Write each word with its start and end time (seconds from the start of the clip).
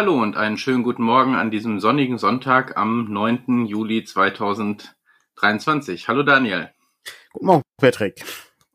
Hallo 0.00 0.22
und 0.22 0.34
einen 0.34 0.56
schönen 0.56 0.82
guten 0.82 1.02
Morgen 1.02 1.34
an 1.34 1.50
diesem 1.50 1.78
sonnigen 1.78 2.16
Sonntag 2.16 2.78
am 2.78 3.12
9. 3.12 3.66
Juli 3.66 4.02
2023. 4.02 6.08
Hallo 6.08 6.22
Daniel. 6.22 6.70
Guten 7.34 7.44
Morgen, 7.44 7.62
Patrick. 7.76 8.24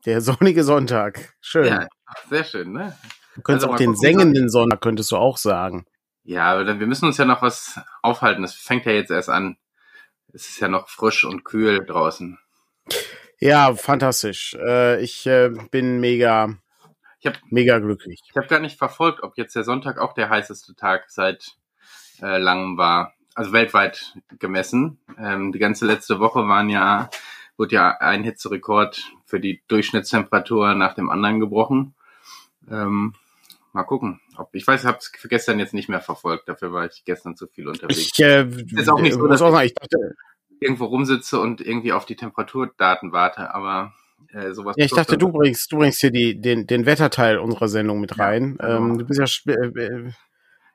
Der 0.04 0.20
sonnige 0.20 0.62
Sonntag. 0.62 1.34
Schön. 1.40 1.66
Ja, 1.66 1.88
sehr 2.30 2.44
schön, 2.44 2.72
ne? 2.72 2.96
Du 3.34 3.42
könntest 3.42 3.64
also 3.64 3.74
auch 3.74 3.76
den 3.76 3.96
sengenden 3.96 4.48
Sonntag, 4.48 4.80
könntest 4.80 5.10
du 5.10 5.16
auch 5.16 5.36
sagen. 5.36 5.84
Ja, 6.22 6.44
aber 6.44 6.78
wir 6.78 6.86
müssen 6.86 7.06
uns 7.06 7.16
ja 7.16 7.24
noch 7.24 7.42
was 7.42 7.80
aufhalten. 8.02 8.42
Das 8.42 8.54
fängt 8.54 8.86
ja 8.86 8.92
jetzt 8.92 9.10
erst 9.10 9.28
an. 9.28 9.56
Es 10.32 10.48
ist 10.48 10.60
ja 10.60 10.68
noch 10.68 10.88
frisch 10.88 11.24
und 11.24 11.44
kühl 11.44 11.84
draußen. 11.84 12.38
Ja, 13.40 13.74
fantastisch. 13.74 14.54
Äh, 14.54 15.02
ich 15.02 15.26
äh, 15.26 15.50
bin 15.72 15.98
mega, 15.98 16.54
hab, 17.26 17.34
mega 17.50 17.78
glücklich. 17.78 18.22
Ich 18.28 18.36
habe 18.36 18.46
gar 18.46 18.60
nicht 18.60 18.78
verfolgt, 18.78 19.22
ob 19.22 19.36
jetzt 19.36 19.54
der 19.54 19.64
Sonntag 19.64 19.98
auch 19.98 20.12
der 20.12 20.28
heißeste 20.28 20.74
Tag 20.74 21.06
seit 21.08 21.56
äh, 22.22 22.38
langem 22.38 22.76
war. 22.76 23.14
Also 23.34 23.52
weltweit 23.52 24.14
gemessen. 24.38 24.98
Ähm, 25.18 25.52
die 25.52 25.58
ganze 25.58 25.86
letzte 25.86 26.20
Woche 26.20 26.48
waren 26.48 26.70
ja, 26.70 27.10
wurde 27.56 27.74
ja 27.74 27.96
ein 27.98 28.24
Hitzerekord 28.24 29.12
für 29.26 29.40
die 29.40 29.62
Durchschnittstemperatur 29.68 30.74
nach 30.74 30.94
dem 30.94 31.10
anderen 31.10 31.40
gebrochen. 31.40 31.94
Ähm, 32.70 33.14
mal 33.72 33.84
gucken. 33.84 34.20
Ob, 34.36 34.54
ich 34.54 34.66
weiß, 34.66 34.80
ich 34.82 34.86
habe 34.86 34.98
es 34.98 35.12
gestern 35.28 35.58
jetzt 35.58 35.74
nicht 35.74 35.88
mehr 35.88 36.00
verfolgt. 36.00 36.48
Dafür 36.48 36.72
war 36.72 36.86
ich 36.86 37.04
gestern 37.04 37.36
zu 37.36 37.46
viel 37.46 37.68
unterwegs. 37.68 37.98
Ich, 37.98 38.18
äh, 38.20 38.46
ist 38.46 38.88
auch 38.88 39.00
nicht 39.00 39.14
so, 39.14 39.26
dass 39.26 39.40
ich, 39.40 39.64
ich 39.64 39.74
dachte, 39.74 40.14
irgendwo 40.60 40.86
rumsitze 40.86 41.38
und 41.38 41.60
irgendwie 41.60 41.92
auf 41.92 42.06
die 42.06 42.16
Temperaturdaten 42.16 43.12
warte, 43.12 43.54
aber 43.54 43.92
äh, 44.32 44.52
sowas. 44.52 44.76
Ja, 44.78 44.84
ich 44.84 44.92
dachte, 44.92 45.18
du 45.18 45.30
bringst, 45.30 45.72
du 45.72 45.78
bringst 45.78 46.00
hier 46.00 46.10
die, 46.10 46.40
den, 46.40 46.66
den 46.66 46.86
Wetterteil 46.86 47.38
unserer 47.38 47.68
Sendung 47.68 48.00
mit 48.00 48.18
rein. 48.18 48.56
Ja, 48.60 48.66
genau. 48.66 48.78
ähm, 48.78 48.98
du 48.98 49.04
bist 49.04 49.46
ja 49.46 49.52
äh, 49.52 49.66
äh, 49.66 50.12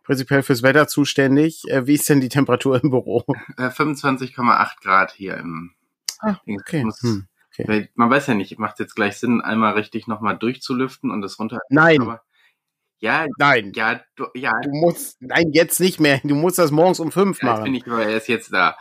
prinzipiell 0.03 0.43
fürs 0.43 0.63
Wetter 0.63 0.87
zuständig. 0.87 1.63
Äh, 1.67 1.87
wie 1.87 1.95
ist 1.95 2.09
denn 2.09 2.21
die 2.21 2.29
Temperatur 2.29 2.81
im 2.83 2.89
Büro? 2.89 3.23
25,8 3.57 4.31
äh, 4.31 4.65
Grad 4.81 5.11
hier 5.11 5.37
im. 5.37 5.73
Ah, 6.19 6.37
okay. 6.47 6.83
Muss, 6.83 7.01
hm, 7.01 7.27
okay. 7.51 7.89
Man 7.95 8.09
weiß 8.09 8.27
ja 8.27 8.33
nicht, 8.33 8.57
macht 8.59 8.79
jetzt 8.79 8.95
gleich 8.95 9.17
Sinn, 9.17 9.41
einmal 9.41 9.73
richtig 9.73 10.07
nochmal 10.07 10.37
durchzulüften 10.37 11.11
und 11.11 11.21
das 11.21 11.39
runter. 11.39 11.59
Nein. 11.69 12.01
Aber 12.01 12.21
ja, 12.99 13.25
nein. 13.39 13.71
Ja, 13.75 13.99
du, 14.15 14.27
ja. 14.35 14.51
Du 14.63 14.69
musst, 14.69 15.17
nein, 15.21 15.51
jetzt 15.53 15.79
nicht 15.79 15.99
mehr. 15.99 16.21
Du 16.23 16.35
musst 16.35 16.59
das 16.59 16.69
morgens 16.69 16.99
um 16.99 17.11
fünf 17.11 17.41
ja, 17.41 17.47
machen. 17.47 17.57
Jetzt 17.57 17.65
bin 17.65 17.75
ich 17.75 17.87
aber 17.87 18.07
erst 18.07 18.27
jetzt 18.27 18.53
da. 18.53 18.77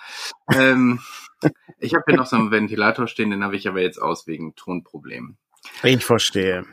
ähm, 0.55 1.00
ich 1.79 1.95
habe 1.95 2.05
hier 2.07 2.17
noch 2.17 2.27
so 2.27 2.37
einen 2.37 2.51
Ventilator 2.51 3.07
stehen, 3.07 3.31
den 3.31 3.45
habe 3.45 3.57
ich 3.57 3.69
aber 3.69 3.81
jetzt 3.81 4.01
aus 4.01 4.27
wegen 4.27 4.55
Tonproblemen. 4.55 5.39
Ich 5.83 6.05
verstehe. 6.05 6.65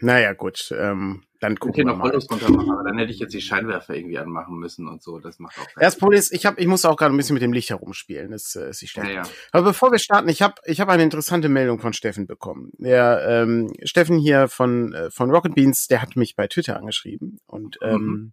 Naja, 0.00 0.32
gut. 0.32 0.74
Ähm, 0.76 1.22
dann 1.38 1.56
gucken 1.58 1.76
wir 1.76 1.84
noch 1.84 1.96
mal. 1.96 2.10
runter 2.10 2.50
machen, 2.50 2.70
aber 2.70 2.84
dann 2.84 2.98
hätte 2.98 3.12
ich 3.12 3.20
jetzt 3.20 3.34
die 3.34 3.40
Scheinwerfer 3.40 3.94
irgendwie 3.94 4.18
anmachen 4.18 4.58
müssen 4.58 4.88
und 4.88 5.02
so. 5.02 5.20
Das 5.20 5.38
macht 5.38 5.58
auch 5.58 5.64
keinen 5.64 5.80
Das 5.80 5.96
Problem 5.96 6.18
ist, 6.18 6.32
ich 6.32 6.44
habe, 6.44 6.60
ich 6.60 6.66
muss 6.66 6.84
auch 6.84 6.96
gerade 6.96 7.14
ein 7.14 7.16
bisschen 7.16 7.34
mit 7.34 7.42
dem 7.42 7.52
Licht 7.52 7.70
herumspielen. 7.70 8.32
Das 8.32 8.56
äh, 8.56 8.70
ist 8.70 8.82
die 8.82 8.88
Stelle. 8.88 9.08
Ja, 9.08 9.22
ja. 9.22 9.30
Aber 9.52 9.68
bevor 9.68 9.92
wir 9.92 10.00
starten, 10.00 10.28
ich 10.28 10.42
habe, 10.42 10.54
ich 10.64 10.80
habe 10.80 10.90
eine 10.90 11.04
interessante 11.04 11.48
Meldung 11.48 11.78
von 11.78 11.92
Steffen 11.92 12.26
bekommen. 12.26 12.70
Der 12.78 13.24
ähm, 13.28 13.72
Steffen 13.84 14.18
hier 14.18 14.48
von 14.48 14.92
äh, 14.92 15.10
von 15.10 15.30
Rocket 15.30 15.54
Beans, 15.54 15.86
der 15.86 16.02
hat 16.02 16.16
mich 16.16 16.34
bei 16.34 16.48
Twitter 16.48 16.76
angeschrieben 16.76 17.38
und 17.46 17.78
mhm. 17.80 17.88
ähm, 17.88 18.32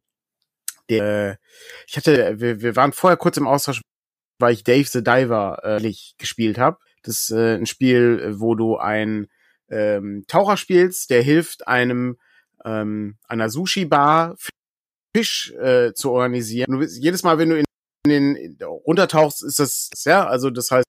der, 0.90 1.38
ich 1.88 1.98
hatte, 1.98 2.40
wir, 2.40 2.62
wir 2.62 2.76
waren 2.76 2.94
vorher 2.94 3.18
kurz 3.18 3.38
im 3.38 3.48
Austausch, 3.48 3.82
weil 4.40 4.54
ich 4.54 4.64
Dave 4.64 4.88
the 4.88 5.04
Diver 5.04 5.60
äh, 5.64 5.94
gespielt 6.18 6.58
habe. 6.58 6.78
Das 7.04 7.20
ist 7.20 7.32
äh, 7.32 7.56
ein 7.56 7.66
Spiel, 7.66 8.36
wo 8.40 8.56
du 8.56 8.78
ein 8.78 9.28
ähm, 9.70 10.26
Taucher 10.28 10.58
spielst, 10.58 11.10
der 11.10 11.22
hilft 11.22 11.68
einem 11.68 12.18
ähm, 12.66 13.18
einer 13.28 13.50
Sushi-Bar 13.50 14.36
Fisch 15.16 15.54
äh, 15.54 15.94
zu 15.94 16.12
organisieren. 16.12 16.72
Du 16.72 16.80
bist, 16.80 17.02
jedes 17.02 17.24
Mal, 17.24 17.38
wenn 17.38 17.50
du 17.50 17.58
in, 17.58 17.66
in 18.06 18.36
den 18.36 18.58
runtertauchst, 18.64 19.44
ist 19.44 19.60
das, 19.60 19.90
ja, 20.06 20.28
also 20.28 20.50
das 20.50 20.70
heißt, 20.72 20.86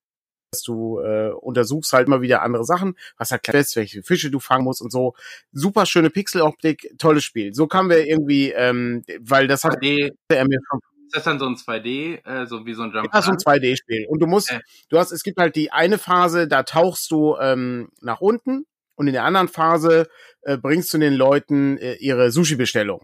dass 0.53 0.63
du 0.63 0.99
äh, 1.01 1.31
untersuchst 1.31 1.93
halt 1.93 2.09
immer 2.09 2.21
wieder 2.21 2.43
andere 2.43 2.65
Sachen, 2.65 2.97
was 3.17 3.31
halt 3.31 3.47
fest, 3.47 3.77
welche 3.77 4.03
Fische 4.03 4.31
du 4.31 4.41
fangen 4.41 4.65
musst 4.65 4.83
und 4.83 4.91
so. 4.91 5.15
Super 5.53 5.87
schöne 5.87 6.11
Pixeloptik, 6.11 6.95
tolles 6.99 7.25
Spiel. 7.25 7.55
So 7.55 7.67
kamen 7.67 7.89
wir 7.89 8.07
irgendwie, 8.07 8.51
ähm, 8.51 9.05
weil 9.21 9.47
das 9.47 9.65
hat 9.65 9.79
er 9.83 10.11
mir 10.45 10.59
schon 10.69 10.81
ist 11.11 11.17
das 11.17 11.25
dann 11.25 11.41
so 11.41 11.47
ein 11.47 11.57
2D, 11.57 12.25
äh, 12.25 12.47
so 12.47 12.65
wie 12.67 12.75
so 12.75 12.83
ein 12.83 12.93
Jump? 12.93 13.09
Ja, 13.13 13.21
so 13.21 13.33
ein 13.33 13.37
2D-Spiel. 13.37 14.07
Und 14.09 14.21
du 14.21 14.27
musst, 14.27 14.53
äh. 14.53 14.61
du 14.91 14.99
hast, 14.99 15.11
es 15.11 15.25
gibt 15.25 15.39
halt 15.39 15.57
die 15.57 15.73
eine 15.73 15.99
Phase, 15.99 16.47
da 16.47 16.63
tauchst 16.63 17.11
du 17.11 17.37
ähm, 17.41 17.89
nach 18.01 18.21
unten 18.21 18.65
und 18.95 19.09
in 19.09 19.13
der 19.13 19.25
anderen 19.25 19.49
Phase 19.49 20.09
äh, 20.43 20.57
bringst 20.57 20.95
du 20.95 20.99
den 20.99 21.15
Leuten 21.15 21.79
äh, 21.79 21.95
ihre 21.95 22.31
Sushi-Bestellung. 22.31 23.03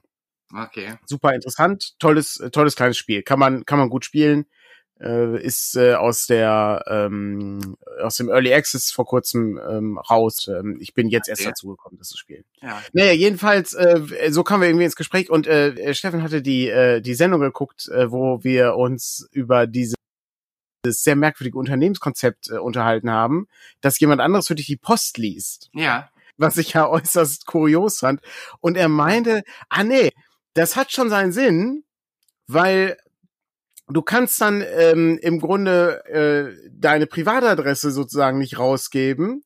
Okay. 0.55 0.95
Super 1.07 1.35
interessant, 1.35 1.95
tolles, 1.99 2.39
äh, 2.39 2.51
tolles 2.51 2.77
kleines 2.77 2.97
Spiel. 2.97 3.23
Kann 3.23 3.41
man, 3.41 3.65
kann 3.65 3.81
man 3.81 3.91
gut 3.91 4.05
spielen. 4.05 4.47
Äh, 4.99 5.43
ist 5.43 5.77
äh, 5.77 5.93
aus 5.93 6.27
der 6.27 6.83
ähm, 6.87 7.77
aus 8.01 8.17
dem 8.17 8.31
Early 8.31 8.55
Access 8.55 8.91
vor 8.91 9.05
kurzem 9.05 9.61
ähm, 9.69 9.99
raus. 9.99 10.49
Ähm, 10.49 10.79
ich 10.81 10.95
bin 10.95 11.11
jetzt 11.11 11.29
erst 11.29 11.45
dazu 11.45 11.69
gekommen, 11.69 11.99
das 11.99 12.09
zu 12.09 12.17
spielen. 12.17 12.45
Ja. 12.63 12.83
Naja, 12.95 13.13
jedenfalls, 13.13 13.75
äh, 13.75 14.01
so 14.31 14.43
kamen 14.43 14.63
wir 14.63 14.69
irgendwie 14.71 14.87
ins 14.87 14.97
Gespräch 14.97 15.29
und 15.29 15.47
äh, 15.47 15.93
Steffen 15.93 16.23
hatte 16.23 16.41
die 16.41 16.69
äh, 16.69 17.03
die 17.03 17.13
Sendung 17.13 17.43
geguckt, 17.43 17.89
äh, 17.89 18.11
wo 18.11 18.43
wir 18.43 18.77
uns 18.77 19.29
über 19.33 19.67
diese 19.67 19.97
sehr 20.87 21.17
merkwürdige 21.17 21.59
Unternehmenskonzept 21.59 22.51
äh, 22.51 22.57
unterhalten 22.57 23.11
haben, 23.11 23.49
dass 23.83 24.01
jemand 24.01 24.23
anderes 24.23 24.47
für 24.47 24.55
dich 24.55 24.67
die 24.67 24.77
Post 24.77 25.19
liest. 25.19 25.69
Ja. 25.75 26.09
Was 26.39 26.57
ich 26.57 26.73
ja 26.73 26.89
äußerst 26.89 27.45
kurios 27.45 27.99
fand. 27.99 28.23
Und 28.61 28.79
er 28.79 28.89
meinte, 28.89 29.43
ah 29.69 29.85
nee, 29.85 30.11
das 30.55 30.75
hat 30.75 30.91
schon 30.91 31.11
seinen 31.11 31.33
Sinn, 31.33 31.85
weil 32.47 32.97
du 33.89 34.03
kannst 34.03 34.41
dann 34.41 34.65
ähm, 34.67 35.19
im 35.23 35.41
Grunde 35.41 36.05
äh, 36.07 36.71
deine 36.71 37.07
Privatadresse 37.07 37.91
sozusagen 37.91 38.39
nicht 38.39 38.59
rausgeben 38.59 39.43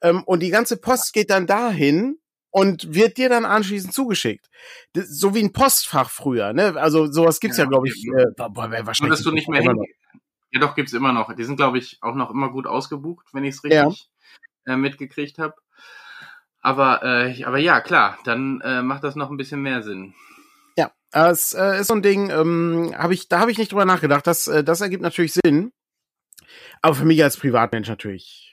ähm, 0.00 0.22
und 0.24 0.40
die 0.40 0.50
ganze 0.50 0.76
Post 0.76 1.12
geht 1.12 1.30
dann 1.30 1.46
dahin 1.46 2.18
und 2.50 2.94
wird 2.94 3.16
dir 3.16 3.28
dann 3.28 3.44
anschließend 3.44 3.94
zugeschickt. 3.94 4.48
Das, 4.92 5.08
so 5.08 5.34
wie 5.34 5.42
ein 5.42 5.52
Postfach 5.52 6.10
früher, 6.10 6.52
ne? 6.52 6.74
Also 6.76 7.10
sowas 7.10 7.40
gibt's 7.40 7.56
ja, 7.56 7.64
ja 7.64 7.70
glaube 7.70 7.88
ich. 7.88 8.06
Äh, 8.06 8.26
wahrscheinlich 8.36 9.00
Nur, 9.00 9.10
dass 9.10 9.22
du 9.22 9.32
nicht 9.32 9.48
mehr 9.48 9.62
hin, 9.62 9.76
ja, 10.52 10.60
doch, 10.60 10.74
gibt's 10.74 10.92
immer 10.92 11.12
noch. 11.12 11.34
Die 11.34 11.44
sind, 11.44 11.56
glaube 11.56 11.78
ich, 11.78 11.98
auch 12.02 12.14
noch 12.14 12.30
immer 12.30 12.50
gut 12.50 12.66
ausgebucht, 12.66 13.26
wenn 13.32 13.44
ich 13.44 13.54
es 13.54 13.64
richtig 13.64 14.10
ja. 14.66 14.74
äh, 14.74 14.76
mitgekriegt 14.76 15.38
habe. 15.38 15.54
Aber, 16.60 17.02
äh, 17.02 17.42
aber 17.44 17.58
ja, 17.58 17.80
klar, 17.80 18.18
dann 18.24 18.60
äh, 18.60 18.82
macht 18.82 19.02
das 19.02 19.16
noch 19.16 19.30
ein 19.30 19.38
bisschen 19.38 19.62
mehr 19.62 19.82
Sinn. 19.82 20.14
Ja, 20.76 20.92
es 21.12 21.52
äh, 21.52 21.80
ist 21.80 21.88
so 21.88 21.94
ein 21.94 22.02
Ding, 22.02 22.30
ähm, 22.30 22.94
hab 22.96 23.10
ich, 23.10 23.28
da 23.28 23.40
habe 23.40 23.50
ich 23.50 23.58
nicht 23.58 23.72
drüber 23.72 23.84
nachgedacht. 23.84 24.26
Das, 24.26 24.48
äh, 24.48 24.64
das 24.64 24.80
ergibt 24.80 25.02
natürlich 25.02 25.34
Sinn. 25.34 25.72
Aber 26.80 26.94
für 26.94 27.04
mich 27.04 27.22
als 27.22 27.36
Privatmensch 27.36 27.88
natürlich 27.88 28.51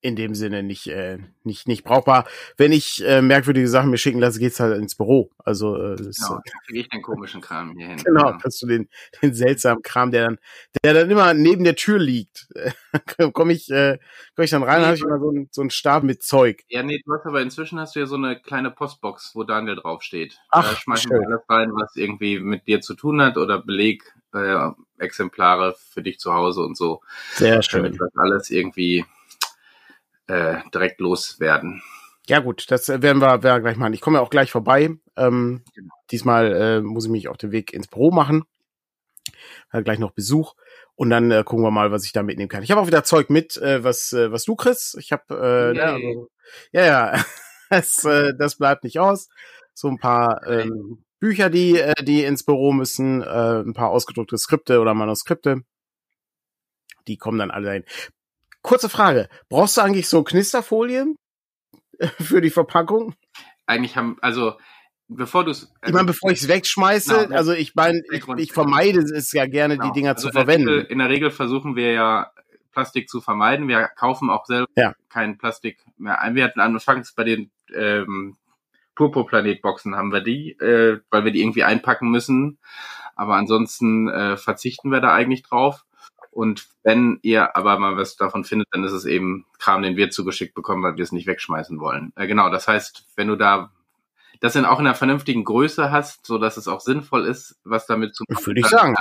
in 0.00 0.14
dem 0.14 0.34
Sinne 0.34 0.62
nicht 0.62 0.86
äh, 0.86 1.18
nicht 1.42 1.66
nicht 1.66 1.82
brauchbar. 1.82 2.26
Wenn 2.56 2.72
ich 2.72 3.04
äh, 3.04 3.20
merkwürdige 3.20 3.68
Sachen 3.68 3.90
mir 3.90 3.98
schicken 3.98 4.20
lasse, 4.20 4.38
geht's 4.38 4.60
halt 4.60 4.78
ins 4.78 4.94
Büro. 4.94 5.30
Also 5.38 5.76
äh, 5.76 5.96
das, 5.96 6.18
genau, 6.18 6.34
dann 6.34 6.60
kriege 6.66 6.80
ich 6.80 6.88
den 6.88 7.02
komischen 7.02 7.40
Kram 7.40 7.76
hier 7.76 7.88
hin. 7.88 7.96
Genau, 8.04 8.36
kannst 8.40 8.62
du 8.62 8.66
den 8.66 8.88
den 9.22 9.34
seltsamen 9.34 9.82
Kram, 9.82 10.10
der 10.10 10.26
dann 10.26 10.38
der 10.84 10.94
dann 10.94 11.10
immer 11.10 11.34
neben 11.34 11.64
der 11.64 11.74
Tür 11.74 11.98
liegt, 11.98 12.48
komme 13.32 13.52
ich 13.52 13.70
äh, 13.70 13.98
komm 14.36 14.44
ich 14.44 14.50
dann 14.50 14.62
rein, 14.62 14.80
nee, 14.80 14.86
habe 14.86 14.96
ich 14.96 15.02
immer 15.02 15.18
so 15.18 15.30
ein 15.30 15.48
so 15.50 15.62
ein 15.62 15.70
Stab 15.70 16.04
mit 16.04 16.22
Zeug. 16.22 16.62
Ja, 16.68 16.82
nee, 16.82 17.00
du 17.04 17.12
hast 17.12 17.26
aber 17.26 17.42
inzwischen 17.42 17.80
hast 17.80 17.96
du 17.96 18.00
ja 18.00 18.06
so 18.06 18.16
eine 18.16 18.40
kleine 18.40 18.70
Postbox, 18.70 19.32
wo 19.34 19.42
Daniel 19.42 19.76
draufsteht. 19.76 20.38
Ach, 20.50 20.68
da 20.68 20.76
schmeißen 20.76 21.10
wir 21.10 21.26
alles 21.26 21.42
rein, 21.48 21.70
was 21.72 21.96
irgendwie 21.96 22.38
mit 22.38 22.68
dir 22.68 22.80
zu 22.80 22.94
tun 22.94 23.20
hat 23.20 23.36
oder 23.36 23.60
Beleg 23.60 24.04
äh, 24.32 24.70
Exemplare 24.98 25.74
für 25.76 26.02
dich 26.02 26.18
zu 26.18 26.32
Hause 26.34 26.62
und 26.62 26.76
so. 26.76 27.00
Sehr 27.34 27.62
schön. 27.62 27.82
Damit 27.82 28.00
das 28.00 28.16
alles 28.16 28.50
irgendwie 28.50 29.04
äh, 30.28 30.58
direkt 30.72 31.00
loswerden. 31.00 31.82
Ja 32.28 32.40
gut, 32.40 32.70
das 32.70 32.88
werden 32.88 33.20
wir, 33.20 33.42
werden 33.42 33.42
wir 33.42 33.60
gleich 33.60 33.76
machen. 33.76 33.94
Ich 33.94 34.02
komme 34.02 34.18
ja 34.18 34.22
auch 34.22 34.30
gleich 34.30 34.50
vorbei. 34.50 34.90
Ähm, 35.16 35.64
genau. 35.74 35.94
Diesmal 36.10 36.52
äh, 36.54 36.80
muss 36.80 37.06
ich 37.06 37.10
mich 37.10 37.28
auf 37.28 37.38
den 37.38 37.52
Weg 37.52 37.72
ins 37.72 37.88
Büro 37.88 38.10
machen. 38.10 38.44
Hat 39.70 39.84
gleich 39.84 39.98
noch 39.98 40.12
Besuch 40.12 40.54
und 40.94 41.10
dann 41.10 41.30
äh, 41.30 41.42
gucken 41.44 41.64
wir 41.64 41.70
mal, 41.70 41.90
was 41.90 42.04
ich 42.04 42.12
da 42.12 42.22
mitnehmen 42.22 42.48
kann. 42.48 42.62
Ich 42.62 42.70
habe 42.70 42.80
auch 42.80 42.86
wieder 42.86 43.04
Zeug 43.04 43.30
mit, 43.30 43.56
äh, 43.56 43.82
was 43.82 44.12
äh, 44.12 44.30
was 44.30 44.44
du 44.44 44.56
kriegst. 44.56 44.98
Ich 44.98 45.12
habe 45.12 45.74
äh, 45.74 45.76
ja, 45.76 45.94
also, 45.94 46.28
ja, 46.72 46.84
ja, 46.84 47.24
das, 47.70 48.04
äh, 48.04 48.32
das 48.38 48.56
bleibt 48.56 48.84
nicht 48.84 48.98
aus. 48.98 49.28
So 49.74 49.88
ein 49.88 49.98
paar 49.98 50.46
ähm, 50.46 51.04
Bücher, 51.20 51.50
die 51.50 51.78
äh, 51.78 52.02
die 52.02 52.24
ins 52.24 52.44
Büro 52.44 52.72
müssen, 52.72 53.22
äh, 53.22 53.60
ein 53.60 53.74
paar 53.74 53.90
ausgedruckte 53.90 54.36
Skripte 54.36 54.80
oder 54.80 54.92
Manuskripte. 54.92 55.62
Die 57.06 57.16
kommen 57.16 57.38
dann 57.38 57.50
alle 57.50 57.66
dahin. 57.66 57.84
Kurze 58.62 58.88
Frage. 58.88 59.28
Brauchst 59.48 59.76
du 59.76 59.80
eigentlich 59.80 60.08
so 60.08 60.22
Knisterfolien 60.22 61.16
für 62.20 62.40
die 62.40 62.50
Verpackung? 62.50 63.14
Eigentlich 63.66 63.96
haben, 63.96 64.16
also 64.20 64.54
bevor 65.08 65.44
du 65.44 65.50
es. 65.50 65.72
Also, 65.80 65.86
ich 65.86 65.92
meine, 65.92 66.06
bevor 66.06 66.30
ich 66.30 66.42
es 66.42 66.48
wegschmeiße, 66.48 67.26
genau, 67.26 67.36
also 67.36 67.52
ich 67.52 67.74
meine, 67.74 68.00
ich, 68.12 68.26
ich, 68.36 68.52
vermeide 68.52 69.00
es 69.00 69.32
ja 69.32 69.46
gerne, 69.46 69.76
genau. 69.76 69.88
die 69.88 70.00
Dinger 70.00 70.14
also 70.14 70.28
zu 70.28 70.32
verwenden. 70.32 70.68
Regel, 70.68 70.84
in 70.84 70.98
der 70.98 71.08
Regel 71.08 71.30
versuchen 71.30 71.76
wir 71.76 71.92
ja 71.92 72.30
Plastik 72.72 73.08
zu 73.08 73.20
vermeiden. 73.20 73.68
Wir 73.68 73.88
kaufen 73.96 74.30
auch 74.30 74.46
selber 74.46 74.68
ja. 74.76 74.94
kein 75.08 75.38
Plastik 75.38 75.84
mehr 75.96 76.20
ein. 76.20 76.34
Wir 76.34 76.44
hatten 76.44 76.60
anfangs 76.60 77.12
bei 77.14 77.24
den 77.24 77.50
ähm, 77.74 78.36
Purpurplanet-Boxen 78.94 79.94
haben 79.94 80.12
wir 80.12 80.20
die, 80.20 80.52
äh, 80.58 81.00
weil 81.10 81.24
wir 81.24 81.32
die 81.32 81.40
irgendwie 81.40 81.64
einpacken 81.64 82.10
müssen. 82.10 82.58
Aber 83.14 83.36
ansonsten 83.36 84.08
äh, 84.08 84.36
verzichten 84.36 84.90
wir 84.90 85.00
da 85.00 85.12
eigentlich 85.12 85.42
drauf. 85.42 85.84
Und 86.38 86.68
wenn 86.84 87.18
ihr 87.22 87.56
aber 87.56 87.80
mal 87.80 87.96
was 87.96 88.14
davon 88.14 88.44
findet, 88.44 88.68
dann 88.70 88.84
ist 88.84 88.92
es 88.92 89.06
eben 89.06 89.44
Kram, 89.58 89.82
den 89.82 89.96
wir 89.96 90.08
zugeschickt 90.10 90.54
bekommen, 90.54 90.84
weil 90.84 90.96
wir 90.96 91.02
es 91.02 91.10
nicht 91.10 91.26
wegschmeißen 91.26 91.80
wollen. 91.80 92.12
Äh, 92.14 92.28
genau, 92.28 92.48
das 92.48 92.68
heißt, 92.68 93.06
wenn 93.16 93.26
du 93.26 93.34
da 93.34 93.72
das 94.38 94.54
in 94.54 94.64
auch 94.64 94.78
in 94.78 94.86
einer 94.86 94.94
vernünftigen 94.94 95.42
Größe 95.42 95.90
hast, 95.90 96.24
so 96.24 96.38
dass 96.38 96.56
es 96.56 96.68
auch 96.68 96.78
sinnvoll 96.78 97.26
ist, 97.26 97.56
was 97.64 97.86
damit 97.86 98.14
zu 98.14 98.22
machen. 98.28 98.46
Würde 98.46 98.60
ich 98.60 98.68
sagen. 98.68 98.94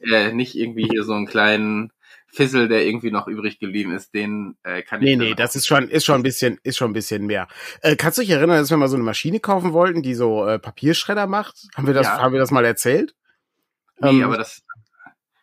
Äh, 0.00 0.34
nicht 0.34 0.54
irgendwie 0.54 0.86
hier 0.86 1.02
so 1.04 1.14
einen 1.14 1.26
kleinen 1.26 1.92
Fissel, 2.26 2.68
der 2.68 2.84
irgendwie 2.84 3.10
noch 3.10 3.26
übrig 3.26 3.58
geblieben 3.58 3.92
ist, 3.92 4.12
den 4.12 4.58
äh, 4.62 4.82
kann 4.82 5.00
ich. 5.00 5.16
Nee, 5.16 5.16
nee, 5.16 5.34
das 5.34 5.56
ist 5.56 5.66
schon, 5.66 5.88
ist 5.88 6.04
schon 6.04 6.16
ein 6.16 6.22
bisschen, 6.22 6.60
ist 6.62 6.76
schon 6.76 6.90
ein 6.90 6.94
bisschen 6.94 7.24
mehr. 7.24 7.48
Äh, 7.80 7.96
kannst 7.96 8.18
du 8.18 8.20
dich 8.20 8.32
erinnern, 8.32 8.58
dass 8.58 8.68
wir 8.68 8.76
mal 8.76 8.88
so 8.88 8.96
eine 8.96 9.04
Maschine 9.04 9.40
kaufen 9.40 9.72
wollten, 9.72 10.02
die 10.02 10.12
so 10.12 10.46
äh, 10.46 10.58
Papierschredder 10.58 11.26
macht? 11.26 11.54
Haben 11.74 11.86
wir 11.86 11.94
das, 11.94 12.06
ja. 12.06 12.18
haben 12.20 12.34
wir 12.34 12.40
das 12.40 12.50
mal 12.50 12.66
erzählt? 12.66 13.14
Nee, 13.98 14.10
ähm, 14.10 14.24
aber 14.24 14.36
das, 14.36 14.62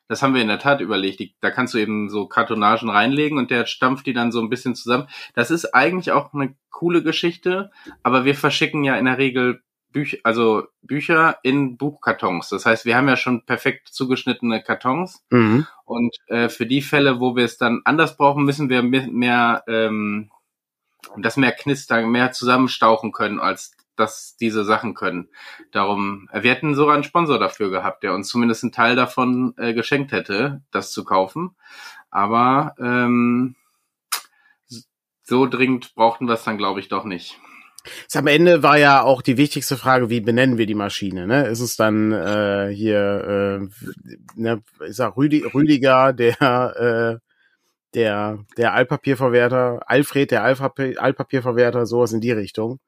das 0.09 0.23
haben 0.23 0.33
wir 0.33 0.41
in 0.41 0.47
der 0.47 0.59
Tat 0.59 0.81
überlegt. 0.81 1.19
Die, 1.19 1.35
da 1.39 1.51
kannst 1.51 1.73
du 1.73 1.77
eben 1.77 2.09
so 2.09 2.27
Kartonagen 2.27 2.89
reinlegen 2.89 3.37
und 3.37 3.51
der 3.51 3.65
stampft 3.67 4.07
die 4.07 4.13
dann 4.13 4.31
so 4.31 4.41
ein 4.41 4.49
bisschen 4.49 4.75
zusammen. 4.75 5.07
Das 5.35 5.51
ist 5.51 5.73
eigentlich 5.73 6.11
auch 6.11 6.33
eine 6.33 6.55
coole 6.71 7.03
Geschichte, 7.03 7.71
aber 8.03 8.25
wir 8.25 8.35
verschicken 8.35 8.83
ja 8.83 8.97
in 8.97 9.05
der 9.05 9.19
Regel 9.19 9.61
Bücher, 9.91 10.17
also 10.23 10.63
Bücher 10.81 11.37
in 11.43 11.77
Buchkartons. 11.77 12.49
Das 12.49 12.65
heißt, 12.65 12.85
wir 12.85 12.95
haben 12.95 13.07
ja 13.07 13.17
schon 13.17 13.45
perfekt 13.45 13.89
zugeschnittene 13.89 14.61
Kartons. 14.63 15.23
Mhm. 15.29 15.67
Und 15.85 16.15
äh, 16.27 16.49
für 16.49 16.65
die 16.65 16.81
Fälle, 16.81 17.19
wo 17.19 17.35
wir 17.35 17.45
es 17.45 17.57
dann 17.57 17.81
anders 17.85 18.17
brauchen, 18.17 18.43
müssen 18.43 18.69
wir 18.69 18.83
mehr, 18.83 19.07
mehr 19.07 19.63
ähm, 19.67 20.31
das 21.17 21.37
mehr 21.37 21.51
knistern, 21.51 22.09
mehr 22.09 22.31
zusammenstauchen 22.31 23.11
können, 23.11 23.39
als 23.39 23.75
dass 23.99 24.37
diese 24.37 24.63
Sachen 24.63 24.93
können. 24.93 25.29
Darum, 25.71 26.29
wir 26.33 26.51
hätten 26.51 26.75
sogar 26.75 26.95
einen 26.95 27.03
Sponsor 27.03 27.39
dafür 27.39 27.69
gehabt, 27.69 28.03
der 28.03 28.13
uns 28.13 28.29
zumindest 28.29 28.63
einen 28.63 28.71
Teil 28.71 28.95
davon 28.95 29.53
äh, 29.57 29.73
geschenkt 29.73 30.11
hätte, 30.11 30.61
das 30.71 30.91
zu 30.91 31.03
kaufen. 31.03 31.55
Aber 32.09 32.75
ähm, 32.79 33.55
so 35.23 35.45
dringend 35.45 35.93
brauchten 35.95 36.27
wir 36.27 36.33
es 36.33 36.43
dann, 36.43 36.57
glaube 36.57 36.79
ich, 36.79 36.89
doch 36.89 37.03
nicht. 37.03 37.39
Am 38.13 38.27
Ende 38.27 38.61
war 38.61 38.77
ja 38.77 39.03
auch 39.03 39.21
die 39.21 39.37
wichtigste 39.37 39.77
Frage, 39.77 40.09
wie 40.09 40.19
benennen 40.19 40.57
wir 40.57 40.65
die 40.65 40.75
Maschine? 40.75 41.27
Ne? 41.27 41.47
Ist 41.47 41.61
es 41.61 41.75
dann 41.75 42.11
äh, 42.11 42.71
hier, 42.73 43.61
äh, 43.61 44.15
ne, 44.35 44.61
ich 44.87 44.95
sag 44.95 45.15
Rüdi, 45.15 45.43
Rüdiger, 45.53 46.13
der 46.13 47.19
äh, 47.21 47.25
der 47.93 48.45
der 48.57 48.73
Altpapierverwerter, 48.73 49.81
Alfred, 49.87 50.31
der 50.31 50.43
Altpapierverwerter, 50.43 51.85
sowas 51.85 52.11
in 52.11 52.21
die 52.21 52.31
Richtung. 52.31 52.79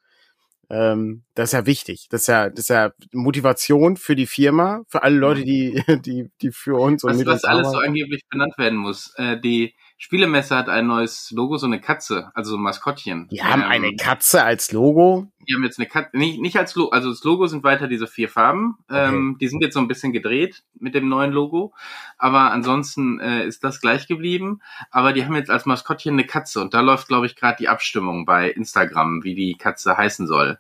Ähm, 0.71 1.23
das 1.35 1.49
ist 1.49 1.53
ja 1.53 1.65
wichtig. 1.65 2.07
Das 2.09 2.21
ist 2.21 2.27
ja, 2.27 2.49
das 2.49 2.59
ist 2.59 2.69
ja 2.69 2.93
Motivation 3.11 3.97
für 3.97 4.15
die 4.15 4.25
Firma, 4.25 4.83
für 4.87 5.03
alle 5.03 5.17
Leute, 5.17 5.43
die, 5.43 5.83
die, 6.05 6.29
die 6.41 6.51
für 6.51 6.79
uns 6.79 7.03
und 7.03 7.11
was, 7.11 7.17
mit 7.17 7.27
was 7.27 7.33
uns 7.35 7.43
alles 7.43 7.67
arbeiten. 7.67 7.81
so 7.81 7.87
angeblich 7.87 8.21
benannt 8.29 8.57
werden 8.57 8.77
muss. 8.77 9.13
Äh, 9.17 9.39
die 9.41 9.75
Spielemesse 10.03 10.57
hat 10.57 10.67
ein 10.67 10.87
neues 10.87 11.29
Logo, 11.29 11.57
so 11.57 11.67
eine 11.67 11.79
Katze, 11.79 12.31
also 12.33 12.49
so 12.53 12.57
ein 12.57 12.63
Maskottchen. 12.63 13.27
Die 13.27 13.43
haben 13.43 13.61
ähm, 13.61 13.69
eine 13.69 13.95
Katze 13.95 14.43
als 14.43 14.71
Logo? 14.71 15.27
Die 15.47 15.53
haben 15.53 15.63
jetzt 15.63 15.77
eine 15.77 15.87
Katze, 15.87 16.17
nicht, 16.17 16.41
nicht 16.41 16.57
als 16.57 16.73
Logo, 16.73 16.89
also 16.89 17.11
das 17.11 17.23
Logo 17.23 17.45
sind 17.45 17.63
weiter 17.63 17.87
diese 17.87 18.07
vier 18.07 18.27
Farben. 18.27 18.79
Okay. 18.89 19.09
Ähm, 19.09 19.37
die 19.39 19.47
sind 19.47 19.61
jetzt 19.61 19.75
so 19.75 19.79
ein 19.79 19.87
bisschen 19.87 20.11
gedreht 20.11 20.63
mit 20.79 20.95
dem 20.95 21.07
neuen 21.07 21.31
Logo. 21.31 21.71
Aber 22.17 22.51
ansonsten 22.51 23.19
äh, 23.19 23.45
ist 23.45 23.63
das 23.63 23.79
gleich 23.79 24.07
geblieben. 24.07 24.61
Aber 24.89 25.13
die 25.13 25.23
haben 25.23 25.35
jetzt 25.35 25.51
als 25.51 25.67
Maskottchen 25.67 26.13
eine 26.13 26.25
Katze 26.25 26.61
und 26.61 26.73
da 26.73 26.81
läuft, 26.81 27.07
glaube 27.07 27.27
ich, 27.27 27.35
gerade 27.35 27.57
die 27.59 27.69
Abstimmung 27.69 28.25
bei 28.25 28.49
Instagram, 28.49 29.23
wie 29.23 29.35
die 29.35 29.53
Katze 29.53 29.97
heißen 29.97 30.25
soll. 30.25 30.57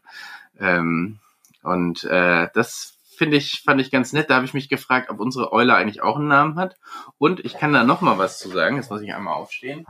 Ähm, 0.59 1.17
und 1.63 2.03
äh, 2.03 2.47
das 2.53 2.95
finde 3.21 3.37
ich, 3.37 3.61
fand 3.63 3.79
ich 3.79 3.91
ganz 3.91 4.13
nett. 4.13 4.31
Da 4.31 4.35
habe 4.35 4.45
ich 4.45 4.55
mich 4.55 4.67
gefragt, 4.67 5.11
ob 5.11 5.19
unsere 5.19 5.53
Eule 5.53 5.75
eigentlich 5.75 6.01
auch 6.01 6.15
einen 6.15 6.27
Namen 6.27 6.55
hat. 6.55 6.77
Und 7.19 7.45
ich 7.45 7.53
kann 7.53 7.71
da 7.71 7.83
noch 7.83 8.01
mal 8.01 8.17
was 8.17 8.39
zu 8.39 8.49
sagen. 8.49 8.77
Jetzt 8.77 8.89
muss 8.89 9.03
ich 9.03 9.13
einmal 9.13 9.35
aufstehen. 9.35 9.85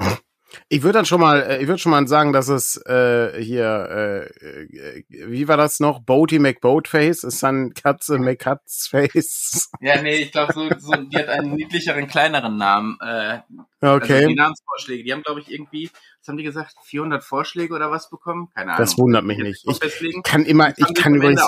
Ich 0.67 0.83
würde 0.83 0.97
dann 0.97 1.05
schon 1.05 1.21
mal, 1.21 1.41
äh, 1.43 1.61
ich 1.61 1.67
würde 1.67 1.77
schon 1.77 1.91
mal 1.91 2.05
sagen, 2.09 2.33
dass 2.33 2.49
es 2.49 2.75
äh, 2.85 3.41
hier, 3.41 4.27
äh, 4.35 4.97
äh, 4.99 5.03
wie 5.07 5.47
war 5.47 5.55
das 5.55 5.79
noch? 5.79 6.01
Boaty 6.01 6.39
McBoatface 6.39 7.23
ist 7.23 7.41
dann 7.41 7.73
Katze 7.73 8.19
McCutsface. 8.19 9.69
Ja, 9.79 10.01
nee, 10.01 10.15
ich 10.17 10.33
glaube, 10.33 10.51
so, 10.51 10.69
so, 10.77 10.91
die 10.91 11.17
hat 11.17 11.29
einen 11.29 11.55
niedlicheren, 11.55 12.07
kleineren 12.07 12.57
Namen. 12.57 12.97
Äh, 12.99 13.39
okay. 13.79 14.13
Also 14.13 14.27
die 14.27 14.35
Namensvorschläge, 14.35 15.03
die 15.05 15.13
haben, 15.13 15.23
glaube 15.23 15.39
ich, 15.39 15.49
irgendwie, 15.49 15.89
was 16.19 16.27
haben 16.27 16.35
die 16.35 16.43
gesagt, 16.43 16.75
400 16.83 17.23
Vorschläge 17.23 17.73
oder 17.73 17.89
was 17.91 18.09
bekommen? 18.09 18.49
Keine 18.53 18.73
Ahnung. 18.73 18.83
Das 18.83 18.97
wundert 18.97 19.23
mich 19.23 19.37
nicht. 19.37 19.65
Ich 19.65 20.23
kann 20.23 20.43
immer, 20.43 20.77
ich 20.77 20.93
kann 20.95 21.15
übrigens... 21.15 21.41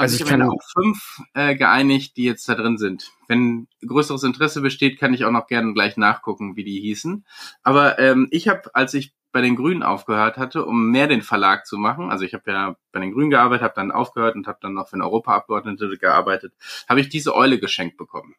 Auch 0.00 0.04
also 0.04 0.24
ich 0.24 0.32
habe 0.32 0.48
auch 0.48 0.62
fünf 0.72 1.20
äh, 1.34 1.54
geeinigt, 1.54 2.16
die 2.16 2.24
jetzt 2.24 2.48
da 2.48 2.54
drin 2.54 2.78
sind. 2.78 3.12
Wenn 3.28 3.68
größeres 3.86 4.22
Interesse 4.22 4.62
besteht, 4.62 4.98
kann 4.98 5.12
ich 5.12 5.26
auch 5.26 5.30
noch 5.30 5.46
gerne 5.46 5.74
gleich 5.74 5.98
nachgucken, 5.98 6.56
wie 6.56 6.64
die 6.64 6.80
hießen. 6.80 7.26
Aber 7.62 7.98
ähm, 7.98 8.26
ich 8.30 8.48
habe, 8.48 8.74
als 8.74 8.94
ich 8.94 9.12
bei 9.30 9.42
den 9.42 9.56
Grünen 9.56 9.82
aufgehört 9.82 10.38
hatte, 10.38 10.64
um 10.64 10.90
mehr 10.90 11.06
den 11.06 11.20
Verlag 11.20 11.66
zu 11.66 11.76
machen, 11.76 12.10
also 12.10 12.24
ich 12.24 12.32
habe 12.32 12.50
ja 12.50 12.76
bei 12.92 13.00
den 13.00 13.12
Grünen 13.12 13.28
gearbeitet, 13.28 13.62
habe 13.62 13.74
dann 13.76 13.92
aufgehört 13.92 14.36
und 14.36 14.46
habe 14.46 14.58
dann 14.62 14.72
noch 14.72 14.88
für 14.88 14.96
den 14.96 15.02
Europaabgeordnete 15.02 15.98
gearbeitet, 15.98 16.54
habe 16.88 17.00
ich 17.00 17.10
diese 17.10 17.34
Eule 17.34 17.58
geschenkt 17.60 17.98
bekommen 17.98 18.34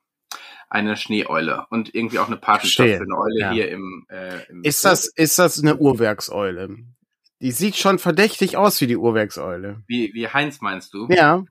eine 0.67 0.95
Schneeeule 0.95 1.65
und 1.69 1.93
irgendwie 1.93 2.19
auch 2.19 2.27
eine 2.27 2.37
Patenschaft 2.37 2.89
für 2.89 3.03
eine 3.03 3.17
Eule 3.17 3.39
ja. 3.39 3.51
hier 3.51 3.69
im, 3.69 4.05
äh, 4.09 4.45
im 4.49 4.63
Ist 4.63 4.85
das 4.85 5.05
ist 5.07 5.37
das 5.37 5.61
eine 5.61 5.75
Uhrwerkseule? 5.75 6.77
Die 7.41 7.51
sieht 7.51 7.75
schon 7.75 7.97
verdächtig 7.97 8.55
aus 8.55 8.79
wie 8.81 8.87
die 8.87 8.97
Uhrwerkseule. 8.97 9.81
Wie, 9.87 10.13
wie 10.13 10.27
Heinz 10.27 10.61
meinst 10.61 10.93
du? 10.93 11.07
Ja. 11.09 11.43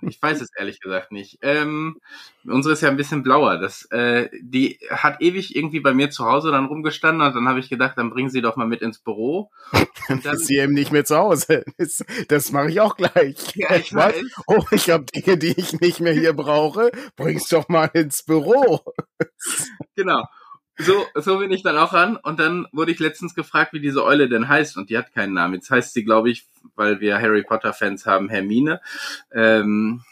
Ich 0.00 0.20
weiß 0.20 0.40
es 0.40 0.50
ehrlich 0.56 0.80
gesagt 0.80 1.12
nicht. 1.12 1.38
Ähm, 1.42 1.98
unsere 2.44 2.74
ist 2.74 2.82
ja 2.82 2.90
ein 2.90 2.96
bisschen 2.96 3.22
blauer. 3.22 3.58
Das, 3.58 3.86
äh, 3.90 4.28
die 4.40 4.78
hat 4.90 5.20
ewig 5.20 5.56
irgendwie 5.56 5.80
bei 5.80 5.94
mir 5.94 6.10
zu 6.10 6.26
Hause 6.26 6.50
dann 6.50 6.66
rumgestanden 6.66 7.26
und 7.26 7.34
dann 7.34 7.48
habe 7.48 7.58
ich 7.58 7.68
gedacht, 7.68 7.96
dann 7.96 8.10
bringen 8.10 8.28
sie 8.28 8.42
doch 8.42 8.56
mal 8.56 8.66
mit 8.66 8.82
ins 8.82 8.98
Büro. 8.98 9.50
Und 10.08 10.26
dann 10.26 10.34
ist 10.34 10.46
sie 10.46 10.58
eben 10.58 10.74
nicht 10.74 10.92
mehr 10.92 11.06
zu 11.06 11.16
Hause. 11.16 11.64
Das, 11.78 12.04
das 12.28 12.52
mache 12.52 12.68
ich 12.68 12.80
auch 12.80 12.94
gleich. 12.96 13.36
Ja, 13.54 13.74
ich 13.74 13.94
weiß. 13.94 14.22
Oh, 14.46 14.62
ich 14.70 14.90
habe 14.90 15.04
Dinge, 15.04 15.38
die 15.38 15.58
ich 15.58 15.80
nicht 15.80 16.00
mehr 16.00 16.12
hier 16.12 16.34
brauche. 16.34 16.90
Bring's 17.16 17.48
doch 17.48 17.68
mal 17.68 17.90
ins 17.94 18.22
Büro. 18.22 18.80
Genau 19.96 20.24
so, 20.76 21.06
so 21.14 21.38
bin 21.38 21.50
ich 21.50 21.62
dann 21.62 21.78
auch 21.78 21.92
ran. 21.92 22.16
Und 22.16 22.40
dann 22.40 22.66
wurde 22.72 22.92
ich 22.92 22.98
letztens 22.98 23.34
gefragt, 23.34 23.72
wie 23.72 23.80
diese 23.80 24.04
Eule 24.04 24.28
denn 24.28 24.48
heißt. 24.48 24.76
Und 24.76 24.90
die 24.90 24.98
hat 24.98 25.12
keinen 25.12 25.34
Namen. 25.34 25.54
Jetzt 25.54 25.70
heißt 25.70 25.92
sie, 25.92 26.04
glaube 26.04 26.30
ich, 26.30 26.46
weil 26.74 27.00
wir 27.00 27.20
Harry 27.20 27.42
Potter-Fans 27.42 28.06
haben, 28.06 28.28
Hermine. 28.28 28.80
Ähm, 29.32 30.02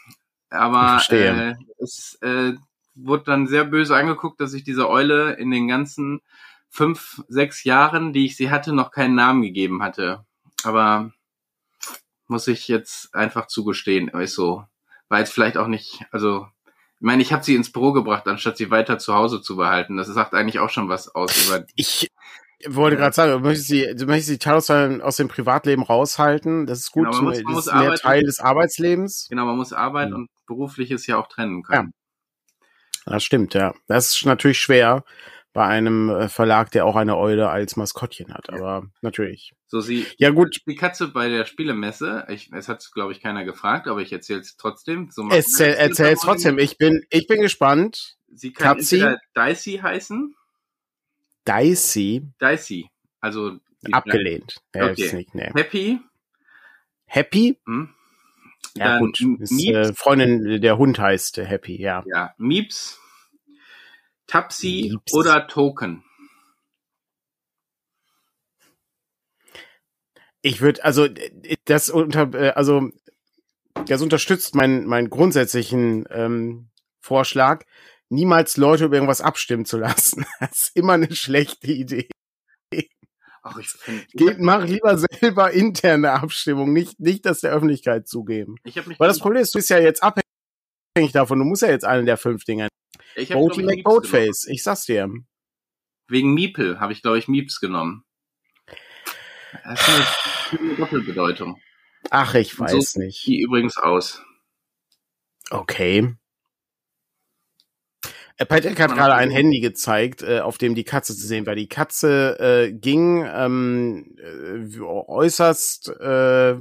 aber 0.49 1.01
äh, 1.09 1.55
es 1.79 2.17
äh, 2.21 2.53
wurde 2.95 3.23
dann 3.25 3.47
sehr 3.47 3.65
böse 3.65 3.95
angeguckt, 3.95 4.39
dass 4.39 4.53
ich 4.53 4.63
diese 4.63 4.89
Eule 4.89 5.33
in 5.33 5.51
den 5.51 5.67
ganzen 5.67 6.21
fünf, 6.69 7.23
sechs 7.27 7.63
Jahren, 7.63 8.13
die 8.13 8.25
ich 8.25 8.37
sie 8.37 8.49
hatte, 8.49 8.73
noch 8.73 8.91
keinen 8.91 9.15
Namen 9.15 9.41
gegeben 9.41 9.83
hatte. 9.83 10.25
Aber 10.63 11.11
muss 12.27 12.47
ich 12.47 12.67
jetzt 12.67 13.13
einfach 13.13 13.47
zugestehen, 13.47 14.07
ist 14.07 14.35
so. 14.35 14.65
War 15.09 15.19
jetzt 15.19 15.33
vielleicht 15.33 15.57
auch 15.57 15.67
nicht, 15.67 16.05
also 16.11 16.47
meine, 17.03 17.21
ich 17.21 17.33
habe 17.33 17.43
sie 17.43 17.55
ins 17.55 17.71
Büro 17.71 17.91
gebracht, 17.91 18.27
anstatt 18.27 18.57
sie 18.57 18.71
weiter 18.71 18.97
zu 18.97 19.13
Hause 19.13 19.41
zu 19.41 19.55
behalten. 19.55 19.97
Das 19.97 20.07
sagt 20.07 20.33
eigentlich 20.33 20.59
auch 20.59 20.69
schon 20.69 20.89
was 20.89 21.13
aus 21.13 21.47
über. 21.47 21.65
Ich 21.75 22.09
wollte 22.65 22.97
gerade 22.97 23.13
sagen, 23.13 23.31
du 23.31 23.39
möchtest 23.39 23.67
sie, 23.67 23.93
du 23.95 24.05
möchtest 24.05 24.29
sie 24.29 24.37
Teil 24.37 25.01
aus, 25.01 25.15
dem 25.17 25.27
Privatleben 25.27 25.83
raushalten. 25.83 26.65
Das 26.65 26.79
ist 26.79 26.91
gut. 26.91 27.05
Genau, 27.05 27.21
man 27.21 27.25
muss, 27.25 27.43
man 27.43 27.55
das 27.55 27.67
ist 27.67 27.73
mehr 27.73 27.95
Teil 27.95 28.23
des 28.23 28.39
Arbeitslebens. 28.39 29.27
Genau, 29.29 29.45
man 29.45 29.57
muss 29.57 29.73
Arbeit 29.73 30.09
mhm. 30.09 30.15
und 30.15 30.29
berufliches 30.47 31.05
ja 31.07 31.17
auch 31.17 31.27
trennen 31.27 31.63
können. 31.63 31.91
Ja. 33.05 33.13
Das 33.13 33.23
stimmt, 33.23 33.53
ja. 33.53 33.73
Das 33.87 34.15
ist 34.15 34.25
natürlich 34.25 34.59
schwer 34.59 35.03
bei 35.51 35.65
einem 35.65 36.09
äh, 36.09 36.29
Verlag, 36.29 36.71
der 36.71 36.85
auch 36.85 36.95
eine 36.95 37.17
Eule 37.17 37.49
als 37.49 37.75
Maskottchen 37.75 38.33
hat. 38.33 38.49
Aber 38.49 38.87
natürlich. 39.01 39.53
So 39.73 39.81
sie. 39.81 40.05
Ja 40.19 40.29
gut. 40.29 40.61
Die 40.67 40.75
Katze 40.75 41.07
bei 41.07 41.29
der 41.29 41.45
Spielemesse. 41.45 42.27
Ich, 42.29 42.51
es 42.53 42.67
hat 42.67 42.87
glaube 42.93 43.11
ich 43.11 43.21
keiner 43.21 43.43
gefragt, 43.43 43.87
aber 43.87 44.01
ich 44.01 44.13
erzähle 44.13 44.41
es 44.41 44.55
trotzdem. 44.55 45.09
So 45.09 45.27
erzähl, 45.29 45.73
erzähl 45.73 46.13
es 46.13 46.19
trotzdem. 46.19 46.59
Ich 46.59 46.77
bin, 46.77 47.03
ich 47.09 47.25
bin 47.25 47.41
gespannt. 47.41 48.17
Sie 48.31 48.53
kann 48.53 48.77
Dicey 48.77 49.79
heißen. 49.81 50.35
Dicey. 51.47 52.21
Dicey. 52.39 52.91
Also 53.19 53.57
abgelehnt. 53.91 54.57
Okay. 54.75 55.15
Nicht, 55.15 55.33
nee. 55.33 55.49
Happy. 55.55 55.99
Happy. 57.07 57.57
Hm. 57.65 57.89
Ja 58.75 58.85
Dann 58.85 58.99
gut. 58.99 59.21
Ist, 59.39 59.59
äh, 59.59 59.91
Freundin, 59.95 60.61
der 60.61 60.77
Hund 60.77 60.99
heißt 60.99 61.37
Happy. 61.37 61.81
Ja. 61.81 62.03
Ja. 62.05 62.35
Mieps. 62.37 62.99
Tapsi 64.27 64.89
Liebst. 64.91 65.15
oder 65.15 65.47
Token? 65.47 66.03
Ich 70.43 70.61
würde, 70.61 70.83
also 70.83 71.07
das 71.65 71.89
unter, 71.89 72.33
äh, 72.33 72.49
also 72.49 72.91
das 73.87 74.01
unterstützt 74.01 74.55
meinen 74.55 74.85
meinen 74.85 75.09
grundsätzlichen 75.09 76.05
ähm, 76.11 76.69
Vorschlag, 76.99 77.65
niemals 78.09 78.57
Leute 78.57 78.85
über 78.85 78.95
irgendwas 78.95 79.21
abstimmen 79.21 79.65
zu 79.65 79.77
lassen. 79.77 80.25
Das 80.39 80.51
ist 80.51 80.75
immer 80.75 80.93
eine 80.93 81.15
schlechte 81.15 81.71
Idee. 81.71 82.09
Ach, 83.41 83.57
ich 83.57 83.67
find, 83.69 84.07
Geht, 84.11 84.39
mach 84.39 84.65
lieber 84.65 84.97
selber 84.97 85.51
interne 85.51 86.11
Abstimmung, 86.11 86.71
nicht, 86.71 86.99
nicht 86.99 87.25
das 87.25 87.41
der 87.41 87.51
Öffentlichkeit 87.51 88.07
zugeben. 88.07 88.55
Ich 88.63 88.77
hab 88.77 88.87
mich 88.87 88.99
Weil 88.99 89.07
das 89.07 89.19
Problem 89.19 89.41
ist, 89.41 89.53
du 89.53 89.59
bist 89.59 89.69
ja 89.69 89.79
jetzt 89.79 90.03
abhängig 90.03 91.11
davon, 91.13 91.39
du 91.39 91.45
musst 91.45 91.61
ja 91.61 91.69
jetzt 91.69 91.85
einen 91.85 92.05
der 92.05 92.17
fünf 92.17 92.45
Dinge. 92.45 92.67
Ich 93.15 93.31
hab, 93.31 93.39
Boaty 93.39 93.63
McBoatface, 93.63 94.47
ich 94.47 94.63
sag's 94.63 94.85
dir. 94.85 95.09
Wegen 96.07 96.33
Miepel 96.33 96.79
habe 96.79 96.93
ich, 96.93 97.01
glaube 97.01 97.17
ich, 97.17 97.27
Mieps 97.27 97.59
genommen. 97.59 98.05
Das 99.63 99.87
ist 99.87 100.59
eine 100.59 100.75
Doppelbedeutung. 100.75 101.59
Ach, 102.09 102.35
ich 102.35 102.59
weiß 102.59 102.93
so 102.93 102.99
nicht. 102.99 103.25
Die 103.25 103.41
übrigens 103.41 103.77
aus. 103.77 104.21
Okay. 105.49 106.15
Äh, 108.37 108.45
Patrick 108.45 108.79
hat 108.79 108.93
gerade 108.93 109.13
ein 109.13 109.31
Handy 109.31 109.59
gezeigt, 109.59 110.23
äh, 110.23 110.39
auf 110.39 110.57
dem 110.57 110.75
die 110.75 110.83
Katze 110.83 111.15
zu 111.15 111.25
sehen 111.25 111.45
war. 111.45 111.55
Die 111.55 111.67
Katze 111.67 112.39
äh, 112.39 112.73
ging 112.73 113.25
ähm, 113.25 114.15
äh, 114.17 114.79
äußerst 114.81 115.89
äh, 115.99 116.55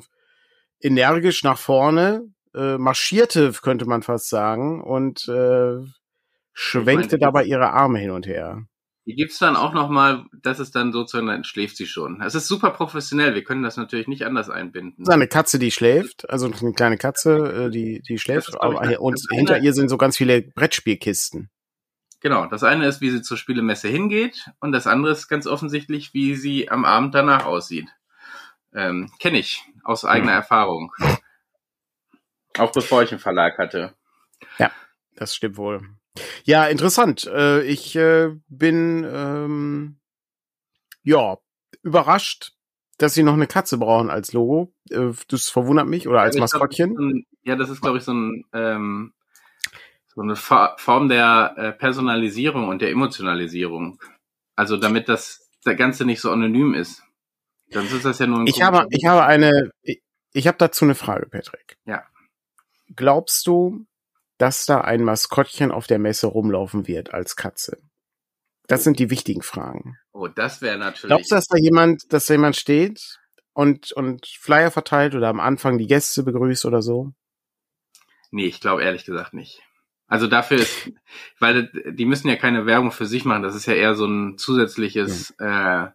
energisch 0.81 1.45
nach 1.45 1.59
vorne, 1.59 2.29
äh, 2.55 2.77
marschierte, 2.77 3.53
könnte 3.63 3.87
man 3.87 4.03
fast 4.03 4.29
sagen, 4.29 4.83
und 4.83 5.27
äh, 5.29 5.79
schwenkte 6.53 7.19
dabei 7.19 7.45
ihre 7.45 7.71
Arme 7.71 7.99
hin 7.99 8.11
und 8.11 8.27
her. 8.27 8.67
Die 9.05 9.15
gibt's 9.15 9.39
dann 9.39 9.57
auch 9.57 9.73
noch 9.73 9.89
mal, 9.89 10.27
das 10.33 10.61
ist 10.61 10.77
dann 10.77 10.93
sozusagen, 10.93 11.27
dann 11.27 11.43
schläft 11.43 11.77
sie 11.77 11.87
schon. 11.87 12.21
Es 12.23 12.37
ist 12.37 12.47
super 12.47 12.71
professionell, 12.71 13.35
wir 13.35 13.43
können 13.43 13.65
das 13.65 13.77
natürlich 13.77 14.07
nicht 14.07 14.25
anders 14.25 14.49
einbinden. 14.49 14.95
Das 14.99 15.09
ist 15.09 15.15
eine 15.15 15.27
Katze, 15.27 15.59
die 15.59 15.73
schläft, 15.73 16.31
also 16.31 16.47
eine 16.47 16.73
kleine 16.73 16.99
Katze, 16.99 17.71
die, 17.71 18.01
die 18.01 18.19
schläft, 18.19 18.61
aber, 18.61 19.01
und 19.01 19.21
hinter 19.31 19.59
ihr 19.59 19.73
sind 19.75 19.89
so 19.89 19.99
ganz 19.99 20.17
viele 20.17 20.43
Brettspielkisten. 20.43 21.51
Genau, 22.21 22.47
das 22.47 22.63
eine 22.63 22.87
ist, 22.87 23.01
wie 23.01 23.11
sie 23.11 23.23
zur 23.23 23.37
Spielemesse 23.37 23.89
hingeht 23.89 24.49
und 24.61 24.71
das 24.71 24.87
andere 24.87 25.13
ist 25.13 25.27
ganz 25.27 25.49
offensichtlich, 25.49 26.15
wie 26.15 26.37
sie 26.37 26.71
am 26.71 26.85
Abend 26.85 27.17
danach 27.17 27.45
aussieht. 27.45 27.89
Ähm, 28.73 29.11
Kenne 29.19 29.41
ich 29.41 29.65
aus 29.83 30.05
eigener 30.05 30.31
mhm. 30.31 30.39
Erfahrung. 30.39 30.93
Auch 32.57 32.71
bevor 32.71 33.03
ich 33.03 33.11
einen 33.11 33.21
Verlag 33.21 33.59
hatte. 33.59 33.95
Ja, 34.59 34.71
das 35.17 35.35
stimmt 35.35 35.57
wohl. 35.57 35.89
Ja, 36.45 36.67
interessant. 36.67 37.27
Äh, 37.27 37.63
ich 37.63 37.97
äh, 37.97 38.31
bin 38.49 39.07
ähm, 39.11 39.99
ja 41.03 41.39
überrascht, 41.83 42.53
dass 42.99 43.15
sie 43.15 43.23
noch 43.23 43.33
eine 43.33 43.47
Katze 43.47 43.79
brauchen 43.79 44.11
als 44.11 44.33
Logo. 44.33 44.73
Äh, 44.91 45.13
das 45.29 45.49
verwundert 45.49 45.87
mich 45.87 46.09
oder 46.09 46.21
als 46.21 46.37
Maskottchen. 46.37 46.95
Glaub, 46.95 47.13
ja, 47.45 47.57
das 47.57 47.71
ist 47.71 47.81
glaube 47.81 47.99
ich 47.99 48.05
so 48.05 48.13
ein 48.13 48.45
ähm, 48.53 49.15
so 50.15 50.21
eine 50.21 50.37
Form 50.37 51.09
der 51.09 51.75
Personalisierung 51.79 52.69
und 52.69 52.83
der 52.83 52.91
Emotionalisierung. 52.91 53.99
Also 54.57 54.77
damit 54.77 55.09
das, 55.09 55.49
das 55.65 55.75
Ganze 55.79 56.05
nicht 56.05 56.21
so 56.21 56.31
anonym 56.31 56.75
ist. 56.75 57.03
Sonst 57.71 57.93
ist 57.93 58.05
das 58.05 58.19
ja 58.19 58.27
nur 58.27 58.41
ein 58.41 58.47
Ich 58.47 58.61
habe, 58.61 58.87
ich 58.91 59.07
habe 59.07 59.25
eine, 59.25 59.71
ich, 59.81 60.03
ich 60.35 60.47
habe 60.47 60.59
dazu 60.59 60.85
eine 60.85 60.95
Frage, 60.95 61.27
Patrick. 61.27 61.79
Ja. 61.87 62.05
Glaubst 62.95 63.47
du, 63.47 63.87
dass 64.39 64.67
da 64.67 64.81
ein 64.81 65.05
Maskottchen 65.05 65.71
auf 65.71 65.87
der 65.87 65.99
Messe 65.99 66.27
rumlaufen 66.27 66.87
wird 66.87 67.13
als 67.15 67.37
Katze? 67.37 67.79
Das 68.67 68.85
sind 68.85 68.99
die 68.99 69.11
wichtigen 69.11 69.43
Fragen. 69.43 69.99
Oh, 70.13 70.29
das 70.29 70.63
wäre 70.63 70.79
natürlich. 70.79 71.09
Glaubst 71.09 71.31
du, 71.31 71.35
dass 71.35 71.47
da 71.47 71.59
jemand, 71.59 72.13
dass 72.13 72.27
da 72.27 72.35
jemand 72.35 72.57
steht 72.57 73.19
und, 73.53 73.93
und 73.93 74.27
Flyer 74.27 74.71
verteilt 74.71 75.15
oder 75.15 75.29
am 75.29 75.41
Anfang 75.41 75.79
die 75.79 75.87
Gäste 75.87 76.23
begrüßt 76.23 76.65
oder 76.65 76.83
so? 76.83 77.13
Nee, 78.31 78.47
ich 78.47 78.61
glaube 78.61 78.83
ehrlich 78.83 79.05
gesagt 79.05 79.35
nicht. 79.35 79.61
Also 80.07 80.27
dafür 80.27 80.59
ist, 80.59 80.91
weil 81.39 81.71
die 81.93 82.07
müssen 82.07 82.29
ja 82.29 82.37
keine 82.37 82.67
Werbung 82.67 82.93
für 82.93 83.07
sich 83.07 83.25
machen, 83.25 83.43
das 83.43 83.55
ist 83.55 83.67
ja 83.67 83.75
eher 83.75 83.95
so 83.95 84.07
ein 84.07 84.39
zusätzliches 84.39 85.35
ja. 85.39 85.87
äh, 85.87 85.91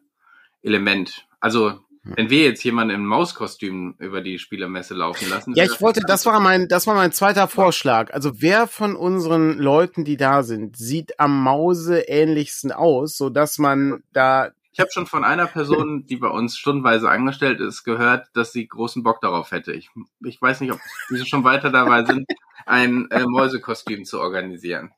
Element. 0.61 1.27
Also 1.39 1.79
wenn 2.15 2.29
wir 2.29 2.43
jetzt 2.43 2.63
jemanden 2.63 2.95
im 2.95 3.05
Mauskostüm 3.05 3.95
über 3.99 4.21
die 4.21 4.39
Spielermesse 4.39 4.93
laufen 4.93 5.29
lassen. 5.29 5.53
Ja, 5.55 5.63
ich 5.63 5.81
wollte, 5.81 6.01
das 6.01 6.25
war 6.25 6.39
mein, 6.39 6.67
das 6.67 6.87
war 6.87 6.95
mein 6.95 7.11
zweiter 7.11 7.47
Vorschlag. 7.47 8.13
Also 8.13 8.41
wer 8.41 8.67
von 8.67 8.95
unseren 8.95 9.57
Leuten, 9.57 10.05
die 10.05 10.17
da 10.17 10.43
sind, 10.43 10.77
sieht 10.77 11.19
am 11.19 11.43
Mause 11.43 12.01
ähnlichsten 12.01 12.71
aus, 12.71 13.17
so 13.17 13.29
dass 13.29 13.57
man 13.57 14.03
da 14.13 14.51
ich 14.77 14.79
habe 14.79 14.91
schon 14.91 15.07
von 15.07 15.23
einer 15.23 15.47
Person, 15.47 16.05
die 16.05 16.17
bei 16.17 16.27
uns 16.27 16.55
stundenweise 16.55 17.09
angestellt 17.09 17.59
ist, 17.61 17.83
gehört, 17.83 18.27
dass 18.33 18.51
sie 18.51 18.67
großen 18.67 19.01
Bock 19.01 19.21
darauf 19.21 19.49
hätte. 19.49 19.73
Ich, 19.73 19.89
ich 20.23 20.39
weiß 20.39 20.61
nicht, 20.61 20.71
ob 20.71 20.79
sie 21.09 21.25
schon 21.25 21.43
weiter 21.43 21.71
dabei 21.71 22.05
sind, 22.05 22.27
ein 22.67 23.09
äh, 23.09 23.25
Mäusekostüm 23.25 24.05
zu 24.05 24.19
organisieren. 24.19 24.91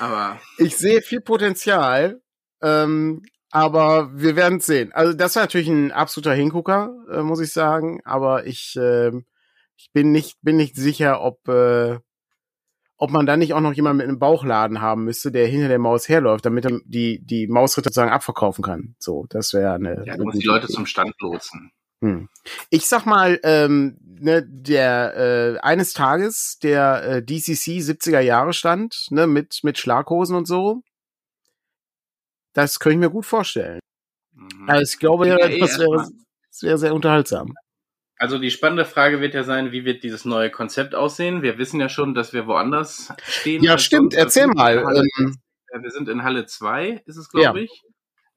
Aber 0.00 0.40
ich 0.58 0.76
sehe 0.76 1.02
viel 1.02 1.20
Potenzial, 1.20 2.20
ähm, 2.62 3.22
aber 3.54 4.10
wir 4.12 4.34
werden 4.34 4.58
sehen. 4.58 4.92
Also 4.92 5.12
das 5.12 5.36
war 5.36 5.44
natürlich 5.44 5.68
ein 5.68 5.92
absoluter 5.92 6.34
Hingucker, 6.34 6.92
äh, 7.08 7.22
muss 7.22 7.38
ich 7.38 7.52
sagen. 7.52 8.00
Aber 8.04 8.46
ich, 8.46 8.74
äh, 8.74 9.12
ich 9.76 9.92
bin 9.92 10.10
nicht 10.10 10.38
bin 10.42 10.56
nicht 10.56 10.74
sicher, 10.74 11.20
ob 11.20 11.46
äh, 11.46 12.00
ob 12.96 13.10
man 13.12 13.26
dann 13.26 13.38
nicht 13.38 13.54
auch 13.54 13.60
noch 13.60 13.72
jemanden 13.72 13.98
mit 13.98 14.08
einem 14.08 14.18
Bauchladen 14.18 14.80
haben 14.80 15.04
müsste, 15.04 15.30
der 15.30 15.46
hinter 15.46 15.68
der 15.68 15.78
Maus 15.78 16.08
herläuft, 16.08 16.44
damit 16.46 16.64
er 16.64 16.80
die, 16.84 17.24
die 17.24 17.46
Mausritter 17.46 17.90
sozusagen 17.90 18.10
abverkaufen 18.10 18.64
kann. 18.64 18.96
So, 18.98 19.26
das 19.28 19.52
wäre 19.54 19.74
eine. 19.74 20.02
Ja, 20.04 20.16
du 20.16 20.24
musst 20.24 20.42
die 20.42 20.46
Leute 20.46 20.64
Idee. 20.64 20.74
zum 20.74 20.86
Stand 20.86 21.14
lotsen. 21.20 21.70
Hm. 22.00 22.28
Ich 22.70 22.86
sag 22.86 23.06
mal, 23.06 23.38
ähm, 23.44 23.98
ne, 24.02 24.44
der 24.44 25.16
äh, 25.16 25.58
eines 25.60 25.92
Tages 25.92 26.58
der 26.60 27.04
äh, 27.04 27.22
DCC 27.22 27.78
70er 27.78 28.20
Jahre 28.20 28.52
stand, 28.52 29.06
ne, 29.10 29.28
mit 29.28 29.60
mit 29.62 29.78
Schlaghosen 29.78 30.34
und 30.34 30.48
so. 30.48 30.82
Das 32.54 32.78
könnte 32.78 32.94
ich 32.94 33.00
mir 33.00 33.10
gut 33.10 33.26
vorstellen. 33.26 33.80
Mhm. 34.32 34.68
Also 34.68 34.92
ich 34.92 34.98
glaube, 34.98 35.28
ja, 35.28 35.36
das 35.36 35.78
wäre 35.78 36.08
sehr, 36.50 36.78
sehr 36.78 36.94
unterhaltsam. 36.94 37.54
Also 38.16 38.38
die 38.38 38.50
spannende 38.50 38.84
Frage 38.84 39.20
wird 39.20 39.34
ja 39.34 39.42
sein, 39.42 39.72
wie 39.72 39.84
wird 39.84 40.04
dieses 40.04 40.24
neue 40.24 40.50
Konzept 40.50 40.94
aussehen? 40.94 41.42
Wir 41.42 41.58
wissen 41.58 41.80
ja 41.80 41.88
schon, 41.88 42.14
dass 42.14 42.32
wir 42.32 42.46
woanders 42.46 43.12
stehen. 43.26 43.62
Ja, 43.62 43.76
stimmt. 43.76 44.14
Erzähl 44.14 44.46
mal. 44.46 44.84
Halle, 44.84 45.02
ähm, 45.18 45.36
wir 45.82 45.90
sind 45.90 46.08
in 46.08 46.22
Halle 46.22 46.46
2, 46.46 47.02
ist 47.06 47.16
es, 47.16 47.28
glaube 47.28 47.58
ja. 47.58 47.64
ich. 47.64 47.82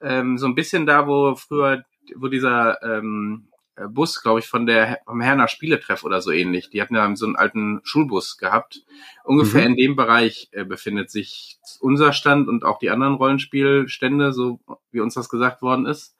Ähm, 0.01 0.37
so 0.37 0.47
ein 0.47 0.55
bisschen 0.55 0.85
da, 0.87 1.07
wo 1.07 1.35
früher, 1.35 1.83
wo 2.15 2.27
dieser 2.27 2.81
ähm, 2.81 3.49
Bus, 3.89 4.21
glaube 4.23 4.39
ich, 4.39 4.47
von 4.47 4.65
der 4.65 4.99
vom 5.05 5.21
Herner 5.21 5.47
Spieletreff 5.47 6.03
oder 6.03 6.21
so 6.21 6.31
ähnlich. 6.31 6.69
Die 6.71 6.81
hatten 6.81 6.95
ja 6.95 7.15
so 7.15 7.25
einen 7.25 7.35
alten 7.35 7.81
Schulbus 7.83 8.37
gehabt. 8.37 8.83
Ungefähr 9.23 9.61
mhm. 9.61 9.67
in 9.67 9.75
dem 9.75 9.95
Bereich 9.95 10.49
äh, 10.51 10.65
befindet 10.65 11.11
sich 11.11 11.56
unser 11.81 12.13
Stand 12.13 12.47
und 12.47 12.65
auch 12.65 12.79
die 12.79 12.89
anderen 12.89 13.15
Rollenspielstände, 13.15 14.33
so 14.33 14.59
wie 14.91 14.99
uns 14.99 15.13
das 15.13 15.29
gesagt 15.29 15.61
worden 15.61 15.85
ist 15.85 16.15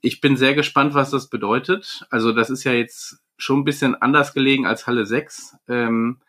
ich 0.00 0.20
bin 0.20 0.36
sehr 0.36 0.54
gespannt, 0.54 0.94
was 0.94 1.10
das 1.10 1.28
bedeutet. 1.28 2.06
Also 2.10 2.32
das 2.32 2.50
ist 2.50 2.64
ja 2.64 2.72
jetzt 2.72 3.18
schon 3.36 3.60
ein 3.60 3.64
bisschen 3.64 3.94
anders 3.94 4.34
gelegen 4.34 4.66
als 4.66 4.86
Halle 4.86 5.06
6. 5.06 5.56
Ähm, 5.68 6.20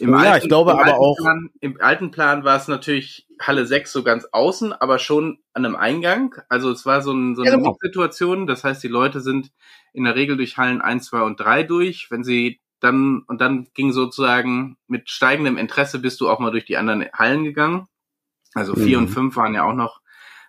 im 0.00 0.10
ja, 0.10 0.16
alten, 0.16 0.42
ich 0.42 0.48
glaube 0.48 0.72
aber 0.72 0.98
auch. 0.98 1.16
Plan, 1.16 1.50
Im 1.60 1.80
alten 1.80 2.10
Plan 2.10 2.44
war 2.44 2.56
es 2.56 2.66
natürlich 2.66 3.28
Halle 3.40 3.64
6 3.64 3.92
so 3.92 4.02
ganz 4.02 4.26
außen, 4.32 4.72
aber 4.72 4.98
schon 4.98 5.38
an 5.52 5.64
einem 5.64 5.76
Eingang. 5.76 6.34
Also 6.48 6.70
es 6.70 6.84
war 6.84 7.00
so, 7.00 7.12
ein, 7.12 7.36
so 7.36 7.42
eine 7.42 7.52
ja, 7.52 7.56
genau. 7.56 7.76
Situation. 7.80 8.46
Das 8.46 8.64
heißt, 8.64 8.82
die 8.82 8.88
Leute 8.88 9.20
sind 9.20 9.52
in 9.92 10.04
der 10.04 10.16
Regel 10.16 10.36
durch 10.36 10.58
Hallen 10.58 10.80
1, 10.80 11.06
2 11.06 11.22
und 11.22 11.38
3 11.38 11.62
durch. 11.62 12.10
Wenn 12.10 12.24
sie 12.24 12.60
dann, 12.84 13.22
und 13.26 13.40
dann 13.40 13.68
ging 13.74 13.92
sozusagen 13.92 14.76
mit 14.86 15.10
steigendem 15.10 15.56
Interesse 15.56 15.98
bist 15.98 16.20
du 16.20 16.28
auch 16.28 16.38
mal 16.38 16.50
durch 16.50 16.64
die 16.64 16.76
anderen 16.76 17.06
Hallen 17.12 17.44
gegangen. 17.44 17.88
Also 18.54 18.74
4 18.74 18.98
mhm. 18.98 19.04
und 19.04 19.10
5 19.10 19.36
waren 19.36 19.54
ja 19.54 19.64
auch 19.64 19.74
noch 19.74 20.00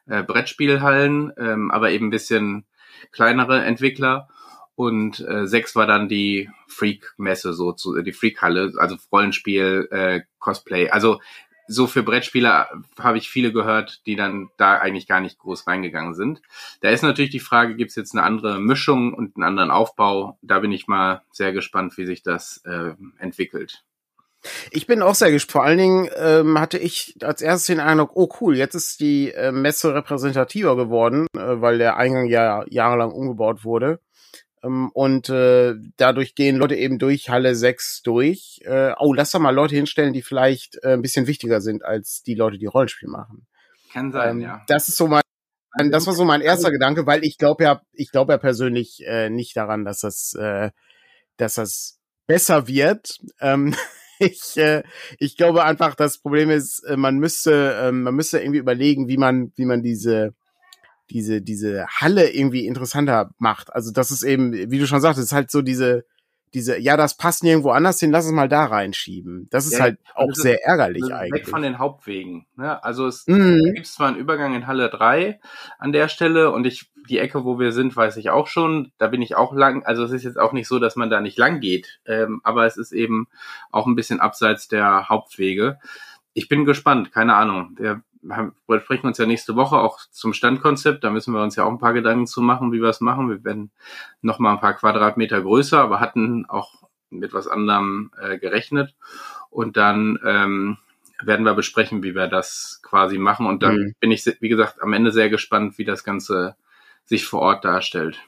äh, 0.06 0.24
Brettspielhallen, 0.24 1.34
ähm, 1.38 1.72
aber 1.72 1.92
eben 1.92 2.08
ein 2.08 2.12
bisschen 2.12 2.66
kleinere 3.12 3.64
Entwickler. 3.64 4.30
Und 4.76 5.22
äh, 5.22 5.48
sechs 5.48 5.76
war 5.76 5.88
dann 5.88 6.10
die 6.10 6.50
Freak-Messe, 6.68 7.54
so 7.54 7.72
zu, 7.72 8.02
die 8.02 8.12
Freak-Halle, 8.12 8.74
also 8.78 8.98
Rollenspiel, 9.12 9.88
äh, 9.90 10.22
Cosplay. 10.40 10.90
Also 10.90 11.22
so 11.68 11.88
für 11.88 12.04
Brettspieler 12.04 12.70
habe 13.00 13.18
ich 13.18 13.30
viele 13.30 13.52
gehört, 13.52 14.06
die 14.06 14.16
dann 14.16 14.50
da 14.58 14.78
eigentlich 14.78 15.08
gar 15.08 15.20
nicht 15.20 15.40
groß 15.40 15.68
reingegangen 15.68 16.14
sind. 16.14 16.42
Da 16.82 16.90
ist 16.90 17.02
natürlich 17.02 17.32
die 17.32 17.40
Frage, 17.40 17.76
gibt 17.76 17.90
es 17.90 17.96
jetzt 17.96 18.14
eine 18.14 18.24
andere 18.24 18.60
Mischung 18.60 19.14
und 19.14 19.36
einen 19.36 19.44
anderen 19.44 19.72
Aufbau? 19.72 20.38
Da 20.42 20.60
bin 20.60 20.72
ich 20.72 20.88
mal 20.88 21.22
sehr 21.32 21.54
gespannt, 21.54 21.98
wie 21.98 22.06
sich 22.06 22.24
das 22.24 22.62
äh, 22.66 22.94
entwickelt. 23.18 23.84
Ich 24.72 24.88
bin 24.88 25.02
auch 25.02 25.16
sehr 25.16 25.32
gespannt. 25.32 25.52
Vor 25.52 25.64
allen 25.64 25.78
Dingen 25.78 26.10
ähm, 26.18 26.60
hatte 26.60 26.78
ich 26.78 27.16
als 27.22 27.42
erstes 27.42 27.68
den 27.68 27.80
Eindruck, 27.80 28.12
oh 28.14 28.30
cool, 28.42 28.56
jetzt 28.56 28.76
ist 28.76 29.00
die 29.00 29.32
äh, 29.32 29.52
Messe 29.52 29.94
repräsentativer 29.94 30.76
geworden, 30.76 31.28
äh, 31.36 31.62
weil 31.62 31.78
der 31.78 31.98
Eingang 31.98 32.28
ja 32.28 32.64
jahrelang 32.68 33.12
umgebaut 33.12 33.64
wurde. 33.64 34.00
Ähm, 34.66 34.90
und 34.94 35.30
äh, 35.30 35.76
dadurch 35.98 36.36
gehen 36.36 36.58
Leute 36.58 36.76
eben 36.76 37.00
durch 37.00 37.30
Halle 37.30 37.56
6 37.56 38.02
durch. 38.04 38.60
Äh, 38.64 38.94
oh, 39.00 39.14
lass 39.14 39.32
doch 39.32 39.40
mal 39.40 39.54
Leute 39.54 39.76
hinstellen, 39.76 40.14
die 40.14 40.22
vielleicht 40.22 40.84
äh, 40.84 40.94
ein 40.94 41.02
bisschen 41.02 41.28
wichtiger 41.28 41.62
sind 41.62 41.84
als 41.84 42.24
die 42.24 42.36
Leute, 42.36 42.58
die 42.58 42.66
Rollenspiel 42.66 43.10
machen. 43.10 43.46
Kann 43.94 44.12
sein, 44.12 44.38
ähm, 44.38 44.42
ja. 44.42 44.64
Das 44.68 44.88
ist 44.90 44.98
so 44.98 45.08
mein 45.08 45.22
das 45.90 46.08
war 46.08 46.14
so 46.14 46.24
mein 46.24 46.40
erster 46.40 46.72
Gedanke, 46.72 47.06
weil 47.06 47.26
ich 47.26 47.38
glaube 47.38 47.66
ja, 47.66 47.82
ich 47.92 48.10
glaube 48.10 48.32
ja 48.32 48.38
persönlich 48.38 49.06
äh, 49.06 49.30
nicht 49.30 49.58
daran, 49.58 49.84
dass 49.84 50.00
das, 50.00 50.34
äh, 50.34 50.72
dass 51.36 51.56
das 51.56 52.00
besser 52.28 52.68
wird. 52.68 53.18
Ähm, 53.42 53.76
ich, 54.20 54.56
äh, 54.56 54.84
ich 55.20 55.36
glaube 55.36 55.66
einfach, 55.66 55.96
das 55.96 56.20
Problem 56.20 56.50
ist, 56.50 56.80
äh, 56.86 56.96
man 56.96 57.18
müsste, 57.18 57.74
äh, 57.74 57.92
man 57.92 58.16
müsste 58.16 58.40
irgendwie 58.40 58.60
überlegen, 58.60 59.10
wie 59.10 59.18
man, 59.18 59.52
wie 59.56 59.66
man 59.66 59.84
diese 59.84 60.34
diese, 61.10 61.42
diese 61.42 61.86
Halle 61.88 62.32
irgendwie 62.32 62.66
interessanter 62.66 63.32
macht. 63.38 63.74
Also 63.74 63.92
das 63.92 64.12
ist 64.12 64.24
eben, 64.24 64.54
wie 64.54 64.80
du 64.80 64.88
schon 64.88 65.02
sagtest, 65.02 65.28
ist 65.28 65.34
halt 65.34 65.52
so 65.52 65.62
diese, 65.62 66.06
diese, 66.56 66.80
ja, 66.80 66.96
das 66.96 67.18
passt 67.18 67.44
nirgendwo 67.44 67.72
anders 67.72 68.00
hin, 68.00 68.12
lass 68.12 68.26
es 68.26 68.32
mal 68.32 68.48
da 68.48 68.64
reinschieben. 68.66 69.48
Das 69.52 69.66
ist 69.66 69.74
ja, 69.74 69.82
halt 69.82 70.00
auch 70.16 70.30
ist, 70.30 70.42
sehr 70.42 70.64
ärgerlich 70.66 71.14
eigentlich. 71.14 71.42
Weg 71.42 71.50
von 71.50 71.62
den 71.62 71.80
Hauptwegen. 71.80 72.48
Ne? 72.56 72.82
Also 72.84 73.08
es 73.08 73.28
mhm. 73.28 73.74
gibt 73.76 73.86
zwar 73.86 74.08
einen 74.08 74.18
Übergang 74.18 74.56
in 74.56 74.66
Halle 74.66 74.90
3 74.90 75.40
an 75.78 75.92
der 75.92 76.08
Stelle 76.08 76.52
und 76.52 76.66
ich, 76.66 76.90
die 77.10 77.20
Ecke, 77.20 77.44
wo 77.44 77.60
wir 77.60 77.74
sind, 77.74 77.96
weiß 77.96 78.16
ich 78.18 78.30
auch 78.30 78.48
schon. 78.48 78.94
Da 78.98 79.08
bin 79.08 79.22
ich 79.22 79.36
auch 79.36 79.54
lang. 79.54 79.84
Also 79.84 80.06
es 80.06 80.12
ist 80.12 80.24
jetzt 80.24 80.40
auch 80.40 80.54
nicht 80.54 80.68
so, 80.68 80.80
dass 80.80 80.96
man 80.96 81.10
da 81.10 81.20
nicht 81.20 81.38
lang 81.38 81.60
geht. 81.60 82.00
Ähm, 82.06 82.40
aber 82.44 82.66
es 82.66 82.78
ist 82.78 82.94
eben 82.94 83.28
auch 83.72 83.86
ein 83.86 83.96
bisschen 83.96 84.22
abseits 84.22 84.70
der 84.70 85.10
Hauptwege. 85.10 85.78
Ich 86.34 86.48
bin 86.48 86.64
gespannt, 86.64 87.12
keine 87.12 87.36
Ahnung. 87.36 87.76
Der 87.78 88.02
wir 88.26 88.80
sprechen 88.80 89.08
uns 89.08 89.18
ja 89.18 89.26
nächste 89.26 89.56
Woche 89.56 89.78
auch 89.78 90.00
zum 90.12 90.34
Standkonzept. 90.34 91.04
Da 91.04 91.10
müssen 91.10 91.34
wir 91.34 91.44
uns 91.44 91.56
ja 91.56 91.64
auch 91.64 91.72
ein 91.72 91.80
paar 91.80 91.94
Gedanken 91.94 92.28
zu 92.28 92.42
machen, 92.42 92.72
wie 92.72 92.82
wir 92.82 92.90
es 92.90 93.02
machen. 93.02 93.30
Wir 93.30 93.44
werden 93.44 93.72
noch 94.22 94.40
mal 94.40 94.54
ein 94.54 94.60
paar 94.60 94.74
Quadratmeter 94.74 95.42
größer, 95.42 95.80
aber 95.80 96.00
hatten 96.00 96.46
auch 96.48 96.84
mit 97.10 97.34
was 97.34 97.48
anderem 97.48 98.12
äh, 98.20 98.38
gerechnet. 98.38 98.96
Und 99.50 99.78
dann 99.78 100.20
ähm, 100.26 100.78
werden 101.22 101.46
wir 101.46 101.54
besprechen, 101.54 102.04
wie 102.04 102.16
wir 102.16 102.28
das 102.28 102.82
quasi 102.84 103.18
machen. 103.18 103.46
Und 103.46 103.64
dann 103.64 103.76
mhm. 103.76 103.96
bin 104.00 104.12
ich, 104.12 104.26
wie 104.40 104.50
gesagt, 104.50 104.82
am 104.82 104.94
Ende 104.94 105.12
sehr 105.12 105.30
gespannt, 105.30 105.78
wie 105.78 105.86
das 105.86 106.04
Ganze 106.04 106.56
sich 107.06 107.26
vor 107.26 107.42
Ort 107.42 107.64
darstellt. 107.64 108.20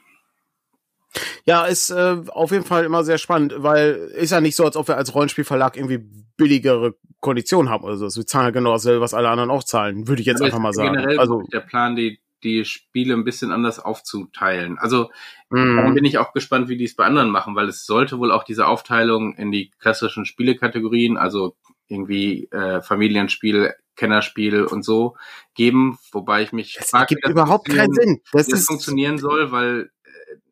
Ja, 1.44 1.64
ist 1.64 1.90
äh, 1.90 2.16
auf 2.28 2.50
jeden 2.50 2.64
Fall 2.64 2.84
immer 2.84 3.04
sehr 3.04 3.18
spannend, 3.18 3.54
weil 3.56 4.10
ist 4.14 4.30
ja 4.30 4.40
nicht 4.40 4.56
so, 4.56 4.64
als 4.64 4.76
ob 4.76 4.88
wir 4.88 4.96
als 4.96 5.14
Rollenspielverlag 5.14 5.76
irgendwie 5.76 6.00
billigere 6.36 6.94
Konditionen 7.20 7.70
haben 7.70 7.84
oder 7.84 7.96
so. 7.96 8.04
Wir 8.14 8.26
zahlen 8.26 8.46
ja 8.46 8.50
genau 8.50 8.72
dasselbe, 8.72 9.00
was 9.00 9.14
alle 9.14 9.28
anderen 9.28 9.50
auch 9.50 9.64
zahlen, 9.64 10.06
würde 10.06 10.20
ich 10.20 10.26
jetzt 10.26 10.42
einfach 10.42 10.58
mal 10.58 10.72
sagen. 10.72 10.92
Generell 10.92 11.18
also 11.18 11.42
der 11.52 11.60
Plan, 11.60 11.96
die 11.96 12.20
die 12.44 12.64
Spiele 12.64 13.14
ein 13.14 13.24
bisschen 13.24 13.50
anders 13.50 13.80
aufzuteilen. 13.80 14.78
Also 14.78 15.10
mm. 15.50 15.94
bin 15.94 16.04
ich 16.04 16.18
auch 16.18 16.32
gespannt, 16.32 16.68
wie 16.68 16.76
die 16.76 16.84
es 16.84 16.94
bei 16.94 17.04
anderen 17.04 17.30
machen, 17.30 17.56
weil 17.56 17.68
es 17.68 17.84
sollte 17.84 18.18
wohl 18.18 18.30
auch 18.30 18.44
diese 18.44 18.66
Aufteilung 18.66 19.34
in 19.34 19.50
die 19.50 19.72
klassischen 19.80 20.24
Spielekategorien, 20.24 21.16
also 21.16 21.56
irgendwie 21.88 22.44
äh, 22.50 22.80
Familienspiel, 22.82 23.74
Kennerspiel 23.96 24.62
und 24.62 24.84
so 24.84 25.16
geben, 25.54 25.98
wobei 26.12 26.42
ich 26.42 26.52
mich 26.52 26.76
das 26.78 26.90
frage, 26.90 27.16
gibt 27.16 27.26
überhaupt 27.26 27.68
keinen 27.68 27.92
Sinn. 27.92 28.20
Das, 28.32 28.46
das 28.46 28.66
funktionieren 28.66 29.18
soll, 29.18 29.50
weil 29.50 29.90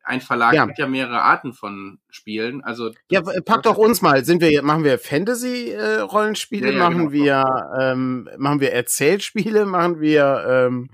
ein 0.07 0.21
Verlag 0.21 0.53
ja. 0.53 0.67
hat 0.67 0.77
ja 0.77 0.87
mehrere 0.87 1.21
Arten 1.21 1.53
von 1.53 1.99
Spielen. 2.09 2.63
Also 2.63 2.91
ja, 3.11 3.21
pack 3.21 3.63
doch 3.63 3.77
uns 3.77 4.01
mal. 4.01 4.23
Sind 4.23 4.41
wir 4.41 4.61
machen 4.63 4.83
wir 4.83 4.97
Fantasy 4.99 5.71
äh, 5.71 5.99
Rollenspiele? 5.99 6.71
Ja, 6.71 6.77
ja, 6.77 6.89
machen 6.89 7.09
genau. 7.09 7.11
wir 7.11 7.45
ähm, 7.79 8.29
machen 8.37 8.59
wir 8.61 8.71
Erzählspiele? 8.71 9.65
Machen 9.65 9.99
wir 9.99 10.45
ähm, 10.47 10.89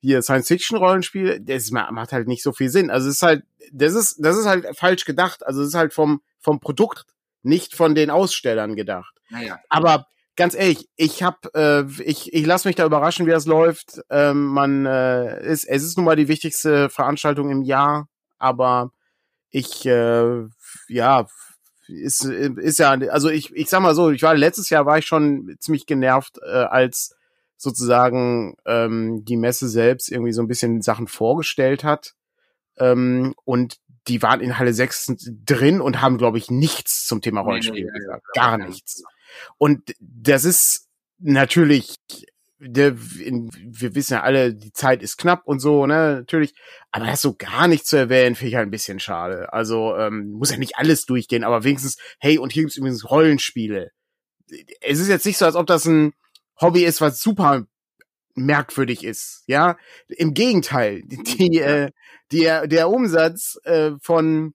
hier 0.00 0.22
Science 0.22 0.48
Fiction 0.48 0.76
Rollenspiele? 0.76 1.40
Das 1.40 1.70
macht 1.70 2.12
halt 2.12 2.28
nicht 2.28 2.42
so 2.42 2.52
viel 2.52 2.68
Sinn. 2.68 2.90
Also 2.90 3.08
es 3.08 3.16
ist 3.16 3.22
halt 3.22 3.44
das 3.72 3.94
ist 3.94 4.18
das 4.18 4.36
ist 4.36 4.46
halt 4.46 4.76
falsch 4.76 5.04
gedacht. 5.04 5.46
Also 5.46 5.62
es 5.62 5.68
ist 5.68 5.74
halt 5.74 5.94
vom 5.94 6.20
vom 6.38 6.60
Produkt 6.60 7.06
nicht 7.42 7.74
von 7.74 7.94
den 7.94 8.10
Ausstellern 8.10 8.76
gedacht. 8.76 9.14
Naja. 9.30 9.58
Aber 9.68 10.06
ganz 10.36 10.54
ehrlich, 10.54 10.88
ich 10.96 11.22
hab, 11.22 11.54
äh, 11.54 11.84
ich, 12.02 12.32
ich 12.32 12.46
lasse 12.46 12.68
mich 12.68 12.76
da 12.76 12.86
überraschen, 12.86 13.26
wie 13.26 13.30
das 13.30 13.46
läuft. 13.46 14.00
Ähm, 14.10 14.46
man 14.46 14.86
äh, 14.86 15.44
ist, 15.44 15.64
es 15.64 15.82
ist 15.82 15.96
nun 15.96 16.04
mal 16.04 16.16
die 16.16 16.28
wichtigste 16.28 16.88
Veranstaltung 16.88 17.50
im 17.50 17.62
Jahr 17.62 18.08
aber 18.42 18.92
ich, 19.50 19.86
äh, 19.86 20.44
ja, 20.88 21.26
ist, 21.88 22.24
ist 22.24 22.78
ja, 22.78 22.90
also 22.90 23.28
ich, 23.28 23.54
ich 23.54 23.68
sag 23.68 23.82
mal 23.82 23.94
so, 23.94 24.10
ich 24.10 24.22
war 24.22 24.34
letztes 24.34 24.70
Jahr 24.70 24.86
war 24.86 24.98
ich 24.98 25.06
schon 25.06 25.56
ziemlich 25.60 25.86
genervt, 25.86 26.38
äh, 26.42 26.50
als 26.50 27.14
sozusagen 27.56 28.56
ähm, 28.66 29.24
die 29.24 29.36
Messe 29.36 29.68
selbst 29.68 30.10
irgendwie 30.10 30.32
so 30.32 30.42
ein 30.42 30.48
bisschen 30.48 30.82
Sachen 30.82 31.06
vorgestellt 31.06 31.84
hat. 31.84 32.14
Ähm, 32.78 33.34
und 33.44 33.76
die 34.08 34.22
waren 34.22 34.40
in 34.40 34.58
Halle 34.58 34.74
6 34.74 35.12
drin 35.44 35.80
und 35.80 36.00
haben, 36.00 36.18
glaube 36.18 36.38
ich, 36.38 36.50
nichts 36.50 37.06
zum 37.06 37.20
Thema 37.20 37.42
Rollenspiel 37.42 37.84
nee, 37.84 37.90
nee, 37.92 37.98
gesagt. 37.98 38.26
Gar 38.34 38.58
nichts. 38.58 39.04
Und 39.58 39.94
das 40.00 40.44
ist 40.44 40.88
natürlich 41.18 41.96
der, 42.64 42.96
in, 43.20 43.50
wir 43.54 43.94
wissen 43.94 44.14
ja 44.14 44.22
alle, 44.22 44.54
die 44.54 44.72
Zeit 44.72 45.02
ist 45.02 45.18
knapp 45.18 45.42
und 45.46 45.60
so, 45.60 45.86
ne, 45.86 46.16
natürlich. 46.18 46.54
Aber 46.90 47.06
das 47.06 47.20
so 47.20 47.34
gar 47.34 47.66
nicht 47.68 47.86
zu 47.86 47.96
erwähnen, 47.96 48.36
finde 48.36 48.48
ich 48.50 48.54
halt 48.56 48.68
ein 48.68 48.72
bisschen 48.72 49.00
schade. 49.00 49.52
Also, 49.52 49.96
ähm, 49.96 50.32
muss 50.32 50.50
ja 50.50 50.58
nicht 50.58 50.76
alles 50.76 51.04
durchgehen, 51.04 51.44
aber 51.44 51.64
wenigstens, 51.64 51.96
hey, 52.20 52.38
und 52.38 52.52
hier 52.52 52.62
gibt's 52.62 52.76
übrigens 52.76 53.10
Rollenspiele. 53.10 53.90
Es 54.80 55.00
ist 55.00 55.08
jetzt 55.08 55.26
nicht 55.26 55.38
so, 55.38 55.44
als 55.44 55.56
ob 55.56 55.66
das 55.66 55.86
ein 55.86 56.12
Hobby 56.60 56.84
ist, 56.84 57.00
was 57.00 57.20
super 57.20 57.66
merkwürdig 58.34 59.04
ist, 59.04 59.42
ja. 59.46 59.76
Im 60.08 60.34
Gegenteil, 60.34 61.02
die, 61.04 61.58
äh, 61.58 61.90
der, 62.30 62.66
der 62.66 62.88
Umsatz 62.88 63.58
äh, 63.64 63.92
von 64.00 64.54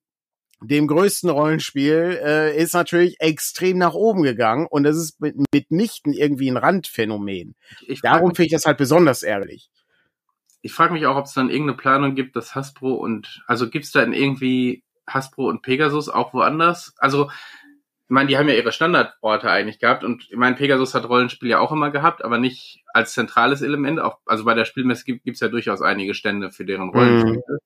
dem 0.62 0.88
größten 0.88 1.30
Rollenspiel, 1.30 2.20
äh, 2.24 2.58
ist 2.58 2.74
natürlich 2.74 3.18
extrem 3.20 3.78
nach 3.78 3.94
oben 3.94 4.24
gegangen 4.24 4.68
und 4.70 4.84
das 4.84 4.98
ist 4.98 5.22
mit, 5.22 5.36
mitnichten 5.54 6.14
irgendwie 6.14 6.50
ein 6.50 6.58
Randphänomen. 6.58 7.56
Ich 7.88 8.02
Darum 8.02 8.34
finde 8.34 8.48
ich 8.48 8.52
das 8.54 8.66
halt 8.66 8.78
besonders 8.78 9.24
ärgerlich. 9.24 9.70
Ich 10.62 10.74
frage 10.74 10.94
mich 10.94 11.06
auch, 11.06 11.16
ob 11.16 11.26
es 11.26 11.34
dann 11.34 11.50
irgendeine 11.50 11.78
Planung 11.78 12.16
gibt, 12.16 12.36
dass 12.36 12.56
Hasbro 12.56 12.96
und, 12.96 13.44
also 13.46 13.70
gibt 13.70 13.86
es 13.86 13.92
da 13.92 14.04
irgendwie 14.04 14.84
Hasbro 15.08 15.48
und 15.48 15.62
Pegasus 15.62 16.10
auch 16.10 16.34
woanders? 16.34 16.94
Also, 16.98 17.30
ich 17.30 18.12
meine, 18.12 18.28
die 18.28 18.38
haben 18.38 18.48
ja 18.48 18.56
ihre 18.56 18.72
Standardorte 18.72 19.52
eigentlich 19.52 19.80
gehabt 19.80 20.04
und 20.04 20.28
ich 20.30 20.38
meine, 20.38 20.56
Pegasus 20.56 20.94
hat 20.94 21.08
Rollenspiel 21.08 21.50
ja 21.50 21.60
auch 21.60 21.72
immer 21.72 21.92
gehabt, 21.92 22.24
aber 22.24 22.38
nicht 22.38 22.84
als 22.94 23.14
zentrales 23.14 23.62
Element. 23.62 24.00
Auch, 24.00 24.18
also 24.26 24.46
bei 24.46 24.54
der 24.54 24.66
Spielmesse 24.66 25.06
gibt 25.06 25.28
es 25.28 25.40
ja 25.40 25.50
durchaus 25.50 25.82
einige 25.82 26.14
Stände 26.14 26.52
für 26.52 26.66
deren 26.66 26.90
Rollenspiele. 26.90 27.44
Mhm. 27.48 27.58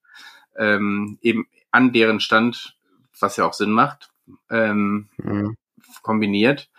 Ähm, 0.57 1.19
eben 1.21 1.47
an 1.71 1.93
deren 1.93 2.19
Stand 2.19 2.75
was 3.21 3.37
ja 3.37 3.45
auch 3.45 3.53
Sinn 3.53 3.71
macht, 3.71 4.11
ähm, 4.49 5.09
mhm. 5.17 5.55
kombiniert. 6.01 6.69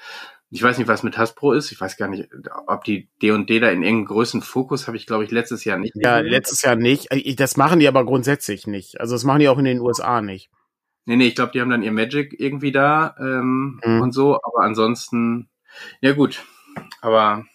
Ich 0.50 0.62
weiß 0.62 0.76
nicht, 0.76 0.88
was 0.88 1.02
mit 1.02 1.16
Hasbro 1.16 1.52
ist. 1.52 1.72
Ich 1.72 1.80
weiß 1.80 1.96
gar 1.96 2.08
nicht, 2.08 2.28
ob 2.66 2.84
die 2.84 3.08
D&D 3.22 3.58
da 3.58 3.70
in 3.70 3.82
irgendeinem 3.82 4.04
größeren 4.04 4.42
Fokus 4.42 4.86
habe 4.86 4.98
ich, 4.98 5.06
glaube 5.06 5.24
ich, 5.24 5.30
letztes 5.30 5.64
Jahr 5.64 5.78
nicht. 5.78 5.94
Ja, 5.94 6.18
letztes 6.18 6.60
Jahr 6.60 6.76
nicht. 6.76 7.10
Äh, 7.10 7.34
das 7.34 7.56
machen 7.56 7.80
die 7.80 7.88
aber 7.88 8.04
grundsätzlich 8.04 8.66
nicht. 8.66 9.00
Also 9.00 9.14
das 9.14 9.24
machen 9.24 9.40
die 9.40 9.48
auch 9.48 9.58
in 9.58 9.64
den 9.64 9.80
USA 9.80 10.20
nicht. 10.20 10.50
Nee, 11.06 11.16
nee, 11.16 11.26
ich 11.26 11.34
glaube, 11.34 11.52
die 11.52 11.60
haben 11.60 11.70
dann 11.70 11.82
ihr 11.82 11.90
Magic 11.90 12.38
irgendwie 12.38 12.70
da 12.70 13.16
ähm, 13.18 13.80
mhm. 13.84 14.02
und 14.02 14.12
so. 14.12 14.36
Aber 14.42 14.62
ansonsten, 14.62 15.48
ja 16.00 16.12
gut. 16.12 16.44
Aber 17.00 17.46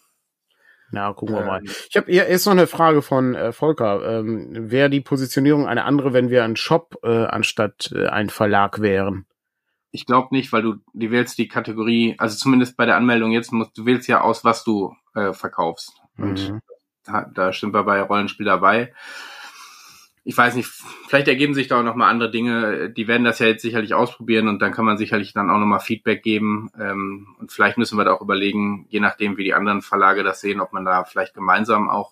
na, 0.92 1.12
gucken 1.14 1.36
wir 1.36 1.42
ähm, 1.42 1.48
mal. 1.48 1.62
Ich 1.64 1.96
habe 1.96 2.12
hier 2.12 2.28
ist 2.28 2.46
noch 2.46 2.54
eine 2.54 2.68
Frage 2.68 3.02
von 3.02 3.36
äh, 3.36 3.52
Volker. 3.52 4.20
Ähm, 4.20 4.72
Wäre 4.72 4.90
die 4.90 5.02
Positionierung 5.02 5.68
eine 5.68 5.86
andere, 5.86 6.14
wenn 6.14 6.30
wir 6.30 6.44
ein 6.44 6.56
Shop 6.56 6.98
äh, 7.04 7.26
anstatt 7.26 7.92
äh, 7.94 8.08
ein 8.08 8.30
Verlag 8.30 8.82
wären? 8.82 9.26
Ich 9.92 10.06
glaube 10.06 10.30
nicht, 10.32 10.52
weil 10.54 10.62
du, 10.62 10.76
du 10.94 11.12
wählst 11.12 11.38
die 11.38 11.48
Kategorie, 11.48 12.16
also 12.18 12.38
zumindest 12.38 12.78
bei 12.78 12.86
der 12.86 12.98
Anmeldung 12.98 13.32
jetzt, 13.32 13.52
musst, 13.52 13.78
du 13.78 13.86
wählst 13.86 14.08
ja 14.08 14.22
aus, 14.22 14.44
was 14.44 14.64
du 14.64 14.94
äh, 15.16 15.34
verkaufst. 15.34 15.94
Und 16.18 16.50
mhm. 16.50 16.62
da, 17.06 17.30
da 17.34 17.54
stimmt 17.54 17.74
wir 17.74 17.84
bei 17.84 18.02
Rollenspiel 18.02 18.46
dabei 18.46 18.94
ich 20.28 20.38
weiß 20.38 20.56
nicht, 20.56 20.68
vielleicht 21.08 21.30
ergeben 21.30 21.54
sich 21.54 21.70
da 21.70 21.80
auch 21.80 21.84
nochmal 21.84 22.10
andere 22.10 22.30
Dinge. 22.30 22.90
Die 22.90 23.08
werden 23.08 23.24
das 23.24 23.40
ja 23.40 23.48
jetzt 23.48 23.62
sicherlich 23.62 23.94
ausprobieren 23.94 24.50
und 24.50 24.62
dann 24.62 24.74
kann 24.74 24.84
man 24.84 24.98
sicherlich 24.98 25.32
dann 25.32 25.50
auch 25.50 25.58
nochmal 25.58 25.80
Feedback 25.80 26.22
geben. 26.22 26.70
Ähm, 26.78 27.28
und 27.40 27.50
vielleicht 27.50 27.78
müssen 27.78 27.98
wir 27.98 28.04
da 28.04 28.12
auch 28.12 28.20
überlegen, 28.20 28.88
je 28.90 29.00
nachdem, 29.00 29.38
wie 29.38 29.46
die 29.46 29.54
anderen 29.54 29.82
Verlage 29.82 30.26
das 30.26 30.42
sehen, 30.42 30.60
ob 30.60 30.74
man 30.74 30.84
da 30.84 31.06
vielleicht 31.06 31.34
gemeinsam 31.34 31.90
auch 31.90 32.12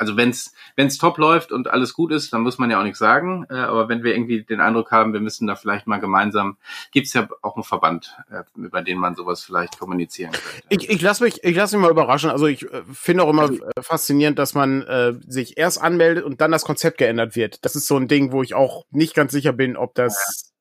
also 0.00 0.16
wenn's 0.16 0.54
wenn's 0.76 0.98
top 0.98 1.18
läuft 1.18 1.52
und 1.52 1.68
alles 1.68 1.94
gut 1.94 2.12
ist, 2.12 2.32
dann 2.32 2.42
muss 2.42 2.58
man 2.58 2.70
ja 2.70 2.78
auch 2.78 2.84
nichts 2.84 2.98
sagen. 2.98 3.46
Äh, 3.50 3.54
aber 3.54 3.88
wenn 3.88 4.02
wir 4.02 4.14
irgendwie 4.14 4.42
den 4.42 4.60
Eindruck 4.60 4.90
haben, 4.90 5.12
wir 5.12 5.20
müssen 5.20 5.46
da 5.46 5.56
vielleicht 5.56 5.86
mal 5.86 6.00
gemeinsam, 6.00 6.56
gibt's 6.92 7.12
ja 7.12 7.28
auch 7.42 7.56
einen 7.56 7.64
Verband, 7.64 8.16
äh, 8.30 8.42
über 8.56 8.82
den 8.82 8.98
man 8.98 9.14
sowas 9.14 9.42
vielleicht 9.42 9.78
kommunizieren 9.78 10.32
könnte. 10.32 10.66
Ich, 10.68 10.88
ich 10.88 11.02
lasse 11.02 11.24
mich, 11.24 11.42
ich 11.42 11.56
lasse 11.56 11.76
mich 11.76 11.84
mal 11.84 11.90
überraschen. 11.90 12.30
Also 12.30 12.46
ich 12.46 12.62
äh, 12.62 12.82
finde 12.92 13.24
auch 13.24 13.30
immer 13.30 13.50
äh, 13.50 13.82
faszinierend, 13.82 14.38
dass 14.38 14.54
man 14.54 14.82
äh, 14.82 15.14
sich 15.26 15.58
erst 15.58 15.80
anmeldet 15.80 16.24
und 16.24 16.40
dann 16.40 16.50
das 16.50 16.64
Konzept 16.64 16.98
geändert 16.98 17.36
wird. 17.36 17.64
Das 17.64 17.76
ist 17.76 17.86
so 17.86 17.96
ein 17.96 18.08
Ding, 18.08 18.32
wo 18.32 18.42
ich 18.42 18.54
auch 18.54 18.84
nicht 18.90 19.14
ganz 19.14 19.32
sicher 19.32 19.52
bin, 19.52 19.76
ob 19.76 19.94
das 19.94 20.53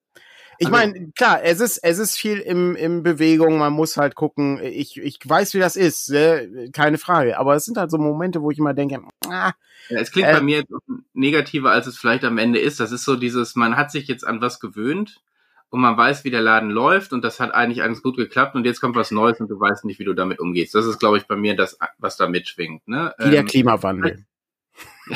ich 0.64 0.74
also, 0.74 0.94
meine, 0.94 1.12
klar, 1.12 1.44
es 1.44 1.60
ist, 1.60 1.78
es 1.80 2.00
ist 2.00 2.18
viel 2.18 2.40
im, 2.40 2.76
im 2.76 3.04
Bewegung, 3.04 3.58
man 3.58 3.74
muss 3.74 3.98
halt 3.98 4.16
gucken, 4.16 4.60
ich, 4.64 4.98
ich 4.98 5.20
weiß, 5.24 5.54
wie 5.54 5.60
das 5.60 5.76
ist, 5.76 6.10
äh, 6.10 6.70
keine 6.72 6.98
Frage, 6.98 7.38
aber 7.38 7.56
es 7.56 7.66
sind 7.66 7.78
halt 7.78 7.92
so 7.92 7.98
Momente, 7.98 8.42
wo 8.42 8.50
ich 8.50 8.60
immer 8.60 8.74
denke, 8.74 9.02
ah, 9.28 9.52
ja, 9.90 10.00
es 10.00 10.12
klingt 10.12 10.30
äh, 10.30 10.34
bei 10.34 10.42
mir 10.42 10.60
jetzt 10.60 10.72
negativer, 11.14 11.72
als 11.72 11.88
es 11.88 11.98
vielleicht 11.98 12.24
am 12.24 12.38
Ende 12.38 12.60
ist. 12.60 12.80
Das 12.80 12.92
ist 12.92 13.04
so 13.04 13.16
dieses, 13.16 13.56
man 13.56 13.76
hat 13.76 13.92
sich 13.92 14.08
jetzt 14.08 14.26
an 14.26 14.40
was 14.40 14.60
gewöhnt 14.60 15.22
und 15.70 15.82
man 15.82 15.98
weiß, 15.98 16.24
wie 16.24 16.32
der 16.32 16.42
Laden 16.42 16.70
läuft 16.70 17.12
und 17.12 17.24
das 17.24 17.42
hat 17.42 17.54
eigentlich 17.54 17.84
alles 17.84 18.02
gut 18.02 18.16
geklappt 18.16 18.56
und 18.56 18.66
jetzt 18.66 18.80
kommt 18.80 18.96
was 18.96 19.12
Neues 19.12 19.42
und 19.42 19.50
du 19.50 19.60
weißt 19.60 19.84
nicht, 19.84 20.00
wie 20.00 20.06
du 20.06 20.14
damit 20.14 20.40
umgehst. 20.40 20.76
Das 20.76 20.86
ist, 20.86 21.00
glaube 21.00 21.18
ich, 21.18 21.26
bei 21.26 21.36
mir 21.36 21.56
das, 21.56 21.78
was 21.98 22.16
da 22.16 22.30
mitschwingt. 22.30 22.88
Ne? 22.88 23.14
Wie 23.18 23.32
der 23.32 23.42
ähm, 23.42 23.48
Klimawandel. 23.48 24.26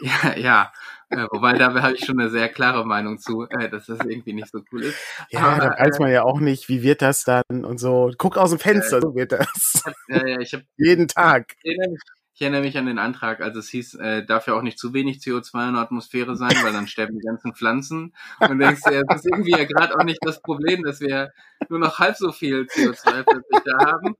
Ja, 0.00 0.34
ja, 0.34 0.36
ja. 0.36 0.72
Ja, 1.16 1.28
wobei, 1.30 1.52
da 1.54 1.72
habe 1.72 1.94
ich 1.94 2.04
schon 2.04 2.18
eine 2.18 2.30
sehr 2.30 2.48
klare 2.48 2.84
Meinung 2.84 3.18
zu, 3.18 3.46
äh, 3.48 3.68
dass 3.68 3.86
das 3.86 3.98
irgendwie 4.00 4.32
nicht 4.32 4.50
so 4.50 4.60
cool 4.72 4.82
ist. 4.82 4.98
Ja, 5.30 5.40
Aber, 5.40 5.60
da 5.60 5.84
weiß 5.84 5.98
man 5.98 6.10
ja 6.10 6.22
auch 6.24 6.40
nicht, 6.40 6.68
wie 6.68 6.82
wird 6.82 7.02
das 7.02 7.24
dann 7.24 7.64
und 7.64 7.78
so. 7.78 8.10
Guck 8.18 8.36
aus 8.36 8.50
dem 8.50 8.58
Fenster, 8.58 8.98
äh, 8.98 9.00
so 9.00 9.14
wird 9.14 9.32
das. 9.32 9.82
Ja, 10.08 10.26
ja, 10.26 10.40
ich 10.40 10.52
hab, 10.54 10.62
Jeden 10.76 11.08
Tag. 11.08 11.54
Ich 11.62 11.70
erinnere, 11.70 11.92
mich, 11.92 12.00
Ich 12.36 12.42
erinnere 12.42 12.62
mich 12.62 12.76
an 12.76 12.86
den 12.86 12.98
Antrag, 12.98 13.40
als 13.40 13.56
es 13.56 13.68
hieß, 13.68 13.94
äh, 13.94 14.26
darf 14.26 14.48
ja 14.48 14.54
auch 14.54 14.62
nicht 14.62 14.76
zu 14.76 14.92
wenig 14.92 15.18
CO2 15.18 15.68
in 15.68 15.74
der 15.74 15.82
Atmosphäre 15.82 16.34
sein, 16.34 16.56
weil 16.64 16.72
dann 16.72 16.88
sterben 16.88 17.16
die 17.16 17.24
ganzen 17.24 17.54
Pflanzen. 17.54 18.12
Und 18.40 18.58
denkst 18.58 18.82
du, 18.84 18.90
es 18.90 19.16
ist 19.20 19.26
irgendwie 19.26 19.52
ja 19.52 19.62
gerade 19.62 19.96
auch 19.96 20.02
nicht 20.02 20.18
das 20.20 20.42
Problem, 20.42 20.82
dass 20.82 21.00
wir 21.00 21.32
nur 21.68 21.78
noch 21.78 22.00
halb 22.00 22.16
so 22.16 22.32
viel 22.32 22.62
CO2 22.62 23.22
plötzlich 23.22 23.60
da 23.64 23.86
haben. 23.86 24.16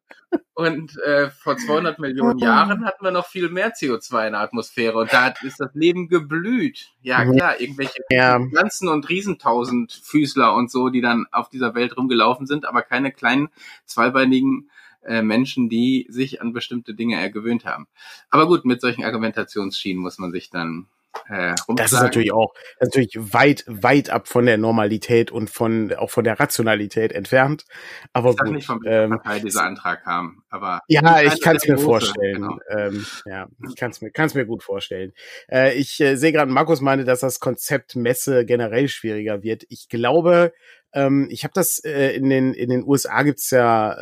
Und 0.55 0.97
äh, 0.99 1.31
vor 1.31 1.57
200 1.57 1.99
Millionen 1.99 2.39
Jahren 2.39 2.85
hatten 2.85 3.05
wir 3.05 3.11
noch 3.11 3.27
viel 3.27 3.49
mehr 3.49 3.75
CO2 3.75 4.27
in 4.27 4.33
der 4.35 4.43
Atmosphäre 4.43 4.99
und 4.99 5.13
da 5.13 5.35
ist 5.43 5.59
das 5.59 5.75
Leben 5.75 6.09
geblüht. 6.09 6.93
Ja 7.03 7.25
klar, 7.25 7.61
irgendwelche 7.61 7.99
ja. 8.11 8.39
Pflanzen 8.39 8.89
und 8.89 9.09
Riesentausendfüßler 9.09 10.55
und 10.55 10.71
so, 10.71 10.89
die 10.89 11.01
dann 11.01 11.27
auf 11.33 11.49
dieser 11.49 11.75
Welt 11.75 11.97
rumgelaufen 11.97 12.47
sind, 12.47 12.65
aber 12.67 12.83
keine 12.83 13.11
kleinen 13.11 13.49
zweibeinigen 13.85 14.71
äh, 15.07 15.23
Menschen, 15.23 15.69
die 15.69 16.07
sich 16.09 16.41
an 16.41 16.53
bestimmte 16.53 16.95
Dinge 16.95 17.31
gewöhnt 17.31 17.65
haben. 17.65 17.87
Aber 18.31 18.47
gut, 18.47 18.65
mit 18.65 18.81
solchen 18.81 19.05
Argumentationsschienen 19.05 20.03
muss 20.03 20.19
man 20.19 20.33
sich 20.33 20.51
dann 20.51 20.87
äh, 21.29 21.55
das 21.77 21.93
ist 21.93 22.01
natürlich 22.01 22.33
auch 22.33 22.55
das 22.79 22.89
ist 22.89 22.97
natürlich 22.97 23.33
weit 23.33 23.65
weit 23.67 24.11
ab 24.11 24.29
von 24.29 24.47
der 24.47 24.59
Normalität 24.59 25.31
und 25.31 25.51
von 25.51 25.93
auch 25.95 26.11
von 26.11 26.25
der 26.25 26.39
Rationalität 26.39 27.13
entfernt. 27.13 27.65
Aber 28.13 28.31
ich 28.31 28.37
gut, 28.37 28.51
nicht 28.53 28.67
von 28.67 28.83
welcher 28.83 29.05
ähm, 29.05 29.11
Partei 29.11 29.41
dieser 29.41 29.65
Antrag 29.65 30.05
kam, 30.05 30.43
aber 30.51 30.81
ja, 30.89 31.23
ich 31.23 31.41
kann 31.41 31.57
es 31.57 31.67
mir 31.67 31.75
große, 31.75 31.85
vorstellen. 31.85 32.43
Genau. 32.43 32.59
Ähm, 32.71 33.07
ja, 33.27 33.49
ich 33.69 33.77
kann 33.77 33.91
es 33.91 34.01
mir 34.01 34.11
kann's 34.11 34.35
mir 34.35 34.47
gut 34.47 34.63
vorstellen. 34.63 35.13
Äh, 35.51 35.75
ich 35.75 36.01
äh, 36.01 36.17
sehe 36.17 36.33
gerade, 36.33 36.51
Markus 36.51 36.81
meinte, 36.81 37.05
dass 37.05 37.21
das 37.21 37.41
Konzept 37.41 37.97
Messe 37.97 38.45
generell 38.45 38.89
schwieriger 38.89 39.43
wird. 39.43 39.65
Ich 39.69 39.89
glaube, 39.89 40.53
ähm, 40.95 41.27
ich 41.31 41.45
habe 41.45 41.53
das 41.55 41.83
äh, 41.85 42.11
in 42.15 42.31
den 42.31 42.55
in 42.55 42.71
den 42.71 42.85
USA 42.85 43.23
gibt's 43.23 43.51
ja 43.51 43.93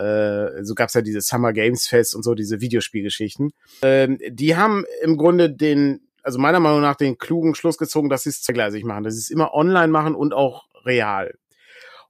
äh, 0.49 0.65
so 0.65 0.75
gab's 0.75 0.95
ja 0.95 1.01
diese 1.01 1.23
Summer 1.23 1.53
Games 1.53 1.87
Fest 1.87 2.15
und 2.15 2.23
so 2.23 2.35
diese 2.35 2.61
Videospielgeschichten. 2.61 3.53
Ähm, 3.83 4.19
die 4.29 4.57
haben 4.57 4.85
im 5.03 5.17
Grunde 5.17 5.51
den 5.51 6.01
also 6.23 6.39
meiner 6.39 6.61
Meinung 6.61 6.81
nach 6.81 6.97
den 6.97 7.19
klugen 7.19 7.55
Schluss 7.55 7.79
gezogen, 7.79 8.09
dass 8.09 8.25
sie 8.25 8.31
es 8.31 8.43
zweigleisig 8.43 8.85
machen, 8.85 9.05
dass 9.05 9.15
sie 9.15 9.21
es 9.21 9.31
immer 9.31 9.55
online 9.55 9.89
machen 9.89 10.15
und 10.15 10.33
auch 10.33 10.67
real. 10.85 11.35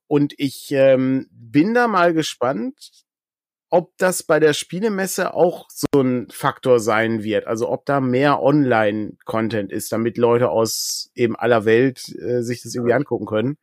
Und 0.07 0.35
ich 0.37 0.70
ähm, 0.72 1.27
bin 1.31 1.75
da 1.75 1.88
mal 1.88 2.12
gespannt, 2.12 3.05
ob 3.70 3.96
das 3.96 4.22
bei 4.22 4.38
der 4.38 4.53
Spielemesse 4.53 5.33
auch 5.33 5.66
so 5.70 6.03
ein 6.03 6.29
Faktor 6.31 6.79
sein 6.79 7.22
wird. 7.22 7.46
Also 7.46 7.70
ob 7.70 7.87
da 7.87 8.01
mehr 8.01 8.42
Online-Content 8.42 9.72
ist, 9.72 9.90
damit 9.92 10.18
Leute 10.18 10.51
aus 10.51 11.11
eben 11.14 11.37
aller 11.37 11.64
Welt 11.64 12.14
äh, 12.18 12.42
sich 12.42 12.62
das 12.62 12.75
irgendwie 12.75 12.92
angucken 12.92 13.25
können. 13.25 13.57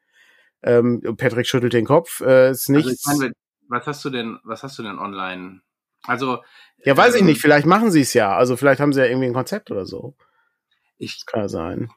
Ähm, 0.63 1.01
Patrick 1.15 1.45
schüttelt 1.45 1.73
den 1.73 1.85
Kopf. 1.85 2.21
Äh, 2.21 2.49
ist 2.49 2.69
nicht. 2.69 2.87
Also 2.87 3.21
meine, 3.21 3.33
was 3.67 3.85
hast 3.85 4.03
du 4.03 4.09
denn, 4.09 4.39
was 4.43 4.63
hast 4.63 4.79
du 4.79 4.83
denn 4.83 4.97
online? 4.97 5.61
Also. 6.03 6.39
Ja, 6.83 6.97
weiß 6.97 7.13
ähm, 7.13 7.19
ich 7.19 7.25
nicht. 7.25 7.41
Vielleicht 7.41 7.67
machen 7.67 7.91
sie 7.91 8.01
es 8.01 8.15
ja. 8.15 8.35
Also 8.35 8.57
vielleicht 8.57 8.81
haben 8.81 8.93
sie 8.93 9.01
ja 9.01 9.05
irgendwie 9.05 9.27
ein 9.27 9.33
Konzept 9.33 9.69
oder 9.69 9.85
so. 9.85 10.15
Ich 10.99 11.25
kann 11.25 11.49
sein. 11.49 11.91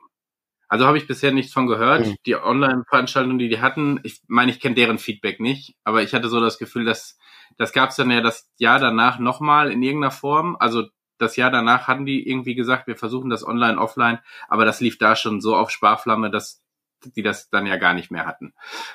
Also 0.68 0.86
habe 0.86 0.96
ich 0.96 1.06
bisher 1.06 1.32
nichts 1.32 1.52
von 1.52 1.66
gehört. 1.66 2.06
Mhm. 2.06 2.16
Die 2.24 2.34
Online-Veranstaltungen, 2.34 3.38
die 3.38 3.50
die 3.50 3.60
hatten, 3.60 4.00
ich 4.04 4.22
meine, 4.26 4.50
ich 4.50 4.58
kenne 4.58 4.74
deren 4.74 4.96
Feedback 4.96 5.38
nicht, 5.38 5.76
aber 5.84 6.02
ich 6.02 6.14
hatte 6.14 6.28
so 6.28 6.40
das 6.40 6.58
Gefühl, 6.58 6.86
dass 6.86 7.18
das 7.58 7.74
gab 7.74 7.90
es 7.90 7.96
dann 7.96 8.10
ja 8.10 8.22
das 8.22 8.48
Jahr 8.56 8.78
danach 8.78 9.18
nochmal 9.18 9.70
in 9.70 9.82
irgendeiner 9.82 10.12
Form. 10.12 10.56
Also 10.58 10.84
das 11.18 11.36
Jahr 11.36 11.50
danach 11.50 11.88
hatten 11.88 12.06
die 12.06 12.26
irgendwie 12.26 12.54
gesagt, 12.54 12.86
wir 12.86 12.96
versuchen 12.96 13.28
das 13.28 13.46
online, 13.46 13.78
offline, 13.78 14.18
aber 14.48 14.64
das 14.64 14.80
lief 14.80 14.96
da 14.96 15.14
schon 15.14 15.42
so 15.42 15.56
auf 15.56 15.70
Sparflamme, 15.70 16.30
dass 16.30 16.62
die 17.04 17.22
das 17.22 17.50
dann 17.50 17.66
ja 17.66 17.76
gar 17.76 17.92
nicht 17.94 18.10
mehr 18.10 18.26
hatten. 18.26 18.52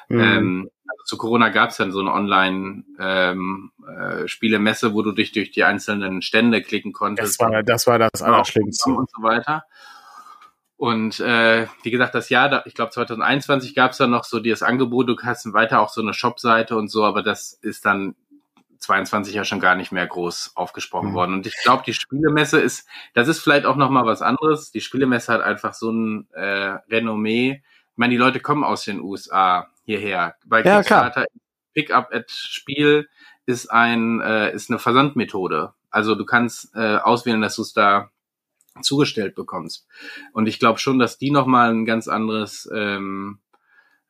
Mhm. 0.08 0.20
Ähm, 0.20 0.70
also 0.88 1.04
zu 1.06 1.17
Corona 1.17 1.50
gab 1.50 1.72
es 1.72 1.78
dann 1.78 1.91
so 1.91 2.00
eine 2.00 2.13
Online-Spielemesse, 2.13 4.86
ähm, 4.88 4.91
äh, 4.91 4.96
wo 4.96 5.02
du 5.02 5.12
dich 5.12 5.32
durch 5.34 5.52
die 5.52 5.63
einzelnen 5.63 6.22
Stände 6.22 6.62
klicken 6.62 6.93
konntest. 6.93 7.39
Das 7.39 7.48
war 7.48 7.63
das, 7.63 7.86
war 7.86 8.00
das 8.00 8.22
Allerschlimmste. 8.22 8.91
Und 8.91 9.10
so 9.12 9.22
weiter. 9.22 9.65
Und 10.78 11.20
äh, 11.20 11.66
wie 11.82 11.92
gesagt, 11.92 12.13
das 12.13 12.30
Jahr, 12.30 12.50
da, 12.50 12.63
ich 12.66 12.76
glaube 12.76 12.92
2021 12.92 13.74
gab 13.74 13.92
es 13.92 13.98
dann 13.98 14.12
noch 14.12 14.24
so 14.24 14.40
dieses 14.40 14.62
Angebot, 14.62 15.10
du 15.10 15.18
hast 15.24 15.52
weiter 15.54 15.82
auch 15.82 15.90
so 15.90 16.02
eine 16.02 16.13
Shop-Seite 16.13 16.78
und 16.78 16.90
so, 16.90 17.04
aber 17.04 17.24
das 17.24 17.52
ist 17.54 17.86
dann 17.86 18.16
22 18.78 19.34
ja 19.34 19.44
schon 19.44 19.60
gar 19.60 19.76
nicht 19.76 19.92
mehr 19.92 20.06
groß 20.06 20.52
aufgesprochen 20.56 21.10
mhm. 21.10 21.13
worden. 21.16 21.34
Und 21.34 21.48
ich 21.48 21.56
glaube, 21.63 21.82
die 21.86 21.94
Spielemesse 21.94 22.60
ist, 22.60 22.88
das 23.16 23.28
ist 23.28 23.40
vielleicht 23.40 23.66
auch 23.66 23.76
noch 23.76 23.90
mal 23.90 24.06
was 24.06 24.22
anderes. 24.22 24.72
Die 24.72 24.82
Spielemesse 24.82 25.34
hat 25.34 25.42
einfach 25.42 25.74
so 25.74 25.90
ein 25.92 26.28
äh, 26.34 26.78
Renommee, 26.90 27.63
ich 27.98 28.00
meine, 28.00 28.12
die 28.12 28.18
Leute 28.18 28.40
kommen 28.40 28.63
aus 28.63 28.86
den 28.86 29.02
USA 29.02 29.72
hierher. 29.84 30.36
Bei 30.46 30.63
ja, 30.63 30.78
Kickstarter 30.78 31.26
Pickup 31.74 32.13
at 32.13 32.30
Spiel 32.30 33.10
ist 33.48 33.72
ein 33.72 34.22
äh, 34.22 34.54
ist 34.54 34.70
eine 34.70 34.78
Versandmethode. 34.78 35.74
Also 35.90 36.13
du 36.13 36.24
kannst 36.24 36.76
äh, 36.76 36.98
auswählen, 36.98 37.42
dass 37.42 37.56
du 37.56 37.63
es 37.63 37.74
da 37.74 38.12
zugestellt 38.84 39.36
bekommst. 39.36 39.88
Und 40.34 40.48
ich 40.48 40.60
glaube 40.60 40.80
schon, 40.80 41.00
dass 41.00 41.18
die 41.18 41.32
noch 41.32 41.46
mal 41.46 41.72
ein 41.72 41.86
ganz 41.86 42.08
anderes 42.08 42.70
ähm, 42.74 43.40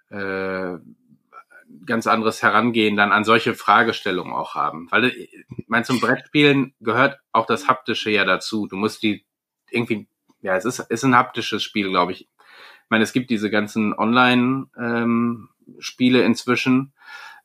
äh, 0.10 0.78
ganz 1.86 2.08
anderes 2.08 2.42
Herangehen 2.42 2.96
dann 2.96 3.12
an 3.12 3.26
solche 3.26 3.54
Fragestellungen 3.54 4.34
auch 4.34 4.56
haben. 4.56 4.88
Weil 4.92 5.06
ich 5.06 5.46
meine, 5.68 5.86
zum 5.86 6.00
Brettspielen 6.00 6.74
gehört 6.80 7.20
auch 7.32 7.46
das 7.46 7.68
Haptische 7.68 8.10
ja 8.10 8.26
dazu. 8.26 8.66
Du 8.68 8.78
musst 8.78 9.04
die 9.04 9.24
irgendwie, 9.70 10.08
ja, 10.42 10.56
es 10.56 10.66
ist, 10.66 10.80
ist 10.80 11.04
ein 11.04 11.16
haptisches 11.16 11.62
Spiel, 11.64 11.90
glaube 11.90 12.14
ich. 12.14 12.22
Ich 12.22 12.90
meine, 12.90 13.04
es 13.04 13.14
gibt 13.14 13.30
diese 13.30 13.50
ganzen 13.50 13.94
Online-Spiele 13.94 16.20
ähm, 16.20 16.26
inzwischen, 16.26 16.94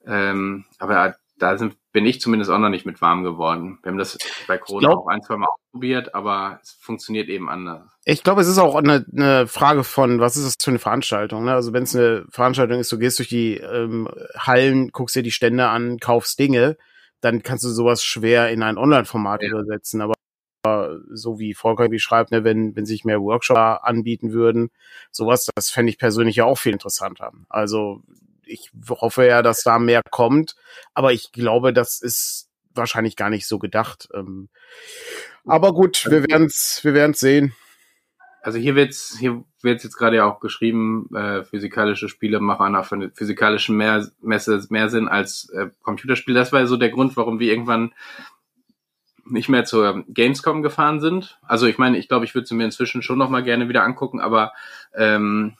ähm, 0.07 0.65
aber 0.79 1.17
da 1.39 1.59
sind, 1.59 1.77
bin 1.93 2.07
ich 2.07 2.21
zumindest 2.21 2.51
auch 2.51 2.59
noch 2.59 2.69
nicht 2.69 2.87
mit 2.87 3.01
warm 3.01 3.25
geworden. 3.25 3.79
Wir 3.83 3.91
haben 3.91 3.99
das 3.99 4.19
bei 4.47 4.59
Corona 4.59 4.89
glaub, 4.89 5.05
auch 5.05 5.09
ein, 5.09 5.23
zwei 5.23 5.37
Mal 5.37 5.49
ausprobiert, 5.49 6.15
aber 6.15 6.61
es 6.63 6.73
funktioniert 6.81 7.29
eben 7.29 7.49
anders. 7.49 7.83
Ich 8.05 8.23
glaube, 8.23 8.41
es 8.41 8.49
ist 8.49 8.59
auch 8.59 8.75
eine, 8.75 9.05
eine 9.13 9.47
Frage 9.47 9.85
von, 9.85 10.21
was 10.21 10.37
ist 10.37 10.47
das 10.47 10.55
für 10.63 10.71
eine 10.71 10.79
Veranstaltung? 10.79 11.45
Ne? 11.45 11.53
Also 11.53 11.73
wenn 11.73 11.85
es 11.85 11.97
eine 11.97 12.25
Veranstaltung 12.31 12.81
ist, 12.81 12.93
du 12.93 12.99
gehst 12.99 13.19
durch 13.19 13.29
die 13.29 13.57
ähm, 13.57 14.09
Hallen, 14.37 14.91
guckst 14.91 15.17
dir 15.17 15.23
die 15.23 15.31
Stände 15.31 15.69
an, 15.69 15.99
kaufst 15.99 16.39
Dinge, 16.39 16.77
dann 17.21 17.43
kannst 17.43 17.65
du 17.65 17.69
sowas 17.69 18.05
schwer 18.05 18.51
in 18.51 18.63
ein 18.63 18.79
Online-Format 18.79 19.43
ja. 19.43 19.51
übersetzen. 19.51 20.01
Aber 20.01 20.15
so 21.13 21.39
wie 21.39 21.55
Volker 21.55 21.91
wie 21.91 21.99
schreibt, 21.99 22.31
ne, 22.31 22.45
wenn, 22.45 22.77
wenn 22.77 22.87
sich 22.87 23.05
mehr 23.05 23.21
Workshops 23.21 23.83
anbieten 23.83 24.33
würden, 24.33 24.71
sowas, 25.11 25.49
das 25.55 25.71
fände 25.71 25.91
ich 25.91 25.99
persönlich 25.99 26.37
ja 26.37 26.45
auch 26.45 26.59
viel 26.59 26.73
interessanter. 26.73 27.33
Also 27.49 28.03
ich 28.53 28.71
hoffe 28.89 29.27
ja, 29.27 29.43
dass 29.43 29.63
da 29.63 29.79
mehr 29.79 30.03
kommt, 30.11 30.55
aber 30.95 31.13
ich 31.13 31.33
glaube, 31.33 31.73
das 31.73 32.01
ist 32.01 32.49
wahrscheinlich 32.75 33.17
gar 33.17 33.31
nicht 33.31 33.47
so 33.47 33.59
gedacht. 33.59 34.09
Ähm, 34.15 34.49
aber 35.45 35.73
gut, 35.73 36.07
wir 36.09 36.23
werden 36.29 36.47
es 36.47 36.81
wir 36.83 36.95
werden's 36.95 37.21
sehen. 37.21 37.55
Also 38.43 38.59
hier 38.59 38.75
wird's 38.75 39.17
hier 39.19 39.45
wird's 39.61 39.85
jetzt 39.85 39.97
gerade 39.97 40.17
ja 40.17 40.25
auch 40.25 40.41
geschrieben, 40.41 41.09
äh, 41.15 41.45
physikalische 41.45 42.09
Spiele 42.09 42.41
machen 42.41 42.73
nach 42.73 42.91
physikalischen 43.15 43.77
mehr, 43.77 44.09
Messe 44.21 44.67
mehr 44.71 44.89
Sinn 44.89 45.09
als 45.09 45.49
äh, 45.51 45.69
Computerspiele. 45.83 46.39
Das 46.39 46.53
war 46.53 46.67
so 46.67 46.77
der 46.77 46.91
Grund, 46.91 47.17
warum 47.17 47.39
wir 47.39 47.51
irgendwann 47.51 47.93
nicht 49.25 49.49
mehr 49.49 49.65
zur 49.65 50.05
Gamescom 50.09 50.63
gefahren 50.63 51.01
sind. 51.01 51.39
Also 51.43 51.67
ich 51.67 51.79
meine, 51.79 51.97
ich 51.99 52.09
glaube, 52.09 52.25
ich 52.25 52.35
würde 52.35 52.47
sie 52.47 52.55
mir 52.55 52.65
inzwischen 52.65 53.03
schon 53.03 53.19
noch 53.19 53.31
mal 53.31 53.45
gerne 53.45 53.69
wieder 53.69 53.85
angucken, 53.85 54.21
aber 54.21 54.53
ähm, 54.95 55.57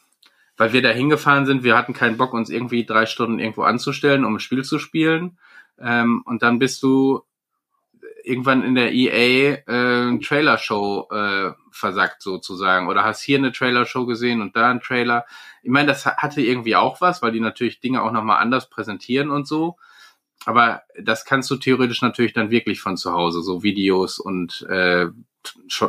weil 0.57 0.73
wir 0.73 0.83
da 0.83 0.91
hingefahren 0.91 1.47
sind, 1.47 1.65
wir 1.65 1.77
hatten 1.77 1.95
keinen 1.95 2.17
Bock, 2.17 2.35
uns 2.35 2.51
irgendwie 2.51 2.85
drei 2.85 3.07
Stunden 3.07 3.39
irgendwo 3.39 3.63
anzustellen, 3.63 4.25
um 4.25 4.37
ein 4.37 4.41
Spiel 4.41 4.65
zu 4.65 4.79
spielen. 4.79 5.39
Ähm, 5.79 6.23
und 6.27 6.43
dann 6.43 6.59
bist 6.59 6.83
du 6.83 7.23
irgendwann 8.25 8.63
in 8.63 8.75
der 8.75 8.93
EA 8.93 9.59
äh, 9.67 10.19
Trailer-Show 10.19 11.09
äh, 11.11 11.53
versackt 11.71 12.23
sozusagen. 12.23 12.89
Oder 12.89 13.03
hast 13.03 13.23
hier 13.23 13.39
eine 13.39 13.53
Trailer-Show 13.53 14.07
gesehen 14.07 14.41
und 14.41 14.55
da 14.55 14.71
ein 14.71 14.81
Trailer. 14.81 15.25
Ich 15.63 15.71
meine, 15.71 15.89
das 15.89 16.07
hatte 16.07 16.41
irgendwie 16.41 16.77
auch 16.77 17.01
was, 17.01 17.23
weil 17.23 17.33
die 17.33 17.41
natürlich 17.41 17.81
Dinge 17.81 18.03
auch 18.03 18.13
nochmal 18.13 18.41
anders 18.41 18.71
präsentieren 18.71 19.31
und 19.31 19.49
so 19.49 19.77
aber 20.45 20.83
das 20.99 21.25
kannst 21.25 21.51
du 21.51 21.57
theoretisch 21.57 22.03
natürlich 22.03 22.33
dann 22.33 22.51
wirklich 22.51 22.81
von 22.81 22.97
zu 22.97 23.13
Hause, 23.13 23.43
so 23.43 23.63
Videos 23.63 24.19
und 24.19 24.63
äh, 24.69 25.07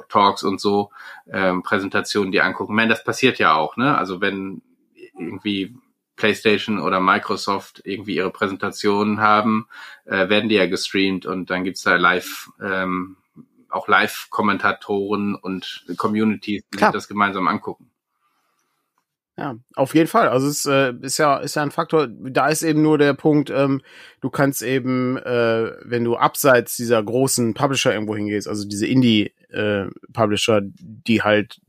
Talks 0.10 0.44
und 0.44 0.60
so, 0.60 0.92
ähm, 1.32 1.64
Präsentationen 1.64 2.32
die 2.32 2.42
angucken. 2.42 2.76
Man, 2.76 2.90
das 2.90 3.04
passiert 3.04 3.40
ja 3.40 3.56
auch, 3.56 3.78
ne? 3.78 3.98
Also 3.98 4.22
wenn 4.22 4.62
irgendwie 5.18 5.76
PlayStation 6.16 6.80
oder 6.80 7.00
Microsoft 7.00 7.82
irgendwie 7.84 8.16
ihre 8.16 8.32
Präsentationen 8.32 9.20
haben, 9.20 9.68
äh, 10.06 10.30
werden 10.30 10.50
die 10.50 10.56
ja 10.56 10.68
gestreamt 10.68 11.26
und 11.26 11.50
dann 11.50 11.64
gibt's 11.64 11.84
da 11.84 11.96
live 11.96 12.50
ähm, 12.62 13.18
auch 13.74 13.88
Live-Kommentatoren 13.88 15.36
und 15.36 15.86
Communities, 15.98 16.64
die 16.72 16.78
Klar. 16.78 16.92
sich 16.92 17.00
das 17.00 17.08
gemeinsam 17.08 17.48
angucken. 17.48 17.90
Ja, 19.36 19.56
auf 19.76 19.96
jeden 19.96 20.08
Fall. 20.08 20.28
Also 20.28 20.48
es 20.48 20.66
äh, 20.68 20.94
ist 21.02 21.18
ja 21.18 21.38
ist 21.38 21.56
ja 21.56 21.64
ein 21.64 21.72
Faktor. 21.72 22.08
Da 22.08 22.50
ist 22.50 22.62
eben 22.62 22.84
nur 22.84 23.00
der 23.00 23.16
Punkt, 23.16 23.50
ähm, 23.50 23.82
du 24.22 24.30
kannst 24.30 24.62
eben, 24.62 25.18
äh, 25.18 25.72
wenn 25.84 26.04
du 26.04 26.16
abseits 26.16 26.76
dieser 26.78 27.02
großen 27.02 27.56
Publisher 27.56 27.94
irgendwo 27.94 28.16
hingehst, 28.16 28.48
also 28.48 28.68
diese 28.68 28.86
Indie-Publisher, 28.86 30.58
äh, 30.58 30.62
die 30.76 31.24
halt 31.24 31.60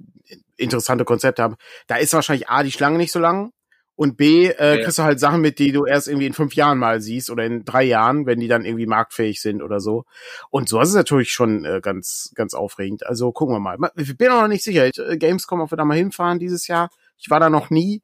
interessante 0.59 1.07
Konzepte 1.07 1.43
haben, 1.43 1.57
da 1.87 1.97
ist 1.97 2.13
wahrscheinlich 2.13 2.51
a 2.51 2.63
die 2.63 2.71
Schlange 2.71 2.99
nicht 2.99 3.13
so 3.13 3.19
lang 3.19 3.51
Und 3.97 4.17
B, 4.17 4.49
äh, 4.49 4.83
kriegst 4.83 4.99
du 4.99 5.05
halt 5.05 5.21
Sachen 5.21 5.41
mit, 5.41 5.59
die 5.61 5.71
du 5.71 5.85
erst 5.87 6.09
irgendwie 6.09 6.27
in 6.27 6.33
fünf 6.33 6.55
Jahren 6.55 6.79
mal 6.79 7.01
siehst 7.01 7.31
oder 7.31 7.45
in 7.45 7.65
drei 7.65 7.85
Jahren, 7.85 8.27
wenn 8.27 8.41
die 8.41 8.49
dann 8.49 8.65
irgendwie 8.65 8.87
marktfähig 8.87 9.41
sind 9.41 9.63
oder 9.63 9.79
so. 9.81 10.05
Und 10.51 10.69
so 10.69 10.81
ist 10.81 10.89
es 10.89 10.95
natürlich 10.97 11.31
schon 11.31 11.65
äh, 11.65 11.81
ganz, 11.81 12.33
ganz 12.35 12.55
aufregend. 12.55 13.07
Also 13.07 13.31
gucken 13.33 13.55
wir 13.55 13.61
mal. 13.61 13.79
Ich 13.97 14.17
bin 14.17 14.29
auch 14.31 14.43
noch 14.43 14.49
nicht 14.49 14.65
sicher. 14.65 14.87
Äh, 14.87 15.17
Gamescom, 15.17 15.61
ob 15.61 15.71
wir 15.73 15.77
da 15.77 15.85
mal 15.85 15.97
hinfahren 15.97 16.41
dieses 16.41 16.67
Jahr. 16.67 16.91
Ich 17.19 17.31
war 17.31 17.41
da 17.41 17.51
noch 17.51 17.71
nie. 17.71 18.03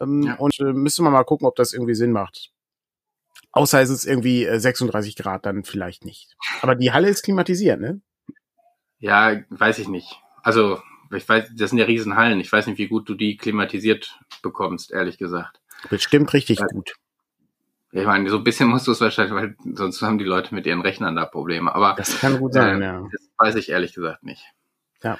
Ähm, 0.00 0.22
ja. 0.22 0.34
Und 0.36 0.58
äh, 0.60 0.72
müssen 0.72 1.04
wir 1.04 1.10
mal 1.10 1.24
gucken, 1.24 1.46
ob 1.46 1.56
das 1.56 1.72
irgendwie 1.72 1.94
Sinn 1.94 2.12
macht. 2.12 2.50
Außer 3.52 3.80
es 3.80 3.90
ist 3.90 4.04
irgendwie 4.04 4.44
äh, 4.44 4.58
36 4.58 5.16
Grad, 5.16 5.46
dann 5.46 5.64
vielleicht 5.64 6.04
nicht. 6.04 6.36
Aber 6.62 6.74
die 6.74 6.92
Halle 6.92 7.08
ist 7.08 7.22
klimatisiert, 7.22 7.80
ne? 7.80 8.00
Ja, 8.98 9.40
weiß 9.50 9.78
ich 9.78 9.88
nicht. 9.88 10.20
Also 10.42 10.80
ich 11.12 11.28
weiß, 11.28 11.50
das 11.56 11.70
sind 11.70 11.78
ja 11.78 11.86
Riesenhallen. 11.86 12.38
Ich 12.38 12.52
weiß 12.52 12.66
nicht, 12.66 12.78
wie 12.78 12.86
gut 12.86 13.08
du 13.08 13.14
die 13.14 13.36
klimatisiert 13.36 14.18
bekommst, 14.42 14.92
ehrlich 14.92 15.18
gesagt. 15.18 15.60
Bestimmt 15.88 16.32
richtig 16.32 16.60
weil, 16.60 16.68
gut. 16.68 16.94
Ich 17.92 18.06
meine, 18.06 18.30
so 18.30 18.36
ein 18.36 18.44
bisschen 18.44 18.68
musst 18.68 18.86
du 18.86 18.92
es 18.92 19.00
wahrscheinlich, 19.00 19.34
weil 19.34 19.56
sonst 19.74 20.00
haben 20.02 20.18
die 20.18 20.24
Leute 20.24 20.54
mit 20.54 20.66
ihren 20.66 20.80
Rechnern 20.80 21.16
da 21.16 21.24
Probleme. 21.24 21.74
Aber 21.74 21.94
das 21.96 22.20
kann 22.20 22.38
gut 22.38 22.52
sein, 22.52 22.80
äh, 22.80 22.84
ja. 22.84 23.08
Das 23.10 23.28
weiß 23.38 23.54
ich 23.56 23.70
ehrlich 23.70 23.94
gesagt 23.94 24.22
nicht. 24.22 24.44
Ja. 25.02 25.18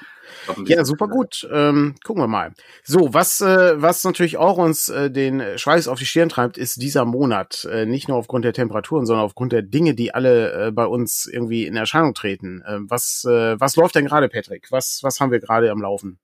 Ja, 0.64 0.84
super 0.84 1.08
gut. 1.08 1.48
Ähm, 1.52 1.96
gucken 2.04 2.22
wir 2.22 2.28
mal. 2.28 2.52
So, 2.84 3.12
was, 3.12 3.40
äh, 3.40 3.80
was 3.80 4.04
natürlich 4.04 4.36
auch 4.36 4.58
uns 4.58 4.88
äh, 4.88 5.10
den 5.10 5.42
Schweiß 5.56 5.88
auf 5.88 5.98
die 5.98 6.06
Stirn 6.06 6.28
treibt, 6.28 6.56
ist 6.56 6.80
dieser 6.82 7.04
Monat. 7.04 7.66
Äh, 7.70 7.86
nicht 7.86 8.08
nur 8.08 8.16
aufgrund 8.16 8.44
der 8.44 8.52
Temperaturen, 8.52 9.06
sondern 9.06 9.24
aufgrund 9.24 9.52
der 9.52 9.62
Dinge, 9.62 9.94
die 9.94 10.14
alle 10.14 10.68
äh, 10.68 10.70
bei 10.70 10.86
uns 10.86 11.26
irgendwie 11.26 11.66
in 11.66 11.76
Erscheinung 11.76 12.14
treten. 12.14 12.62
Äh, 12.62 12.78
was, 12.82 13.24
äh, 13.28 13.58
was 13.58 13.76
läuft 13.76 13.94
denn 13.96 14.06
gerade, 14.06 14.28
Patrick? 14.28 14.68
Was, 14.70 15.00
was 15.02 15.20
haben 15.20 15.32
wir 15.32 15.40
gerade 15.40 15.70
am 15.70 15.82
Laufen? 15.82 16.18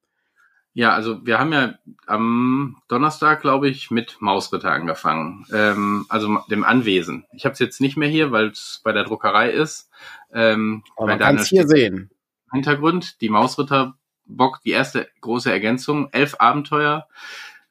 Ja, 0.73 0.93
also 0.93 1.25
wir 1.25 1.39
haben 1.39 1.55
ja 1.55 1.75
am 2.07 2.77
Donnerstag, 2.89 3.41
glaube 3.41 3.69
ich, 3.69 3.91
mit 3.91 4.19
Mausritter 4.21 4.73
angefangen. 4.73 5.47
Ähm, 5.51 6.05
also 6.11 6.39
dem 6.51 6.65
Anwesen. 6.65 7.25
Ich 7.33 7.47
habe 7.47 7.55
es 7.55 7.59
jetzt 7.59 7.81
nicht 7.81 7.97
mehr 7.97 8.11
hier, 8.11 8.31
weil 8.31 8.49
es 8.49 8.83
bei 8.85 8.93
der 8.93 9.05
Druckerei 9.05 9.51
ist. 9.51 9.89
Ähm, 10.35 10.85
Aber 10.97 11.07
man 11.07 11.19
kann 11.19 11.37
es 11.37 11.49
hier 11.49 11.67
sehen. 11.67 12.11
Hintergrund, 12.53 13.21
die 13.21 13.29
Mausritter 13.29 13.95
Bock, 14.27 14.61
die 14.65 14.71
erste 14.71 15.09
große 15.21 15.51
Ergänzung, 15.51 16.09
elf 16.13 16.37
Abenteuer 16.39 17.07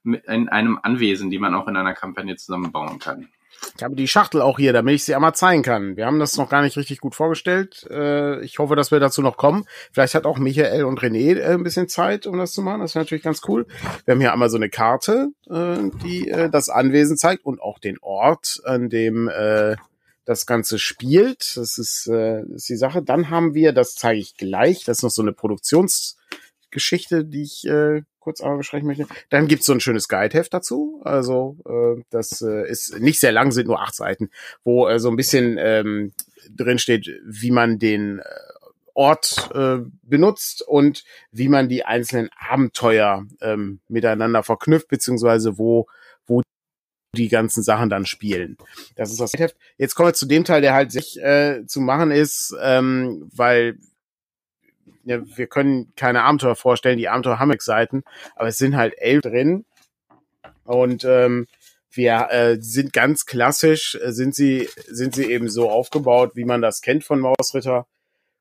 in 0.03 0.49
einem 0.49 0.79
Anwesen, 0.81 1.29
die 1.29 1.39
man 1.39 1.55
auch 1.55 1.67
in 1.67 1.75
einer 1.75 1.93
Kampagne 1.93 2.35
zusammenbauen 2.35 2.99
kann. 2.99 3.27
Ich 3.77 3.83
habe 3.83 3.95
die 3.95 4.07
Schachtel 4.07 4.41
auch 4.41 4.57
hier, 4.57 4.73
damit 4.73 4.95
ich 4.95 5.03
sie 5.03 5.15
einmal 5.15 5.33
zeigen 5.33 5.63
kann. 5.63 5.97
Wir 5.97 6.05
haben 6.05 6.19
das 6.19 6.37
noch 6.37 6.49
gar 6.49 6.61
nicht 6.61 6.77
richtig 6.77 6.99
gut 6.99 7.15
vorgestellt. 7.15 7.87
Äh, 7.89 8.41
ich 8.41 8.59
hoffe, 8.59 8.75
dass 8.75 8.91
wir 8.91 8.99
dazu 8.99 9.21
noch 9.21 9.37
kommen. 9.37 9.65
Vielleicht 9.91 10.13
hat 10.13 10.25
auch 10.25 10.37
Michael 10.37 10.83
und 10.83 10.99
René 10.99 11.37
äh, 11.37 11.53
ein 11.53 11.63
bisschen 11.63 11.87
Zeit, 11.87 12.27
um 12.27 12.37
das 12.37 12.51
zu 12.51 12.61
machen. 12.61 12.81
Das 12.81 12.95
wäre 12.95 13.03
natürlich 13.03 13.23
ganz 13.23 13.41
cool. 13.47 13.65
Wir 14.05 14.13
haben 14.13 14.21
hier 14.21 14.33
einmal 14.33 14.49
so 14.49 14.57
eine 14.57 14.69
Karte, 14.69 15.29
äh, 15.49 15.77
die 16.03 16.31
das 16.51 16.69
Anwesen 16.69 17.17
zeigt 17.17 17.45
und 17.45 17.61
auch 17.61 17.79
den 17.79 17.97
Ort, 18.01 18.61
an 18.65 18.89
dem 18.89 19.29
das 20.25 20.45
Ganze 20.45 20.79
spielt. 20.79 21.55
Das 21.55 21.77
ist, 21.77 22.07
äh, 22.07 22.41
ist 22.53 22.69
die 22.69 22.75
Sache. 22.75 23.01
Dann 23.01 23.29
haben 23.29 23.53
wir, 23.53 23.71
das 23.71 23.95
zeige 23.95 24.19
ich 24.19 24.35
gleich, 24.35 24.83
das 24.83 24.97
ist 24.97 25.03
noch 25.03 25.11
so 25.11 25.21
eine 25.21 25.33
Produktionsgeschichte, 25.33 27.25
die 27.25 27.43
ich 27.43 27.65
äh, 27.67 28.01
kurz 28.19 28.41
einmal 28.41 28.57
besprechen 28.57 28.87
möchte. 28.87 29.05
Dann 29.29 29.47
gibt's 29.47 29.67
so 29.67 29.73
ein 29.73 29.79
schönes 29.79 30.07
Guideheft 30.07 30.53
dazu. 30.53 30.99
Also 31.03 31.57
äh, 31.67 32.01
das 32.09 32.41
äh, 32.41 32.67
ist 32.67 32.99
nicht 32.99 33.19
sehr 33.19 33.31
lang, 33.31 33.51
sind 33.51 33.67
nur 33.67 33.81
acht 33.81 33.95
Seiten, 33.95 34.31
wo 34.63 34.87
äh, 34.87 34.99
so 34.99 35.09
ein 35.09 35.15
bisschen 35.15 35.57
ähm, 35.59 36.11
drin 36.49 36.79
steht, 36.79 37.07
wie 37.23 37.51
man 37.51 37.77
den 37.77 38.19
äh, 38.19 38.23
Ort 38.95 39.51
äh, 39.53 39.79
benutzt 40.03 40.63
und 40.63 41.03
wie 41.31 41.49
man 41.49 41.69
die 41.69 41.85
einzelnen 41.85 42.29
Abenteuer 42.35 43.25
ähm, 43.41 43.81
miteinander 43.89 44.41
verknüpft, 44.41 44.87
beziehungsweise 44.87 45.57
wo 45.57 45.87
die 47.15 47.29
ganzen 47.29 47.63
Sachen 47.63 47.89
dann 47.89 48.05
spielen. 48.05 48.57
Das 48.95 49.11
ist 49.11 49.19
das 49.19 49.33
Heft. 49.33 49.55
Jetzt 49.77 49.95
kommen 49.95 50.09
wir 50.09 50.13
zu 50.13 50.27
dem 50.27 50.43
Teil, 50.45 50.61
der 50.61 50.73
halt 50.73 50.91
sich 50.91 51.19
äh, 51.21 51.65
zu 51.65 51.81
machen 51.81 52.11
ist, 52.11 52.55
ähm, 52.61 53.29
weil 53.33 53.77
ja, 55.03 55.19
wir 55.37 55.47
können 55.47 55.93
keine 55.95 56.23
Abenteuer 56.23 56.55
vorstellen, 56.55 56.97
die 56.97 57.09
Abenteuer 57.09 57.39
haben 57.39 57.53
Seiten, 57.59 58.03
aber 58.35 58.47
es 58.47 58.57
sind 58.57 58.75
halt 58.75 58.95
elf 58.97 59.21
drin 59.21 59.65
und 60.63 61.03
ähm, 61.05 61.47
wir 61.91 62.27
äh, 62.31 62.57
sind 62.59 62.91
ganz 62.91 63.25
klassisch, 63.25 63.95
äh, 63.95 64.11
sind 64.11 64.35
sie 64.35 64.67
sind 64.87 65.15
sie 65.15 65.31
eben 65.31 65.49
so 65.49 65.69
aufgebaut, 65.69 66.31
wie 66.35 66.45
man 66.45 66.61
das 66.61 66.81
kennt 66.81 67.03
von 67.03 67.19
Mausritter. 67.19 67.87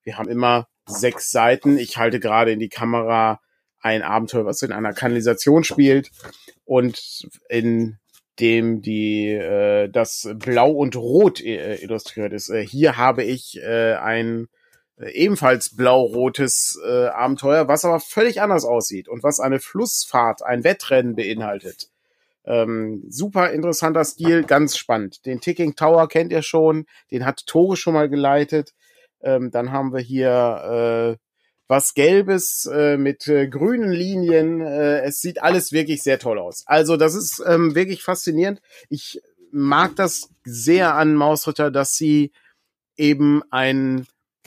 Wir 0.02 0.18
haben 0.18 0.28
immer 0.28 0.66
sechs 0.86 1.30
Seiten. 1.30 1.78
Ich 1.78 1.96
halte 1.96 2.20
gerade 2.20 2.52
in 2.52 2.58
die 2.58 2.68
Kamera 2.68 3.40
ein 3.80 4.02
Abenteuer, 4.02 4.44
was 4.46 4.62
in 4.62 4.72
einer 4.72 4.92
Kanalisation 4.92 5.64
spielt 5.64 6.10
und 6.64 7.28
in 7.48 7.98
dem 8.40 8.82
die 8.82 9.28
äh, 9.28 9.88
das 9.88 10.28
Blau 10.34 10.70
und 10.70 10.96
Rot 10.96 11.40
äh, 11.40 11.76
illustriert 11.76 12.32
ist. 12.32 12.50
Äh, 12.50 12.66
hier 12.66 12.96
habe 12.96 13.22
ich 13.22 13.60
äh, 13.62 13.94
ein 13.94 14.48
äh, 14.98 15.10
ebenfalls 15.10 15.76
blau-rotes 15.76 16.80
äh, 16.84 17.06
Abenteuer, 17.06 17.68
was 17.68 17.84
aber 17.84 18.00
völlig 18.00 18.40
anders 18.40 18.64
aussieht 18.64 19.08
und 19.08 19.22
was 19.22 19.40
eine 19.40 19.60
Flussfahrt, 19.60 20.42
ein 20.42 20.64
Wettrennen 20.64 21.16
beinhaltet. 21.16 21.88
Ähm, 22.46 23.04
super 23.08 23.52
interessanter 23.52 24.04
Stil, 24.04 24.44
ganz 24.44 24.76
spannend. 24.76 25.24
Den 25.26 25.40
Ticking 25.40 25.76
Tower 25.76 26.08
kennt 26.08 26.30
ihr 26.30 26.42
schon, 26.42 26.86
den 27.10 27.24
hat 27.24 27.46
Tore 27.46 27.76
schon 27.76 27.94
mal 27.94 28.08
geleitet. 28.08 28.74
Ähm, 29.22 29.50
dann 29.50 29.72
haben 29.72 29.92
wir 29.92 30.00
hier 30.00 31.16
äh, 31.18 31.23
was 31.74 31.94
Gelbes 31.94 32.66
äh, 32.66 32.96
mit 32.96 33.26
äh, 33.26 33.48
grünen 33.48 33.90
Linien. 33.90 34.60
Äh, 34.60 35.00
es 35.00 35.20
sieht 35.20 35.42
alles 35.42 35.72
wirklich 35.72 36.04
sehr 36.04 36.20
toll 36.20 36.38
aus. 36.38 36.62
Also 36.66 36.96
das 36.96 37.16
ist 37.16 37.42
ähm, 37.44 37.74
wirklich 37.74 38.04
faszinierend. 38.04 38.62
Ich 38.88 39.20
mag 39.50 39.96
das 39.96 40.28
sehr 40.44 40.94
an 40.94 41.16
Mausritter, 41.16 41.72
dass 41.72 41.96
sie 41.96 42.30
eben 42.96 43.42
ein 43.50 44.06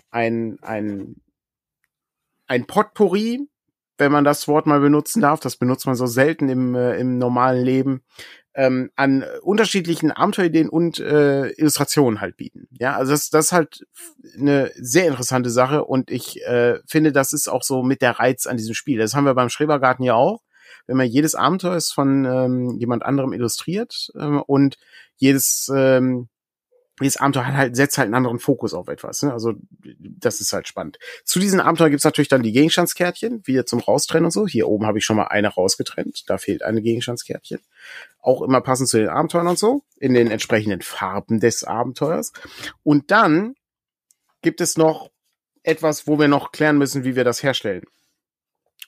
ein 0.09 0.57
ein 0.61 1.17
ein 2.47 2.65
Potpourri, 2.65 3.49
wenn 3.97 4.11
man 4.11 4.23
das 4.23 4.47
Wort 4.47 4.65
mal 4.65 4.79
benutzen 4.79 5.21
darf, 5.21 5.39
das 5.39 5.57
benutzt 5.57 5.85
man 5.85 5.95
so 5.95 6.05
selten 6.05 6.49
im, 6.49 6.75
äh, 6.75 6.97
im 6.97 7.17
normalen 7.17 7.63
Leben, 7.63 8.03
ähm, 8.57 8.89
an 8.95 9.23
unterschiedlichen 9.43 10.11
Abenteuerideen 10.11 10.69
und 10.69 10.99
äh, 10.99 11.49
Illustrationen 11.51 12.21
halt 12.21 12.37
bieten. 12.37 12.67
Ja, 12.71 12.95
also 12.95 13.11
das, 13.11 13.29
das 13.29 13.45
ist 13.45 13.51
halt 13.51 13.85
eine 14.37 14.71
sehr 14.75 15.07
interessante 15.07 15.51
Sache 15.51 15.85
und 15.85 16.09
ich 16.09 16.43
äh, 16.45 16.79
finde, 16.87 17.11
das 17.11 17.33
ist 17.33 17.47
auch 17.47 17.61
so 17.61 17.83
mit 17.83 18.01
der 18.01 18.19
Reiz 18.19 18.47
an 18.47 18.57
diesem 18.57 18.73
Spiel. 18.73 18.97
Das 18.97 19.13
haben 19.13 19.25
wir 19.25 19.35
beim 19.35 19.49
Schrebergarten 19.49 20.03
ja 20.03 20.15
auch. 20.15 20.41
Wenn 20.87 20.97
man 20.97 21.07
jedes 21.07 21.35
Abenteuer 21.35 21.75
ist 21.75 21.91
von 21.91 22.25
ähm, 22.25 22.77
jemand 22.79 23.03
anderem 23.03 23.33
illustriert 23.33 24.09
ähm, 24.17 24.41
und 24.41 24.77
jedes 25.17 25.71
ähm, 25.73 26.29
dieses 26.99 27.17
Abenteuer 27.17 27.45
hat 27.45 27.55
halt, 27.55 27.75
setzt 27.75 27.97
halt 27.97 28.07
einen 28.07 28.15
anderen 28.15 28.39
Fokus 28.39 28.73
auf 28.73 28.87
etwas. 28.87 29.21
Ne? 29.21 29.31
Also 29.31 29.53
das 29.99 30.41
ist 30.41 30.53
halt 30.53 30.67
spannend. 30.67 30.97
Zu 31.23 31.39
diesen 31.39 31.59
Abenteuern 31.59 31.91
gibt's 31.91 32.05
natürlich 32.05 32.27
dann 32.27 32.43
die 32.43 32.51
Gegenstandskärtchen, 32.51 33.45
wieder 33.45 33.65
zum 33.65 33.79
Raustrennen 33.79 34.25
und 34.25 34.31
so. 34.31 34.47
Hier 34.47 34.67
oben 34.67 34.85
habe 34.85 34.97
ich 34.97 35.05
schon 35.05 35.17
mal 35.17 35.27
eine 35.27 35.49
rausgetrennt. 35.49 36.23
Da 36.27 36.37
fehlt 36.37 36.63
eine 36.63 36.81
Gegenstandskärtchen. 36.81 37.59
Auch 38.19 38.41
immer 38.41 38.61
passend 38.61 38.89
zu 38.89 38.97
den 38.97 39.09
Abenteuern 39.09 39.47
und 39.47 39.59
so, 39.59 39.83
in 39.97 40.13
den 40.13 40.31
entsprechenden 40.31 40.81
Farben 40.81 41.39
des 41.39 41.63
Abenteuers. 41.63 42.33
Und 42.83 43.11
dann 43.11 43.53
gibt 44.41 44.61
es 44.61 44.77
noch 44.77 45.11
etwas, 45.63 46.07
wo 46.07 46.17
wir 46.19 46.27
noch 46.27 46.51
klären 46.51 46.77
müssen, 46.77 47.03
wie 47.03 47.15
wir 47.15 47.23
das 47.23 47.43
herstellen. 47.43 47.83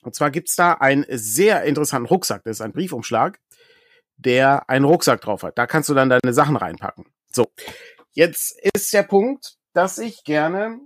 Und 0.02 0.14
zwar 0.14 0.30
gibt's 0.30 0.56
da 0.56 0.72
einen 0.72 1.04
sehr 1.08 1.62
interessanten 1.64 2.08
Rucksack. 2.08 2.42
Das 2.44 2.56
ist 2.56 2.60
ein 2.62 2.72
Briefumschlag, 2.72 3.38
der 4.16 4.68
einen 4.68 4.84
Rucksack 4.84 5.20
drauf 5.20 5.42
hat. 5.42 5.58
Da 5.58 5.66
kannst 5.66 5.88
du 5.88 5.94
dann 5.94 6.08
deine 6.08 6.32
Sachen 6.32 6.56
reinpacken. 6.56 7.06
So, 7.30 7.50
Jetzt 8.12 8.56
ist 8.74 8.92
der 8.92 9.04
Punkt, 9.04 9.56
dass 9.72 9.98
ich 9.98 10.24
gerne 10.24 10.80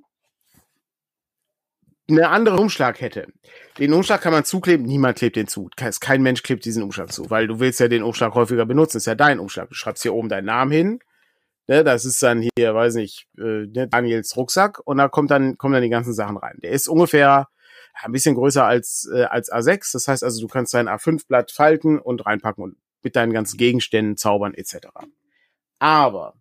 eine 2.08 2.28
andere 2.28 2.56
Umschlag 2.56 3.00
hätte. 3.00 3.28
Den 3.78 3.94
Umschlag 3.94 4.20
kann 4.20 4.32
man 4.32 4.44
zukleben, 4.44 4.84
niemand 4.84 5.16
klebt 5.16 5.36
den 5.36 5.48
zu. 5.48 5.70
Kein 5.76 6.22
Mensch 6.22 6.42
klebt 6.42 6.64
diesen 6.64 6.82
Umschlag 6.82 7.12
zu, 7.12 7.30
weil 7.30 7.46
du 7.46 7.60
willst 7.60 7.80
ja 7.80 7.88
den 7.88 8.02
Umschlag 8.02 8.34
häufiger 8.34 8.66
benutzen. 8.66 8.98
Ist 8.98 9.06
ja 9.06 9.14
dein 9.14 9.40
Umschlag. 9.40 9.68
Du 9.68 9.74
schreibst 9.74 10.02
hier 10.02 10.14
oben 10.14 10.28
deinen 10.28 10.44
Namen 10.44 10.70
hin. 10.70 10.98
Ne, 11.66 11.82
das 11.82 12.04
ist 12.04 12.22
dann 12.22 12.46
hier, 12.56 12.74
weiß 12.74 12.94
nicht, 12.96 13.26
äh, 13.38 13.66
ne, 13.66 13.88
Daniels 13.88 14.36
Rucksack 14.36 14.80
und 14.84 14.98
da 14.98 15.08
kommt 15.08 15.30
dann, 15.30 15.56
kommen 15.56 15.72
dann 15.72 15.82
die 15.82 15.88
ganzen 15.88 16.12
Sachen 16.12 16.36
rein. 16.36 16.58
Der 16.62 16.72
ist 16.72 16.88
ungefähr 16.88 17.48
ein 18.02 18.12
bisschen 18.12 18.34
größer 18.34 18.66
als, 18.66 19.08
äh, 19.14 19.24
als 19.24 19.50
A6. 19.50 19.92
Das 19.94 20.06
heißt 20.06 20.24
also, 20.24 20.42
du 20.42 20.48
kannst 20.48 20.74
dein 20.74 20.88
A5-Blatt 20.88 21.52
falten 21.52 21.98
und 21.98 22.26
reinpacken 22.26 22.62
und 22.62 22.76
mit 23.02 23.16
deinen 23.16 23.32
ganzen 23.32 23.56
Gegenständen 23.56 24.18
zaubern 24.18 24.52
etc. 24.52 24.88
Aber 25.78 26.34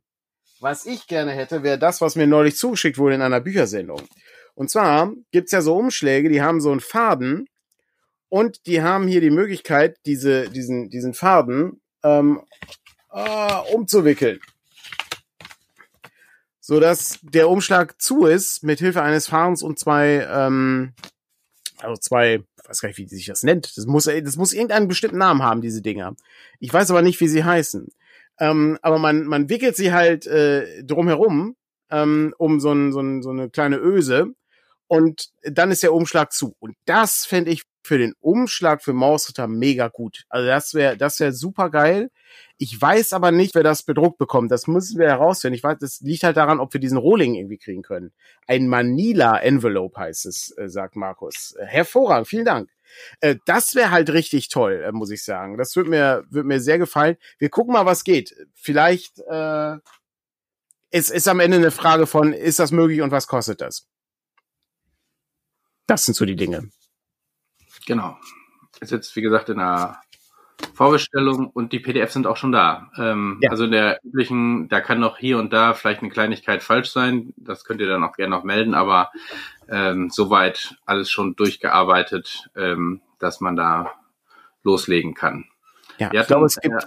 was 0.63 0.85
ich 0.85 1.07
gerne 1.07 1.31
hätte, 1.31 1.61
wäre 1.61 1.77
das, 1.77 1.99
was 1.99 2.15
mir 2.15 2.25
neulich 2.25 2.55
zugeschickt 2.55 2.97
wurde 2.97 3.15
in 3.15 3.21
einer 3.21 3.41
Büchersendung. 3.41 4.01
Und 4.55 4.69
zwar 4.69 5.11
gibt's 5.31 5.51
ja 5.51 5.61
so 5.61 5.75
Umschläge, 5.75 6.29
die 6.29 6.41
haben 6.41 6.61
so 6.61 6.71
einen 6.71 6.79
Faden 6.79 7.47
und 8.29 8.65
die 8.65 8.81
haben 8.81 9.07
hier 9.07 9.19
die 9.19 9.29
Möglichkeit, 9.29 9.97
diese, 10.05 10.49
diesen, 10.49 10.89
diesen 10.89 11.13
Faden 11.13 11.81
ähm, 12.03 12.41
äh, 13.11 13.73
umzuwickeln. 13.73 14.39
So 16.61 16.79
dass 16.79 17.19
der 17.21 17.49
Umschlag 17.49 18.01
zu 18.01 18.25
ist, 18.25 18.63
mit 18.63 18.79
Hilfe 18.79 19.01
eines 19.01 19.27
Fadens 19.27 19.63
und 19.63 19.77
zwei, 19.77 20.25
ähm, 20.31 20.93
Also 21.79 21.97
zwei, 21.97 22.41
weiß 22.65 22.79
gar 22.79 22.87
nicht, 22.87 22.99
wie 22.99 23.07
sich 23.07 23.25
das 23.25 23.43
nennt. 23.43 23.75
Das 23.75 23.85
muss, 23.85 24.05
das 24.05 24.37
muss 24.37 24.53
irgendeinen 24.53 24.87
bestimmten 24.87 25.17
Namen 25.17 25.43
haben, 25.43 25.61
diese 25.61 25.81
Dinger. 25.81 26.15
Ich 26.59 26.73
weiß 26.73 26.89
aber 26.89 27.01
nicht, 27.01 27.19
wie 27.19 27.27
sie 27.27 27.43
heißen. 27.43 27.89
Ähm, 28.39 28.77
aber 28.81 28.99
man, 28.99 29.25
man 29.25 29.49
wickelt 29.49 29.75
sie 29.75 29.93
halt 29.93 30.25
äh, 30.27 30.83
drumherum 30.83 31.55
ähm, 31.91 32.33
um 32.37 32.59
so, 32.59 32.71
ein, 32.71 32.91
so, 32.91 32.99
ein, 32.99 33.21
so 33.21 33.29
eine 33.29 33.49
kleine 33.49 33.77
Öse 33.77 34.33
und 34.87 35.29
dann 35.43 35.71
ist 35.71 35.83
der 35.83 35.93
Umschlag 35.93 36.31
zu. 36.31 36.55
Und 36.59 36.75
das 36.85 37.25
fände 37.25 37.51
ich 37.51 37.63
für 37.85 37.97
den 37.97 38.13
Umschlag 38.19 38.81
für 38.81 38.93
Mausritter 38.93 39.47
mega 39.47 39.89
gut. 39.89 40.23
Also 40.29 40.47
das 40.47 40.73
wäre 40.73 40.97
das 40.97 41.19
wäre 41.19 41.33
super 41.33 41.69
geil. 41.69 42.09
Ich 42.57 42.79
weiß 42.79 43.11
aber 43.13 43.31
nicht, 43.31 43.55
wer 43.55 43.63
das 43.63 43.83
bedruckt 43.83 44.17
bekommt. 44.17 44.51
Das 44.51 44.67
müssen 44.67 44.99
wir 44.99 45.07
herausfinden. 45.07 45.55
Ich 45.55 45.63
weiß, 45.63 45.79
das 45.79 45.99
liegt 46.01 46.23
halt 46.23 46.37
daran, 46.37 46.59
ob 46.59 46.73
wir 46.73 46.79
diesen 46.79 46.97
Rohling 46.97 47.35
irgendwie 47.35 47.57
kriegen 47.57 47.81
können. 47.81 48.13
Ein 48.47 48.67
Manila 48.67 49.37
Envelope 49.37 49.99
heißt 49.99 50.25
es, 50.25 50.55
äh, 50.57 50.69
sagt 50.69 50.95
Markus. 50.95 51.55
Hervorragend, 51.59 52.27
vielen 52.27 52.45
Dank. 52.45 52.69
Äh, 53.19 53.35
das 53.45 53.75
wäre 53.75 53.91
halt 53.91 54.09
richtig 54.11 54.49
toll, 54.49 54.89
muss 54.91 55.11
ich 55.11 55.23
sagen. 55.23 55.57
Das 55.57 55.75
wird 55.75 55.87
mir 55.87 56.25
wird 56.29 56.45
mir 56.45 56.59
sehr 56.59 56.77
gefallen. 56.77 57.17
Wir 57.37 57.49
gucken 57.49 57.73
mal, 57.73 57.85
was 57.85 58.03
geht. 58.03 58.35
Vielleicht 58.53 59.19
äh, 59.19 59.77
es 60.95 61.09
ist 61.09 61.27
am 61.27 61.39
Ende 61.39 61.57
eine 61.57 61.71
Frage 61.71 62.05
von, 62.05 62.33
ist 62.33 62.59
das 62.59 62.71
möglich 62.71 63.01
und 63.01 63.09
was 63.09 63.25
kostet 63.25 63.61
das? 63.61 63.89
Das 65.87 66.05
sind 66.05 66.13
so 66.13 66.23
die 66.23 66.35
Dinge. 66.35 66.69
Genau. 67.87 68.15
Ist 68.79 68.91
jetzt, 68.91 69.15
wie 69.15 69.21
gesagt, 69.21 69.49
in 69.49 69.57
der 69.57 70.02
Vorbestellung 70.73 71.47
und 71.47 71.71
die 71.71 71.79
PDFs 71.79 72.13
sind 72.13 72.27
auch 72.27 72.37
schon 72.37 72.51
da. 72.51 72.89
Ähm, 72.97 73.39
ja. 73.41 73.51
Also 73.51 73.65
in 73.65 73.71
der 73.71 73.99
üblichen, 74.03 74.67
da 74.69 74.81
kann 74.81 74.99
noch 74.99 75.17
hier 75.17 75.37
und 75.37 75.53
da 75.53 75.73
vielleicht 75.73 76.01
eine 76.01 76.09
Kleinigkeit 76.09 76.63
falsch 76.63 76.91
sein. 76.91 77.33
Das 77.37 77.63
könnt 77.65 77.81
ihr 77.81 77.87
dann 77.87 78.03
auch 78.03 78.15
gerne 78.15 78.35
noch 78.35 78.43
melden, 78.43 78.73
aber 78.73 79.11
ähm, 79.69 80.09
soweit 80.09 80.75
alles 80.85 81.09
schon 81.11 81.35
durchgearbeitet, 81.35 82.49
ähm, 82.55 83.01
dass 83.19 83.41
man 83.41 83.55
da 83.55 83.91
loslegen 84.63 85.13
kann. 85.13 85.45
Ja, 85.99 86.11
ich 86.11 86.27
glaube, 86.27 86.45
es 86.45 86.55
gibt 86.55 86.83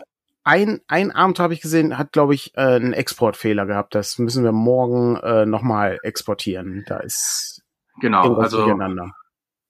ein, 0.47 0.81
ein 0.87 1.11
Abend 1.11 1.41
habe 1.41 1.55
ich 1.55 1.61
gesehen, 1.61 1.99
hat, 1.99 2.13
glaube 2.13 2.33
ich, 2.35 2.57
äh, 2.57 2.61
einen 2.61 2.93
Exportfehler 2.93 3.67
gehabt. 3.67 3.97
Das 3.97 4.19
müssen 4.21 4.45
wir 4.45 4.53
morgen 4.53 5.17
äh, 5.17 5.45
nochmal 5.45 5.99
exportieren. 6.05 6.85
Da 6.87 6.99
ist 6.99 7.65
genau, 8.01 8.37
also 8.37 8.65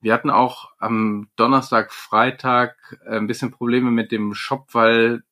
wir 0.00 0.12
hatten 0.12 0.30
auch 0.30 0.70
am 0.78 1.28
Donnerstag, 1.36 1.92
Freitag 1.92 2.98
äh, 3.06 3.16
ein 3.16 3.26
bisschen 3.26 3.50
Probleme 3.50 3.90
mit 3.90 4.12
dem 4.12 4.34
Shop, 4.34 4.68
weil 4.72 5.22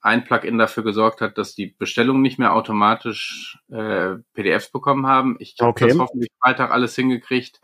ein 0.00 0.24
Plugin 0.24 0.58
dafür 0.58 0.84
gesorgt 0.84 1.20
hat, 1.20 1.38
dass 1.38 1.54
die 1.54 1.66
Bestellungen 1.66 2.22
nicht 2.22 2.38
mehr 2.38 2.54
automatisch 2.54 3.58
äh, 3.68 4.16
PDFs 4.32 4.70
bekommen 4.70 5.06
haben. 5.06 5.36
Ich 5.40 5.56
habe 5.58 5.70
okay. 5.70 5.88
das 5.88 5.98
hoffentlich 5.98 6.30
Freitag 6.40 6.70
alles 6.70 6.94
hingekriegt 6.94 7.60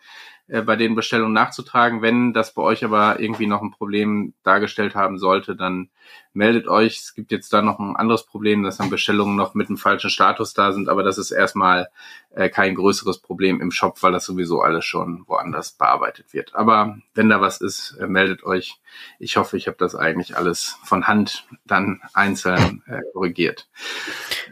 äh, 0.47 0.61
bei 0.61 0.77
den 0.77 0.95
Bestellungen 0.95 1.33
nachzutragen. 1.33 2.03
Wenn 2.03 2.35
das 2.35 2.53
bei 2.53 2.63
euch 2.63 2.85
aber 2.85 3.19
irgendwie 3.19 3.47
noch 3.47 3.63
ein 3.63 3.71
Problem 3.71 4.35
dargestellt 4.43 4.95
haben 4.95 5.19
sollte, 5.19 5.57
dann 5.57 5.89
meldet 6.35 6.69
euch. 6.69 6.99
Es 6.99 7.15
gibt 7.15 7.33
jetzt 7.33 7.53
da 7.53 7.63
noch 7.63 7.79
ein 7.79 7.97
anderes 7.97 8.27
Problem, 8.27 8.63
dass 8.63 8.77
dann 8.77 8.91
Bestellungen 8.91 9.37
noch 9.37 9.55
mit 9.55 9.69
einem 9.69 9.79
falschen 9.79 10.11
Status 10.11 10.53
da 10.53 10.73
sind, 10.73 10.91
aber 10.91 11.03
das 11.03 11.17
ist 11.17 11.31
erstmal 11.31 11.89
äh, 12.31 12.51
kein 12.51 12.75
größeres 12.75 13.21
Problem 13.21 13.61
im 13.63 13.71
Shop, 13.71 14.03
weil 14.03 14.13
das 14.13 14.27
sowieso 14.27 14.61
alles 14.61 14.85
schon 14.85 15.25
woanders 15.27 15.73
bearbeitet 15.73 16.35
wird. 16.35 16.55
Aber 16.55 16.99
wenn 17.15 17.31
da 17.31 17.41
was 17.41 17.63
ist, 17.63 17.97
äh, 17.99 18.07
meldet 18.07 18.45
euch. 18.45 18.81
Ich 19.19 19.39
hoffe, 19.39 19.57
ich 19.57 19.67
habe 19.67 19.79
das 19.79 19.95
eigentlich 19.95 20.37
alles 20.37 20.77
von 20.85 21.07
Hand 21.07 21.47
dann 21.65 22.03
einzeln 22.13 22.83
äh, 22.87 23.01
korrigiert. 23.13 23.69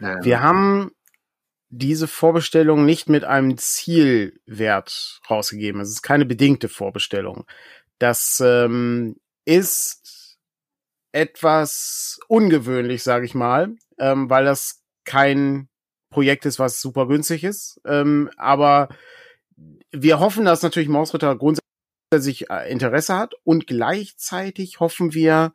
Ähm, 0.01 0.23
Wir 0.23 0.41
haben 0.41 0.91
diese 1.75 2.07
Vorbestellung 2.07 2.85
nicht 2.85 3.09
mit 3.09 3.23
einem 3.23 3.57
Zielwert 3.57 5.21
rausgegeben. 5.29 5.81
Es 5.81 5.89
ist 5.89 6.03
keine 6.03 6.25
bedingte 6.25 6.69
Vorbestellung. 6.69 7.45
Das 7.97 8.41
ähm, 8.45 9.15
ist 9.45 10.37
etwas 11.11 12.19
ungewöhnlich, 12.27 13.01
sage 13.01 13.25
ich 13.25 13.33
mal, 13.33 13.75
ähm, 13.97 14.29
weil 14.29 14.45
das 14.45 14.83
kein 15.03 15.67
Projekt 16.11 16.45
ist, 16.45 16.59
was 16.59 16.79
super 16.79 17.07
günstig 17.07 17.43
ist. 17.43 17.81
Ähm, 17.85 18.29
aber 18.37 18.89
wir 19.91 20.19
hoffen, 20.19 20.45
dass 20.45 20.61
natürlich 20.61 20.89
Mausritter 20.89 21.35
grundsätzlich 21.35 22.51
äh, 22.51 22.71
Interesse 22.71 23.17
hat 23.17 23.33
und 23.43 23.65
gleichzeitig 23.65 24.79
hoffen 24.79 25.13
wir, 25.13 25.53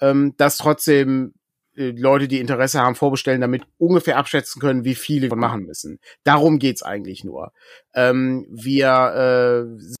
ähm, 0.00 0.34
dass 0.36 0.58
trotzdem 0.58 1.34
Leute, 1.76 2.26
die 2.26 2.40
Interesse 2.40 2.80
haben, 2.80 2.94
vorbestellen, 2.94 3.40
damit 3.40 3.64
ungefähr 3.78 4.16
abschätzen 4.16 4.60
können, 4.60 4.84
wie 4.84 4.94
viele 4.94 5.30
wir 5.30 5.36
machen 5.36 5.64
müssen. 5.64 6.00
Darum 6.24 6.58
geht's 6.58 6.82
eigentlich 6.82 7.22
nur. 7.22 7.52
Ähm, 7.94 8.46
wir 8.50 9.68
äh, 9.78 9.94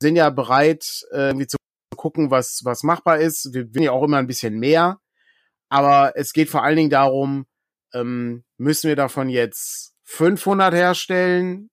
sind 0.00 0.16
ja 0.16 0.30
bereit, 0.30 1.04
äh, 1.12 1.28
irgendwie 1.28 1.46
zu 1.46 1.58
gucken, 1.96 2.30
was, 2.30 2.62
was 2.64 2.82
machbar 2.82 3.18
ist. 3.18 3.52
Wir 3.52 3.74
will 3.74 3.84
ja 3.84 3.92
auch 3.92 4.04
immer 4.04 4.16
ein 4.16 4.26
bisschen 4.26 4.58
mehr. 4.58 5.00
Aber 5.68 6.12
es 6.16 6.32
geht 6.32 6.48
vor 6.48 6.62
allen 6.62 6.76
Dingen 6.76 6.90
darum, 6.90 7.46
ähm, 7.92 8.44
müssen 8.56 8.88
wir 8.88 8.96
davon 8.96 9.28
jetzt 9.28 9.94
500 10.04 10.72
herstellen, 10.72 11.68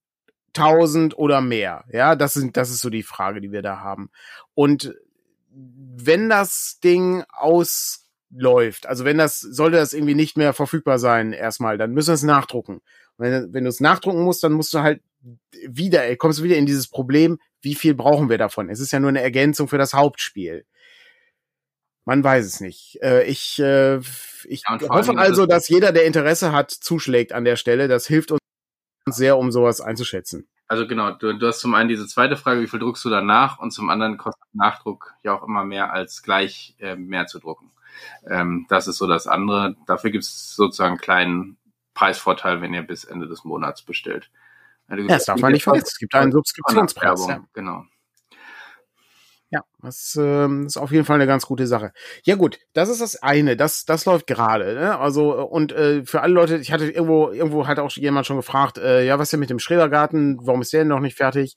1000 0.54 1.18
oder 1.18 1.40
mehr? 1.40 1.86
Ja, 1.92 2.16
das 2.16 2.34
sind, 2.34 2.58
das 2.58 2.70
ist 2.70 2.82
so 2.82 2.90
die 2.90 3.04
Frage, 3.04 3.40
die 3.40 3.52
wir 3.52 3.62
da 3.62 3.80
haben. 3.80 4.10
Und 4.54 4.94
wenn 5.50 6.30
das 6.30 6.80
Ding 6.84 7.24
aus 7.30 8.05
läuft. 8.38 8.86
Also 8.88 9.06
wenn 9.06 9.18
das, 9.18 9.40
sollte 9.40 9.78
das 9.78 9.94
irgendwie 9.94 10.16
nicht 10.16 10.38
mehr 10.38 10.54
verfügbar 10.54 11.00
sein 11.00 11.34
erstmal, 11.34 11.78
dann 11.78 11.92
müssen 11.92 12.10
wir 12.10 12.16
es 12.16 12.24
nachdrucken. 12.24 12.82
wenn, 13.18 13.54
wenn 13.54 13.64
du 13.64 13.70
es 13.70 13.80
nachdrucken 13.80 14.24
musst, 14.24 14.44
dann 14.44 14.54
musst 14.54 14.74
du 14.74 14.80
halt 14.80 15.02
wieder, 15.68 16.16
kommst 16.18 16.40
du 16.40 16.44
wieder 16.44 16.58
in 16.58 16.66
dieses 16.66 16.88
Problem, 16.88 17.40
wie 17.62 17.76
viel 17.76 17.96
brauchen 17.96 18.30
wir 18.30 18.38
davon? 18.38 18.70
Es 18.70 18.80
ist 18.80 18.92
ja 18.92 19.00
nur 19.00 19.10
eine 19.10 19.22
Ergänzung 19.22 19.68
für 19.68 19.78
das 19.78 19.94
Hauptspiel. 19.94 20.66
Man 22.06 22.24
weiß 22.24 22.46
es 22.46 22.62
nicht. 22.62 23.00
Äh, 23.02 23.24
ich 23.24 23.58
äh, 23.60 24.00
ich 24.48 24.64
ja, 24.68 24.80
hoffe 24.90 25.18
also, 25.18 25.48
dass 25.48 25.68
jeder, 25.70 25.92
der 25.92 26.06
Interesse 26.06 26.52
hat, 26.52 26.70
zuschlägt 26.70 27.34
an 27.34 27.46
der 27.46 27.56
Stelle. 27.56 27.88
Das 27.88 28.06
hilft 28.06 28.32
uns 28.32 28.42
sehr, 29.10 29.38
um 29.38 29.52
sowas 29.52 29.82
einzuschätzen. 29.82 30.48
Also 30.68 30.88
genau, 30.88 31.12
du, 31.12 31.34
du 31.34 31.48
hast 31.48 31.60
zum 31.60 31.76
einen 31.76 31.90
diese 31.90 32.08
zweite 32.08 32.38
Frage, 32.38 32.62
wie 32.62 32.68
viel 32.68 32.80
druckst 32.80 33.06
du 33.06 33.10
danach? 33.10 33.60
Und 33.60 33.72
zum 33.72 33.90
anderen 33.90 34.18
kostet 34.18 34.54
Nachdruck 34.54 35.14
ja 35.24 35.38
auch 35.38 35.44
immer 35.44 35.64
mehr 35.64 35.94
als 35.94 36.24
gleich 36.24 36.76
äh, 36.80 36.96
mehr 36.96 37.28
zu 37.28 37.40
drucken. 37.40 37.72
Ähm, 38.28 38.66
das 38.70 38.88
ist 38.88 38.98
so 38.98 39.08
das 39.08 39.28
andere. 39.28 39.76
Dafür 39.88 40.12
gibt 40.12 40.24
es 40.24 40.56
sozusagen 40.56 40.94
einen 40.94 41.02
kleinen 41.02 41.58
Preisvorteil, 41.94 42.62
wenn 42.62 42.74
ihr 42.74 42.84
bis 42.84 43.04
Ende 43.04 43.28
des 43.28 43.44
Monats 43.44 43.82
bestellt. 43.82 44.30
Ja, 44.90 44.98
das 44.98 45.26
darf 45.26 45.40
man 45.40 45.52
nicht 45.52 45.64
vergessen. 45.64 45.88
Es 45.88 45.98
gibt 45.98 46.14
einen 46.14 46.32
Subskriptionspreis. 46.32 47.28
Ja. 47.28 47.44
Genau. 47.54 47.86
Ja, 49.52 49.64
das 49.82 50.18
ähm, 50.20 50.66
ist 50.66 50.78
auf 50.78 50.92
jeden 50.92 51.06
Fall 51.06 51.16
eine 51.16 51.28
ganz 51.28 51.46
gute 51.46 51.68
Sache. 51.68 51.94
Ja 52.24 52.36
gut, 52.36 52.60
das 52.74 52.90
ist 52.90 53.00
das 53.00 53.22
eine, 53.22 53.56
das 53.56 53.86
das 53.86 54.06
läuft 54.06 54.28
gerade. 54.28 54.74
Ne? 54.74 55.00
Also 55.00 55.34
und 55.34 55.72
äh, 55.72 56.04
für 56.04 56.22
alle 56.22 56.34
Leute, 56.34 56.58
ich 56.58 56.72
hatte 56.72 56.90
irgendwo 56.90 57.30
irgendwo 57.30 57.68
hat 57.68 57.80
auch 57.80 57.92
jemand 57.92 58.26
schon 58.26 58.38
gefragt, 58.38 58.78
äh, 58.78 59.06
ja 59.06 59.18
was 59.20 59.28
ist 59.28 59.34
denn 59.34 59.40
mit 59.40 59.52
dem 59.52 59.60
Schrebergarten? 59.60 60.40
Warum 60.42 60.62
ist 60.62 60.74
der 60.74 60.82
denn 60.82 60.90
noch 60.90 61.00
nicht 61.00 61.16
fertig? 61.16 61.56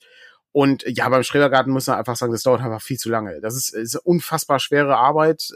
Und 0.51 0.83
ja, 0.87 1.09
beim 1.09 1.23
Schrebergarten 1.23 1.73
muss 1.73 1.87
man 1.87 1.97
einfach 1.97 2.15
sagen, 2.15 2.31
das 2.31 2.43
dauert 2.43 2.61
einfach 2.61 2.81
viel 2.81 2.97
zu 2.97 3.09
lange. 3.09 3.39
Das 3.41 3.55
ist, 3.55 3.73
ist 3.73 3.95
unfassbar 3.95 4.59
schwere 4.59 4.97
Arbeit. 4.97 5.49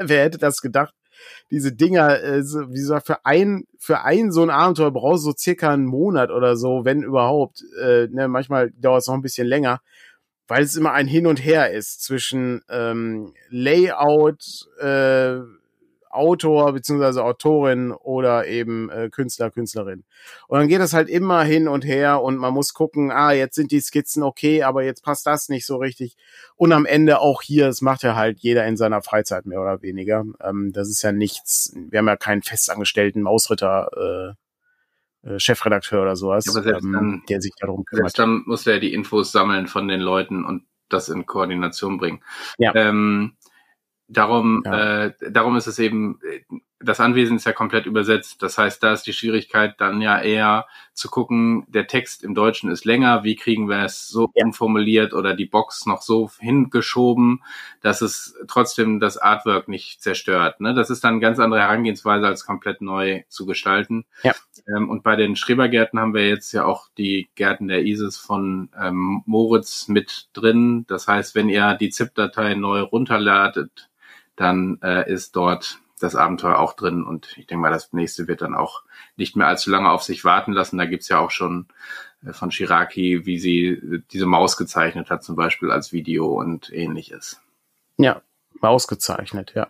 Wer 0.08 0.24
hätte 0.24 0.38
das 0.38 0.60
gedacht? 0.60 0.94
Diese 1.50 1.72
Dinger, 1.72 2.22
äh, 2.22 2.42
wie 2.42 2.80
gesagt, 2.80 3.06
für 3.06 3.26
ein, 3.26 3.64
für 3.78 4.02
ein 4.02 4.32
so 4.32 4.42
ein 4.42 4.50
Abenteuer 4.50 4.90
brauchst 4.90 5.24
du 5.24 5.30
so 5.30 5.36
circa 5.36 5.70
einen 5.70 5.84
Monat 5.84 6.30
oder 6.30 6.56
so, 6.56 6.84
wenn 6.84 7.02
überhaupt. 7.02 7.62
Äh, 7.82 8.08
ne, 8.10 8.26
manchmal 8.28 8.70
dauert 8.72 9.02
es 9.02 9.08
noch 9.08 9.14
ein 9.14 9.22
bisschen 9.22 9.46
länger, 9.46 9.80
weil 10.48 10.62
es 10.62 10.76
immer 10.76 10.92
ein 10.92 11.06
Hin 11.06 11.26
und 11.26 11.44
Her 11.44 11.70
ist 11.72 12.02
zwischen 12.02 12.62
ähm, 12.70 13.34
Layout, 13.50 14.68
äh, 14.80 15.40
Autor 16.10 16.72
beziehungsweise 16.72 17.24
Autorin 17.24 17.92
oder 17.92 18.46
eben 18.46 18.90
äh, 18.90 19.08
Künstler, 19.10 19.50
Künstlerin. 19.50 20.04
Und 20.48 20.58
dann 20.58 20.68
geht 20.68 20.80
das 20.80 20.92
halt 20.92 21.08
immer 21.08 21.42
hin 21.42 21.68
und 21.68 21.84
her 21.84 22.22
und 22.22 22.36
man 22.36 22.52
muss 22.52 22.74
gucken, 22.74 23.10
ah, 23.10 23.32
jetzt 23.32 23.54
sind 23.54 23.70
die 23.70 23.80
Skizzen 23.80 24.22
okay, 24.22 24.62
aber 24.62 24.82
jetzt 24.82 25.02
passt 25.02 25.26
das 25.26 25.48
nicht 25.48 25.66
so 25.66 25.76
richtig. 25.76 26.16
Und 26.56 26.72
am 26.72 26.86
Ende 26.86 27.20
auch 27.20 27.42
hier, 27.42 27.66
das 27.66 27.80
macht 27.80 28.02
ja 28.02 28.16
halt 28.16 28.40
jeder 28.40 28.66
in 28.66 28.76
seiner 28.76 29.02
Freizeit 29.02 29.46
mehr 29.46 29.60
oder 29.60 29.82
weniger. 29.82 30.24
Ähm, 30.42 30.72
das 30.72 30.88
ist 30.88 31.02
ja 31.02 31.12
nichts, 31.12 31.72
wir 31.74 32.00
haben 32.00 32.08
ja 32.08 32.16
keinen 32.16 32.42
festangestellten 32.42 33.22
Mausritter, 33.22 34.36
äh, 35.24 35.28
äh, 35.28 35.38
Chefredakteur 35.38 36.02
oder 36.02 36.16
sowas, 36.16 36.46
ja, 36.46 36.78
ähm, 36.78 36.92
dann, 36.92 37.22
der 37.28 37.40
sich 37.40 37.52
darum 37.58 37.84
kümmert. 37.84 38.04
Selbst 38.04 38.18
dann 38.18 38.42
muss 38.46 38.66
er 38.66 38.80
die 38.80 38.94
Infos 38.94 39.32
sammeln 39.32 39.66
von 39.66 39.86
den 39.86 40.00
Leuten 40.00 40.44
und 40.44 40.64
das 40.88 41.08
in 41.08 41.26
Koordination 41.26 41.98
bringen. 41.98 42.22
Ja. 42.58 42.74
Ähm, 42.74 43.36
Darum, 44.12 44.62
ja. 44.64 45.04
äh, 45.04 45.12
darum 45.30 45.56
ist 45.56 45.68
es 45.68 45.78
eben, 45.78 46.18
das 46.80 46.98
Anwesen 46.98 47.36
ist 47.36 47.46
ja 47.46 47.52
komplett 47.52 47.86
übersetzt. 47.86 48.42
Das 48.42 48.58
heißt, 48.58 48.82
da 48.82 48.92
ist 48.92 49.06
die 49.06 49.12
Schwierigkeit 49.12 49.74
dann 49.78 50.00
ja 50.00 50.20
eher 50.20 50.66
zu 50.94 51.08
gucken, 51.08 51.64
der 51.68 51.86
Text 51.86 52.24
im 52.24 52.34
Deutschen 52.34 52.70
ist 52.70 52.84
länger, 52.84 53.22
wie 53.22 53.36
kriegen 53.36 53.68
wir 53.68 53.84
es 53.84 54.08
so 54.08 54.30
ja. 54.34 54.44
umformuliert 54.44 55.14
oder 55.14 55.34
die 55.34 55.46
Box 55.46 55.86
noch 55.86 56.02
so 56.02 56.28
hingeschoben, 56.40 57.44
dass 57.82 58.02
es 58.02 58.34
trotzdem 58.48 58.98
das 58.98 59.16
Artwork 59.16 59.68
nicht 59.68 60.02
zerstört. 60.02 60.60
Ne? 60.60 60.74
Das 60.74 60.90
ist 60.90 61.04
dann 61.04 61.14
eine 61.14 61.20
ganz 61.20 61.38
andere 61.38 61.60
Herangehensweise, 61.60 62.26
als 62.26 62.44
komplett 62.44 62.80
neu 62.80 63.22
zu 63.28 63.46
gestalten. 63.46 64.06
Ja. 64.24 64.34
Ähm, 64.66 64.90
und 64.90 65.04
bei 65.04 65.14
den 65.14 65.36
Schrebergärten 65.36 66.00
haben 66.00 66.14
wir 66.14 66.26
jetzt 66.26 66.50
ja 66.52 66.64
auch 66.64 66.88
die 66.98 67.28
Gärten 67.36 67.68
der 67.68 67.84
ISIS 67.84 68.16
von 68.16 68.70
ähm, 68.76 69.22
Moritz 69.26 69.86
mit 69.86 70.30
drin. 70.32 70.84
Das 70.88 71.06
heißt, 71.06 71.34
wenn 71.34 71.48
ihr 71.48 71.74
die 71.74 71.90
ZIP-Datei 71.90 72.54
neu 72.54 72.80
runterladet, 72.80 73.89
dann 74.40 74.78
äh, 74.82 75.10
ist 75.12 75.36
dort 75.36 75.80
das 76.00 76.16
Abenteuer 76.16 76.58
auch 76.58 76.72
drin 76.72 77.04
und 77.04 77.36
ich 77.36 77.46
denke 77.46 77.60
mal, 77.60 77.70
das 77.70 77.92
nächste 77.92 78.26
wird 78.26 78.40
dann 78.40 78.54
auch 78.54 78.82
nicht 79.16 79.36
mehr 79.36 79.46
allzu 79.46 79.70
lange 79.70 79.90
auf 79.90 80.02
sich 80.02 80.24
warten 80.24 80.52
lassen. 80.52 80.78
Da 80.78 80.86
gibt's 80.86 81.08
ja 81.08 81.18
auch 81.18 81.30
schon 81.30 81.66
äh, 82.24 82.32
von 82.32 82.50
Shiraki, 82.50 83.26
wie 83.26 83.38
sie 83.38 84.02
diese 84.10 84.24
Maus 84.26 84.56
gezeichnet 84.56 85.10
hat, 85.10 85.22
zum 85.22 85.36
Beispiel 85.36 85.70
als 85.70 85.92
Video 85.92 86.26
und 86.26 86.72
ähnliches. 86.72 87.42
Ja, 87.98 88.22
Maus 88.60 88.88
gezeichnet, 88.88 89.52
ja. 89.54 89.68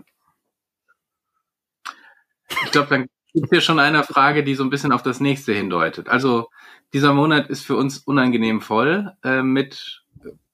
Ich 2.64 2.70
glaube, 2.70 2.88
dann 2.88 3.08
gibt 3.32 3.48
hier 3.50 3.60
schon 3.60 3.80
eine 3.80 4.04
Frage, 4.04 4.44
die 4.44 4.54
so 4.54 4.62
ein 4.62 4.70
bisschen 4.70 4.92
auf 4.92 5.02
das 5.02 5.18
nächste 5.18 5.52
hindeutet. 5.52 6.08
Also 6.08 6.48
dieser 6.92 7.12
Monat 7.12 7.48
ist 7.50 7.64
für 7.64 7.76
uns 7.76 7.98
unangenehm 7.98 8.60
voll 8.60 9.12
äh, 9.24 9.42
mit, 9.42 10.04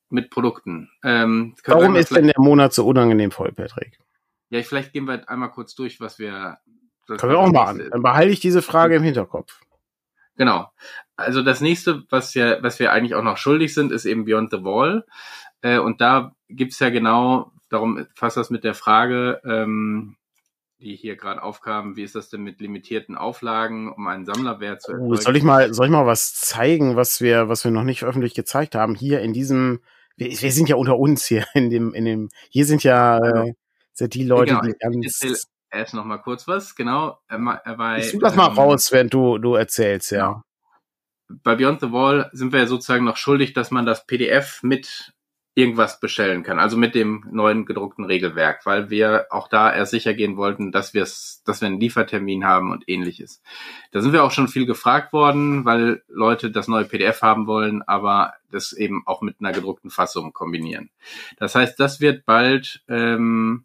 mit 0.08 0.30
Produkten. 0.30 0.90
Ähm, 1.02 1.54
Warum 1.64 1.96
ist 1.96 2.14
denn 2.14 2.26
der 2.26 2.38
Monat 2.40 2.72
so 2.72 2.86
unangenehm 2.86 3.30
voll, 3.30 3.52
Patrick? 3.52 3.98
Ja, 4.50 4.62
vielleicht 4.62 4.92
gehen 4.92 5.06
wir 5.06 5.28
einmal 5.28 5.50
kurz 5.50 5.74
durch, 5.74 6.00
was 6.00 6.18
wir. 6.18 6.58
Können 7.06 7.32
wir 7.32 7.38
auch 7.38 7.50
mal 7.50 7.66
an. 7.66 7.88
Dann 7.90 8.02
behalte 8.02 8.32
ich 8.32 8.40
diese 8.40 8.62
Frage 8.62 8.96
im 8.96 9.02
Hinterkopf. 9.02 9.60
Genau. 10.36 10.70
Also 11.16 11.42
das 11.42 11.60
nächste, 11.60 12.04
was 12.10 12.34
ja, 12.34 12.62
was 12.62 12.78
wir 12.78 12.92
eigentlich 12.92 13.14
auch 13.14 13.22
noch 13.22 13.38
schuldig 13.38 13.74
sind, 13.74 13.92
ist 13.92 14.04
eben 14.04 14.24
Beyond 14.24 14.50
the 14.50 14.64
Wall. 14.64 15.06
Äh, 15.62 15.78
und 15.78 16.00
da 16.00 16.32
gibt's 16.48 16.78
ja 16.80 16.90
genau, 16.90 17.52
darum 17.70 18.06
fasst 18.14 18.36
das 18.36 18.50
mit 18.50 18.64
der 18.64 18.74
Frage, 18.74 19.40
ähm, 19.44 20.16
die 20.78 20.94
hier 20.94 21.16
gerade 21.16 21.42
aufkam, 21.42 21.96
wie 21.96 22.02
ist 22.02 22.14
das 22.14 22.28
denn 22.28 22.42
mit 22.42 22.60
limitierten 22.60 23.16
Auflagen, 23.16 23.90
um 23.90 24.06
einen 24.06 24.26
Sammlerwert 24.26 24.82
zu 24.82 24.92
erzeugen? 24.92 25.10
Oh, 25.10 25.16
soll 25.16 25.36
ich 25.36 25.42
mal, 25.42 25.72
soll 25.72 25.86
ich 25.86 25.92
mal 25.92 26.06
was 26.06 26.34
zeigen, 26.34 26.96
was 26.96 27.20
wir, 27.20 27.48
was 27.48 27.64
wir 27.64 27.70
noch 27.70 27.82
nicht 27.82 28.04
öffentlich 28.04 28.34
gezeigt 28.34 28.74
haben? 28.74 28.94
Hier 28.94 29.20
in 29.20 29.32
diesem, 29.32 29.80
wir, 30.16 30.28
wir 30.28 30.52
sind 30.52 30.68
ja 30.68 30.76
unter 30.76 30.98
uns 30.98 31.24
hier 31.24 31.46
in 31.54 31.70
dem, 31.70 31.94
in 31.94 32.04
dem, 32.04 32.28
hier 32.50 32.66
sind 32.66 32.82
ja, 32.82 33.18
äh, 33.18 33.54
sind 33.96 34.14
die 34.14 34.24
Leute, 34.24 34.54
genau, 34.54 34.62
die 34.62 34.74
ganz. 34.78 35.46
Erst 35.70 35.94
noch 35.94 36.04
mal 36.04 36.18
kurz 36.18 36.46
was, 36.46 36.76
genau. 36.76 37.18
Er 37.28 37.38
war, 37.44 37.98
ich 37.98 38.16
das 38.18 38.36
mal 38.36 38.48
ähm, 38.50 38.54
raus, 38.54 38.92
wenn 38.92 39.08
du, 39.08 39.38
du 39.38 39.54
erzählst, 39.54 40.12
ja. 40.12 40.28
Genau. 40.28 40.42
Bei 41.42 41.56
Beyond 41.56 41.80
the 41.80 41.92
Wall 41.92 42.30
sind 42.32 42.52
wir 42.52 42.60
ja 42.60 42.66
sozusagen 42.66 43.04
noch 43.04 43.16
schuldig, 43.16 43.52
dass 43.52 43.72
man 43.72 43.84
das 43.84 44.06
PDF 44.06 44.62
mit 44.62 45.12
irgendwas 45.56 45.98
bestellen 46.00 46.42
kann, 46.42 46.58
also 46.58 46.76
mit 46.76 46.94
dem 46.94 47.24
neuen 47.30 47.64
gedruckten 47.64 48.04
Regelwerk, 48.04 48.66
weil 48.66 48.90
wir 48.90 49.26
auch 49.30 49.48
da 49.48 49.74
erst 49.74 49.90
sicher 49.90 50.12
gehen 50.12 50.36
wollten, 50.36 50.70
dass 50.70 50.92
wir 50.92 51.02
es, 51.02 51.42
dass 51.46 51.62
wir 51.62 51.66
einen 51.66 51.80
Liefertermin 51.80 52.44
haben 52.44 52.70
und 52.70 52.84
ähnliches. 52.88 53.42
Da 53.90 54.02
sind 54.02 54.12
wir 54.12 54.22
auch 54.22 54.32
schon 54.32 54.48
viel 54.48 54.66
gefragt 54.66 55.14
worden, 55.14 55.64
weil 55.64 56.02
Leute 56.08 56.50
das 56.50 56.68
neue 56.68 56.84
PDF 56.84 57.22
haben 57.22 57.46
wollen, 57.46 57.82
aber 57.82 58.34
das 58.50 58.74
eben 58.74 59.02
auch 59.06 59.22
mit 59.22 59.36
einer 59.40 59.52
gedruckten 59.52 59.90
Fassung 59.90 60.34
kombinieren. 60.34 60.90
Das 61.38 61.54
heißt, 61.54 61.80
das 61.80 62.00
wird 62.00 62.26
bald 62.26 62.84
ähm, 62.86 63.64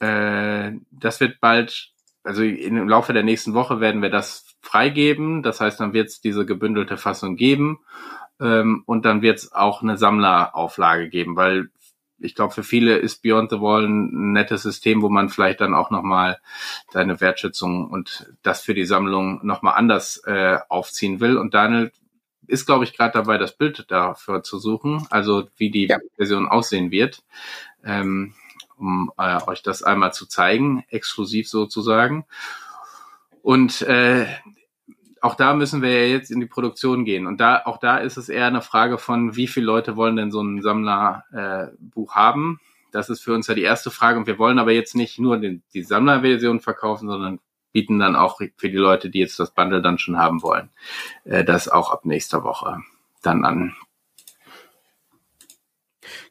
äh, 0.00 0.72
das 0.90 1.20
wird 1.20 1.40
bald, 1.40 1.92
also 2.24 2.42
im 2.42 2.88
Laufe 2.88 3.12
der 3.12 3.22
nächsten 3.22 3.54
Woche 3.54 3.80
werden 3.80 4.02
wir 4.02 4.10
das 4.10 4.56
freigeben. 4.60 5.42
Das 5.42 5.60
heißt, 5.60 5.80
dann 5.80 5.92
wird 5.92 6.08
es 6.08 6.20
diese 6.20 6.46
gebündelte 6.46 6.96
Fassung 6.96 7.36
geben. 7.36 7.80
Ähm, 8.40 8.82
und 8.86 9.04
dann 9.04 9.22
wird 9.22 9.38
es 9.38 9.52
auch 9.52 9.82
eine 9.82 9.96
Sammlerauflage 9.96 11.08
geben, 11.08 11.36
weil 11.36 11.70
ich 12.20 12.34
glaube, 12.34 12.52
für 12.52 12.64
viele 12.64 12.96
ist 12.96 13.22
Beyond 13.22 13.50
the 13.50 13.60
Wall 13.60 13.86
ein 13.86 14.32
nettes 14.32 14.62
System, 14.62 15.02
wo 15.02 15.08
man 15.08 15.28
vielleicht 15.28 15.60
dann 15.60 15.74
auch 15.74 15.90
nochmal 15.90 16.38
seine 16.90 17.20
Wertschätzung 17.20 17.88
und 17.88 18.32
das 18.42 18.62
für 18.62 18.74
die 18.74 18.84
Sammlung 18.84 19.44
nochmal 19.46 19.74
anders 19.74 20.22
äh, 20.26 20.58
aufziehen 20.68 21.20
will. 21.20 21.36
Und 21.36 21.54
Daniel 21.54 21.92
ist, 22.46 22.66
glaube 22.66 22.84
ich, 22.84 22.96
gerade 22.96 23.12
dabei, 23.12 23.38
das 23.38 23.56
Bild 23.56 23.90
dafür 23.90 24.42
zu 24.42 24.58
suchen, 24.58 25.06
also 25.10 25.48
wie 25.56 25.70
die 25.70 25.86
ja. 25.86 25.98
Version 26.16 26.48
aussehen 26.48 26.90
wird. 26.90 27.22
Ähm, 27.84 28.34
um 28.78 29.12
äh, 29.18 29.40
euch 29.46 29.62
das 29.62 29.82
einmal 29.82 30.12
zu 30.12 30.26
zeigen, 30.26 30.84
exklusiv 30.88 31.48
sozusagen. 31.48 32.24
Und 33.42 33.82
äh, 33.82 34.26
auch 35.20 35.34
da 35.34 35.54
müssen 35.54 35.82
wir 35.82 35.90
ja 35.90 36.12
jetzt 36.12 36.30
in 36.30 36.40
die 36.40 36.46
Produktion 36.46 37.04
gehen. 37.04 37.26
Und 37.26 37.40
da, 37.40 37.62
auch 37.64 37.78
da 37.78 37.98
ist 37.98 38.16
es 38.16 38.28
eher 38.28 38.46
eine 38.46 38.62
Frage 38.62 38.98
von, 38.98 39.36
wie 39.36 39.46
viele 39.46 39.66
Leute 39.66 39.96
wollen 39.96 40.16
denn 40.16 40.30
so 40.30 40.40
ein 40.40 40.62
Sammlerbuch 40.62 42.12
äh, 42.12 42.14
haben? 42.14 42.60
Das 42.92 43.10
ist 43.10 43.20
für 43.20 43.34
uns 43.34 43.46
ja 43.46 43.54
die 43.54 43.62
erste 43.62 43.90
Frage. 43.90 44.18
Und 44.18 44.26
wir 44.26 44.38
wollen 44.38 44.58
aber 44.58 44.72
jetzt 44.72 44.94
nicht 44.94 45.18
nur 45.18 45.38
den, 45.38 45.62
die 45.74 45.82
Sammlerversion 45.82 46.60
verkaufen, 46.60 47.08
sondern 47.08 47.40
bieten 47.72 47.98
dann 47.98 48.16
auch 48.16 48.40
für 48.56 48.70
die 48.70 48.76
Leute, 48.76 49.10
die 49.10 49.18
jetzt 49.18 49.38
das 49.38 49.52
Bundle 49.52 49.82
dann 49.82 49.98
schon 49.98 50.18
haben 50.18 50.42
wollen, 50.42 50.70
äh, 51.24 51.44
das 51.44 51.68
auch 51.68 51.90
ab 51.90 52.04
nächster 52.04 52.44
Woche 52.44 52.78
dann 53.22 53.44
an. 53.44 53.74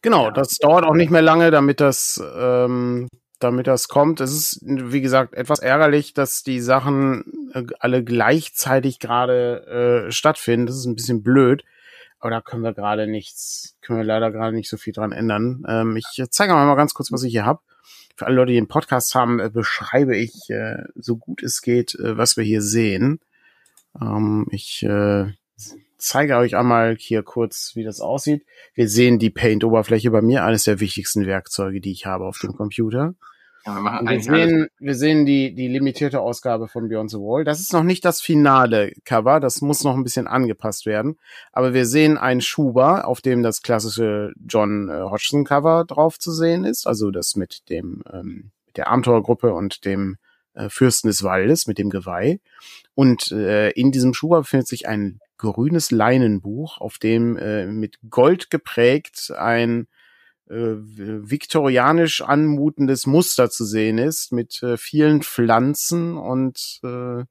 Genau, 0.01 0.31
das 0.31 0.57
dauert 0.57 0.85
auch 0.85 0.93
nicht 0.93 1.11
mehr 1.11 1.21
lange, 1.21 1.51
damit 1.51 1.79
das, 1.79 2.21
ähm, 2.37 3.07
damit 3.39 3.67
das 3.67 3.87
kommt. 3.87 4.21
Es 4.21 4.31
ist, 4.31 4.59
wie 4.63 5.01
gesagt, 5.01 5.33
etwas 5.33 5.59
ärgerlich, 5.59 6.13
dass 6.13 6.43
die 6.43 6.59
Sachen 6.59 7.51
äh, 7.53 7.63
alle 7.79 8.03
gleichzeitig 8.03 8.99
gerade 8.99 10.07
äh, 10.07 10.11
stattfinden. 10.11 10.67
Das 10.67 10.75
ist 10.75 10.85
ein 10.85 10.95
bisschen 10.95 11.23
blöd. 11.23 11.63
Aber 12.19 12.31
da 12.31 12.41
können 12.41 12.63
wir 12.63 12.73
gerade 12.73 13.07
nichts, 13.07 13.77
können 13.81 13.99
wir 13.99 14.05
leider 14.05 14.31
gerade 14.31 14.55
nicht 14.55 14.69
so 14.69 14.77
viel 14.77 14.93
dran 14.93 15.11
ändern. 15.11 15.63
Ähm, 15.67 15.95
ich 15.97 16.23
zeige 16.29 16.53
mal 16.53 16.75
ganz 16.75 16.93
kurz, 16.93 17.11
was 17.11 17.23
ich 17.23 17.31
hier 17.31 17.45
habe. 17.45 17.61
Für 18.15 18.25
alle 18.25 18.35
Leute, 18.35 18.51
die 18.51 18.57
den 18.57 18.67
Podcast 18.67 19.13
haben, 19.13 19.39
äh, 19.39 19.49
beschreibe 19.51 20.17
ich 20.17 20.49
äh, 20.49 20.83
so 20.95 21.17
gut 21.17 21.43
es 21.43 21.61
geht, 21.61 21.93
äh, 21.95 22.17
was 22.17 22.35
wir 22.35 22.43
hier 22.43 22.63
sehen. 22.63 23.19
Ähm, 24.01 24.47
ich 24.49 24.81
äh, 24.83 25.27
zeige 25.97 26.37
euch 26.37 26.55
einmal 26.55 26.95
hier 26.97 27.23
kurz, 27.23 27.71
wie 27.75 27.83
das 27.83 28.01
aussieht. 28.01 28.45
Wir 28.73 28.87
sehen 28.87 29.19
die 29.19 29.29
Paint-Oberfläche 29.29 30.11
bei 30.11 30.21
mir, 30.21 30.43
eines 30.43 30.63
der 30.63 30.79
wichtigsten 30.79 31.25
Werkzeuge, 31.25 31.81
die 31.81 31.91
ich 31.91 32.05
habe 32.05 32.25
auf 32.25 32.39
dem 32.39 32.55
Computer. 32.55 33.15
Ja, 33.65 33.81
wir, 33.81 34.09
wir 34.09 34.21
sehen, 34.21 34.67
wir 34.79 34.95
sehen 34.95 35.25
die, 35.25 35.53
die 35.53 35.67
limitierte 35.67 36.21
Ausgabe 36.21 36.69
von 36.69 36.87
Beyond 36.87 37.11
the 37.11 37.17
Wall. 37.17 37.43
Das 37.43 37.59
ist 37.59 37.73
noch 37.73 37.83
nicht 37.83 38.05
das 38.05 38.21
finale 38.21 38.93
Cover, 39.03 39.41
das 39.41 39.61
muss 39.61 39.83
noch 39.83 39.95
ein 39.95 40.03
bisschen 40.03 40.27
angepasst 40.27 40.85
werden. 40.85 41.17
Aber 41.51 41.73
wir 41.73 41.85
sehen 41.85 42.17
einen 42.17 42.39
Schuber, 42.39 43.07
auf 43.07 43.19
dem 43.19 43.43
das 43.43 43.61
klassische 43.61 44.31
John 44.47 44.89
äh, 44.89 45.01
Hodgson 45.01 45.43
Cover 45.43 45.83
drauf 45.85 46.17
zu 46.17 46.31
sehen 46.31 46.63
ist, 46.63 46.87
also 46.87 47.11
das 47.11 47.35
mit 47.35 47.69
dem 47.69 48.03
ähm, 48.11 48.51
der 48.77 48.87
Abenteuergruppe 48.87 49.53
und 49.53 49.83
dem 49.83 50.17
äh, 50.57 50.69
Fürsten 50.69 51.07
des 51.07 51.23
Waldes, 51.23 51.67
mit 51.67 51.77
dem 51.77 51.89
Geweih. 51.89 52.39
Und 52.95 53.31
äh, 53.31 53.69
in 53.71 53.91
diesem 53.91 54.13
Schuber 54.13 54.39
befindet 54.39 54.67
sich 54.67 54.87
ein 54.87 55.19
grünes 55.37 55.91
Leinenbuch, 55.91 56.79
auf 56.79 56.97
dem 56.97 57.37
äh, 57.37 57.67
mit 57.67 57.99
Gold 58.09 58.49
geprägt 58.49 59.31
ein 59.37 59.87
äh, 60.49 60.55
viktorianisch 60.55 62.21
anmutendes 62.21 63.05
Muster 63.05 63.49
zu 63.49 63.65
sehen 63.65 63.97
ist, 63.97 64.31
mit 64.31 64.63
äh, 64.63 64.77
vielen 64.77 65.21
Pflanzen 65.21 66.17
und 66.17 66.79
äh, 66.83 67.23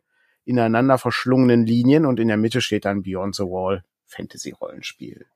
ineinander 0.44 0.98
verschlungenen 0.98 1.66
Linien 1.66 2.06
und 2.06 2.20
in 2.20 2.28
der 2.28 2.36
Mitte 2.36 2.60
steht 2.60 2.84
dann 2.84 3.02
Beyond 3.02 3.34
the 3.34 3.42
Wall 3.42 3.82
Fantasy-Rollenspiel. 4.06 5.26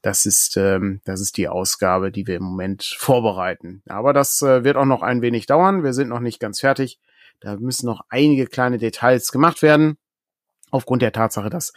Das 0.00 0.26
ist, 0.26 0.56
ähm, 0.56 1.00
das 1.04 1.20
ist 1.20 1.36
die 1.36 1.48
Ausgabe, 1.48 2.12
die 2.12 2.26
wir 2.26 2.36
im 2.36 2.44
Moment 2.44 2.84
vorbereiten. 2.98 3.82
Aber 3.88 4.12
das 4.12 4.40
äh, 4.42 4.62
wird 4.62 4.76
auch 4.76 4.84
noch 4.84 5.02
ein 5.02 5.22
wenig 5.22 5.46
dauern. 5.46 5.82
Wir 5.82 5.92
sind 5.92 6.08
noch 6.08 6.20
nicht 6.20 6.38
ganz 6.38 6.60
fertig. 6.60 6.98
Da 7.40 7.56
müssen 7.56 7.86
noch 7.86 8.02
einige 8.08 8.46
kleine 8.46 8.78
Details 8.78 9.32
gemacht 9.32 9.62
werden 9.62 9.98
aufgrund 10.70 11.02
der 11.02 11.12
Tatsache, 11.12 11.48
dass, 11.48 11.72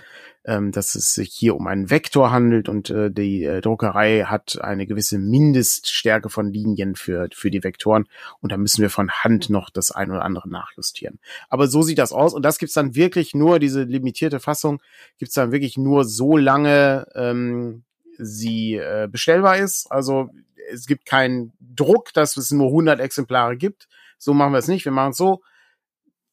ähm, 0.46 0.72
dass 0.72 0.96
es 0.96 1.14
sich 1.14 1.32
hier 1.32 1.56
um 1.56 1.68
einen 1.68 1.90
Vektor 1.90 2.32
handelt 2.32 2.70
und 2.70 2.90
äh, 2.90 3.12
die 3.12 3.44
äh, 3.44 3.62
Druckerei 3.62 4.24
hat 4.24 4.60
eine 4.62 4.88
gewisse 4.88 5.20
Mindeststärke 5.20 6.30
von 6.30 6.52
Linien 6.52 6.96
für, 6.96 7.30
für 7.34 7.52
die 7.52 7.64
Vektoren 7.64 8.08
und 8.42 8.52
da 8.52 8.58
müssen 8.58 8.82
wir 8.82 8.90
von 8.90 9.12
Hand 9.12 9.50
noch 9.50 9.70
das 9.70 9.92
ein 9.92 10.10
oder 10.10 10.24
andere 10.24 10.50
nachjustieren. 10.50 11.20
Aber 11.50 11.68
so 11.68 11.82
sieht 11.84 12.00
das 12.00 12.12
aus 12.12 12.34
und 12.34 12.44
das 12.44 12.58
gibt's 12.58 12.74
dann 12.74 12.96
wirklich 12.96 13.36
nur, 13.36 13.60
diese 13.60 13.84
limitierte 13.84 14.40
Fassung 14.40 14.82
gibt's 15.18 15.36
dann 15.36 15.52
wirklich 15.52 15.78
nur 15.78 16.04
so 16.04 16.36
lange 16.36 17.08
ähm, 17.16 17.84
sie 18.18 18.76
äh, 18.76 19.08
bestellbar 19.10 19.58
ist. 19.58 19.92
Also 19.92 20.30
es 20.72 20.88
gibt 20.88 21.06
keinen 21.06 21.54
Druck, 21.60 22.14
dass 22.14 22.38
es 22.38 22.52
nur 22.52 22.68
100 22.68 23.00
Exemplare 23.00 23.56
gibt. 23.56 23.88
So 24.20 24.36
machen 24.36 24.52
wir 24.52 24.60
es 24.60 24.68
nicht. 24.68 24.86
Wir 24.86 24.92
machen 24.92 25.12
es 25.12 25.18
so, 25.18 25.42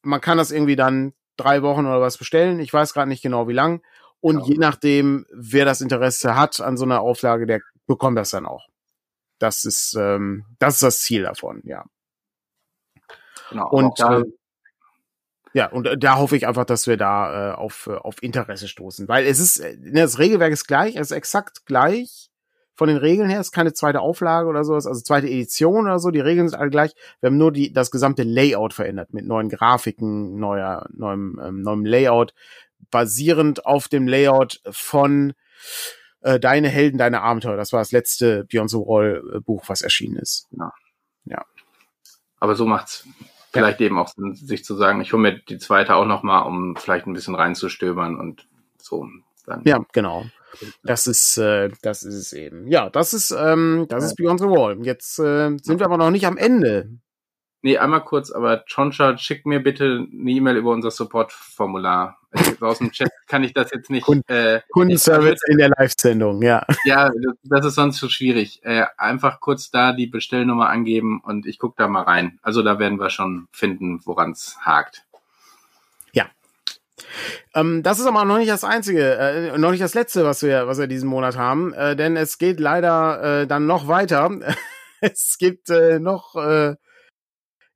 man 0.03 0.20
kann 0.20 0.37
das 0.37 0.51
irgendwie 0.51 0.76
dann 0.76 1.14
drei 1.37 1.62
Wochen 1.62 1.87
oder 1.87 2.01
was 2.01 2.18
bestellen. 2.18 2.61
Ich 2.61 2.72
weiß 2.72 2.93
gerade 2.93 3.09
nicht 3.09 3.22
genau, 3.22 3.49
wie 3.49 3.55
lang. 3.55 3.82
Und 4.20 4.41
ja. 4.41 4.47
je 4.47 4.59
nachdem, 4.59 5.26
wer 5.32 5.64
das 5.64 5.80
Interesse 5.80 6.37
hat 6.37 6.61
an 6.61 6.76
so 6.76 6.84
einer 6.84 7.01
Auflage, 7.01 7.47
der 7.47 7.61
bekommt 7.87 8.18
das 8.18 8.30
dann 8.30 8.47
auch. 8.47 8.66
Das 9.39 9.64
ist, 9.64 9.95
ähm, 9.99 10.45
das 10.59 10.74
ist 10.74 10.82
das 10.82 11.01
Ziel 11.01 11.22
davon, 11.22 11.62
ja. 11.64 11.84
Genau, 13.51 13.68
und 13.70 14.01
da, 14.01 14.20
äh, 14.20 14.24
ja, 15.57 15.66
und 15.68 15.87
äh, 15.87 15.97
da 15.97 16.16
hoffe 16.16 16.37
ich 16.37 16.47
einfach, 16.47 16.64
dass 16.64 16.87
wir 16.87 16.97
da 16.97 17.53
äh, 17.53 17.55
auf, 17.55 17.87
äh, 17.87 17.95
auf 17.95 18.22
Interesse 18.22 18.68
stoßen. 18.68 19.09
Weil 19.09 19.26
es 19.26 19.39
ist, 19.39 19.59
äh, 19.59 19.76
ne, 19.78 20.03
das 20.03 20.18
Regelwerk 20.18 20.53
ist 20.53 20.66
gleich, 20.66 20.97
es 20.97 21.11
ist 21.11 21.16
exakt 21.16 21.64
gleich. 21.64 22.30
Von 22.77 22.89
den 22.89 22.99
Regeln 22.99 23.31
her 23.31 23.41
ist 23.41 23.53
keine 23.53 23.72
zweite 23.72 24.01
Auflage 24.01 24.49
oder 24.49 24.62
sowas, 24.62 24.87
also 24.87 25.01
zweite 25.01 25.27
Edition 25.27 25.87
oder 25.87 25.99
so. 25.99 26.11
Die 26.11 26.20
Regeln 26.20 26.49
sind 26.49 26.59
alle 26.59 26.70
gleich. 26.70 26.93
Wir 27.20 27.29
haben 27.29 27.39
nur 27.39 27.51
die, 27.51 27.72
das 27.72 27.91
gesamte 27.91 28.22
Layout 28.22 28.74
verändert 28.74 29.14
mit 29.14 29.27
neuen 29.27 29.49
Grafiken, 29.49 30.39
neuer, 30.39 30.87
neuem, 30.93 31.41
ähm, 31.43 31.62
neuem 31.62 31.87
Layout, 31.87 32.35
basierend 32.91 33.64
auf 33.64 33.89
dem 33.89 34.07
Layout 34.07 34.61
von 34.70 35.33
äh, 36.20 36.39
Deine 36.39 36.68
Helden, 36.68 36.99
deine 36.99 37.22
Abenteuer. 37.22 37.57
Das 37.57 37.72
war 37.72 37.81
das 37.81 37.93
letzte 37.93 38.45
Beyond 38.45 38.70
the 38.70 38.77
Wall 38.77 39.41
Buch, 39.45 39.64
was 39.68 39.81
erschienen 39.81 40.16
ist. 40.16 40.47
Ja. 40.51 40.72
ja. 41.24 41.45
Aber 42.39 42.55
so 42.55 42.66
macht's 42.66 43.07
vielleicht 43.53 43.81
ja. 43.81 43.87
eben 43.87 43.99
auch 43.99 44.09
Sinn, 44.09 44.35
sich 44.35 44.64
zu 44.64 44.74
sagen, 44.74 45.01
ich 45.01 45.12
hole 45.12 45.22
mir 45.22 45.39
die 45.39 45.59
zweite 45.59 45.95
auch 45.95 46.05
noch 46.05 46.22
mal, 46.22 46.43
um 46.43 46.77
vielleicht 46.77 47.07
ein 47.07 47.14
bisschen 47.14 47.35
reinzustöbern 47.35 48.18
und 48.18 48.47
so. 48.79 49.09
Dann. 49.47 49.62
Ja, 49.64 49.85
genau. 49.93 50.27
Das 50.85 51.07
ist, 51.07 51.39
äh, 51.39 51.71
das 51.83 52.03
ist 52.03 52.15
es 52.15 52.33
eben. 52.33 52.69
Ja, 52.69 52.91
das 52.91 53.13
ist, 53.13 53.31
ähm, 53.31 53.87
das 53.89 54.05
ist 54.05 54.17
Beyond 54.17 54.41
the 54.41 54.47
Wall. 54.47 54.79
Jetzt 54.83 55.19
äh, 55.19 55.57
sind 55.63 55.79
wir 55.79 55.87
aber 55.87 55.99
noch 55.99 56.11
nicht 56.11 56.27
am 56.27 56.37
Ende. 56.37 56.91
Nee, 57.63 57.79
einmal 57.79 58.05
kurz, 58.05 58.31
aber 58.31 58.65
Choncha, 58.73 59.19
schick 59.19 59.45
mir 59.45 59.61
bitte 59.61 60.07
eine 60.13 60.31
E-Mail 60.31 60.57
über 60.57 60.71
unser 60.71 60.93
Support-Formular. 60.93 62.19
Also 62.31 62.67
aus 62.67 62.79
dem 62.79 62.93
Chat 62.93 63.11
kann 63.27 63.43
ich 63.45 63.55
das 63.55 63.71
jetzt 63.73 63.91
nicht. 63.91 64.05
Kunden, 64.05 64.31
äh, 64.31 64.61
Kundenservice 64.71 65.41
in 65.49 65.59
der 65.59 65.71
Live-Sendung, 65.71 66.43
ja. 66.43 66.65
Ja, 66.85 67.11
das 67.43 67.65
ist 67.65 67.75
sonst 67.75 67.97
zu 67.97 68.09
schwierig. 68.09 68.61
Äh, 68.63 68.85
einfach 68.99 69.41
kurz 69.41 69.71
da 69.71 69.93
die 69.93 70.07
Bestellnummer 70.07 70.69
angeben 70.69 71.21
und 71.25 71.47
ich 71.47 71.59
gucke 71.59 71.75
da 71.79 71.89
mal 71.89 72.03
rein. 72.03 72.39
Also 72.43 72.63
da 72.63 72.79
werden 72.79 73.01
wir 73.01 73.11
schon 73.11 73.49
finden, 73.51 74.01
woran 74.05 74.33
es 74.33 74.59
hakt. 74.61 75.06
Ähm, 77.55 77.83
das 77.83 77.99
ist 77.99 78.07
aber 78.07 78.25
noch 78.25 78.39
nicht 78.39 78.51
das 78.51 78.65
einzige, 78.65 79.17
äh, 79.17 79.59
noch 79.59 79.71
nicht 79.71 79.83
das 79.83 79.95
letzte, 79.95 80.25
was 80.25 80.43
wir, 80.43 80.67
was 80.67 80.79
wir 80.79 80.87
diesen 80.87 81.09
Monat 81.09 81.37
haben, 81.37 81.73
äh, 81.75 81.97
denn 81.97 82.17
es 82.17 82.39
geht 82.39 82.61
leider 82.61 83.43
äh, 83.43 83.47
dann 83.47 83.67
noch 83.67 83.89
weiter. 83.89 84.31
es 85.01 85.37
gibt 85.39 85.71
äh, 85.71 85.99
noch 85.99 86.37
äh, 86.37 86.77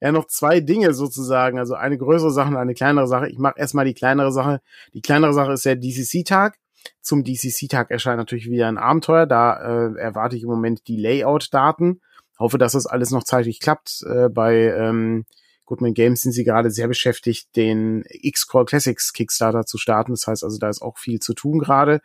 ja 0.01 0.13
noch 0.13 0.27
zwei 0.27 0.61
Dinge 0.61 0.95
sozusagen, 0.95 1.59
also 1.59 1.75
eine 1.75 1.99
größere 1.99 2.31
Sache 2.31 2.51
und 2.51 2.57
eine 2.57 2.75
kleinere 2.75 3.07
Sache. 3.07 3.29
Ich 3.29 3.39
mache 3.39 3.59
erstmal 3.59 3.85
die 3.85 3.95
kleinere 3.95 4.33
Sache. 4.33 4.61
Die 4.95 5.03
kleinere 5.03 5.35
Sache 5.35 5.53
ist 5.53 5.65
der 5.65 5.77
DCC-Tag. 5.77 6.57
Zum 7.03 7.25
DCC-Tag 7.25 7.91
erscheint 7.91 8.19
natürlich 8.19 8.49
wieder 8.49 8.69
ein 8.69 8.79
Abenteuer. 8.79 9.27
Da 9.27 9.57
äh, 9.61 9.99
erwarte 9.99 10.37
ich 10.37 10.43
im 10.43 10.49
Moment 10.49 10.89
die 10.89 10.97
Layout-Daten. 10.97 12.01
Hoffe, 12.39 12.57
dass 12.57 12.73
das 12.73 12.87
alles 12.87 13.11
noch 13.11 13.25
zeitlich 13.25 13.61
klappt. 13.61 14.03
Äh, 14.09 14.31
bei 14.31 14.75
ähm, 14.75 15.27
Goodman 15.71 15.95
Games 15.95 16.23
sind 16.23 16.33
sie 16.33 16.43
gerade 16.43 16.73
sehr 16.73 16.89
beschäftigt, 16.89 17.55
den 17.55 18.03
X-Core 18.09 18.65
Classics 18.65 19.13
Kickstarter 19.13 19.65
zu 19.65 19.79
starten. 19.79 20.11
Das 20.11 20.27
heißt 20.27 20.43
also, 20.43 20.59
da 20.59 20.69
ist 20.69 20.83
auch 20.83 20.99
viel 20.99 21.21
zu 21.21 21.33
tun 21.33 21.61
gerade. 21.61 22.01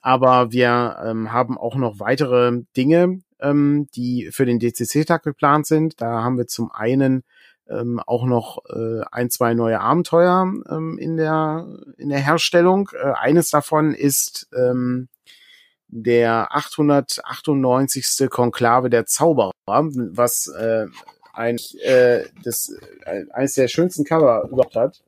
Aber 0.00 0.50
wir 0.50 0.96
ähm, 1.04 1.30
haben 1.30 1.58
auch 1.58 1.76
noch 1.76 2.00
weitere 2.00 2.62
Dinge, 2.74 3.20
ähm, 3.38 3.88
die 3.94 4.30
für 4.32 4.46
den 4.46 4.58
DCC-Tag 4.58 5.24
geplant 5.24 5.66
sind. 5.66 6.00
Da 6.00 6.22
haben 6.22 6.38
wir 6.38 6.46
zum 6.46 6.72
einen 6.72 7.22
ähm, 7.68 8.00
auch 8.00 8.24
noch 8.24 8.64
äh, 8.70 9.02
ein, 9.12 9.28
zwei 9.28 9.52
neue 9.52 9.80
Abenteuer 9.80 10.50
ähm, 10.70 10.96
in, 10.98 11.18
der, 11.18 11.68
in 11.98 12.08
der 12.08 12.20
Herstellung. 12.20 12.88
Äh, 12.94 13.12
eines 13.12 13.50
davon 13.50 13.92
ist 13.92 14.48
ähm, 14.56 15.10
der 15.88 16.56
898. 16.56 18.30
Konklave 18.30 18.88
der 18.88 19.04
Zauberer, 19.04 19.52
was 19.66 20.46
äh, 20.46 20.86
ein, 21.32 21.58
äh, 21.82 22.24
das, 22.44 22.74
äh, 23.04 23.24
eines 23.32 23.54
der 23.54 23.68
schönsten 23.68 24.04
Cover 24.04 24.48
überhaupt 24.50 24.76
hat 24.76 25.02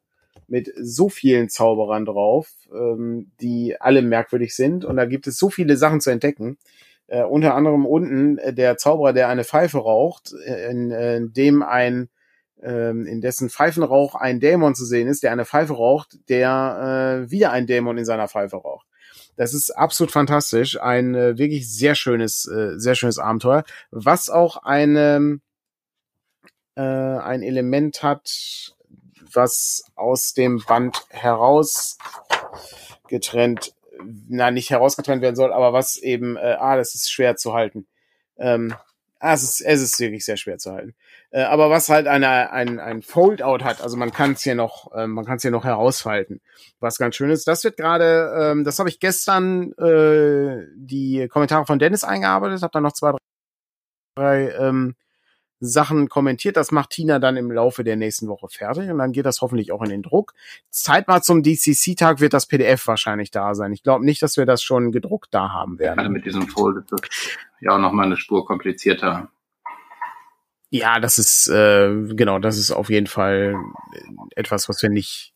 mit 0.46 0.70
so 0.76 1.08
vielen 1.08 1.48
Zauberern 1.48 2.04
drauf, 2.04 2.50
ähm, 2.72 3.30
die 3.40 3.80
alle 3.80 4.02
merkwürdig 4.02 4.54
sind. 4.54 4.84
Und 4.84 4.96
da 4.96 5.06
gibt 5.06 5.26
es 5.26 5.38
so 5.38 5.48
viele 5.48 5.76
Sachen 5.76 6.00
zu 6.00 6.10
entdecken. 6.10 6.58
Äh, 7.06 7.22
unter 7.22 7.54
anderem 7.54 7.86
unten 7.86 8.38
äh, 8.38 8.52
der 8.52 8.76
Zauberer, 8.76 9.12
der 9.12 9.28
eine 9.28 9.44
Pfeife 9.44 9.78
raucht, 9.78 10.34
äh, 10.46 10.70
in, 10.70 10.90
äh, 10.90 11.16
in 11.16 11.32
dem 11.32 11.62
ein 11.62 12.08
ähm, 12.62 13.06
in 13.06 13.20
dessen 13.20 13.50
Pfeifenrauch 13.50 14.14
ein 14.14 14.40
Dämon 14.40 14.74
zu 14.74 14.84
sehen 14.84 15.06
ist, 15.08 15.22
der 15.22 15.32
eine 15.32 15.44
Pfeife 15.44 15.74
raucht, 15.74 16.18
der 16.28 17.24
äh, 17.26 17.30
wieder 17.30 17.52
ein 17.52 17.66
Dämon 17.66 17.98
in 17.98 18.04
seiner 18.04 18.28
Pfeife 18.28 18.56
raucht. 18.56 18.86
Das 19.36 19.52
ist 19.52 19.70
absolut 19.70 20.12
fantastisch, 20.12 20.80
ein 20.80 21.14
äh, 21.14 21.36
wirklich 21.36 21.70
sehr 21.70 21.94
schönes, 21.94 22.46
äh, 22.46 22.78
sehr 22.78 22.94
schönes 22.94 23.18
Abenteuer, 23.18 23.64
was 23.90 24.30
auch 24.30 24.58
eine, 24.58 25.40
äh, 26.76 26.80
ein 26.80 27.42
Element 27.42 28.02
hat, 28.02 28.74
was 29.32 29.84
aus 29.94 30.32
dem 30.32 30.62
Band 30.66 31.04
heraus 31.10 31.98
getrennt 33.08 33.74
na, 34.28 34.50
nicht 34.50 34.70
herausgetrennt 34.70 35.22
werden 35.22 35.36
soll, 35.36 35.52
aber 35.52 35.72
was 35.72 35.96
eben, 35.96 36.36
äh, 36.36 36.56
ah, 36.58 36.76
das 36.76 36.94
ist 36.94 37.10
schwer 37.10 37.36
zu 37.36 37.54
halten. 37.54 37.86
Ähm, 38.36 38.74
ah, 39.20 39.34
es 39.34 39.42
ist, 39.42 39.60
es 39.60 39.80
ist 39.82 40.00
wirklich 40.00 40.24
sehr 40.24 40.36
schwer 40.36 40.58
zu 40.58 40.72
halten. 40.72 40.94
Äh, 41.30 41.42
aber 41.42 41.70
was 41.70 41.88
halt 41.88 42.06
eine, 42.06 42.52
ein, 42.52 42.80
ein 42.80 43.02
Foldout 43.02 43.64
hat, 43.64 43.80
also 43.80 43.96
man 43.96 44.12
kann 44.12 44.32
es 44.32 44.42
hier 44.42 44.54
noch, 44.54 44.92
äh, 44.92 45.06
man 45.06 45.24
kann 45.24 45.36
es 45.36 45.42
hier 45.42 45.50
noch 45.50 45.64
herausfalten, 45.64 46.40
was 46.80 46.98
ganz 46.98 47.16
schön 47.16 47.30
ist. 47.30 47.46
Das 47.46 47.64
wird 47.64 47.76
gerade, 47.76 48.34
ähm, 48.38 48.64
das 48.64 48.78
habe 48.78 48.88
ich 48.88 49.00
gestern 49.00 49.72
äh, 49.72 50.66
die 50.76 51.28
Kommentare 51.28 51.66
von 51.66 51.78
Dennis 51.78 52.04
eingearbeitet, 52.04 52.62
habe 52.62 52.72
dann 52.72 52.82
noch 52.82 52.92
zwei, 52.92 53.12
drei 54.16 54.50
ähm, 54.50 54.94
Sachen 55.64 56.08
kommentiert. 56.08 56.56
Das 56.56 56.70
macht 56.70 56.90
Tina 56.90 57.18
dann 57.18 57.36
im 57.36 57.50
Laufe 57.50 57.84
der 57.84 57.96
nächsten 57.96 58.28
Woche 58.28 58.48
fertig 58.48 58.90
und 58.90 58.98
dann 58.98 59.12
geht 59.12 59.26
das 59.26 59.40
hoffentlich 59.40 59.72
auch 59.72 59.82
in 59.82 59.90
den 59.90 60.02
Druck. 60.02 60.34
Zeit 60.70 61.08
mal 61.08 61.22
zum 61.22 61.42
DCC-Tag 61.42 62.20
wird 62.20 62.34
das 62.34 62.46
PDF 62.46 62.86
wahrscheinlich 62.86 63.30
da 63.30 63.54
sein. 63.54 63.72
Ich 63.72 63.82
glaube 63.82 64.04
nicht, 64.04 64.22
dass 64.22 64.36
wir 64.36 64.46
das 64.46 64.62
schon 64.62 64.92
gedruckt 64.92 65.28
da 65.32 65.52
haben 65.52 65.78
werden. 65.78 65.96
Gerade 65.96 66.10
mit 66.10 66.24
diesem 66.24 66.48
Fold 66.48 66.84
ist 66.90 67.38
ja 67.60 67.74
auch 67.74 67.78
nochmal 67.78 68.06
eine 68.06 68.16
Spur 68.16 68.44
komplizierter. 68.46 69.30
Ja, 70.70 70.98
das 70.98 71.20
ist, 71.20 71.48
äh, 71.48 71.94
genau, 72.14 72.40
das 72.40 72.58
ist 72.58 72.72
auf 72.72 72.90
jeden 72.90 73.06
Fall 73.06 73.54
etwas, 74.34 74.68
was 74.68 74.82
wir 74.82 74.90
nicht, 74.90 75.32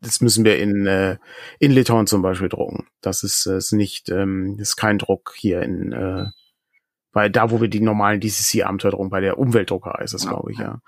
das 0.00 0.22
müssen 0.22 0.42
wir 0.44 0.58
in, 0.58 0.86
äh, 0.86 1.18
in 1.58 1.70
Litauen 1.70 2.06
zum 2.06 2.22
Beispiel 2.22 2.48
drucken. 2.48 2.86
Das 3.02 3.22
ist, 3.22 3.44
äh, 3.46 3.58
ist 3.58 3.72
nicht, 3.72 4.08
ähm, 4.08 4.56
ist 4.58 4.76
kein 4.76 4.96
Druck 4.96 5.34
hier 5.36 5.60
in, 5.60 5.92
äh, 5.92 6.26
weil 7.12 7.30
da, 7.30 7.50
wo 7.50 7.60
wir 7.60 7.68
die 7.68 7.80
normalen 7.80 8.20
DCC-Abenteuer 8.20 8.92
drum, 8.92 9.10
bei 9.10 9.20
der 9.20 9.38
Umweltdruckerei 9.38 10.04
ist 10.04 10.14
das, 10.14 10.24
ja. 10.24 10.30
glaube 10.30 10.52
ich, 10.52 10.58
ja. 10.58 10.80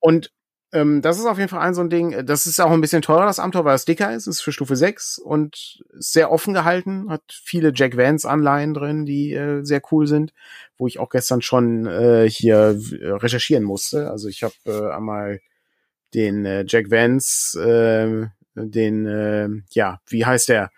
Und 0.00 0.32
ähm, 0.72 1.00
das 1.00 1.18
ist 1.18 1.26
auf 1.26 1.38
jeden 1.38 1.48
Fall 1.48 1.60
ein 1.60 1.74
so 1.74 1.80
ein 1.80 1.90
Ding. 1.90 2.26
Das 2.26 2.46
ist 2.46 2.60
auch 2.60 2.70
ein 2.70 2.80
bisschen 2.80 3.00
teurer, 3.00 3.26
das 3.26 3.38
Abenteuer, 3.38 3.64
weil 3.64 3.76
es 3.76 3.84
dicker 3.84 4.12
ist. 4.12 4.26
ist 4.26 4.40
für 4.40 4.52
Stufe 4.52 4.76
6 4.76 5.18
und 5.18 5.78
sehr 5.94 6.30
offen 6.30 6.54
gehalten. 6.54 7.08
Hat 7.08 7.22
viele 7.28 7.72
Jack 7.74 7.96
Vance-Anleihen 7.96 8.74
drin, 8.74 9.06
die 9.06 9.32
äh, 9.32 9.62
sehr 9.62 9.80
cool 9.90 10.06
sind, 10.06 10.32
wo 10.76 10.86
ich 10.86 10.98
auch 10.98 11.08
gestern 11.08 11.40
schon 11.40 11.86
äh, 11.86 12.28
hier 12.28 12.78
äh, 13.00 13.10
recherchieren 13.10 13.64
musste. 13.64 14.10
Also 14.10 14.28
ich 14.28 14.42
habe 14.42 14.54
äh, 14.66 14.90
einmal 14.92 15.40
den 16.14 16.44
äh, 16.44 16.64
Jack 16.66 16.90
Vance, 16.90 17.58
äh, 17.60 18.26
den, 18.54 19.06
äh, 19.06 19.48
ja, 19.70 20.00
wie 20.08 20.24
heißt 20.24 20.48
der? 20.48 20.70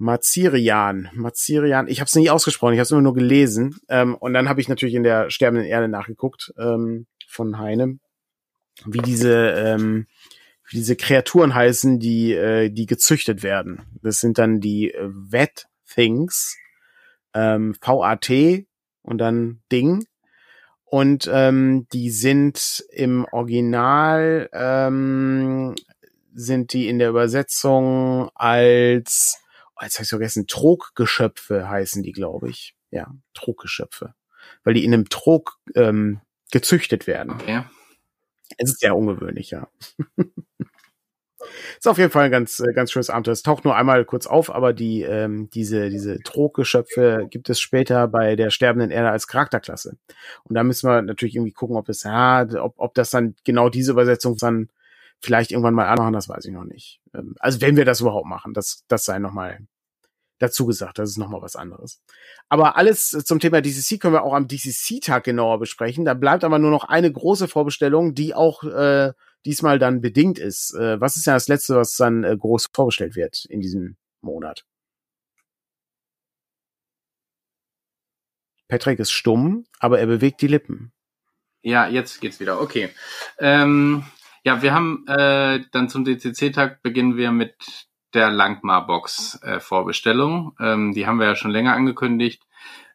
Mazirian. 0.00 1.10
Mazirian. 1.12 1.86
Ich 1.86 2.00
habe 2.00 2.06
es 2.06 2.14
nicht 2.14 2.30
ausgesprochen, 2.30 2.72
ich 2.72 2.78
habe 2.78 2.84
es 2.84 2.90
immer 2.90 3.02
nur 3.02 3.12
gelesen. 3.12 3.76
Ähm, 3.90 4.14
und 4.14 4.32
dann 4.32 4.48
habe 4.48 4.58
ich 4.62 4.68
natürlich 4.68 4.94
in 4.94 5.02
der 5.02 5.28
sterbenden 5.28 5.68
Erde 5.68 5.88
nachgeguckt 5.88 6.54
ähm, 6.58 7.06
von 7.28 7.58
Heine, 7.58 7.98
wie 8.86 9.02
diese 9.02 9.50
ähm, 9.50 10.06
wie 10.70 10.78
diese 10.78 10.96
Kreaturen 10.96 11.54
heißen, 11.54 11.98
die 11.98 12.32
äh, 12.32 12.70
die 12.70 12.86
gezüchtet 12.86 13.42
werden. 13.42 13.82
Das 14.02 14.20
sind 14.20 14.38
dann 14.38 14.60
die 14.60 14.90
äh, 14.90 15.10
Vet 15.10 15.66
Things, 15.86 16.56
ähm, 17.34 17.76
VAT 17.82 18.30
und 19.02 19.18
dann 19.18 19.60
Ding. 19.70 20.06
Und 20.84 21.28
ähm, 21.30 21.86
die 21.92 22.08
sind 22.08 22.86
im 22.90 23.26
Original 23.32 24.48
ähm, 24.54 25.74
sind 26.32 26.72
die 26.72 26.88
in 26.88 26.98
der 26.98 27.10
Übersetzung 27.10 28.30
als 28.34 29.40
oh, 29.80 29.84
jetzt 29.84 29.96
habe 29.96 30.04
ich 30.04 30.10
vergessen, 30.10 30.46
Troggeschöpfe 30.46 31.68
heißen 31.68 32.02
die, 32.02 32.12
glaube 32.12 32.50
ich. 32.50 32.74
Ja, 32.90 33.14
Troggeschöpfe. 33.34 34.14
Weil 34.64 34.74
die 34.74 34.84
in 34.84 34.92
einem 34.92 35.08
Trog 35.08 35.58
ähm, 35.74 36.20
gezüchtet 36.50 37.06
werden. 37.06 37.32
Okay. 37.32 37.64
Es 38.58 38.70
ist 38.70 38.80
sehr 38.80 38.96
ungewöhnlich, 38.96 39.50
ja. 39.50 39.68
ist 41.78 41.88
auf 41.88 41.98
jeden 41.98 42.10
Fall 42.10 42.24
ein 42.24 42.30
ganz, 42.30 42.60
äh, 42.60 42.72
ganz 42.72 42.90
schönes 42.90 43.10
Abenteuer. 43.10 43.32
Es 43.32 43.42
taucht 43.42 43.64
nur 43.64 43.76
einmal 43.76 44.04
kurz 44.04 44.26
auf, 44.26 44.52
aber 44.52 44.72
die, 44.72 45.02
ähm, 45.02 45.48
diese, 45.50 45.88
diese 45.88 46.18
Troggeschöpfe 46.20 47.26
gibt 47.30 47.48
es 47.48 47.60
später 47.60 48.08
bei 48.08 48.36
der 48.36 48.50
sterbenden 48.50 48.90
Erde 48.90 49.10
als 49.10 49.26
Charakterklasse. 49.26 49.96
Und 50.44 50.54
da 50.54 50.64
müssen 50.64 50.88
wir 50.88 51.02
natürlich 51.02 51.36
irgendwie 51.36 51.52
gucken, 51.52 51.76
ob 51.76 51.88
es, 51.88 52.02
ja, 52.02 52.46
ob, 52.60 52.74
ob 52.76 52.94
das 52.94 53.10
dann 53.10 53.34
genau 53.44 53.68
diese 53.68 53.92
Übersetzung 53.92 54.36
dann 54.36 54.68
vielleicht 55.20 55.52
irgendwann 55.52 55.74
mal 55.74 55.88
anmachen, 55.88 56.12
das 56.12 56.28
weiß 56.28 56.44
ich 56.44 56.52
noch 56.52 56.64
nicht. 56.64 57.00
Ähm, 57.14 57.34
also 57.38 57.60
wenn 57.60 57.76
wir 57.76 57.84
das 57.84 58.00
überhaupt 58.00 58.26
machen, 58.26 58.54
das, 58.54 58.84
das 58.88 59.04
sei 59.04 59.18
nochmal 59.18 59.60
dazu 60.40 60.66
gesagt. 60.66 60.98
Das 60.98 61.10
ist 61.10 61.18
nochmal 61.18 61.42
was 61.42 61.54
anderes. 61.54 62.02
Aber 62.48 62.76
alles 62.76 63.10
zum 63.10 63.38
Thema 63.38 63.60
DCC 63.60 63.98
können 63.98 64.14
wir 64.14 64.24
auch 64.24 64.34
am 64.34 64.48
DCC-Tag 64.48 65.24
genauer 65.24 65.58
besprechen. 65.60 66.04
Da 66.04 66.14
bleibt 66.14 66.42
aber 66.42 66.58
nur 66.58 66.70
noch 66.70 66.84
eine 66.84 67.12
große 67.12 67.46
Vorbestellung, 67.46 68.14
die 68.14 68.34
auch 68.34 68.64
äh, 68.64 69.12
diesmal 69.44 69.78
dann 69.78 70.00
bedingt 70.00 70.38
ist. 70.38 70.74
Äh, 70.74 71.00
was 71.00 71.16
ist 71.16 71.26
ja 71.26 71.34
das 71.34 71.48
Letzte, 71.48 71.76
was 71.76 71.94
dann 71.94 72.24
äh, 72.24 72.36
groß 72.36 72.68
vorgestellt 72.74 73.14
wird 73.14 73.44
in 73.48 73.60
diesem 73.60 73.96
Monat? 74.22 74.64
Patrick 78.68 78.98
ist 78.98 79.10
stumm, 79.10 79.66
aber 79.78 79.98
er 79.98 80.06
bewegt 80.06 80.40
die 80.40 80.46
Lippen. 80.46 80.92
Ja, 81.62 81.88
jetzt 81.88 82.20
geht's 82.20 82.40
wieder. 82.40 82.60
Okay. 82.60 82.88
Ähm, 83.38 84.04
ja, 84.44 84.62
wir 84.62 84.74
haben 84.74 85.06
äh, 85.06 85.60
dann 85.72 85.88
zum 85.88 86.04
DCC-Tag 86.04 86.82
beginnen 86.82 87.16
wir 87.16 87.32
mit 87.32 87.54
der 88.14 88.30
Langmar-Box 88.30 89.40
äh. 89.42 89.60
Ähm, 90.60 90.92
die 90.92 91.06
haben 91.06 91.18
wir 91.18 91.26
ja 91.26 91.36
schon 91.36 91.50
länger 91.50 91.74
angekündigt. 91.74 92.42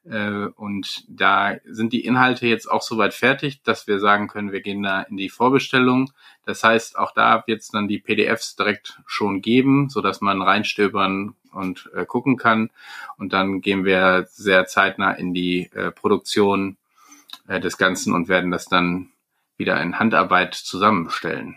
Äh, 0.05 0.47
und 0.55 1.03
da 1.07 1.55
sind 1.65 1.93
die 1.93 2.05
Inhalte 2.05 2.47
jetzt 2.47 2.69
auch 2.69 2.81
soweit 2.81 3.13
fertig, 3.13 3.63
dass 3.63 3.87
wir 3.87 3.99
sagen 3.99 4.27
können, 4.27 4.51
wir 4.51 4.61
gehen 4.61 4.83
da 4.83 5.01
in 5.01 5.17
die 5.17 5.29
Vorbestellung. 5.29 6.11
Das 6.45 6.63
heißt, 6.63 6.97
auch 6.97 7.13
da 7.13 7.43
wird 7.47 7.61
es 7.61 7.69
dann 7.69 7.87
die 7.87 7.99
PDFs 7.99 8.55
direkt 8.55 8.99
schon 9.05 9.41
geben, 9.41 9.89
so 9.89 10.01
dass 10.01 10.21
man 10.21 10.41
reinstöbern 10.41 11.35
und 11.51 11.89
äh, 11.95 12.05
gucken 12.05 12.37
kann. 12.37 12.69
Und 13.17 13.33
dann 13.33 13.61
gehen 13.61 13.85
wir 13.85 14.27
sehr 14.29 14.65
zeitnah 14.65 15.11
in 15.11 15.33
die 15.33 15.71
äh, 15.73 15.91
Produktion 15.91 16.77
äh, 17.47 17.59
des 17.59 17.77
Ganzen 17.77 18.13
und 18.13 18.27
werden 18.27 18.51
das 18.51 18.65
dann 18.65 19.09
wieder 19.57 19.81
in 19.81 19.99
Handarbeit 19.99 20.53
zusammenstellen. 20.53 21.55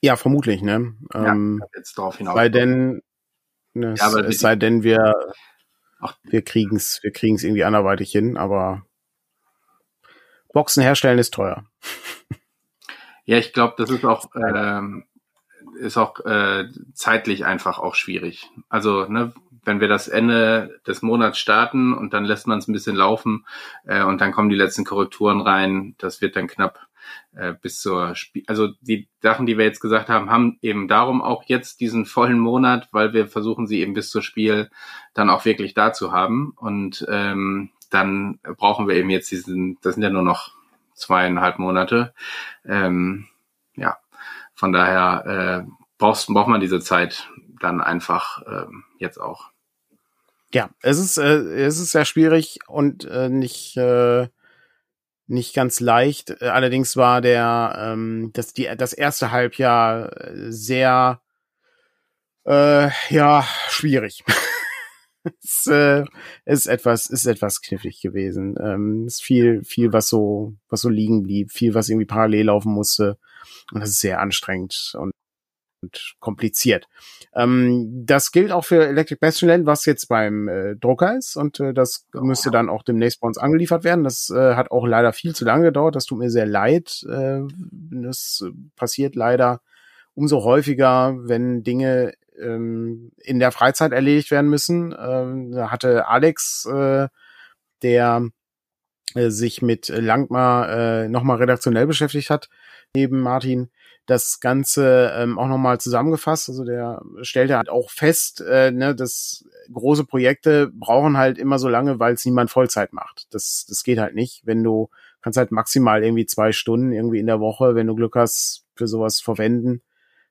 Ja, 0.00 0.16
vermutlich, 0.16 0.62
ne? 0.62 0.94
Ja, 1.12 1.32
ähm, 1.32 1.62
jetzt 1.74 1.96
drauf 1.96 2.18
hinaus. 2.18 2.34
Sei 2.34 2.48
denn, 2.48 3.02
ne, 3.74 3.94
ja, 3.96 4.08
es, 4.08 4.14
es 4.14 4.38
sei 4.40 4.56
denn, 4.56 4.82
wir, 4.82 5.14
ach, 6.00 6.18
wir 6.22 6.42
kriegen's, 6.42 7.00
wir 7.02 7.12
kriegen's 7.12 7.42
irgendwie 7.42 7.64
anderweitig 7.64 8.12
hin, 8.12 8.36
aber 8.36 8.86
Boxen 10.52 10.82
herstellen 10.82 11.18
ist 11.18 11.34
teuer. 11.34 11.64
Ja, 13.28 13.38
ich 13.38 13.52
glaube, 13.52 13.74
das 13.76 13.90
ist 13.90 14.04
auch, 14.04 14.30
ähm, 14.36 15.04
ist 15.78 15.96
auch 15.96 16.20
äh, 16.24 16.68
zeitlich 16.94 17.44
einfach 17.44 17.78
auch 17.78 17.94
schwierig. 17.94 18.50
Also, 18.68 19.06
ne, 19.06 19.32
wenn 19.64 19.80
wir 19.80 19.88
das 19.88 20.08
Ende 20.08 20.80
des 20.86 21.02
Monats 21.02 21.38
starten 21.38 21.92
und 21.92 22.14
dann 22.14 22.24
lässt 22.24 22.46
man 22.46 22.58
es 22.58 22.68
ein 22.68 22.72
bisschen 22.72 22.96
laufen 22.96 23.44
äh, 23.84 24.02
und 24.02 24.20
dann 24.20 24.32
kommen 24.32 24.48
die 24.48 24.56
letzten 24.56 24.84
Korrekturen 24.84 25.40
rein, 25.40 25.94
das 25.98 26.20
wird 26.20 26.36
dann 26.36 26.46
knapp 26.46 26.86
äh, 27.34 27.52
bis 27.60 27.80
zur 27.80 28.14
Spiel. 28.14 28.44
Also 28.46 28.68
die 28.80 29.08
Sachen, 29.20 29.44
die 29.46 29.58
wir 29.58 29.64
jetzt 29.64 29.80
gesagt 29.80 30.08
haben, 30.08 30.30
haben 30.30 30.58
eben 30.62 30.88
darum 30.88 31.20
auch 31.20 31.44
jetzt 31.46 31.80
diesen 31.80 32.06
vollen 32.06 32.38
Monat, 32.38 32.88
weil 32.92 33.12
wir 33.12 33.26
versuchen, 33.26 33.66
sie 33.66 33.80
eben 33.80 33.94
bis 33.94 34.10
zur 34.10 34.22
Spiel 34.22 34.70
dann 35.14 35.30
auch 35.30 35.44
wirklich 35.44 35.74
da 35.74 35.92
zu 35.92 36.12
haben. 36.12 36.52
Und 36.56 37.04
ähm, 37.08 37.70
dann 37.90 38.38
brauchen 38.56 38.88
wir 38.88 38.94
eben 38.94 39.10
jetzt 39.10 39.30
diesen, 39.30 39.78
das 39.82 39.94
sind 39.94 40.02
ja 40.02 40.10
nur 40.10 40.22
noch 40.22 40.52
zweieinhalb 40.94 41.58
Monate. 41.58 42.14
Ähm, 42.64 43.26
von 44.56 44.72
daher 44.72 45.64
äh, 45.66 45.70
brauchst, 45.98 46.26
braucht 46.26 46.48
man 46.48 46.60
diese 46.60 46.80
Zeit 46.80 47.28
dann 47.60 47.80
einfach 47.80 48.42
äh, 48.42 48.66
jetzt 48.98 49.18
auch. 49.18 49.50
Ja, 50.52 50.70
es 50.82 50.98
ist, 50.98 51.18
äh, 51.18 51.38
es 51.64 51.78
ist 51.78 51.92
sehr 51.92 52.04
schwierig 52.04 52.58
und 52.66 53.04
äh, 53.04 53.28
nicht, 53.28 53.76
äh, 53.76 54.28
nicht 55.26 55.54
ganz 55.54 55.80
leicht. 55.80 56.30
Äh, 56.40 56.48
allerdings 56.48 56.96
war 56.96 57.20
der, 57.20 57.76
ähm, 57.78 58.30
das, 58.32 58.52
die, 58.54 58.68
das 58.76 58.92
erste 58.92 59.30
Halbjahr 59.30 60.10
sehr, 60.48 61.20
äh, 62.46 62.88
ja, 63.10 63.46
schwierig. 63.68 64.24
es 65.42 65.66
äh, 65.66 66.04
ist 66.44 66.66
etwas, 66.66 67.08
ist 67.08 67.26
etwas 67.26 67.60
knifflig 67.60 68.00
gewesen. 68.00 68.56
Ähm, 68.62 69.06
ist 69.06 69.22
viel, 69.22 69.64
viel, 69.64 69.92
was 69.92 70.08
so, 70.08 70.54
was 70.68 70.80
so 70.80 70.88
liegen 70.88 71.22
blieb, 71.22 71.50
viel, 71.50 71.74
was 71.74 71.88
irgendwie 71.88 72.06
parallel 72.06 72.46
laufen 72.46 72.72
musste. 72.72 73.18
Und 73.72 73.80
das 73.80 73.90
ist 73.90 74.00
sehr 74.00 74.20
anstrengend 74.20 74.92
und, 74.98 75.12
und 75.82 76.14
kompliziert. 76.20 76.86
Ähm, 77.34 78.04
das 78.06 78.32
gilt 78.32 78.52
auch 78.52 78.64
für 78.64 78.86
Electric 78.86 79.18
Bastion 79.20 79.66
was 79.66 79.84
jetzt 79.86 80.06
beim 80.08 80.48
äh, 80.48 80.76
Drucker 80.76 81.16
ist. 81.16 81.36
Und 81.36 81.60
äh, 81.60 81.72
das 81.72 82.06
oh. 82.14 82.20
müsste 82.20 82.50
dann 82.50 82.68
auch 82.68 82.82
demnächst 82.82 83.20
bei 83.20 83.26
uns 83.26 83.38
angeliefert 83.38 83.84
werden. 83.84 84.04
Das 84.04 84.30
äh, 84.30 84.54
hat 84.54 84.70
auch 84.70 84.86
leider 84.86 85.12
viel 85.12 85.34
zu 85.34 85.44
lange 85.44 85.64
gedauert. 85.64 85.96
Das 85.96 86.06
tut 86.06 86.18
mir 86.18 86.30
sehr 86.30 86.46
leid. 86.46 87.04
Äh, 87.08 87.40
das 87.90 88.44
passiert 88.76 89.14
leider 89.14 89.60
umso 90.14 90.44
häufiger, 90.44 91.14
wenn 91.18 91.62
Dinge 91.62 92.14
ähm, 92.38 93.12
in 93.18 93.38
der 93.38 93.52
Freizeit 93.52 93.92
erledigt 93.92 94.30
werden 94.30 94.50
müssen. 94.50 94.94
Ähm, 94.98 95.52
da 95.52 95.70
hatte 95.70 96.08
Alex, 96.08 96.66
äh, 96.66 97.08
der 97.82 98.28
äh, 99.16 99.30
sich 99.30 99.62
mit 99.62 99.88
Langmar 99.88 100.68
äh, 100.68 101.08
nochmal 101.08 101.38
redaktionell 101.38 101.86
beschäftigt 101.86 102.30
hat, 102.30 102.48
neben 102.94 103.20
Martin, 103.20 103.70
das 104.06 104.38
Ganze 104.38 105.12
ähm, 105.16 105.38
auch 105.38 105.48
nochmal 105.48 105.80
zusammengefasst. 105.80 106.48
Also 106.48 106.64
der 106.64 107.02
stellte 107.22 107.56
halt 107.56 107.68
auch 107.68 107.90
fest, 107.90 108.40
äh, 108.40 108.70
ne, 108.70 108.94
dass 108.94 109.44
große 109.72 110.04
Projekte 110.04 110.70
brauchen 110.72 111.16
halt 111.16 111.38
immer 111.38 111.58
so 111.58 111.68
lange, 111.68 111.98
weil 111.98 112.14
es 112.14 112.24
niemand 112.24 112.50
Vollzeit 112.50 112.92
macht. 112.92 113.26
Das, 113.30 113.66
das 113.68 113.82
geht 113.82 113.98
halt 113.98 114.14
nicht. 114.14 114.42
Wenn 114.44 114.62
du 114.62 114.90
kannst 115.22 115.38
halt 115.38 115.50
maximal 115.50 116.04
irgendwie 116.04 116.26
zwei 116.26 116.52
Stunden 116.52 116.92
irgendwie 116.92 117.18
in 117.18 117.26
der 117.26 117.40
Woche, 117.40 117.74
wenn 117.74 117.88
du 117.88 117.96
Glück 117.96 118.14
hast, 118.14 118.64
für 118.76 118.86
sowas 118.86 119.20
verwenden. 119.20 119.82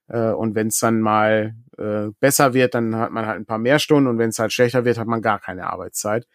Äh, 0.08 0.30
und 0.30 0.54
wenn 0.54 0.68
es 0.68 0.78
dann 0.78 1.02
mal 1.02 1.54
äh, 1.76 2.08
besser 2.18 2.54
wird, 2.54 2.74
dann 2.74 2.96
hat 2.96 3.12
man 3.12 3.26
halt 3.26 3.36
ein 3.36 3.44
paar 3.44 3.58
mehr 3.58 3.78
Stunden 3.78 4.08
und 4.08 4.18
wenn 4.18 4.30
es 4.30 4.38
halt 4.38 4.54
schlechter 4.54 4.86
wird, 4.86 4.98
hat 4.98 5.06
man 5.06 5.20
gar 5.20 5.38
keine 5.38 5.66
Arbeitszeit. 5.66 6.26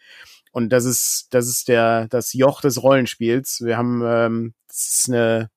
Und 0.52 0.70
das 0.70 0.84
ist, 0.84 1.28
das 1.30 1.48
ist 1.48 1.68
der, 1.68 2.08
das 2.08 2.34
Joch 2.34 2.60
des 2.60 2.82
Rollenspiels. 2.82 3.62
Wir 3.64 3.76
haben, 3.76 4.02
ähm, 4.04 4.54
das 4.68 4.76
ist 4.76 5.08
eine, 5.08 5.50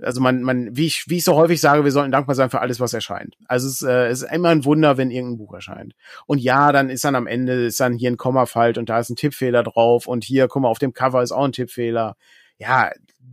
also 0.00 0.20
man, 0.20 0.42
man, 0.42 0.76
wie 0.76 0.86
ich, 0.86 1.04
wie 1.08 1.18
ich 1.18 1.24
so 1.24 1.34
häufig 1.34 1.60
sage, 1.60 1.84
wir 1.84 1.92
sollten 1.92 2.12
dankbar 2.12 2.34
sein 2.34 2.50
für 2.50 2.60
alles, 2.60 2.80
was 2.80 2.94
erscheint. 2.94 3.36
Also 3.46 3.68
es, 3.68 3.82
äh, 3.82 4.06
es 4.06 4.22
ist 4.22 4.32
immer 4.32 4.50
ein 4.50 4.64
Wunder, 4.64 4.96
wenn 4.96 5.10
irgendein 5.10 5.38
Buch 5.38 5.54
erscheint. 5.54 5.94
Und 6.26 6.38
ja, 6.38 6.72
dann 6.72 6.88
ist 6.88 7.04
dann 7.04 7.16
am 7.16 7.26
Ende, 7.26 7.66
ist 7.66 7.80
dann 7.80 7.94
hier 7.94 8.10
ein 8.10 8.16
Kommafalt 8.16 8.78
und 8.78 8.88
da 8.88 9.00
ist 9.00 9.10
ein 9.10 9.16
Tippfehler 9.16 9.62
drauf 9.62 10.06
und 10.06 10.24
hier, 10.24 10.48
guck 10.48 10.62
mal, 10.62 10.68
auf 10.68 10.78
dem 10.78 10.92
Cover 10.92 11.22
ist 11.22 11.32
auch 11.32 11.44
ein 11.44 11.52
Tippfehler. 11.52 12.16
Ja, 12.58 12.90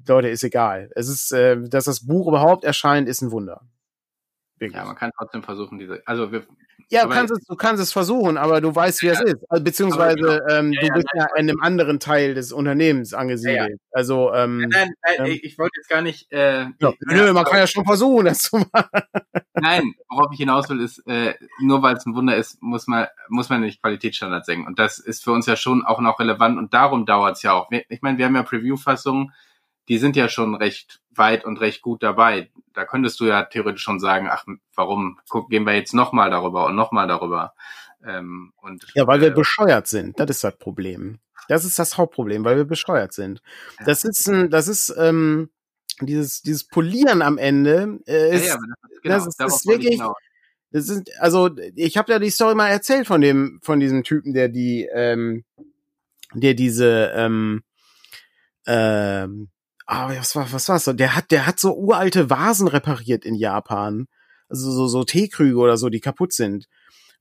Leute, 0.07 0.29
ist 0.29 0.43
egal. 0.43 0.89
Es 0.95 1.07
ist, 1.07 1.31
äh, 1.31 1.57
dass 1.69 1.85
das 1.85 2.05
Buch 2.05 2.27
überhaupt 2.27 2.63
erscheint, 2.63 3.07
ist 3.07 3.21
ein 3.21 3.31
Wunder. 3.31 3.61
Wirklich. 4.59 4.77
Ja, 4.77 4.85
man 4.85 4.95
kann 4.95 5.11
trotzdem 5.17 5.41
versuchen, 5.41 5.79
diese, 5.79 6.01
also 6.05 6.31
wir, 6.31 6.45
ja, 6.89 7.03
du 7.03 7.09
kannst, 7.09 7.31
es, 7.31 7.45
du 7.45 7.55
kannst 7.55 7.83
es 7.83 7.93
versuchen, 7.93 8.37
aber 8.37 8.61
du 8.61 8.73
weißt, 8.73 9.03
wie 9.03 9.07
ja, 9.07 9.13
es 9.13 9.21
ist. 9.21 9.37
Also, 9.49 9.63
beziehungsweise 9.63 10.15
genau. 10.15 10.47
ähm, 10.49 10.73
ja, 10.73 10.81
du 10.81 10.93
bist 10.95 11.07
ja, 11.13 11.27
in 11.35 11.49
einem 11.49 11.61
anderen 11.61 11.99
Teil 11.99 12.33
des 12.33 12.51
Unternehmens 12.51 13.13
angesiedelt. 13.13 13.79
Also 13.91 14.33
ähm, 14.33 14.59
nein, 14.59 14.69
nein, 14.71 15.15
nein 15.19 15.27
ähm, 15.27 15.39
ich 15.43 15.57
wollte 15.59 15.73
jetzt 15.77 15.89
gar 15.89 16.01
nicht. 16.01 16.31
Äh, 16.31 16.65
ja, 16.79 16.93
nö, 17.01 17.31
man 17.31 17.45
kann 17.45 17.59
ja 17.59 17.67
schon 17.67 17.85
versuchen, 17.85 18.25
das 18.25 18.39
zu 18.39 18.57
machen. 18.57 18.89
Nein, 19.53 19.93
worauf 20.09 20.31
ich 20.33 20.39
hinaus 20.39 20.67
will, 20.69 20.81
ist, 20.81 21.05
äh, 21.07 21.35
nur 21.61 21.81
weil 21.83 21.95
es 21.95 22.05
ein 22.05 22.15
Wunder 22.15 22.35
ist, 22.35 22.61
muss 22.61 22.87
man 22.87 23.07
muss 23.29 23.49
man 23.49 23.61
nicht 23.61 23.81
Qualitätsstandard 23.81 24.45
senken. 24.45 24.65
Und 24.65 24.79
das 24.79 24.99
ist 24.99 25.23
für 25.23 25.31
uns 25.31 25.45
ja 25.45 25.55
schon 25.55 25.85
auch 25.85 25.99
noch 25.99 26.19
relevant 26.19 26.57
und 26.57 26.73
darum 26.73 27.05
dauert 27.05 27.37
es 27.37 27.43
ja 27.43 27.53
auch. 27.53 27.69
Ich 27.89 28.01
meine, 28.01 28.17
wir 28.17 28.25
haben 28.25 28.35
ja 28.35 28.43
Preview-Fassungen, 28.43 29.31
die 29.89 29.97
sind 29.97 30.15
ja 30.15 30.29
schon 30.29 30.55
recht 30.55 31.01
weit 31.09 31.43
und 31.43 31.59
recht 31.59 31.81
gut 31.81 32.03
dabei. 32.03 32.49
Da 32.73 32.85
könntest 32.85 33.19
du 33.19 33.25
ja 33.25 33.43
theoretisch 33.43 33.81
schon 33.81 33.99
sagen, 33.99 34.27
ach, 34.31 34.45
warum 34.75 35.19
guck, 35.27 35.49
gehen 35.49 35.65
wir 35.65 35.73
jetzt 35.73 35.93
nochmal 35.93 36.29
darüber 36.29 36.67
und 36.67 36.75
nochmal 36.75 37.07
darüber. 37.07 37.53
Ähm, 38.05 38.53
und, 38.61 38.85
ja, 38.93 39.07
weil 39.07 39.19
wir 39.19 39.29
äh, 39.29 39.31
bescheuert 39.31 39.87
sind. 39.87 40.19
Das 40.19 40.29
ist 40.29 40.43
das 40.43 40.57
Problem. 40.57 41.19
Das 41.49 41.65
ist 41.65 41.79
das 41.79 41.97
Hauptproblem, 41.97 42.45
weil 42.45 42.57
wir 42.57 42.65
bescheuert 42.65 43.11
sind. 43.11 43.41
Das 43.83 44.05
ist 44.05 44.27
ein, 44.29 44.51
das 44.51 44.67
ist 44.67 44.93
ähm, 44.97 45.49
dieses 45.99 46.43
dieses 46.43 46.63
Polieren 46.63 47.23
am 47.23 47.39
Ende. 47.39 47.99
Äh, 48.05 48.35
ist, 48.35 48.47
ja, 48.47 48.53
ja, 48.53 48.59
das, 48.81 49.01
genau, 49.01 49.15
das 49.15 49.27
ist, 49.27 49.39
das 49.39 49.55
ist 49.55 49.67
wirklich. 49.67 49.97
Genau. 49.97 50.15
Das 50.71 50.85
sind, 50.85 51.09
also 51.19 51.49
ich 51.75 51.97
habe 51.97 52.11
ja 52.11 52.19
die 52.19 52.29
Story 52.29 52.53
mal 52.53 52.67
erzählt 52.67 53.07
von 53.07 53.21
dem 53.21 53.59
von 53.63 53.79
diesem 53.79 54.03
Typen, 54.03 54.33
der 54.35 54.49
die, 54.49 54.87
ähm, 54.93 55.43
der 56.35 56.53
diese 56.53 57.11
ähm, 57.15 57.63
ähm, 58.67 59.49
ah, 59.89 60.09
was 60.09 60.35
war, 60.35 60.51
was 60.51 60.69
war's? 60.69 60.85
Der 60.85 61.15
hat, 61.15 61.31
der 61.31 61.47
hat 61.47 61.59
so 61.59 61.75
uralte 61.75 62.29
Vasen 62.29 62.67
repariert 62.67 63.25
in 63.25 63.35
Japan. 63.35 64.07
Also 64.47 64.71
so, 64.71 64.87
so 64.87 65.03
Teekrüge 65.03 65.57
oder 65.57 65.77
so, 65.77 65.89
die 65.89 65.99
kaputt 65.99 66.33
sind. 66.33 66.67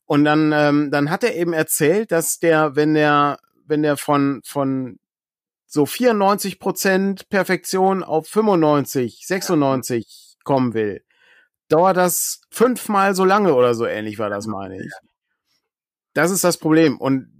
Und 0.04 0.24
dann, 0.24 0.52
ähm, 0.52 0.90
dann 0.90 1.10
hat 1.10 1.24
er 1.24 1.34
eben 1.34 1.52
erzählt, 1.52 2.12
dass 2.12 2.38
der, 2.38 2.76
wenn 2.76 2.94
der, 2.94 3.38
wenn 3.66 3.82
der 3.82 3.96
von, 3.96 4.40
von 4.44 4.98
so 5.66 5.84
94 5.86 6.58
Prozent 6.58 7.28
Perfektion 7.28 8.02
auf 8.02 8.28
95, 8.28 9.26
96 9.26 10.36
kommen 10.44 10.72
will, 10.72 11.02
dauert 11.68 11.96
das 11.96 12.40
fünfmal 12.50 13.14
so 13.14 13.24
lange 13.24 13.54
oder 13.54 13.74
so 13.74 13.84
ähnlich 13.86 14.18
war 14.18 14.30
das, 14.30 14.46
meine 14.46 14.82
ich. 14.82 14.90
Das 16.14 16.30
ist 16.30 16.44
das 16.44 16.56
Problem. 16.56 16.98
Und 16.98 17.37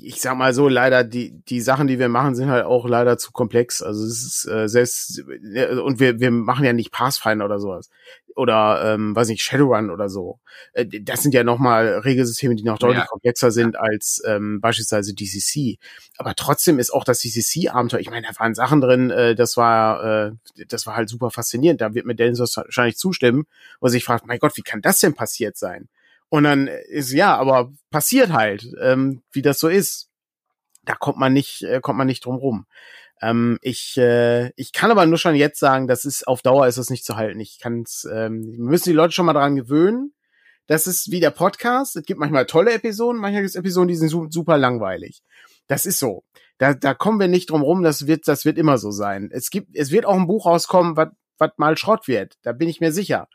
ich 0.00 0.20
sag 0.20 0.36
mal 0.36 0.52
so, 0.54 0.68
leider, 0.68 1.04
die, 1.04 1.40
die 1.48 1.60
Sachen, 1.60 1.86
die 1.86 1.98
wir 1.98 2.08
machen, 2.08 2.34
sind 2.34 2.48
halt 2.50 2.64
auch 2.64 2.88
leider 2.88 3.18
zu 3.18 3.32
komplex. 3.32 3.82
Also 3.82 4.04
es 4.04 4.24
ist 4.24 4.48
äh, 4.48 4.68
selbst, 4.68 5.22
äh, 5.54 5.76
und 5.76 6.00
wir, 6.00 6.20
wir 6.20 6.30
machen 6.30 6.64
ja 6.64 6.72
nicht 6.72 6.92
Pathfinder 6.92 7.44
oder 7.44 7.60
sowas. 7.60 7.88
Oder, 8.36 8.94
ähm, 8.94 9.14
weiß 9.14 9.28
nicht, 9.28 9.42
Shadowrun 9.42 9.90
oder 9.90 10.08
so. 10.08 10.40
Äh, 10.72 10.86
das 11.02 11.22
sind 11.22 11.34
ja 11.34 11.44
nochmal 11.44 11.98
Regelsysteme, 11.98 12.54
die 12.54 12.64
noch 12.64 12.78
deutlich 12.78 13.00
ja. 13.00 13.06
komplexer 13.06 13.50
sind 13.50 13.76
als 13.76 14.22
ähm, 14.26 14.60
beispielsweise 14.60 15.14
DCC. 15.14 15.78
Aber 16.16 16.34
trotzdem 16.34 16.78
ist 16.78 16.92
auch 16.92 17.04
das 17.04 17.20
DCC-Abenteuer, 17.20 18.00
ich 18.00 18.10
meine, 18.10 18.26
da 18.26 18.38
waren 18.38 18.54
Sachen 18.54 18.80
drin, 18.80 19.10
äh, 19.10 19.34
das 19.34 19.56
war, 19.56 20.04
äh, 20.04 20.32
das 20.68 20.86
war 20.86 20.96
halt 20.96 21.08
super 21.08 21.30
faszinierend. 21.30 21.80
Da 21.80 21.94
wird 21.94 22.06
mir 22.06 22.14
Dennis 22.14 22.40
wahrscheinlich 22.40 22.96
zustimmen, 22.96 23.44
wo 23.80 23.88
sich 23.88 24.04
fragt, 24.04 24.26
mein 24.26 24.38
Gott, 24.38 24.56
wie 24.56 24.62
kann 24.62 24.80
das 24.80 25.00
denn 25.00 25.14
passiert 25.14 25.56
sein? 25.56 25.88
Und 26.30 26.44
dann 26.44 26.68
ist 26.68 27.12
ja, 27.12 27.36
aber 27.36 27.72
passiert 27.90 28.32
halt, 28.32 28.66
ähm, 28.80 29.22
wie 29.32 29.42
das 29.42 29.60
so 29.60 29.68
ist. 29.68 30.08
Da 30.84 30.94
kommt 30.94 31.18
man 31.18 31.32
nicht, 31.32 31.62
äh, 31.62 31.80
kommt 31.80 31.98
man 31.98 32.06
nicht 32.06 32.24
drum 32.24 32.36
rum. 32.36 32.66
Ähm, 33.20 33.58
ich, 33.60 33.98
äh, 33.98 34.50
ich 34.56 34.72
kann 34.72 34.90
aber 34.90 35.04
nur 35.06 35.18
schon 35.18 35.34
jetzt 35.34 35.60
sagen, 35.60 35.86
das 35.86 36.04
ist 36.04 36.26
auf 36.26 36.40
Dauer 36.40 36.66
ist 36.66 36.78
das 36.78 36.88
nicht 36.88 37.04
zu 37.04 37.16
halten. 37.16 37.40
Ich 37.40 37.58
kann's, 37.60 38.08
ähm, 38.10 38.54
müssen 38.56 38.88
die 38.88 38.94
Leute 38.94 39.12
schon 39.12 39.26
mal 39.26 39.34
daran 39.34 39.56
gewöhnen. 39.56 40.14
Das 40.66 40.86
ist 40.86 41.10
wie 41.10 41.20
der 41.20 41.30
Podcast. 41.30 41.96
Es 41.96 42.04
gibt 42.04 42.20
manchmal 42.20 42.46
tolle 42.46 42.72
Episoden, 42.72 43.20
manchmal 43.20 43.42
gibt 43.42 43.50
es 43.50 43.56
Episoden, 43.56 43.88
die 43.88 43.96
sind 43.96 44.32
super 44.32 44.56
langweilig. 44.56 45.22
Das 45.66 45.84
ist 45.84 45.98
so. 45.98 46.24
Da, 46.58 46.74
da 46.74 46.94
kommen 46.94 47.20
wir 47.20 47.28
nicht 47.28 47.50
drum 47.50 47.62
rum. 47.62 47.82
Das 47.82 48.06
wird, 48.06 48.28
das 48.28 48.44
wird 48.44 48.56
immer 48.56 48.78
so 48.78 48.90
sein. 48.90 49.30
Es 49.32 49.50
gibt, 49.50 49.76
es 49.76 49.90
wird 49.90 50.06
auch 50.06 50.16
ein 50.16 50.26
Buch 50.26 50.46
rauskommen, 50.46 50.96
was 50.96 51.08
was 51.40 51.52
mal 51.56 51.76
Schrott 51.76 52.06
wird. 52.06 52.34
Da 52.42 52.52
bin 52.52 52.68
ich 52.68 52.80
mir 52.80 52.92
sicher. 52.92 53.28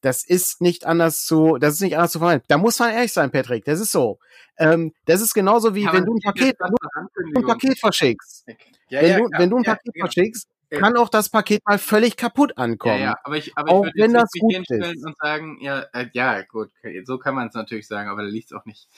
Das 0.00 0.24
ist 0.24 0.60
nicht 0.60 0.86
anders 0.86 1.24
zu, 1.24 1.58
das 1.58 1.74
ist 1.74 1.80
nicht 1.82 1.96
anders 1.96 2.12
zu 2.12 2.18
vermeiden. 2.18 2.42
Da 2.48 2.58
muss 2.58 2.78
man 2.78 2.92
ehrlich 2.92 3.12
sein, 3.12 3.30
Patrick. 3.30 3.64
Das 3.64 3.80
ist 3.80 3.92
so. 3.92 4.18
Ähm, 4.56 4.94
das 5.04 5.20
ist 5.20 5.34
genauso 5.34 5.74
wie 5.74 5.84
ja, 5.84 5.92
wenn 5.92 6.04
du 6.04 6.14
ein 6.14 6.20
Paket, 6.20 6.56
du 6.58 7.40
ein 7.40 7.46
Paket 7.46 7.78
verschickst. 7.78 8.46
Ja, 8.88 9.02
wenn, 9.02 9.10
ja, 9.10 9.18
du, 9.18 9.28
wenn 9.32 9.50
du 9.50 9.56
ein 9.58 9.64
Paket 9.64 9.94
genau. 9.94 10.06
verschickst, 10.06 10.48
kann 10.70 10.96
auch 10.96 11.08
das 11.08 11.28
Paket 11.28 11.62
mal 11.66 11.78
völlig 11.78 12.16
kaputt 12.16 12.56
ankommen. 12.56 12.98
Ja, 12.98 13.04
ja. 13.04 13.18
aber 13.24 13.36
ich, 13.36 13.56
aber 13.56 13.72
auch 13.72 13.86
ich 13.86 13.94
würde 13.94 14.02
wenn 14.02 14.12
das 14.14 14.30
gut 14.38 14.52
hinstellen 14.52 14.96
ist. 14.96 15.04
und 15.04 15.16
sagen, 15.18 15.58
ja, 15.60 15.80
äh, 15.92 16.06
ja, 16.12 16.42
gut, 16.42 16.70
so 17.04 17.18
kann 17.18 17.34
man 17.34 17.48
es 17.48 17.54
natürlich 17.54 17.88
sagen, 17.88 18.08
aber 18.08 18.22
da 18.22 18.28
liegt 18.28 18.46
es 18.46 18.52
auch 18.52 18.64
nicht. 18.64 18.88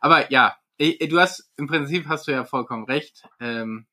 Aber 0.00 0.30
ja, 0.30 0.56
du 0.78 1.20
hast 1.20 1.50
im 1.56 1.66
Prinzip 1.66 2.06
hast 2.08 2.28
du 2.28 2.32
ja 2.32 2.44
vollkommen 2.44 2.84
recht. 2.84 3.24
Ähm, 3.40 3.86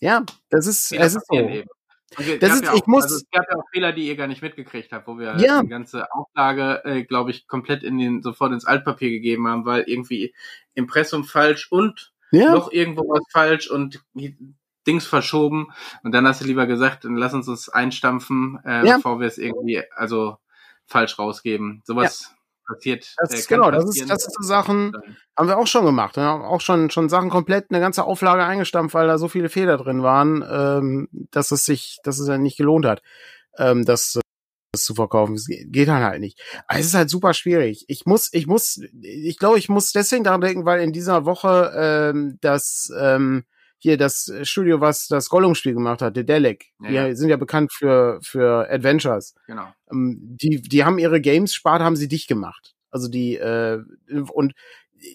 ja, 0.00 0.24
das 0.48 0.66
ist, 0.66 0.92
es 0.92 1.14
ist 1.14 1.26
so. 1.28 1.36
Eben. 1.36 1.68
Das 2.16 2.54
ist, 2.54 2.64
ja 2.64 2.72
auch, 2.72 2.76
ich 2.76 2.86
muss. 2.86 3.04
Also 3.04 3.16
es 3.16 3.30
gab 3.30 3.46
ja 3.48 3.56
auch 3.56 3.68
Fehler, 3.72 3.92
die 3.92 4.08
ihr 4.08 4.16
gar 4.16 4.26
nicht 4.26 4.42
mitgekriegt 4.42 4.90
habt, 4.92 5.06
wo 5.06 5.16
wir 5.16 5.36
ja. 5.36 5.62
die 5.62 5.68
ganze 5.68 6.12
Auflage, 6.12 6.84
äh, 6.84 7.04
glaube 7.04 7.30
ich, 7.30 7.46
komplett 7.46 7.84
in 7.84 7.98
den 7.98 8.22
sofort 8.22 8.52
ins 8.52 8.64
Altpapier 8.64 9.10
gegeben 9.10 9.46
haben, 9.46 9.64
weil 9.64 9.84
irgendwie 9.86 10.34
Impressum 10.74 11.24
falsch 11.24 11.70
und 11.70 12.12
ja. 12.32 12.52
noch 12.52 12.72
irgendwo 12.72 13.02
was 13.02 13.22
falsch 13.30 13.70
und 13.70 14.04
Dings 14.86 15.06
verschoben. 15.06 15.68
Und 16.02 16.12
dann 16.12 16.26
hast 16.26 16.40
du 16.40 16.46
lieber 16.46 16.66
gesagt, 16.66 17.04
dann 17.04 17.16
lass 17.16 17.34
uns 17.34 17.46
das 17.46 17.68
einstampfen, 17.68 18.58
äh, 18.64 18.86
ja. 18.86 18.96
bevor 18.96 19.20
wir 19.20 19.28
es 19.28 19.38
irgendwie 19.38 19.82
also 19.94 20.38
falsch 20.86 21.18
rausgeben. 21.18 21.82
Sowas 21.84 22.34
passiert. 22.72 23.14
Das 23.18 23.32
ist, 23.32 23.50
äh, 23.50 23.54
genau, 23.54 23.70
das 23.70 23.84
ist, 23.84 24.08
das 24.08 24.26
ist 24.26 24.34
so 24.38 24.46
Sachen, 24.46 24.92
haben 25.36 25.48
wir 25.48 25.58
auch 25.58 25.66
schon 25.66 25.84
gemacht. 25.84 26.16
Wir 26.16 26.24
haben 26.24 26.42
auch 26.42 26.60
schon, 26.60 26.90
schon 26.90 27.08
Sachen 27.08 27.30
komplett 27.30 27.70
eine 27.70 27.80
ganze 27.80 28.04
Auflage 28.04 28.44
eingestampft, 28.44 28.94
weil 28.94 29.06
da 29.06 29.18
so 29.18 29.28
viele 29.28 29.48
Fehler 29.48 29.76
drin 29.76 30.02
waren, 30.02 30.44
ähm, 30.50 31.08
dass 31.30 31.50
es 31.50 31.64
sich, 31.64 31.98
dass 32.04 32.18
es 32.18 32.28
ja 32.28 32.38
nicht 32.38 32.56
gelohnt 32.56 32.86
hat, 32.86 33.02
ähm, 33.58 33.84
das, 33.84 34.18
das 34.72 34.84
zu 34.84 34.94
verkaufen. 34.94 35.34
Es 35.34 35.46
geht 35.46 35.88
halt 35.88 36.04
halt 36.04 36.20
nicht. 36.20 36.40
Aber 36.66 36.78
es 36.78 36.86
ist 36.86 36.94
halt 36.94 37.10
super 37.10 37.34
schwierig. 37.34 37.84
Ich 37.88 38.06
muss, 38.06 38.32
ich 38.32 38.46
muss, 38.46 38.80
ich 39.02 39.38
glaube, 39.38 39.58
ich 39.58 39.68
muss 39.68 39.92
deswegen 39.92 40.24
daran 40.24 40.40
denken, 40.40 40.64
weil 40.64 40.80
in 40.80 40.92
dieser 40.92 41.24
Woche 41.24 41.72
ähm, 41.76 42.38
das 42.40 42.92
ähm, 42.98 43.44
hier 43.80 43.96
das 43.96 44.30
Studio, 44.42 44.80
was 44.80 45.08
das 45.08 45.28
Gollum-Spiel 45.28 45.74
gemacht 45.74 46.02
hat, 46.02 46.16
Dedelic, 46.16 46.66
ja, 46.80 46.88
die 46.88 46.94
ja. 46.94 47.14
sind 47.14 47.30
ja 47.30 47.36
bekannt 47.36 47.72
für, 47.72 48.20
für 48.22 48.70
Adventures. 48.70 49.34
Genau. 49.46 49.72
Ähm, 49.90 50.18
die, 50.20 50.60
die 50.60 50.84
haben 50.84 50.98
ihre 50.98 51.20
Games-Sparte, 51.20 51.84
haben 51.84 51.96
sie 51.96 52.08
dicht 52.08 52.28
gemacht. 52.28 52.74
Also 52.90 53.08
die, 53.08 53.36
äh, 53.36 53.82
und 54.32 54.54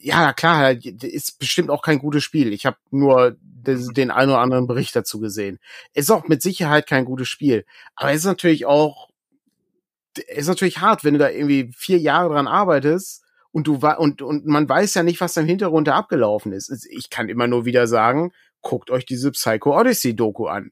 ja, 0.02 0.34
klar, 0.34 0.72
ist 0.72 1.38
bestimmt 1.40 1.70
auch 1.70 1.84
kein 1.84 2.00
gutes 2.00 2.24
Spiel. 2.24 2.54
Ich 2.54 2.66
habe 2.66 2.78
nur 2.90 3.38
den 3.40 4.12
einen 4.12 4.32
oder 4.32 4.40
anderen 4.40 4.68
Bericht 4.68 4.96
dazu 4.96 5.20
gesehen. 5.20 5.60
Ist 5.94 6.12
auch 6.12 6.28
mit 6.28 6.42
Sicherheit 6.42 6.88
kein 6.88 7.06
gutes 7.06 7.28
Spiel. 7.28 7.66
Aber 7.96 8.12
es 8.12 8.18
ist 8.18 8.26
natürlich 8.26 8.66
auch, 8.66 9.10
ist 10.28 10.48
natürlich 10.48 10.80
hart, 10.80 11.04
wenn 11.04 11.14
du 11.14 11.20
da 11.20 11.30
irgendwie 11.30 11.72
vier 11.76 12.00
Jahre 12.00 12.34
dran 12.34 12.48
arbeitest 12.48 13.24
und 13.52 13.68
du 13.68 13.76
und 13.76 14.22
und 14.22 14.46
man 14.46 14.68
weiß 14.68 14.94
ja 14.96 15.04
nicht, 15.04 15.22
was 15.22 15.34
da 15.34 15.42
im 15.42 15.48
Hintergrund 15.48 15.88
da 15.88 15.96
abgelaufen 15.96 16.52
ist. 16.52 16.88
Ich 16.90 17.10
kann 17.10 17.30
immer 17.30 17.48
nur 17.48 17.66
wieder 17.66 17.88
sagen, 17.88 18.32
guckt 18.66 18.90
euch 18.90 19.06
diese 19.06 19.32
Psycho 19.32 19.80
Odyssey 19.80 20.16
Doku 20.16 20.48
an. 20.48 20.72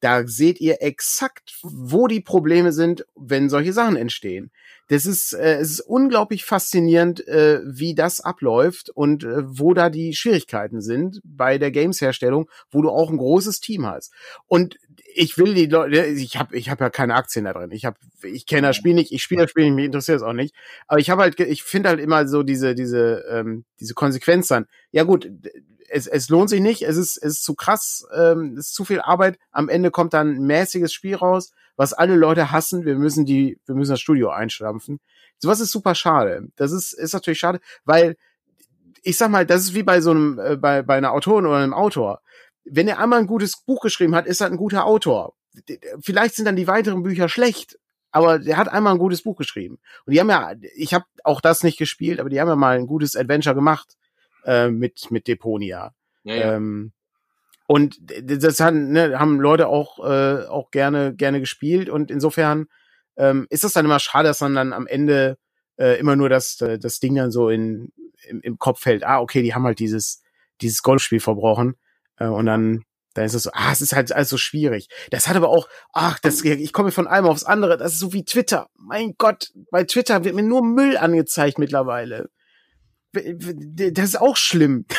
Da 0.00 0.26
seht 0.26 0.60
ihr 0.60 0.82
exakt, 0.82 1.54
wo 1.62 2.08
die 2.08 2.20
Probleme 2.20 2.72
sind, 2.72 3.06
wenn 3.14 3.48
solche 3.48 3.72
Sachen 3.72 3.96
entstehen. 3.96 4.50
Das 4.88 5.06
ist, 5.06 5.32
äh, 5.32 5.56
es 5.56 5.70
ist 5.70 5.80
unglaublich 5.80 6.44
faszinierend, 6.44 7.26
äh, 7.26 7.60
wie 7.64 7.94
das 7.94 8.20
abläuft 8.20 8.90
und 8.90 9.24
äh, 9.24 9.42
wo 9.44 9.72
da 9.72 9.88
die 9.88 10.14
Schwierigkeiten 10.14 10.82
sind 10.82 11.20
bei 11.24 11.56
der 11.56 11.70
Games-Herstellung, 11.70 12.50
wo 12.70 12.82
du 12.82 12.90
auch 12.90 13.10
ein 13.10 13.16
großes 13.16 13.60
Team 13.60 13.86
hast. 13.86 14.12
Und 14.46 14.76
ich 15.14 15.38
will 15.38 15.54
die 15.54 15.66
Leute, 15.66 16.04
ich 16.04 16.36
habe 16.36 16.56
ich 16.56 16.68
hab 16.68 16.80
ja 16.80 16.90
keine 16.90 17.14
Aktien 17.14 17.46
da 17.46 17.54
drin. 17.54 17.70
Ich 17.70 17.84
habe, 17.86 17.96
ich 18.24 18.46
kenne 18.46 18.66
das 18.66 18.76
Spiel 18.76 18.94
nicht, 18.94 19.12
ich 19.12 19.22
spiele 19.22 19.42
das 19.42 19.50
Spiel 19.50 19.64
nicht, 19.64 19.74
mich 19.74 19.86
interessiert 19.86 20.18
es 20.18 20.22
auch 20.22 20.32
nicht. 20.32 20.54
Aber 20.86 21.00
ich 21.00 21.08
habe 21.08 21.22
halt, 21.22 21.38
ich 21.40 21.62
finde 21.62 21.88
halt 21.90 22.00
immer 22.00 22.26
so 22.28 22.42
diese, 22.42 22.74
diese, 22.74 23.24
ähm, 23.30 23.64
diese 23.80 23.94
Konsequenz 23.94 24.48
dann. 24.48 24.66
Ja 24.90 25.04
gut, 25.04 25.30
es, 25.88 26.06
es 26.06 26.28
lohnt 26.28 26.50
sich 26.50 26.60
nicht, 26.60 26.82
es 26.82 26.96
ist, 26.96 27.16
es 27.16 27.34
ist 27.34 27.44
zu 27.44 27.54
krass, 27.54 28.06
ähm, 28.14 28.56
es 28.58 28.68
ist 28.68 28.74
zu 28.74 28.84
viel 28.84 29.00
Arbeit. 29.00 29.38
Am 29.50 29.68
Ende 29.68 29.90
kommt 29.90 30.14
dann 30.14 30.36
ein 30.36 30.46
mäßiges 30.46 30.92
Spiel 30.92 31.16
raus, 31.16 31.52
was 31.76 31.92
alle 31.92 32.16
Leute 32.16 32.50
hassen. 32.50 32.84
Wir 32.84 32.96
müssen 32.96 33.24
die, 33.24 33.58
wir 33.66 33.74
müssen 33.74 33.92
das 33.92 34.00
Studio 34.00 34.30
einstampfen. 34.30 35.00
Sowas 35.38 35.60
ist 35.60 35.72
super 35.72 35.94
schade. 35.94 36.48
Das 36.56 36.72
ist, 36.72 36.92
ist 36.92 37.12
natürlich 37.12 37.38
schade, 37.38 37.60
weil 37.84 38.16
ich 39.02 39.16
sag 39.16 39.30
mal, 39.30 39.44
das 39.44 39.62
ist 39.62 39.74
wie 39.74 39.82
bei 39.82 40.00
so 40.00 40.10
einem, 40.10 40.38
äh, 40.38 40.56
bei, 40.56 40.82
bei 40.82 40.96
einer 40.96 41.12
Autorin 41.12 41.46
oder 41.46 41.58
einem 41.58 41.74
Autor. 41.74 42.20
Wenn 42.64 42.88
er 42.88 42.98
einmal 42.98 43.20
ein 43.20 43.26
gutes 43.26 43.62
Buch 43.62 43.80
geschrieben 43.80 44.14
hat, 44.14 44.26
ist 44.26 44.40
er 44.40 44.46
ein 44.46 44.56
guter 44.56 44.86
Autor. 44.86 45.34
Vielleicht 46.00 46.34
sind 46.34 46.46
dann 46.46 46.56
die 46.56 46.66
weiteren 46.66 47.02
Bücher 47.02 47.28
schlecht, 47.28 47.78
aber 48.10 48.38
der 48.38 48.56
hat 48.56 48.68
einmal 48.68 48.94
ein 48.94 48.98
gutes 48.98 49.22
Buch 49.22 49.36
geschrieben. 49.36 49.78
Und 50.06 50.14
die 50.14 50.20
haben 50.20 50.30
ja, 50.30 50.54
ich 50.74 50.94
habe 50.94 51.04
auch 51.22 51.40
das 51.40 51.62
nicht 51.62 51.78
gespielt, 51.78 52.18
aber 52.18 52.30
die 52.30 52.40
haben 52.40 52.48
ja 52.48 52.56
mal 52.56 52.76
ein 52.76 52.86
gutes 52.86 53.14
Adventure 53.14 53.54
gemacht 53.54 53.96
äh, 54.44 54.68
mit, 54.68 55.10
mit 55.10 55.28
Deponia. 55.28 55.94
Ja, 56.24 56.34
ja. 56.34 56.54
Ähm, 56.54 56.92
und 57.66 57.98
das 58.22 58.60
haben, 58.60 58.92
ne, 58.92 59.18
haben 59.18 59.40
Leute 59.40 59.68
auch, 59.68 59.98
äh, 60.04 60.46
auch 60.46 60.70
gerne, 60.70 61.14
gerne 61.14 61.40
gespielt 61.40 61.88
und 61.88 62.10
insofern 62.10 62.66
ähm, 63.16 63.46
ist 63.48 63.64
das 63.64 63.72
dann 63.72 63.86
immer 63.86 64.00
schade, 64.00 64.28
dass 64.28 64.40
man 64.40 64.54
dann 64.54 64.72
am 64.72 64.86
Ende 64.86 65.38
äh, 65.78 65.98
immer 65.98 66.16
nur 66.16 66.28
das, 66.28 66.60
äh, 66.60 66.78
das 66.78 67.00
Ding 67.00 67.14
dann 67.14 67.30
so 67.30 67.48
in, 67.48 67.90
im, 68.28 68.40
im 68.42 68.58
Kopf 68.58 68.84
hält, 68.84 69.04
ah, 69.04 69.20
okay, 69.20 69.42
die 69.42 69.54
haben 69.54 69.64
halt 69.64 69.78
dieses, 69.78 70.22
dieses 70.60 70.82
Golfspiel 70.82 71.20
verbrochen 71.20 71.76
äh, 72.18 72.26
und 72.26 72.46
dann 72.46 72.84
dann 73.14 73.24
ist 73.24 73.34
es 73.34 73.44
so, 73.44 73.50
ah, 73.52 73.70
es 73.72 73.80
ist 73.80 73.94
halt 73.94 74.12
alles 74.12 74.28
so 74.28 74.36
schwierig. 74.36 74.88
Das 75.10 75.28
hat 75.28 75.36
aber 75.36 75.48
auch, 75.48 75.68
ach, 75.92 76.18
das, 76.18 76.42
ich 76.42 76.72
komme 76.72 76.90
von 76.90 77.06
einem 77.06 77.28
aufs 77.28 77.44
andere, 77.44 77.78
das 77.78 77.94
ist 77.94 78.00
so 78.00 78.12
wie 78.12 78.24
Twitter. 78.24 78.68
Mein 78.74 79.14
Gott, 79.16 79.52
bei 79.70 79.84
Twitter 79.84 80.24
wird 80.24 80.34
mir 80.34 80.42
nur 80.42 80.64
Müll 80.64 80.96
angezeigt 80.96 81.58
mittlerweile. 81.58 82.28
Das 83.14 84.04
ist 84.08 84.20
auch 84.20 84.36
schlimm. 84.36 84.86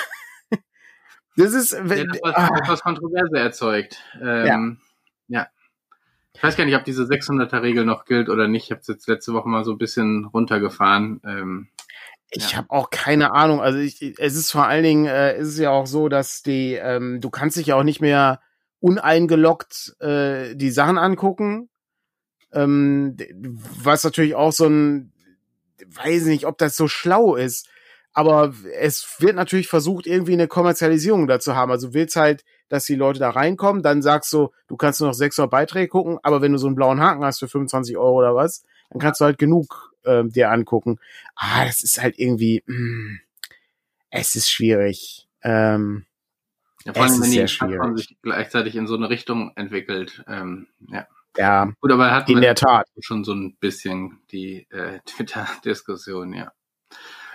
Das 1.38 1.54
ist, 1.54 1.76
wenn, 1.78 1.98
ja, 1.98 2.06
das, 2.06 2.36
ah. 2.36 2.58
etwas 2.58 2.82
Kontroverse 2.82 3.38
erzeugt. 3.38 4.02
Ähm, 4.22 4.80
ja. 5.28 5.40
ja. 5.42 5.48
Ich 6.34 6.42
weiß 6.42 6.56
gar 6.56 6.66
nicht, 6.66 6.76
ob 6.76 6.86
diese 6.86 7.04
600er-Regel 7.04 7.86
noch 7.86 8.06
gilt 8.06 8.30
oder 8.30 8.48
nicht. 8.48 8.66
Ich 8.66 8.72
habe 8.72 8.82
es 8.82 8.88
jetzt 8.88 9.08
letzte 9.08 9.34
Woche 9.34 9.50
mal 9.50 9.66
so 9.66 9.72
ein 9.72 9.78
bisschen 9.78 10.26
runtergefahren. 10.26 11.22
Ähm, 11.26 11.68
ich 12.30 12.52
ja. 12.52 12.58
habe 12.58 12.72
auch 12.72 12.90
keine 12.90 13.34
Ahnung. 13.34 13.62
Also 13.62 13.80
ich, 13.80 14.02
es 14.18 14.36
ist 14.36 14.52
vor 14.52 14.66
allen 14.66 14.84
Dingen, 14.84 15.06
äh, 15.06 15.38
ist 15.38 15.50
es 15.50 15.58
ja 15.58 15.72
auch 15.72 15.88
so, 15.88 16.10
dass 16.10 16.42
die, 16.42 16.76
ähm, 16.76 17.22
du 17.22 17.30
kannst 17.30 17.58
dich 17.58 17.68
ja 17.68 17.76
auch 17.76 17.84
nicht 17.84 18.02
mehr 18.02 18.42
uneingeloggt 18.80 19.96
äh, 20.00 20.56
die 20.56 20.72
Sachen 20.72 20.98
angucken. 20.98 21.70
Ähm, 22.54 23.18
was 23.84 24.04
natürlich 24.04 24.36
auch 24.36 24.52
so 24.52 24.68
ein, 24.68 25.12
weiß 25.86 26.26
nicht, 26.26 26.46
ob 26.46 26.58
das 26.58 26.76
so 26.76 26.88
schlau 26.88 27.36
ist 27.36 27.68
aber 28.16 28.54
es 28.80 29.18
wird 29.20 29.36
natürlich 29.36 29.68
versucht, 29.68 30.08
irgendwie 30.08 30.34
eine 30.34 30.48
Kommerzialisierung 30.48 31.28
dazu 31.28 31.54
haben. 31.54 31.70
Also 31.70 31.94
willst 31.94 32.16
halt, 32.16 32.46
dass 32.70 32.86
die 32.86 32.96
Leute 32.96 33.20
da 33.20 33.30
reinkommen, 33.30 33.84
dann 33.84 34.02
sagst 34.02 34.32
du, 34.32 34.52
du 34.68 34.78
kannst 34.78 35.02
nur 35.02 35.10
noch 35.10 35.14
600 35.14 35.52
Beiträge 35.52 35.90
gucken, 35.90 36.18
aber 36.24 36.42
wenn 36.42 36.54
du 36.54 36.58
so 36.58 36.68
einen 36.68 36.78
blauen 36.78 37.02
Haken 37.02 37.26
hast 37.26 37.40
für 37.40 37.50
25 37.50 37.98
Euro 37.98 38.18
oder 38.18 38.34
was, 38.34 38.64
dann 38.90 39.02
kannst 39.02 39.20
du 39.20 39.26
halt 39.26 39.38
genug 39.38 39.94
äh, 40.04 40.24
dir 40.24 40.50
angucken. 40.50 40.98
Ah, 41.36 41.66
das 41.66 41.84
ist 41.84 42.02
halt 42.02 42.18
irgendwie, 42.18 42.64
mh, 42.66 42.78
mm, 42.78 43.20
es 44.12 44.36
ist 44.36 44.50
schwierig. 44.50 45.28
Ähm, 45.44 46.06
ja, 46.86 46.94
vor 46.94 47.04
allem, 47.04 47.22
wenn 47.22 47.32
die 47.32 47.44
Plattform 47.44 47.98
sich 47.98 48.16
gleichzeitig 48.22 48.78
in 48.78 48.88
so 48.88 48.96
eine 48.96 49.10
Richtung 49.10 49.52
entwickelt. 49.58 50.24
Ähm, 50.28 50.68
ja. 50.88 51.06
Ja, 51.38 51.74
gut, 51.82 51.92
aber 51.92 52.12
hat 52.12 52.30
in 52.30 52.40
der 52.40 52.56
Tat 52.56 52.88
schon 53.00 53.26
so 53.26 53.34
ein 53.34 53.58
bisschen 53.58 54.22
die 54.32 54.68
äh, 54.70 55.00
Twitter-Diskussion, 55.06 56.32
ja. 56.32 56.54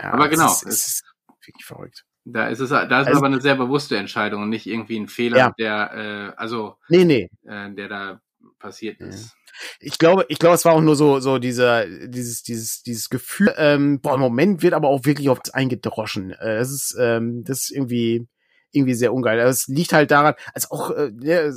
Ja, 0.01 0.13
Aber 0.13 0.29
genau. 0.29 0.47
Es 0.47 0.63
ist, 0.63 0.69
es 0.69 0.87
ist 0.87 1.05
wirklich 1.45 1.65
verrückt. 1.65 2.05
Da 2.25 2.49
ist 2.49 2.61
es, 2.61 2.71
da 2.71 2.85
ist 2.85 2.93
also, 2.93 3.19
aber 3.19 3.27
eine 3.27 3.41
sehr 3.41 3.57
bewusste 3.57 3.97
Entscheidung 3.97 4.43
und 4.43 4.51
nicht 4.51 4.67
irgendwie 4.67 4.99
ein 4.99 5.09
Fehler, 5.09 5.39
ja. 5.39 5.55
der, 5.59 6.35
äh, 6.37 6.41
also, 6.41 6.77
nee, 6.89 7.05
nee. 7.05 7.31
Äh, 7.47 7.73
der 7.73 7.89
da 7.89 8.21
passiert 8.59 9.01
ist. 9.01 9.35
Ich 9.81 9.99
glaube, 9.99 10.27
ich 10.29 10.39
glaube, 10.39 10.55
es 10.55 10.65
war 10.65 10.75
auch 10.75 10.81
nur 10.81 10.97
so, 10.97 11.19
so 11.21 11.39
dieser, 11.39 11.87
dieses, 12.09 12.43
dieses, 12.43 12.83
dieses 12.83 13.11
Gefühl. 13.11 13.53
Ähm, 13.57 14.01
boah, 14.01 14.15
im 14.15 14.21
Moment 14.21 14.63
wird 14.63 14.75
aber 14.75 14.89
auch 14.89 15.05
wirklich 15.05 15.29
oft 15.29 15.55
eingedroschen. 15.55 16.31
Äh, 16.33 16.59
das 16.59 16.71
ist, 16.71 16.97
ähm, 16.99 17.43
das 17.45 17.63
ist 17.63 17.71
irgendwie, 17.71 18.29
irgendwie 18.71 18.95
sehr 18.95 19.13
ungeil. 19.13 19.39
Das 19.39 19.67
liegt 19.67 19.93
halt 19.93 20.11
daran, 20.11 20.35
als 20.55 20.71
auch, 20.71 20.91
äh, 20.91 21.11
ja, 21.21 21.51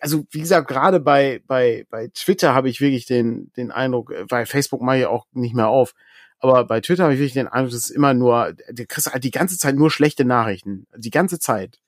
also 0.00 0.24
wie 0.30 0.40
gesagt, 0.40 0.68
gerade 0.68 1.00
bei 1.00 1.42
bei 1.46 1.86
bei 1.90 2.08
Twitter 2.08 2.54
habe 2.54 2.68
ich 2.68 2.80
wirklich 2.80 3.06
den 3.06 3.52
den 3.56 3.70
Eindruck, 3.70 4.10
äh, 4.12 4.24
bei 4.28 4.46
Facebook 4.46 4.82
mache 4.82 4.98
ich 4.98 5.06
auch 5.06 5.26
nicht 5.32 5.54
mehr 5.54 5.68
auf, 5.68 5.94
aber 6.42 6.64
bei 6.64 6.80
Twitter 6.80 7.04
habe 7.04 7.14
ich 7.14 7.20
wirklich 7.20 7.34
den 7.34 7.48
Eindruck, 7.48 7.72
das 7.72 7.84
ist 7.84 7.90
immer 7.90 8.14
nur, 8.14 8.52
du 8.70 8.86
kriegst 8.86 9.12
halt 9.12 9.24
die 9.24 9.30
ganze 9.30 9.58
Zeit 9.58 9.76
nur 9.76 9.90
schlechte 9.90 10.24
Nachrichten, 10.24 10.86
die 10.96 11.10
ganze 11.10 11.38
Zeit. 11.38 11.80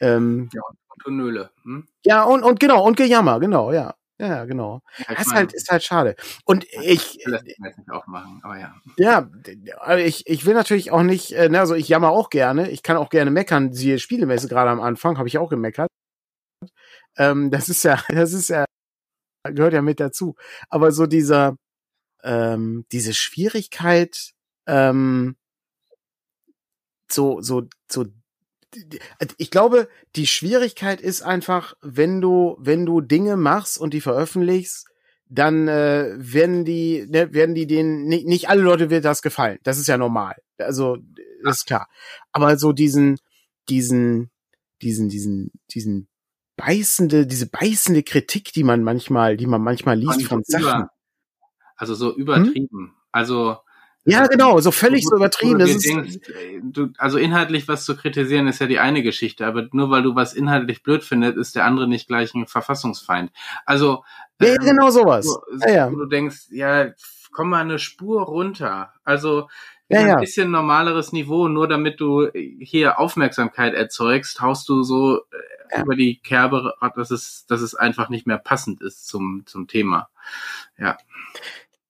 Ähm, 0.00 0.48
ja, 0.54 0.62
und 1.04 1.16
Nöle. 1.16 1.50
Hm? 1.64 1.88
Ja 2.04 2.22
und 2.22 2.44
und 2.44 2.60
genau 2.60 2.84
und 2.84 2.96
Gejammer, 2.96 3.40
genau, 3.40 3.72
ja. 3.72 3.94
Ja, 4.20 4.46
genau. 4.46 4.82
Ja, 4.98 5.14
das 5.14 5.28
ist 5.28 5.32
halt, 5.32 5.52
ist 5.52 5.70
halt 5.70 5.84
schade. 5.84 6.16
Und 6.44 6.64
ich. 6.82 7.20
will 7.24 7.34
das 7.34 7.42
jetzt 7.46 7.60
nicht 7.60 7.90
aufmachen, 7.90 8.40
aber 8.42 8.58
ja. 8.58 8.74
Ja, 8.96 9.30
ich, 9.96 10.26
ich 10.26 10.44
will 10.44 10.54
natürlich 10.54 10.90
auch 10.90 11.04
nicht, 11.04 11.30
äh, 11.32 11.48
ne, 11.48 11.60
also 11.60 11.76
ich 11.76 11.88
jammer 11.88 12.10
auch 12.10 12.28
gerne. 12.28 12.68
Ich 12.70 12.82
kann 12.82 12.96
auch 12.96 13.10
gerne 13.10 13.30
meckern. 13.30 13.72
Siehe 13.72 14.00
Spielemesse 14.00 14.48
gerade 14.48 14.70
am 14.70 14.80
Anfang, 14.80 15.18
habe 15.18 15.28
ich 15.28 15.38
auch 15.38 15.50
gemeckert. 15.50 15.88
Ähm, 17.16 17.50
das 17.50 17.68
ist 17.68 17.84
ja, 17.84 17.98
das 18.08 18.32
ist 18.32 18.48
ja, 18.48 18.64
gehört 19.44 19.74
ja 19.74 19.82
mit 19.82 20.00
dazu. 20.00 20.36
Aber 20.68 20.92
so 20.92 21.06
dieser, 21.06 21.56
ähm, 22.22 22.84
diese 22.92 23.14
Schwierigkeit, 23.14 24.32
ähm, 24.66 25.36
so, 27.10 27.40
so, 27.40 27.64
so 27.90 28.06
ich 29.38 29.50
glaube, 29.50 29.88
die 30.14 30.26
Schwierigkeit 30.26 31.00
ist 31.00 31.22
einfach, 31.22 31.74
wenn 31.80 32.20
du, 32.20 32.56
wenn 32.60 32.84
du 32.84 33.00
Dinge 33.00 33.36
machst 33.36 33.78
und 33.78 33.94
die 33.94 34.00
veröffentlichst, 34.00 34.86
dann 35.30 35.68
äh, 35.68 36.14
werden 36.16 36.64
die, 36.64 37.06
ne, 37.08 37.32
werden 37.32 37.54
die 37.54 37.66
denen, 37.66 38.06
nicht, 38.06 38.26
nicht 38.26 38.48
alle 38.48 38.62
Leute 38.62 38.90
wird 38.90 39.04
das 39.04 39.22
gefallen. 39.22 39.58
Das 39.62 39.78
ist 39.78 39.86
ja 39.86 39.98
normal. 39.98 40.36
Also, 40.58 40.98
das 41.42 41.58
ist 41.58 41.66
klar. 41.66 41.88
Aber 42.32 42.58
so 42.58 42.72
diesen, 42.72 43.18
diesen, 43.68 44.30
diesen, 44.82 45.08
diesen, 45.08 45.50
diesen 45.70 46.08
beißende, 46.56 47.26
diese 47.26 47.46
beißende 47.46 48.02
Kritik, 48.02 48.52
die 48.52 48.64
man 48.64 48.82
manchmal, 48.82 49.36
die 49.36 49.46
man 49.46 49.62
manchmal 49.62 49.98
liest 49.98 50.24
von 50.24 50.42
Sachen. 50.44 50.88
Also 51.78 51.94
so 51.94 52.14
übertrieben. 52.14 52.68
Hm? 52.70 52.90
Also 53.10 53.58
ja, 54.04 54.26
genau, 54.26 54.58
so 54.60 54.70
völlig 54.70 55.04
so 55.04 55.16
übertrieben. 55.16 55.58
Denkst, 55.58 56.18
du, 56.62 56.88
also 56.96 57.18
inhaltlich 57.18 57.68
was 57.68 57.84
zu 57.84 57.94
kritisieren 57.94 58.46
ist 58.46 58.58
ja 58.58 58.66
die 58.66 58.78
eine 58.78 59.02
Geschichte, 59.02 59.46
aber 59.46 59.68
nur 59.72 59.90
weil 59.90 60.02
du 60.02 60.14
was 60.14 60.32
inhaltlich 60.32 60.82
blöd 60.82 61.04
findest, 61.04 61.36
ist 61.36 61.54
der 61.54 61.66
andere 61.66 61.86
nicht 61.86 62.08
gleich 62.08 62.32
ein 62.34 62.46
Verfassungsfeind. 62.46 63.30
Also 63.66 64.04
ja, 64.40 64.48
ähm, 64.48 64.56
genau 64.60 64.90
sowas. 64.90 65.26
So, 65.26 65.42
ja, 65.60 65.70
ja. 65.70 65.90
du 65.90 66.06
denkst, 66.06 66.46
ja, 66.50 66.88
komm 67.32 67.50
mal 67.50 67.60
eine 67.60 67.78
Spur 67.78 68.22
runter. 68.22 68.94
Also 69.04 69.48
ja, 69.90 70.14
ein 70.14 70.20
bisschen 70.20 70.50
normaleres 70.50 71.12
Niveau, 71.12 71.48
nur 71.48 71.68
damit 71.68 72.00
du 72.00 72.30
hier 72.32 72.98
Aufmerksamkeit 72.98 73.74
erzeugst, 73.74 74.40
haust 74.40 74.68
du 74.70 74.82
so 74.84 75.18
äh, 75.18 75.80
über 75.82 75.96
die 75.96 76.18
Kerbe, 76.18 76.74
dass 76.94 77.10
es, 77.10 77.44
dass 77.46 77.60
es 77.60 77.74
einfach 77.74 78.08
nicht 78.08 78.26
mehr 78.26 78.38
passend 78.38 78.80
ist 78.80 79.06
zum, 79.06 79.42
zum 79.44 79.66
Thema. 79.66 80.08
Ja 80.78 80.96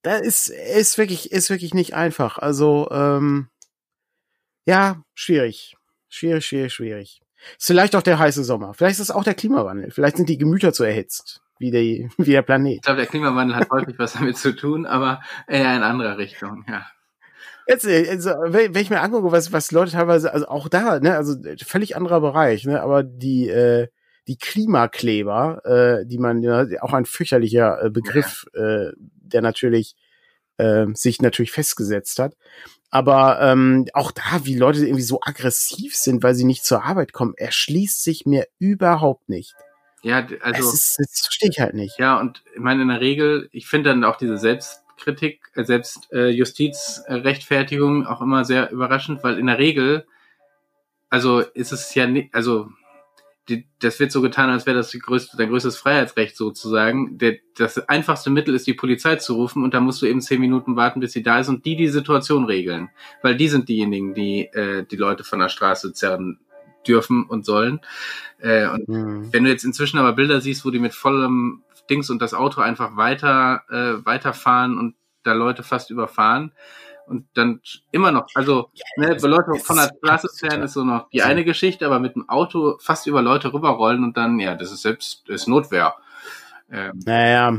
da 0.08 0.16
ist, 0.16 0.48
ist 0.48 0.96
wirklich, 0.96 1.32
ist 1.32 1.50
wirklich 1.50 1.74
nicht 1.74 1.94
einfach. 1.94 2.38
Also, 2.38 2.88
ähm, 2.90 3.48
ja, 4.64 5.02
schwierig. 5.14 5.76
Schwierig, 6.08 6.46
schwierig, 6.46 6.72
schwierig. 6.72 7.20
Ist 7.58 7.66
vielleicht 7.66 7.94
auch 7.94 8.02
der 8.02 8.18
heiße 8.18 8.42
Sommer. 8.42 8.72
Vielleicht 8.72 8.94
ist 8.94 9.10
es 9.10 9.10
auch 9.10 9.22
der 9.22 9.34
Klimawandel. 9.34 9.90
Vielleicht 9.90 10.16
sind 10.16 10.30
die 10.30 10.38
Gemüter 10.38 10.72
zu 10.72 10.82
erhitzt, 10.82 11.42
wie, 11.58 11.70
der, 11.70 11.82
wie 12.16 12.32
der 12.32 12.42
Planet. 12.42 12.76
Ich 12.76 12.82
glaube, 12.82 12.96
der 12.96 13.06
Klimawandel 13.06 13.56
hat 13.56 13.70
häufig 13.70 13.98
was 13.98 14.14
damit 14.14 14.38
zu 14.38 14.56
tun, 14.56 14.86
aber 14.86 15.20
eher 15.46 15.76
in 15.76 15.82
anderer 15.82 16.16
Richtung, 16.16 16.64
ja. 16.68 16.86
Jetzt, 17.66 17.86
also, 17.86 18.30
wenn 18.46 18.74
ich 18.74 18.88
mir 18.88 19.02
angucke, 19.02 19.30
was, 19.30 19.52
was 19.52 19.72
Leute 19.72 19.92
teilweise, 19.92 20.32
also 20.32 20.48
auch 20.48 20.70
da, 20.70 21.00
ne, 21.00 21.14
also 21.16 21.36
völlig 21.66 21.96
anderer 21.96 22.22
Bereich, 22.22 22.64
ne, 22.64 22.80
aber 22.80 23.02
die, 23.02 23.50
äh, 23.50 23.88
die 24.26 24.38
Klimakleber, 24.38 25.60
äh, 25.66 26.06
die 26.06 26.16
man 26.16 26.42
ja 26.42 26.64
auch 26.80 26.94
ein 26.94 27.04
fürchterlicher 27.04 27.84
äh, 27.84 27.90
Begriff, 27.90 28.46
ja. 28.54 28.86
äh, 28.86 28.92
der 29.28 29.42
natürlich 29.42 29.94
äh, 30.58 30.86
sich 30.94 31.22
natürlich 31.22 31.52
festgesetzt 31.52 32.18
hat. 32.18 32.36
Aber 32.90 33.38
ähm, 33.40 33.86
auch 33.92 34.12
da, 34.12 34.44
wie 34.44 34.56
Leute 34.56 34.80
irgendwie 34.80 35.02
so 35.02 35.20
aggressiv 35.22 35.94
sind, 35.94 36.22
weil 36.22 36.34
sie 36.34 36.44
nicht 36.44 36.64
zur 36.64 36.84
Arbeit 36.84 37.12
kommen, 37.12 37.34
erschließt 37.36 38.02
sich 38.02 38.24
mir 38.24 38.46
überhaupt 38.58 39.28
nicht. 39.28 39.54
Ja, 40.02 40.26
also. 40.40 40.70
Das, 40.70 40.96
das 40.96 41.20
verstehe 41.22 41.50
ich 41.50 41.60
halt 41.60 41.74
nicht. 41.74 41.98
Ja, 41.98 42.18
und 42.18 42.42
ich 42.54 42.60
meine, 42.60 42.80
in 42.82 42.88
der 42.88 43.00
Regel, 43.00 43.48
ich 43.52 43.66
finde 43.66 43.90
dann 43.90 44.04
auch 44.04 44.16
diese 44.16 44.38
Selbstkritik, 44.38 45.42
äh, 45.54 45.64
Selbstjustizrechtfertigung 45.64 48.04
äh, 48.04 48.06
auch 48.06 48.22
immer 48.22 48.44
sehr 48.44 48.70
überraschend, 48.70 49.22
weil 49.22 49.38
in 49.38 49.46
der 49.46 49.58
Regel, 49.58 50.06
also 51.10 51.40
ist 51.40 51.72
es 51.72 51.94
ja 51.94 52.06
nicht, 52.06 52.34
also 52.34 52.68
die, 53.48 53.66
das 53.80 53.98
wird 53.98 54.12
so 54.12 54.20
getan, 54.20 54.50
als 54.50 54.66
wäre 54.66 54.76
das 54.76 54.90
die 54.90 54.98
größte, 54.98 55.36
dein 55.36 55.48
größtes 55.48 55.76
Freiheitsrecht 55.76 56.36
sozusagen. 56.36 57.18
Der, 57.18 57.36
das 57.56 57.78
einfachste 57.88 58.30
Mittel 58.30 58.54
ist, 58.54 58.66
die 58.66 58.74
Polizei 58.74 59.16
zu 59.16 59.34
rufen 59.34 59.64
und 59.64 59.74
da 59.74 59.80
musst 59.80 60.02
du 60.02 60.06
eben 60.06 60.20
zehn 60.20 60.40
Minuten 60.40 60.76
warten, 60.76 61.00
bis 61.00 61.12
sie 61.12 61.22
da 61.22 61.40
ist 61.40 61.48
und 61.48 61.64
die 61.64 61.76
die 61.76 61.88
Situation 61.88 62.44
regeln. 62.44 62.90
Weil 63.22 63.36
die 63.36 63.48
sind 63.48 63.68
diejenigen, 63.68 64.14
die 64.14 64.46
äh, 64.52 64.84
die 64.84 64.96
Leute 64.96 65.24
von 65.24 65.38
der 65.38 65.48
Straße 65.48 65.92
zerren 65.92 66.38
dürfen 66.86 67.24
und 67.24 67.44
sollen. 67.44 67.80
Äh, 68.38 68.68
und 68.68 68.88
mhm. 68.88 69.32
wenn 69.32 69.44
du 69.44 69.50
jetzt 69.50 69.64
inzwischen 69.64 69.98
aber 69.98 70.12
Bilder 70.12 70.40
siehst, 70.40 70.64
wo 70.64 70.70
die 70.70 70.78
mit 70.78 70.94
vollem 70.94 71.62
Dings 71.90 72.10
und 72.10 72.20
das 72.20 72.34
Auto 72.34 72.60
einfach 72.60 72.96
weiter 72.96 73.62
äh, 73.70 74.04
weiterfahren 74.04 74.78
und 74.78 74.94
da 75.22 75.32
Leute 75.32 75.62
fast 75.62 75.90
überfahren, 75.90 76.52
und 77.08 77.26
dann 77.34 77.60
immer 77.90 78.12
noch, 78.12 78.26
also 78.34 78.70
ne, 78.96 79.16
Beleuchtung 79.16 79.58
von 79.60 79.76
der 79.76 79.90
Straße 79.98 80.28
fern 80.38 80.62
ist 80.62 80.74
so 80.74 80.84
noch 80.84 81.08
die 81.10 81.22
eine 81.22 81.44
Geschichte, 81.44 81.86
aber 81.86 81.98
mit 81.98 82.14
dem 82.14 82.28
Auto 82.28 82.78
fast 82.80 83.06
über 83.06 83.22
Leute 83.22 83.52
rüberrollen 83.52 84.04
und 84.04 84.16
dann, 84.16 84.38
ja, 84.38 84.54
das 84.54 84.72
ist 84.72 84.82
selbst, 84.82 85.24
das 85.26 85.42
ist 85.42 85.48
Notwehr. 85.48 85.94
Ähm, 86.70 87.00
naja. 87.04 87.58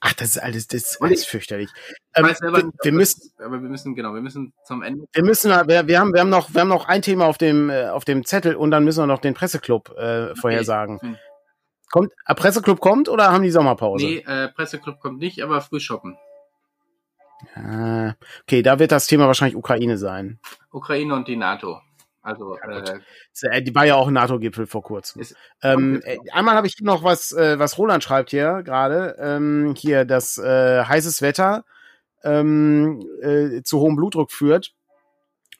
Ach, 0.00 0.12
das 0.14 0.28
ist 0.30 0.38
alles, 0.42 0.66
das 0.66 0.82
ist 0.82 1.02
alles 1.02 1.24
fürchterlich. 1.24 1.70
Ähm, 2.14 2.26
wir, 2.26 2.50
nicht, 2.50 2.66
wir 2.82 2.92
müssen, 2.92 3.32
aber 3.38 3.62
wir 3.62 3.68
müssen, 3.68 3.94
genau, 3.94 4.12
wir 4.12 4.20
müssen 4.20 4.52
zum 4.64 4.82
Ende. 4.82 5.06
Wir 5.12 5.24
müssen, 5.24 5.50
wir, 5.50 5.86
wir 5.86 6.00
haben, 6.00 6.12
wir 6.12 6.20
haben 6.20 6.28
noch, 6.28 6.52
wir 6.52 6.60
haben 6.60 6.68
noch 6.68 6.88
ein 6.88 7.02
Thema 7.02 7.26
auf 7.26 7.38
dem, 7.38 7.70
äh, 7.70 7.88
auf 7.88 8.04
dem 8.04 8.24
Zettel 8.24 8.54
und 8.54 8.70
dann 8.70 8.84
müssen 8.84 9.02
wir 9.02 9.06
noch 9.06 9.20
den 9.20 9.34
Presseclub 9.34 9.94
äh, 9.96 10.24
okay. 10.24 10.34
vorhersagen. 10.40 11.00
Hm. 11.00 11.16
Kommt, 11.90 12.12
äh, 12.26 12.34
Presseclub 12.34 12.80
kommt 12.80 13.08
oder 13.08 13.32
haben 13.32 13.42
die 13.42 13.50
Sommerpause? 13.50 14.04
Nee, 14.04 14.24
äh, 14.26 14.48
Presseclub 14.48 15.00
kommt 15.00 15.18
nicht, 15.18 15.42
aber 15.42 15.60
früh 15.60 15.80
shoppen. 15.80 16.16
Ah, 17.54 18.14
okay, 18.42 18.62
da 18.62 18.78
wird 18.78 18.92
das 18.92 19.06
Thema 19.06 19.26
wahrscheinlich 19.26 19.56
Ukraine 19.56 19.98
sein. 19.98 20.38
Ukraine 20.70 21.14
und 21.14 21.28
die 21.28 21.36
NATO. 21.36 21.80
Also 22.22 22.56
ja, 22.56 23.50
äh, 23.50 23.62
die 23.62 23.74
war 23.74 23.84
ja 23.84 23.96
auch 23.96 24.06
ein 24.06 24.14
NATO-Gipfel 24.14 24.66
vor 24.66 24.82
kurzem. 24.82 25.22
Ähm, 25.60 26.00
äh, 26.04 26.18
einmal 26.32 26.54
habe 26.54 26.68
ich 26.68 26.76
noch 26.80 27.02
was, 27.02 27.32
äh, 27.32 27.58
was 27.58 27.78
Roland 27.78 28.04
schreibt 28.04 28.30
hier 28.30 28.62
gerade. 28.62 29.16
Ähm, 29.18 29.74
hier 29.76 30.04
das 30.04 30.38
äh, 30.38 30.84
heißes 30.84 31.20
Wetter 31.20 31.64
ähm, 32.22 33.00
äh, 33.22 33.62
zu 33.62 33.80
hohem 33.80 33.96
Blutdruck 33.96 34.30
führt 34.30 34.68
äh, 34.68 34.81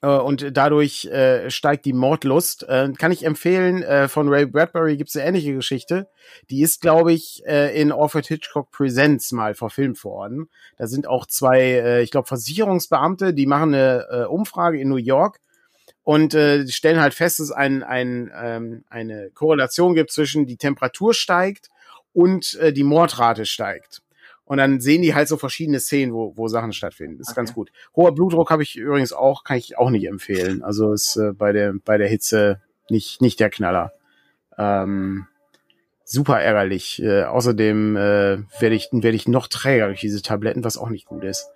und 0.09 0.57
dadurch 0.57 1.05
äh, 1.07 1.49
steigt 1.51 1.85
die 1.85 1.93
Mordlust. 1.93 2.65
Äh, 2.69 2.93
kann 2.99 3.13
ich 3.13 3.25
empfehlen, 3.25 3.83
äh, 3.83 4.09
von 4.09 4.29
Ray 4.29 4.47
Bradbury 4.47 4.97
gibt 4.97 5.11
es 5.11 5.17
eine 5.17 5.27
ähnliche 5.27 5.55
Geschichte. 5.55 6.09
Die 6.51 6.63
ist, 6.63 6.81
glaube 6.81 7.13
ich, 7.13 7.43
äh, 7.47 7.81
in 7.81 7.93
Alfred 7.93 8.27
Hitchcock 8.27 8.71
Presents 8.73 9.31
mal 9.33 9.55
verfilmt 9.55 10.03
worden. 10.03 10.49
Da 10.77 10.89
sind 10.89 11.07
auch 11.07 11.27
zwei, 11.27 11.61
äh, 11.61 12.03
ich 12.03 12.11
glaube, 12.11 12.27
Versicherungsbeamte, 12.27 13.33
die 13.33 13.47
machen 13.47 13.75
eine 13.75 14.07
äh, 14.11 14.25
Umfrage 14.25 14.81
in 14.81 14.89
New 14.89 14.97
York 14.97 15.39
und 16.03 16.35
äh, 16.35 16.67
stellen 16.67 17.01
halt 17.01 17.15
fest, 17.15 17.39
dass 17.39 17.47
es 17.47 17.53
ein, 17.53 17.83
ein, 17.83 18.31
ähm, 18.35 18.85
eine 18.91 19.31
Korrelation 19.31 19.95
gibt 19.95 20.11
zwischen 20.11 20.47
die 20.47 20.57
Temperatur 20.57 21.15
steigt 21.15 21.69
und 22.13 22.55
äh, 22.55 22.73
die 22.73 22.85
Mordrate 22.85 23.47
steigt. 23.47 24.02
Und 24.45 24.59
dann 24.59 24.81
sehen 24.81 25.03
die 25.03 25.15
halt 25.15 25.29
so 25.29 25.37
verschiedene 25.37 25.81
Szenen, 25.81 26.13
wo, 26.13 26.37
wo 26.37 26.49
Sachen 26.49 26.73
stattfinden. 26.73 27.19
Das 27.19 27.29
ist 27.29 27.33
okay. 27.33 27.41
ganz 27.41 27.55
gut. 27.55 27.73
Hoher 27.95 28.13
Blutdruck 28.13 28.51
habe 28.51 28.63
ich 28.63 28.77
übrigens 28.77 29.13
auch, 29.13 29.45
kann 29.45 29.57
ich 29.57 29.79
auch 29.79 29.91
nicht 29.91 30.07
empfehlen. 30.07 30.63
Also 30.63 30.93
ist 30.93 31.17
äh, 31.17 31.33
bei 31.33 31.53
der 31.53 31.75
bei 31.85 31.97
der 31.97 32.09
Hitze 32.09 32.61
nicht 32.91 33.23
nicht 33.23 33.41
der 33.41 33.51
Knaller. 33.51 33.93
Ähm, 34.59 35.27
super 36.13 36.41
ärgerlich. 36.41 37.03
Äh, 37.03 37.25
außerdem 37.25 37.97
äh, 37.97 38.39
werde 38.61 38.75
ich 38.75 38.89
werde 38.93 39.17
ich 39.17 39.27
noch 39.27 39.49
träger 39.49 39.87
durch 39.87 40.01
diese 40.01 40.23
Tabletten, 40.23 40.63
was 40.65 40.79
auch 40.79 40.91
nicht 40.91 41.07
gut 41.07 41.25
ist. 41.25 41.49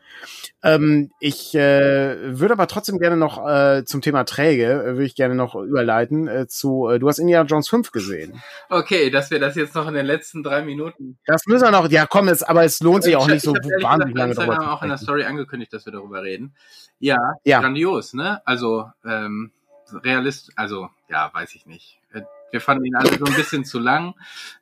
Ähm, 0.62 1.10
ich 1.20 1.54
äh, 1.54 2.38
würde 2.38 2.54
aber 2.54 2.66
trotzdem 2.66 2.98
gerne 2.98 3.16
noch 3.16 3.46
äh, 3.46 3.84
zum 3.84 4.00
Thema 4.00 4.24
Träge, 4.24 4.64
äh, 4.64 4.86
würde 4.92 5.04
ich 5.04 5.14
gerne 5.14 5.34
noch 5.34 5.54
überleiten 5.54 6.26
äh, 6.26 6.48
zu, 6.48 6.88
äh, 6.88 6.98
du 6.98 7.08
hast 7.08 7.18
Indiana 7.18 7.46
Jones 7.46 7.68
5 7.68 7.92
gesehen. 7.92 8.42
Okay, 8.70 9.10
dass 9.10 9.30
wir 9.30 9.38
das 9.38 9.54
jetzt 9.54 9.74
noch 9.74 9.86
in 9.86 9.94
den 9.94 10.06
letzten 10.06 10.42
drei 10.42 10.62
Minuten. 10.62 11.18
Das 11.26 11.46
müssen 11.46 11.64
wir 11.64 11.70
noch, 11.70 11.90
ja 11.90 12.06
komm, 12.06 12.28
es, 12.28 12.42
aber 12.42 12.64
es 12.64 12.80
lohnt 12.80 13.04
sich 13.04 13.16
auch 13.16 13.28
nicht 13.28 13.42
so 13.42 13.52
wahnsinnig 13.52 14.16
lange 14.16 14.34
drüber. 14.34 14.54
Wir 14.54 14.56
haben 14.56 14.68
auch 14.68 14.82
in 14.82 14.88
der 14.88 14.98
Story 14.98 15.24
angekündigt, 15.24 15.72
dass 15.72 15.84
wir 15.84 15.92
darüber 15.92 16.22
reden. 16.22 16.54
Ja, 16.98 17.18
ja. 17.44 17.60
grandios, 17.60 18.14
ne? 18.14 18.40
Also, 18.46 18.86
ähm, 19.04 19.52
realist, 20.02 20.52
also 20.56 20.88
ja, 21.08 21.30
weiß 21.32 21.54
ich 21.54 21.66
nicht. 21.66 22.00
Wir 22.56 22.62
fanden 22.62 22.86
ihn 22.86 22.96
alle 22.96 23.18
so 23.18 23.26
ein 23.26 23.34
bisschen 23.34 23.66
zu 23.66 23.78
lang. 23.78 24.14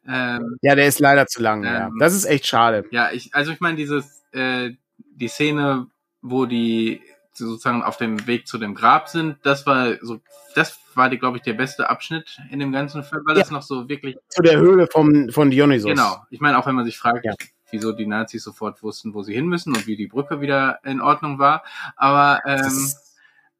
Ähm, 0.05 0.57
ja, 0.63 0.75
der 0.75 0.89
ist 0.89 0.99
leider 0.99 1.29
zu 1.29 1.41
lang. 1.41 1.63
Ähm, 1.63 1.73
ja. 1.73 1.91
Das 2.01 2.13
ist 2.13 2.25
echt 2.25 2.45
schade. 2.45 2.85
Ja, 2.91 3.13
ich, 3.13 3.33
also 3.37 3.53
ich 3.53 3.61
meine 3.61 3.77
dieses 3.77 4.25
äh, 4.33 4.73
die 5.15 5.29
Szene, 5.29 5.87
wo 6.21 6.45
die 6.45 7.01
sozusagen 7.33 7.85
auf 7.85 7.97
dem 7.97 8.27
Weg 8.27 8.49
zu 8.49 8.59
dem 8.59 8.75
Grab 8.75 9.09
sind, 9.09 9.37
das 9.45 9.65
war 9.65 9.95
so, 10.03 10.21
das 10.57 10.77
war 10.97 11.09
glaube 11.09 11.37
ich, 11.37 11.45
der 11.45 11.53
beste 11.53 11.89
Abschnitt 11.89 12.41
in 12.51 12.59
dem 12.59 12.73
ganzen 12.73 13.05
Film, 13.05 13.23
weil 13.27 13.37
ja. 13.37 13.43
das 13.43 13.53
noch 13.53 13.63
so 13.63 13.89
wirklich 13.89 14.17
zu 14.29 14.43
der 14.43 14.59
Höhle 14.59 14.89
vom 14.91 15.29
von 15.31 15.53
Dionysos. 15.53 15.89
Genau. 15.89 16.17
Ich 16.31 16.41
meine, 16.41 16.59
auch 16.59 16.67
wenn 16.67 16.75
man 16.75 16.85
sich 16.85 16.99
fragt, 16.99 17.25
ja. 17.25 17.35
wieso 17.71 17.93
die 17.93 18.07
Nazis 18.07 18.43
sofort 18.43 18.83
wussten, 18.83 19.15
wo 19.15 19.23
sie 19.23 19.35
hin 19.35 19.47
müssen 19.47 19.73
und 19.73 19.87
wie 19.87 19.97
die 19.97 20.09
Brücke 20.09 20.41
wieder 20.41 20.81
in 20.83 21.01
Ordnung 21.01 21.39
war, 21.39 21.63
aber 21.95 22.41
ähm, 22.45 22.93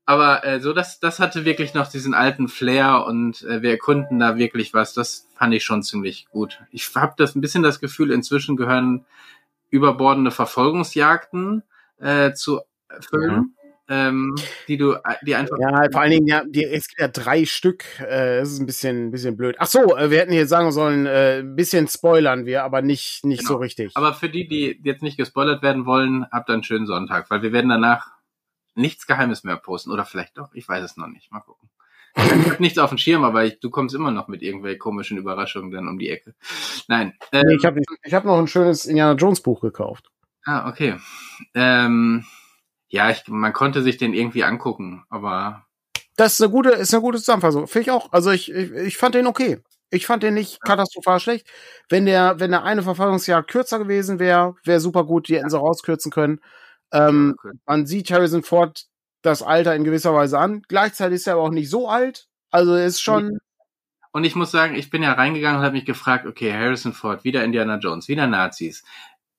aber 0.07 0.45
äh, 0.45 0.61
so 0.61 0.73
das 0.73 1.01
das 1.01 1.21
hatte 1.21 1.45
wirklich 1.45 1.75
noch 1.75 1.89
diesen 1.89 2.15
alten 2.15 2.49
Flair 2.49 3.05
und 3.07 3.43
äh, 3.43 3.63
wir 3.63 3.71
erkunden 3.71 4.19
da 4.19 4.37
wirklich 4.37 4.75
was. 4.75 4.95
Das 4.95 5.29
fand 5.35 5.55
ich 5.55 5.65
schon 5.65 5.83
ziemlich 5.83 6.27
gut. 6.31 6.61
Ich 6.71 6.95
habe 6.95 7.15
das 7.17 7.35
ein 7.35 7.41
bisschen 7.41 7.63
das 7.63 7.81
Gefühl, 7.81 8.11
inzwischen 8.11 8.57
gehören 8.57 9.05
überbordende 9.71 10.31
Verfolgungsjagden 10.31 11.63
äh, 11.99 12.33
zu 12.33 12.61
Filmen. 13.01 13.37
Mhm 13.37 13.55
ähm, 13.89 14.35
die 14.67 14.77
du, 14.77 14.97
die 15.23 15.35
einfach. 15.35 15.59
Ja, 15.61 15.87
vor 15.93 16.01
allen 16.01 16.13
Dingen, 16.13 16.27
ja, 16.27 16.43
die, 16.47 16.65
es 16.65 16.89
gibt 16.89 17.01
ja 17.01 17.09
drei 17.09 17.45
Stück. 17.45 17.85
Äh, 18.01 18.41
das 18.41 18.53
ist 18.53 18.61
ein 18.61 18.67
bisschen, 18.67 19.09
ein 19.09 19.11
bisschen 19.11 19.37
blöd. 19.37 19.57
Ach 19.59 19.67
so, 19.67 19.97
äh, 19.97 20.11
wir 20.11 20.19
hätten 20.19 20.33
hier 20.33 20.47
sagen 20.47 20.73
sollen, 20.73 21.07
äh, 21.07 21.41
ein 21.41 21.55
bisschen 21.55 21.87
spoilern 21.89 22.47
wir, 22.47 22.65
aber 22.65 22.81
nicht, 22.81 23.25
nicht 23.25 23.41
genau. 23.41 23.53
so 23.53 23.57
richtig. 23.59 23.93
Aber 23.95 24.15
für 24.15 24.29
die, 24.29 24.49
die 24.49 24.81
jetzt 24.83 25.03
nicht 25.03 25.19
gespoilert 25.19 25.63
werden 25.63 25.85
wollen, 25.85 26.27
habt 26.31 26.49
einen 26.49 26.63
schönen 26.63 26.87
Sonntag, 26.87 27.31
weil 27.31 27.43
wir 27.43 27.53
werden 27.53 27.69
danach 27.69 28.14
nichts 28.75 29.07
Geheimes 29.07 29.45
mehr 29.45 29.57
posten. 29.57 29.91
Oder 29.91 30.05
vielleicht 30.05 30.39
doch, 30.39 30.55
ich 30.55 30.69
weiß 30.69 30.85
es 30.85 30.97
noch 30.97 31.09
nicht. 31.09 31.31
Mal 31.31 31.41
gucken. 31.41 31.69
Ich 32.17 32.23
habe 32.31 32.63
nichts 32.63 32.79
auf 32.79 32.91
dem 32.91 32.99
Schirm, 32.99 33.25
aber 33.25 33.45
ich, 33.45 33.59
du 33.59 33.71
kommst 33.71 33.95
immer 33.95 34.13
noch 34.13 34.29
mit 34.29 34.43
irgendwelchen 34.43 34.79
komischen 34.79 35.19
Überraschungen 35.19 35.73
dann 35.73 35.89
um 35.89 35.99
die 35.99 36.11
Ecke. 36.11 36.35
Nein. 36.87 37.15
Ähm, 37.33 37.49
ich 37.59 37.65
habe 37.65 37.81
ich 38.03 38.15
hab 38.15 38.25
noch 38.25 38.39
ein 38.39 38.47
schönes 38.47 38.87
Indiana 38.87 39.15
Jones 39.15 39.41
Buch 39.41 39.61
gekauft. 39.61 40.11
Ah, 40.45 40.69
okay. 40.69 40.97
Ähm, 41.55 42.25
ja, 42.89 43.11
ich, 43.11 43.27
man 43.27 43.53
konnte 43.53 43.83
sich 43.83 43.97
den 43.97 44.15
irgendwie 44.15 44.45
angucken, 44.45 45.05
aber. 45.09 45.67
Das 46.17 46.35
ist 46.35 46.43
eine 46.43 46.53
gute, 46.53 46.71
ist 46.71 46.95
eine 46.95 47.01
gute 47.01 47.19
Zusammenfassung. 47.19 47.67
Finde 47.67 47.83
ich 47.83 47.91
auch. 47.91 48.13
Also 48.13 48.31
ich, 48.31 48.53
ich, 48.53 48.71
ich 48.71 48.97
fand 48.97 49.17
den 49.17 49.27
okay. 49.27 49.61
Ich 49.91 50.07
fand 50.07 50.23
den 50.23 50.35
nicht 50.35 50.61
katastrophal 50.63 51.19
schlecht. 51.21 51.49
Wenn 51.89 52.07
der, 52.07 52.39
wenn 52.39 52.51
der 52.53 52.65
eine 52.65 52.83
Verfassungsjahr 52.83 53.43
kürzer 53.43 53.79
gewesen 53.79 54.19
wäre, 54.19 54.55
wäre 54.65 54.81
super 54.81 55.05
gut, 55.05 55.29
die 55.29 55.37
hätten 55.37 55.51
sie 55.51 55.59
rauskürzen 55.59 56.13
können. 56.13 56.41
Ähm, 56.93 57.37
okay. 57.39 57.57
Man 57.67 57.87
sieht 57.87 58.11
Harrison 58.11 58.43
Ford 58.43 58.85
das 59.23 59.43
Alter 59.43 59.75
in 59.75 59.85
gewisser 59.85 60.15
Weise 60.15 60.39
an. 60.39 60.63
Gleichzeitig 60.69 61.17
ist 61.17 61.27
er 61.27 61.35
aber 61.35 61.43
auch 61.43 61.51
nicht 61.51 61.71
so 61.71 61.89
alt. 61.89 62.29
Also 62.51 62.75
ist 62.75 63.01
schon. 63.01 63.39
Und 64.13 64.25
ich 64.25 64.37
muss 64.37 64.53
sagen, 64.53 64.77
ich 64.77 64.91
bin 64.91 65.03
ja 65.03 65.13
reingegangen 65.13 65.59
und 65.59 65.65
habe 65.65 65.75
mich 65.75 65.87
gefragt, 65.87 66.27
okay, 66.27 66.53
Harrison 66.53 66.93
Ford, 66.93 67.25
wieder 67.25 67.43
Indiana 67.43 67.79
Jones, 67.79 68.07
wieder 68.07 68.29
Nazis 68.29 68.85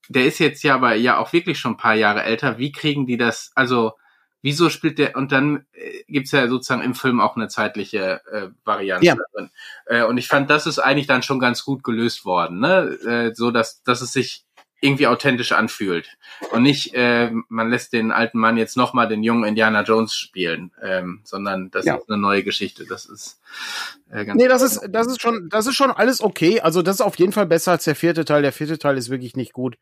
der 0.09 0.25
ist 0.25 0.39
jetzt 0.39 0.63
ja 0.63 0.75
aber 0.75 0.95
ja 0.95 1.17
auch 1.17 1.33
wirklich 1.33 1.59
schon 1.59 1.73
ein 1.73 1.77
paar 1.77 1.95
Jahre 1.95 2.23
älter. 2.23 2.57
Wie 2.57 2.71
kriegen 2.71 3.05
die 3.07 3.17
das? 3.17 3.51
Also 3.55 3.93
wieso 4.41 4.69
spielt 4.69 4.99
der? 4.99 5.15
Und 5.15 5.31
dann 5.31 5.65
äh, 5.73 6.03
gibt's 6.07 6.31
ja 6.31 6.47
sozusagen 6.47 6.83
im 6.83 6.95
Film 6.95 7.19
auch 7.19 7.35
eine 7.35 7.47
zeitliche 7.47 8.21
äh, 8.31 8.49
Variante 8.63 9.05
ja. 9.05 9.15
drin. 9.33 9.49
Äh, 9.85 10.03
und 10.03 10.17
ich 10.17 10.27
fand, 10.27 10.49
das 10.49 10.67
ist 10.67 10.79
eigentlich 10.79 11.07
dann 11.07 11.23
schon 11.23 11.39
ganz 11.39 11.63
gut 11.63 11.83
gelöst 11.83 12.25
worden, 12.25 12.59
ne? 12.59 12.97
Äh, 13.05 13.35
so 13.35 13.51
dass 13.51 13.81
dass 13.83 14.01
es 14.01 14.13
sich 14.13 14.44
irgendwie 14.81 15.07
authentisch 15.07 15.51
anfühlt 15.51 16.17
und 16.51 16.63
nicht 16.63 16.93
äh, 16.93 17.31
man 17.47 17.69
lässt 17.69 17.93
den 17.93 18.11
alten 18.11 18.39
Mann 18.39 18.57
jetzt 18.57 18.77
noch 18.77 18.93
mal 18.93 19.07
den 19.07 19.23
jungen 19.23 19.45
Indiana 19.45 19.83
Jones 19.83 20.15
spielen, 20.15 20.71
ähm, 20.81 21.21
sondern 21.23 21.71
das 21.71 21.85
ja. 21.85 21.95
ist 21.95 22.09
eine 22.09 22.19
neue 22.19 22.43
Geschichte. 22.43 22.85
Das 22.85 23.05
ist 23.05 23.39
äh, 24.11 24.25
ganz 24.25 24.39
nee, 24.39 24.47
das 24.47 24.61
ist 24.61 24.81
das 24.89 25.07
ist 25.07 25.21
schon 25.21 25.49
das 25.49 25.65
ist 25.67 25.75
schon 25.75 25.91
alles 25.91 26.21
okay. 26.21 26.59
Also 26.61 26.81
das 26.81 26.95
ist 26.95 27.01
auf 27.01 27.17
jeden 27.17 27.31
Fall 27.31 27.45
besser 27.45 27.71
als 27.71 27.85
der 27.85 27.95
vierte 27.95 28.25
Teil. 28.25 28.41
Der 28.41 28.53
vierte 28.53 28.77
Teil 28.77 28.97
ist 28.97 29.09
wirklich 29.09 29.35
nicht 29.35 29.53
gut. 29.53 29.77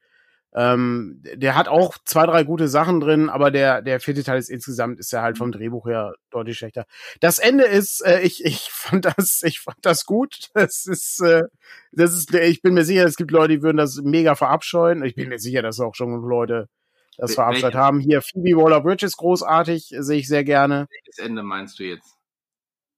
Ähm, 0.55 1.23
der 1.23 1.55
hat 1.55 1.67
auch 1.67 1.97
zwei, 2.05 2.25
drei 2.25 2.43
gute 2.43 2.67
Sachen 2.67 2.99
drin, 2.99 3.29
aber 3.29 3.49
der, 3.49 3.81
der 3.81 3.99
vierte 3.99 4.23
Teil 4.23 4.37
ist 4.37 4.49
insgesamt, 4.49 4.99
ist 4.99 5.11
ja 5.11 5.21
halt 5.21 5.37
vom. 5.37 5.53
Drehbuch 5.53 5.85
her 5.87 6.15
deutlich 6.31 6.57
schlechter. 6.57 6.85
Das 7.19 7.39
Ende 7.39 7.65
ist, 7.65 8.05
äh, 8.05 8.21
ich, 8.21 8.43
ich 8.43 8.69
fand 8.71 9.05
das, 9.05 9.41
ich 9.43 9.59
fand 9.59 9.77
das 9.81 10.05
gut. 10.05 10.49
Das 10.53 10.85
ist, 10.85 11.21
äh, 11.21 11.43
das 11.91 12.13
ist, 12.13 12.33
ich 12.33 12.61
bin 12.61 12.73
mir 12.73 12.85
sicher, 12.85 13.05
es 13.05 13.15
gibt 13.15 13.31
Leute, 13.31 13.53
die 13.55 13.61
würden 13.61 13.77
das 13.77 14.01
mega 14.03 14.35
verabscheuen. 14.35 15.03
Ich 15.03 15.15
bin 15.15 15.29
mir 15.29 15.39
sicher, 15.39 15.61
dass 15.61 15.79
auch 15.79 15.95
schon 15.95 16.21
Leute 16.21 16.69
das 17.17 17.35
verabscheut 17.35 17.75
haben. 17.75 17.99
Hier 17.99 18.21
Phoebe 18.21 18.57
Waller-Bridge 18.57 19.05
ist 19.05 19.17
großartig, 19.17 19.93
sehe 19.99 20.19
ich 20.19 20.27
sehr 20.27 20.43
gerne. 20.43 20.87
Welches 20.89 21.19
Ende 21.19 21.43
meinst 21.43 21.79
du 21.79 21.83
jetzt? 21.83 22.15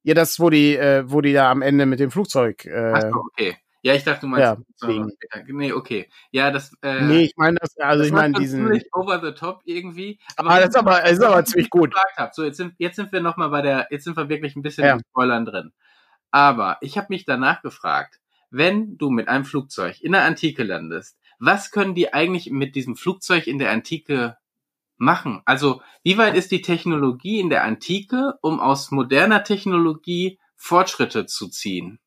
Ja, 0.03 0.13
das, 0.13 0.39
wo 0.39 0.49
die, 0.49 0.77
äh, 0.77 1.03
wo 1.07 1.21
die 1.21 1.33
da 1.33 1.51
am 1.51 1.61
Ende 1.61 1.85
mit 1.85 1.99
dem 1.99 2.11
Flugzeug. 2.11 2.65
Äh, 2.65 2.93
Ach 2.93 3.15
okay. 3.15 3.57
Ja, 3.85 3.93
ich 3.93 4.03
dachte, 4.03 4.21
du 4.21 4.27
meinst. 4.27 4.65
Ja, 4.81 5.43
nee, 5.47 5.71
okay. 5.71 6.09
Ja, 6.31 6.49
das. 6.49 6.71
Äh, 6.81 7.03
nee, 7.03 7.21
ich 7.25 7.33
meine 7.37 7.57
das, 7.61 7.77
also 7.77 7.99
das 7.99 8.07
ich 8.07 8.13
meine 8.13 8.33
diesen. 8.33 8.63
Ziemlich 8.63 8.91
over 8.91 9.21
the 9.23 9.31
top 9.31 9.61
irgendwie. 9.65 10.19
Aber 10.37 10.49
ah, 10.49 10.59
das 10.59 10.69
ist 10.69 10.75
aber, 10.75 11.03
ist 11.03 11.21
aber 11.21 11.45
ziemlich 11.45 11.69
gut. 11.69 11.93
So, 12.31 12.43
jetzt 12.43 12.57
sind, 12.57 12.73
jetzt 12.79 12.95
sind 12.95 13.11
wir 13.11 13.21
nochmal 13.21 13.49
bei 13.49 13.61
der, 13.61 13.87
jetzt 13.91 14.05
sind 14.05 14.17
wir 14.17 14.27
wirklich 14.27 14.55
ein 14.55 14.63
bisschen 14.63 14.85
ja. 14.85 14.93
in 14.93 15.01
Spoilern 15.11 15.45
drin. 15.45 15.71
Aber 16.31 16.79
ich 16.81 16.97
habe 16.97 17.07
mich 17.11 17.25
danach 17.25 17.61
gefragt, 17.61 18.19
wenn 18.49 18.97
du 18.97 19.11
mit 19.11 19.27
einem 19.27 19.45
Flugzeug 19.45 20.01
in 20.01 20.13
der 20.13 20.23
Antike 20.23 20.63
landest, 20.63 21.19
was 21.37 21.69
können 21.69 21.93
die 21.93 22.11
eigentlich 22.11 22.49
mit 22.49 22.75
diesem 22.75 22.95
Flugzeug 22.95 23.45
in 23.45 23.59
der 23.59 23.69
Antike 23.69 24.35
machen? 24.97 25.43
Also, 25.45 25.83
wie 26.01 26.17
weit 26.17 26.33
ist 26.33 26.49
die 26.49 26.63
Technologie 26.63 27.39
in 27.39 27.51
der 27.51 27.63
Antike, 27.63 28.33
um 28.41 28.59
aus 28.59 28.89
moderner 28.89 29.43
Technologie 29.43 30.39
Fortschritte 30.55 31.27
zu 31.27 31.49
ziehen? 31.49 31.99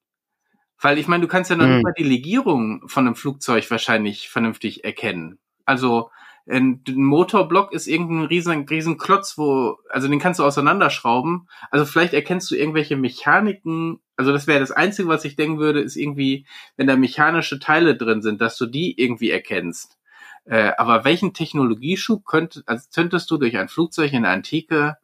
Weil 0.80 0.98
ich 0.98 1.08
meine, 1.08 1.22
du 1.22 1.28
kannst 1.28 1.50
ja 1.50 1.56
noch 1.56 1.66
mhm. 1.66 1.74
nicht 1.74 1.84
mal 1.84 1.94
die 1.98 2.04
Legierung 2.04 2.88
von 2.88 3.06
einem 3.06 3.16
Flugzeug 3.16 3.70
wahrscheinlich 3.70 4.28
vernünftig 4.28 4.84
erkennen. 4.84 5.38
Also 5.64 6.10
ein 6.50 6.82
Motorblock 6.86 7.72
ist 7.72 7.86
irgendein 7.86 8.26
riesen, 8.26 8.66
riesen 8.68 8.96
Klotz, 8.96 9.36
wo, 9.36 9.78
also 9.90 10.08
den 10.08 10.18
kannst 10.18 10.40
du 10.40 10.44
auseinanderschrauben. 10.44 11.46
Also 11.70 11.84
vielleicht 11.84 12.14
erkennst 12.14 12.50
du 12.50 12.54
irgendwelche 12.54 12.96
Mechaniken. 12.96 14.00
Also 14.16 14.32
das 14.32 14.46
wäre 14.46 14.60
das 14.60 14.70
Einzige, 14.70 15.08
was 15.08 15.24
ich 15.26 15.36
denken 15.36 15.58
würde, 15.58 15.80
ist 15.80 15.96
irgendwie, 15.96 16.46
wenn 16.76 16.86
da 16.86 16.96
mechanische 16.96 17.58
Teile 17.58 17.96
drin 17.96 18.22
sind, 18.22 18.40
dass 18.40 18.56
du 18.56 18.64
die 18.64 18.98
irgendwie 18.98 19.30
erkennst. 19.30 19.98
Äh, 20.46 20.72
aber 20.78 21.04
welchen 21.04 21.34
Technologieschub 21.34 22.24
könnt, 22.24 22.62
also 22.64 22.86
könntest 22.94 23.30
du 23.30 23.36
durch 23.36 23.58
ein 23.58 23.68
Flugzeug 23.68 24.14
in 24.14 24.22
der 24.22 24.32
Antike 24.32 24.96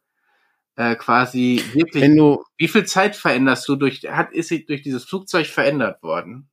äh, 0.75 0.95
quasi 0.95 1.63
wirklich, 1.73 2.03
Wenn 2.03 2.15
du, 2.15 2.43
wie 2.57 2.67
viel 2.67 2.85
Zeit 2.85 3.15
veränderst 3.15 3.67
du 3.67 3.75
durch, 3.75 4.01
hat, 4.09 4.33
ist 4.33 4.49
sie 4.49 4.65
durch 4.65 4.81
dieses 4.81 5.05
Flugzeug 5.05 5.47
verändert 5.47 6.03
worden? 6.03 6.49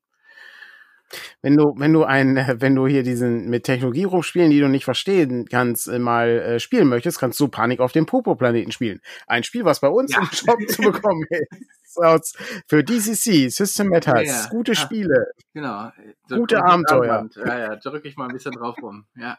Wenn 1.43 1.57
du, 1.57 1.75
wenn 1.77 1.93
du 1.93 2.05
ein, 2.05 2.37
wenn 2.61 2.75
du 2.75 2.87
hier 2.87 3.03
diesen 3.03 3.51
mit 3.51 3.65
Technologie 3.65 4.05
rumspielen, 4.05 4.51
die 4.51 4.61
du 4.61 4.69
nicht 4.69 4.85
verstehen 4.85 5.47
kannst, 5.49 5.89
äh, 5.89 5.99
mal 5.99 6.29
äh, 6.29 6.61
spielen 6.61 6.89
möchtest, 6.89 7.19
kannst 7.19 7.39
du 7.41 7.49
Panik 7.49 7.81
auf 7.81 7.93
dem 7.93 8.07
Popo-Planeten 8.07 8.73
spielen. 8.73 9.01
Ein 9.27 9.43
Spiel, 9.43 9.65
was 9.65 9.81
bei 9.81 9.89
uns 9.89 10.13
ja. 10.13 10.21
im 10.21 10.27
Shop 10.27 10.59
zu 10.69 10.83
bekommen 10.83 11.27
ist. 11.31 11.99
Aus, 11.99 12.33
für 12.69 12.83
DCC, 12.83 13.51
System 13.51 13.89
Matters, 13.89 14.27
ja, 14.27 14.43
ja. 14.45 14.49
gute 14.49 14.75
Spiele. 14.75 15.27
Genau. 15.53 15.91
Gute 16.27 16.65
Abenteuer. 16.65 17.29
Ja, 17.37 17.59
ja, 17.59 17.77
drücke 17.77 18.09
ich 18.09 18.17
mal 18.17 18.29
ein 18.29 18.33
bisschen 18.33 18.53
drauf 18.53 18.77
rum. 18.81 19.05
Ja. 19.15 19.37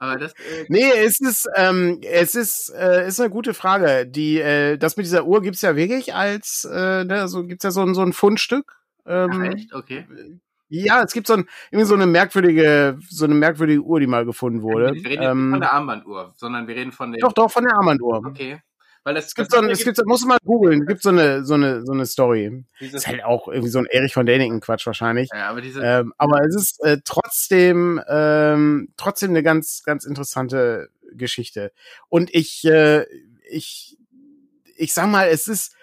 Aber 0.00 0.16
das, 0.16 0.32
äh, 0.32 0.64
nee, 0.68 0.90
es 0.90 1.20
ist, 1.20 1.46
ähm, 1.56 2.00
es 2.02 2.34
ist, 2.34 2.70
äh, 2.70 3.06
ist 3.06 3.20
eine 3.20 3.28
gute 3.28 3.52
Frage. 3.52 4.06
Die, 4.06 4.40
äh, 4.40 4.78
das 4.78 4.96
mit 4.96 5.04
dieser 5.04 5.26
Uhr 5.26 5.42
gibt's 5.42 5.60
ja 5.60 5.76
wirklich 5.76 6.14
als, 6.14 6.64
äh, 6.64 7.04
ne, 7.04 7.28
so 7.28 7.44
gibt's 7.44 7.64
ja 7.64 7.70
so 7.70 7.82
ein, 7.82 7.94
so 7.94 8.00
ein 8.00 8.14
Fundstück. 8.14 8.80
Ähm, 9.06 9.30
Ach, 9.30 9.42
echt? 9.42 9.74
Okay. 9.74 10.06
Ja, 10.70 11.02
es 11.02 11.12
gibt 11.12 11.26
so 11.26 11.34
ein, 11.34 11.48
irgendwie 11.70 11.86
so 11.86 11.94
eine 11.94 12.06
merkwürdige, 12.06 12.98
so 13.10 13.26
eine 13.26 13.34
merkwürdige 13.34 13.82
Uhr, 13.82 14.00
die 14.00 14.06
mal 14.06 14.24
gefunden 14.24 14.62
wurde. 14.62 14.94
Wir 14.94 15.10
reden 15.10 15.22
ähm, 15.22 15.42
nicht 15.42 15.50
von 15.50 15.60
der 15.60 15.72
Armbanduhr, 15.74 16.32
sondern 16.36 16.66
wir 16.66 16.76
reden 16.76 16.92
von 16.92 17.12
der. 17.12 17.20
Doch, 17.20 17.34
doch, 17.34 17.50
von 17.50 17.64
der 17.64 17.74
Armbanduhr. 17.74 18.22
Okay. 18.24 18.62
Weil 19.02 19.14
das, 19.14 19.26
es 19.26 19.34
gibt 19.34 19.50
so 19.50 19.58
ein, 19.58 19.70
es 19.70 19.82
gibt, 19.82 19.98
musst 20.04 20.24
du 20.24 20.28
mal 20.28 20.38
googeln, 20.44 20.82
es 20.82 20.86
gibt 20.86 21.02
so 21.02 21.08
eine, 21.08 21.44
so 21.44 21.54
eine, 21.54 21.84
so 21.84 21.92
eine 21.92 22.04
Story. 22.04 22.64
Dieses 22.80 23.02
ist 23.02 23.06
halt 23.06 23.24
auch 23.24 23.48
irgendwie 23.48 23.70
so 23.70 23.78
ein 23.78 23.86
Erich 23.86 24.12
von 24.12 24.26
Däniken 24.26 24.60
Quatsch 24.60 24.86
wahrscheinlich. 24.86 25.30
Ja, 25.32 25.48
aber 25.48 25.62
diese, 25.62 25.80
ähm, 25.82 26.12
aber 26.18 26.44
es 26.44 26.54
ist 26.54 26.84
äh, 26.84 26.98
trotzdem, 27.04 28.00
ähm, 28.08 28.92
trotzdem 28.98 29.30
eine 29.30 29.42
ganz, 29.42 29.82
ganz 29.84 30.04
interessante 30.04 30.90
Geschichte. 31.12 31.72
Und 32.08 32.34
ich, 32.34 32.64
äh, 32.64 33.06
ich, 33.48 33.96
ich 34.76 34.92
sag 34.92 35.08
mal, 35.08 35.28
es 35.28 35.48
ist, 35.48 35.74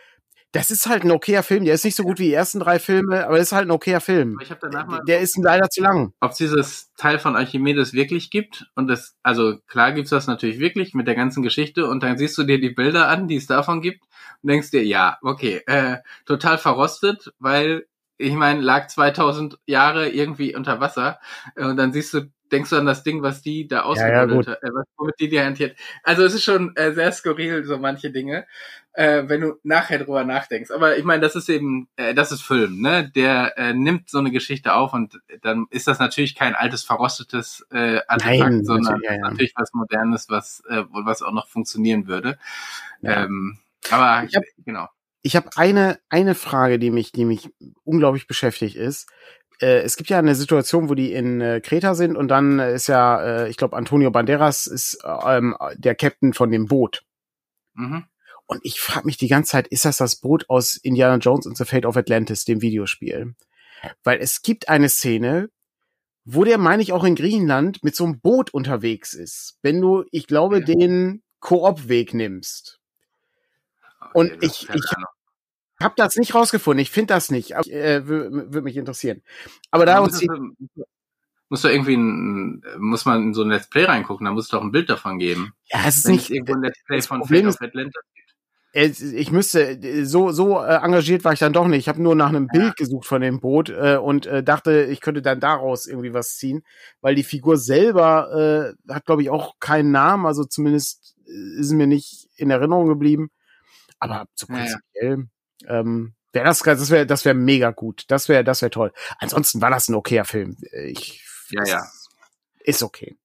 das 0.57 0.71
ist 0.71 0.87
halt 0.87 1.03
ein 1.03 1.11
okayer 1.11 1.43
Film. 1.43 1.65
Der 1.65 1.75
ist 1.75 1.85
nicht 1.85 1.95
so 1.95 2.01
gut 2.01 2.17
wie 2.17 2.29
die 2.29 2.33
ersten 2.33 2.59
drei 2.59 2.79
Filme, 2.79 3.27
aber 3.27 3.37
es 3.37 3.43
ist 3.43 3.51
halt 3.51 3.67
ein 3.67 3.71
okayer 3.71 4.01
Film. 4.01 4.39
Ich 4.41 4.49
hab 4.49 4.59
danach 4.59 4.87
mal 4.87 5.01
der 5.07 5.19
ist 5.19 5.37
leider 5.37 5.69
zu 5.69 5.83
lang. 5.83 6.13
Ob 6.19 6.31
es 6.31 6.37
dieses 6.37 6.91
Teil 6.95 7.19
von 7.19 7.35
Archimedes 7.35 7.93
wirklich 7.93 8.31
gibt 8.31 8.65
und 8.73 8.87
das, 8.87 9.15
also 9.21 9.59
klar 9.67 9.91
gibt's 9.91 10.09
das 10.09 10.25
natürlich 10.25 10.59
wirklich 10.59 10.95
mit 10.95 11.05
der 11.05 11.13
ganzen 11.13 11.43
Geschichte 11.43 11.87
und 11.87 12.01
dann 12.01 12.17
siehst 12.17 12.35
du 12.39 12.43
dir 12.43 12.59
die 12.59 12.71
Bilder 12.71 13.07
an, 13.07 13.27
die 13.27 13.35
es 13.35 13.45
davon 13.45 13.83
gibt 13.83 14.01
und 14.41 14.49
denkst 14.49 14.71
dir, 14.71 14.83
ja, 14.83 15.19
okay, 15.21 15.61
äh, 15.67 15.97
total 16.25 16.57
verrostet, 16.57 17.31
weil 17.37 17.85
ich 18.17 18.33
meine, 18.33 18.61
lag 18.61 18.87
2000 18.87 19.59
Jahre 19.67 20.09
irgendwie 20.09 20.55
unter 20.55 20.79
Wasser 20.79 21.19
und 21.55 21.77
dann 21.77 21.93
siehst 21.93 22.15
du 22.15 22.31
denkst 22.51 22.69
du 22.69 22.77
an 22.77 22.85
das 22.85 23.03
Ding, 23.03 23.21
was 23.21 23.41
die 23.41 23.67
da 23.67 23.81
ausgemodelt 23.81 24.47
ja, 24.47 24.53
ja, 24.53 24.57
hat, 24.57 24.63
äh, 24.63 24.73
was 24.73 24.85
womit 24.97 25.19
die 25.19 25.29
die 25.29 25.39
hantiert. 25.39 25.77
Also 26.03 26.23
es 26.23 26.33
ist 26.33 26.43
schon 26.43 26.75
äh, 26.75 26.93
sehr 26.93 27.11
skurril, 27.11 27.63
so 27.63 27.77
manche 27.77 28.11
Dinge. 28.11 28.45
Äh, 28.97 29.29
wenn 29.29 29.41
du 29.41 29.59
nachher 29.61 29.99
drüber 29.99 30.23
nachdenkst. 30.23 30.71
Aber 30.71 30.97
ich 30.97 31.03
meine, 31.03 31.21
das 31.21 31.35
ist 31.35 31.49
eben, 31.49 31.87
äh, 31.97 32.15
das 32.15 32.31
ist 32.31 32.41
Film, 32.41 32.81
ne? 32.81 33.11
Der 33.15 33.55
äh, 33.55 33.73
nimmt 33.73 34.09
so 34.09 34.17
eine 34.17 34.31
Geschichte 34.31 34.73
auf 34.73 34.91
und 34.91 35.21
dann 35.43 35.67
ist 35.69 35.87
das 35.87 35.99
natürlich 35.99 36.33
kein 36.33 36.55
altes, 36.55 36.83
verrostetes 36.83 37.63
äh, 37.71 37.99
Artefakt, 38.07 38.39
Nein, 38.39 38.65
sondern 38.65 38.99
ja, 39.03 39.13
ja. 39.13 39.19
natürlich 39.19 39.53
was 39.55 39.71
Modernes, 39.73 40.29
was, 40.29 40.63
äh, 40.67 40.83
was 40.89 41.21
auch 41.21 41.31
noch 41.31 41.47
funktionieren 41.47 42.07
würde. 42.07 42.39
Ja. 43.01 43.25
Ähm, 43.25 43.59
aber 43.91 44.23
ich 44.27 44.35
hab, 44.35 44.43
genau. 44.65 44.87
Ich 45.21 45.35
habe 45.35 45.49
eine, 45.55 45.99
eine 46.09 46.33
Frage, 46.33 46.79
die 46.79 46.89
mich, 46.89 47.11
die 47.11 47.25
mich 47.25 47.51
unglaublich 47.83 48.25
beschäftigt 48.25 48.75
ist. 48.75 49.11
Äh, 49.61 49.81
es 49.81 49.97
gibt 49.97 50.09
ja 50.09 50.17
eine 50.17 50.33
Situation, 50.33 50.89
wo 50.89 50.95
die 50.95 51.13
in 51.13 51.39
äh, 51.39 51.61
Kreta 51.61 51.93
sind 51.93 52.15
und 52.15 52.29
dann 52.29 52.57
ist 52.57 52.87
ja, 52.87 53.21
äh, 53.21 53.49
ich 53.49 53.57
glaube, 53.57 53.77
Antonio 53.77 54.09
Banderas 54.09 54.65
ist 54.65 54.97
ähm, 55.05 55.55
der 55.75 55.93
Captain 55.93 56.33
von 56.33 56.49
dem 56.49 56.65
Boot. 56.65 57.03
Mhm. 57.75 58.05
Und 58.47 58.61
ich 58.63 58.79
frage 58.79 59.05
mich 59.05 59.17
die 59.17 59.27
ganze 59.27 59.51
Zeit, 59.51 59.67
ist 59.67 59.85
das 59.85 59.97
das 59.97 60.15
Boot 60.15 60.49
aus 60.49 60.77
Indiana 60.77 61.17
Jones 61.17 61.45
and 61.45 61.57
the 61.57 61.65
Fate 61.65 61.85
of 61.85 61.97
Atlantis, 61.97 62.45
dem 62.45 62.61
Videospiel? 62.61 63.35
Weil 64.03 64.19
es 64.19 64.41
gibt 64.41 64.69
eine 64.69 64.89
Szene, 64.89 65.49
wo 66.23 66.43
der, 66.43 66.57
meine 66.57 66.81
ich, 66.81 66.93
auch 66.93 67.03
in 67.03 67.15
Griechenland 67.15 67.83
mit 67.83 67.95
so 67.95 68.05
einem 68.05 68.19
Boot 68.19 68.49
unterwegs 68.53 69.13
ist. 69.13 69.57
Wenn 69.61 69.81
du, 69.81 70.05
ich 70.11 70.27
glaube, 70.27 70.59
ja. 70.59 70.65
den 70.65 71.23
Koop-Weg 71.39 72.13
nimmst. 72.13 72.79
Okay, 73.99 74.09
und 74.13 74.43
ich, 74.43 74.69
ich 74.69 74.83
habe 75.81 75.93
das 75.97 76.15
nicht 76.15 76.33
rausgefunden. 76.33 76.81
Ich 76.81 76.91
finde 76.91 77.13
das 77.13 77.29
nicht. 77.29 77.51
äh, 77.51 78.07
Würde 78.07 78.61
mich 78.61 78.77
interessieren. 78.77 79.21
Aber 79.71 79.85
da 79.85 79.99
uns 79.99 80.21
muss 81.49 81.61
da 81.61 81.69
irgendwie 81.69 81.95
ein, 81.95 82.61
muss 82.77 83.05
man 83.05 83.23
in 83.23 83.33
so 83.33 83.41
ein 83.41 83.49
Let's 83.49 83.69
Play 83.69 83.85
reingucken, 83.85 84.25
da 84.25 84.31
muss 84.31 84.45
es 84.45 84.49
doch 84.49 84.61
ein 84.61 84.71
Bild 84.71 84.89
davon 84.89 85.17
geben. 85.17 85.53
Ja, 85.71 85.85
es 85.87 85.97
ist 85.97 86.05
Wenn 86.05 86.11
nicht 86.13 86.23
es 86.25 86.29
irgendwo 86.29 86.53
ein 86.55 86.61
Let's 86.61 86.83
Play 86.83 87.01
von 87.01 87.23
Fate 87.23 87.45
of 87.45 87.61
Atlantis 87.61 88.01
ich 88.73 89.31
müsste, 89.31 90.05
so, 90.05 90.31
so 90.31 90.61
äh, 90.61 90.75
engagiert 90.75 91.23
war 91.23 91.33
ich 91.33 91.39
dann 91.39 91.53
doch 91.53 91.67
nicht. 91.67 91.79
Ich 91.79 91.89
habe 91.89 92.01
nur 92.01 92.15
nach 92.15 92.29
einem 92.29 92.47
ja. 92.53 92.59
Bild 92.59 92.75
gesucht 92.75 93.07
von 93.07 93.21
dem 93.21 93.39
Boot 93.39 93.69
äh, 93.69 93.97
und 93.97 94.25
äh, 94.25 94.43
dachte, 94.43 94.83
ich 94.83 95.01
könnte 95.01 95.21
dann 95.21 95.39
daraus 95.39 95.87
irgendwie 95.87 96.13
was 96.13 96.35
ziehen, 96.35 96.63
weil 97.01 97.15
die 97.15 97.23
Figur 97.23 97.57
selber 97.57 98.75
äh, 98.87 98.93
hat, 98.93 99.05
glaube 99.05 99.23
ich, 99.23 99.29
auch 99.29 99.55
keinen 99.59 99.91
Namen, 99.91 100.25
also 100.25 100.43
zumindest 100.43 101.15
äh, 101.27 101.59
ist 101.59 101.71
mir 101.71 101.87
nicht 101.87 102.29
in 102.35 102.51
Erinnerung 102.51 102.87
geblieben. 102.87 103.31
Aber 103.99 104.25
so 104.35 104.45
prinzipiell, 104.47 105.25
ja. 105.61 105.79
ähm, 105.79 106.13
wäre 106.33 106.45
das, 106.45 106.59
das 106.59 106.89
wäre, 106.91 107.07
das 107.07 107.25
wäre 107.25 107.35
mega 107.35 107.71
gut. 107.71 108.03
Das 108.09 108.29
wäre, 108.29 108.43
das 108.43 108.61
wäre 108.61 108.69
toll. 108.69 108.93
Ansonsten 109.17 109.61
war 109.61 109.71
das 109.71 109.89
ein 109.89 109.95
okayer 109.95 110.25
Film. 110.25 110.57
Ich, 110.71 111.23
ja, 111.49 111.63
ja. 111.65 111.87
Ist 112.59 112.83
okay. 112.83 113.17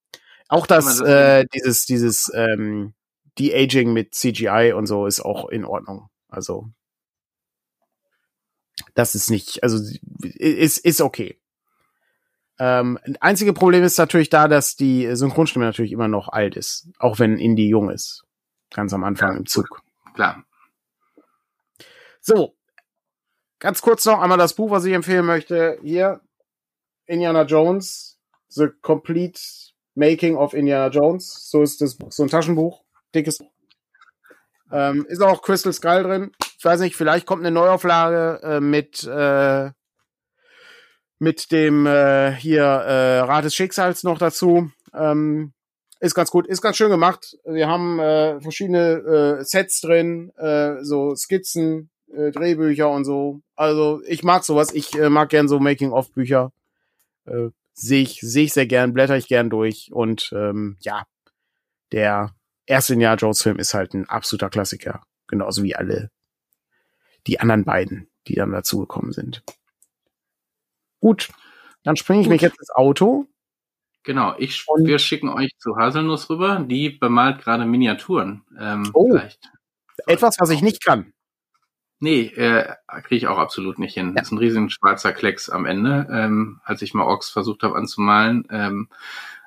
Auch 0.49 0.67
das, 0.67 1.01
äh, 1.01 1.45
dieses, 1.53 1.85
dieses, 1.85 2.31
ähm, 2.35 2.95
De-Aging 3.39 3.93
mit 3.93 4.15
CGI 4.15 4.73
und 4.75 4.87
so 4.87 5.07
ist 5.07 5.21
auch 5.21 5.49
in 5.49 5.65
Ordnung. 5.65 6.09
Also 6.29 6.71
das 8.95 9.15
ist 9.15 9.31
nicht, 9.31 9.63
also 9.63 9.79
ist, 10.21 10.79
ist 10.79 11.01
okay. 11.01 11.39
Ähm, 12.59 12.99
einzige 13.21 13.53
Problem 13.53 13.83
ist 13.83 13.99
natürlich 13.99 14.29
da, 14.29 14.49
dass 14.49 14.77
die 14.77 15.15
Synchronstimme 15.17 15.65
natürlich 15.65 15.93
immer 15.93 16.09
noch 16.09 16.29
alt 16.29 16.57
ist, 16.57 16.89
auch 16.99 17.19
wenn 17.19 17.39
Indy 17.39 17.69
jung 17.69 17.91
ist. 17.91 18.25
Ganz 18.71 18.93
am 18.93 19.05
Anfang 19.05 19.33
ja, 19.33 19.39
im 19.39 19.47
Zug. 19.47 19.83
Klar. 20.15 20.45
So, 22.21 22.55
ganz 23.59 23.83
kurz 23.83 24.05
noch 24.05 24.21
einmal 24.21 24.39
das 24.39 24.55
Buch, 24.55 24.71
was 24.71 24.85
ich 24.85 24.93
empfehlen 24.93 25.27
möchte. 25.27 25.79
Hier, 25.83 26.21
Indiana 27.07 27.43
Jones, 27.43 28.19
The 28.49 28.69
Complete 28.81 29.41
Making 29.95 30.37
of 30.37 30.55
Indiana 30.55 30.89
Jones. 30.89 31.51
So 31.51 31.63
ist 31.63 31.81
das 31.81 31.97
Buch, 31.97 32.13
so 32.13 32.23
ein 32.23 32.29
Taschenbuch 32.29 32.82
dickes. 33.15 33.41
Ähm, 34.71 35.07
ist 35.09 35.23
auch 35.23 35.43
Crystal 35.43 35.73
Skull 35.73 36.03
drin. 36.03 36.33
Ich 36.59 36.65
weiß 36.65 36.81
nicht, 36.81 36.97
vielleicht 36.97 37.27
kommt 37.27 37.43
eine 37.43 37.51
Neuauflage 37.51 38.41
äh, 38.43 38.61
mit 38.61 39.05
äh, 39.05 39.71
mit 41.19 41.53
dem 41.53 41.87
äh, 41.87 42.33
hier 42.33 42.65
äh, 42.65 43.19
Rat 43.21 43.45
des 43.45 43.55
Schicksals 43.55 44.03
noch 44.03 44.19
dazu. 44.19 44.71
Ähm, 44.93 45.53
ist 46.01 46.17
ganz 46.17 46.33
gut, 46.33 46.49
ist 46.49 46.63
ganz 46.63 46.77
schön 46.77 46.91
gemacht. 46.91 47.39
Wir 47.45 47.69
haben 47.69 48.01
äh, 48.01 48.41
verschiedene 48.41 49.39
äh, 49.39 49.45
Sets 49.45 49.83
drin, 49.83 50.33
äh, 50.37 50.83
so 50.83 51.15
Skizzen, 51.15 51.91
äh, 52.13 52.33
Drehbücher 52.33 52.91
und 52.91 53.05
so. 53.05 53.41
Also 53.55 54.03
ich 54.07 54.25
mag 54.25 54.43
sowas. 54.43 54.75
Ich 54.75 54.99
äh, 54.99 55.11
mag 55.11 55.29
gern 55.29 55.47
so 55.47 55.61
Making-of-Bücher. 55.61 56.53
Äh, 57.27 57.51
sehe 57.73 58.03
ich, 58.03 58.19
sehe 58.21 58.45
ich 58.45 58.53
sehr 58.53 58.67
gern, 58.67 58.93
blätter 58.93 59.17
ich 59.17 59.29
gern 59.29 59.49
durch 59.49 59.91
und 59.93 60.33
ähm, 60.35 60.77
ja, 60.81 61.05
der 61.93 62.35
erste 62.67 62.95
Indiana 62.95 63.17
Jones 63.17 63.43
Film 63.43 63.59
ist 63.59 63.75
halt 63.75 63.95
ein 63.95 64.09
absoluter 64.09 64.51
Klassiker. 64.51 65.03
Genauso 65.27 65.63
wie 65.63 65.75
alle 65.75 66.11
die 67.27 67.41
anderen 67.41 67.65
beiden, 67.65 68.09
die 68.27 68.35
dann 68.35 68.53
dazugekommen 68.53 69.13
sind. 69.13 69.43
Gut, 71.01 71.31
dann 71.83 71.97
springe 71.97 72.21
ich 72.21 72.27
Gut. 72.27 72.33
mich 72.33 72.43
jetzt 72.43 72.59
ins 72.59 72.71
Auto. 72.71 73.27
Genau, 74.05 74.35
ich, 74.39 74.67
wir 74.67 74.99
schicken 74.99 75.29
euch 75.29 75.57
zu 75.59 75.77
Haselnuss 75.77 76.29
rüber. 76.29 76.65
Die 76.67 76.91
bemalt 76.91 77.41
gerade 77.41 77.65
Miniaturen. 77.65 78.43
Ähm, 78.59 78.91
oh, 78.95 79.11
vielleicht. 79.11 79.51
etwas, 80.07 80.37
was 80.41 80.51
ich 80.51 80.63
nicht 80.63 80.85
kann. 80.85 81.13
Nee, 82.01 82.23
äh, 82.35 82.75
kriege 83.03 83.15
ich 83.15 83.27
auch 83.29 83.39
absolut 83.39 83.79
nicht 83.79 83.95
hin. 83.95 84.09
Ja. 84.09 84.15
Das 84.15 84.25
ist 84.25 84.33
ein 84.33 84.39
riesen 84.39 84.71
schwarzer 84.71 85.13
Klecks 85.13 85.49
am 85.49 85.67
Ende, 85.67 86.09
ähm, 86.11 86.61
als 86.65 86.83
ich 86.83 86.95
mal 86.95 87.07
Ochs 87.07 87.31
versucht 87.31 87.63
habe 87.63 87.77
anzumalen. 87.77 88.45
Ähm, 88.51 88.89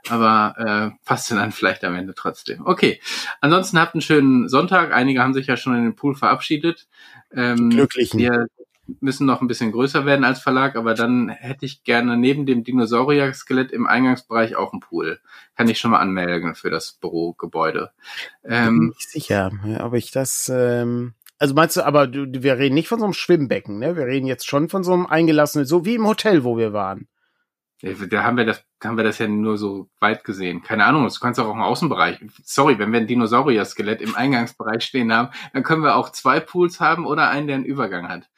aber 0.10 0.56
äh, 0.94 1.06
passt 1.06 1.32
dann 1.32 1.52
vielleicht 1.52 1.84
am 1.84 1.96
Ende 1.96 2.14
trotzdem. 2.16 2.66
Okay, 2.66 3.00
ansonsten 3.42 3.80
habt 3.80 3.96
einen 3.96 4.02
schönen 4.02 4.50
Sonntag. 4.50 4.94
Einige 4.94 5.22
haben 5.22 5.34
sich 5.34 5.48
ja 5.48 5.58
schon 5.58 5.76
in 5.76 5.84
den 5.84 5.96
Pool 5.96 6.16
verabschiedet. 6.16 6.88
Ähm, 7.34 7.70
Glücklichen. 7.70 8.20
Wir 8.20 8.48
müssen 9.00 9.26
noch 9.26 9.42
ein 9.42 9.48
bisschen 9.48 9.72
größer 9.72 10.06
werden 10.06 10.24
als 10.24 10.40
Verlag, 10.40 10.76
aber 10.76 10.94
dann 10.94 11.30
hätte 11.30 11.66
ich 11.66 11.84
gerne 11.84 12.18
neben 12.18 12.46
dem 12.46 12.64
Dinosaurier-Skelett 12.64 13.72
im 13.72 13.88
Eingangsbereich 13.88 14.56
auch 14.56 14.74
einen 14.74 14.80
Pool. 14.80 15.20
Kann 15.56 15.70
ich 15.70 15.80
schon 15.80 15.92
mal 15.92 16.00
anmelden 16.00 16.56
für 16.56 16.70
das 16.70 16.94
Bürogebäude. 16.94 17.92
Ähm, 18.44 18.80
Bin 18.80 18.94
ich 18.98 19.08
sicher, 19.08 19.52
ob 19.82 19.94
ich 19.94 20.12
das... 20.12 20.52
Ähm 20.54 21.14
also 21.38 21.54
meinst 21.54 21.76
du, 21.76 21.86
aber 21.86 22.08
du, 22.08 22.44
wir 22.44 22.58
reden 22.58 22.76
nicht 22.76 22.88
von 22.88 23.00
so 23.00 23.06
einem 23.06 23.14
Schwimmbecken, 23.14 23.78
ne? 23.78 23.98
Wir 23.98 24.06
reden 24.06 24.26
jetzt 24.26 24.48
schon 24.48 24.70
von 24.70 24.86
so 24.86 24.94
einem 24.94 25.06
eingelassenen, 25.06 25.66
so 25.66 25.84
wie 25.84 25.96
im 25.96 26.08
Hotel, 26.08 26.46
wo 26.46 26.58
wir 26.58 26.72
waren. 26.72 27.08
Da 27.82 28.24
haben 28.24 28.38
wir 28.38 28.46
das, 28.46 28.64
haben 28.84 28.98
wir 28.98 29.04
das 29.04 29.20
ja 29.20 29.28
nur 29.28 29.58
so 29.58 29.90
weit 30.00 30.24
gesehen. 30.24 30.64
Keine 30.64 30.86
Ahnung, 30.86 31.08
du 31.08 31.20
kannst 31.20 31.40
auch 31.40 31.54
im 31.54 31.62
Außenbereich. 31.62 32.20
Sorry, 32.44 32.80
wenn 32.80 32.92
wir 32.94 33.02
ein 33.02 33.08
Dinosaurier-Skelett 33.08 34.02
im 34.02 34.16
Eingangsbereich 34.16 34.82
stehen 34.82 35.12
haben, 35.12 35.30
dann 35.54 35.64
können 35.64 35.84
wir 35.84 35.96
auch 35.96 36.10
zwei 36.10 36.40
Pools 36.40 36.80
haben 36.80 37.06
oder 37.06 37.30
einen, 37.30 37.48
der 37.48 37.58
einen 37.58 37.66
Übergang 37.66 38.08
hat. 38.08 38.30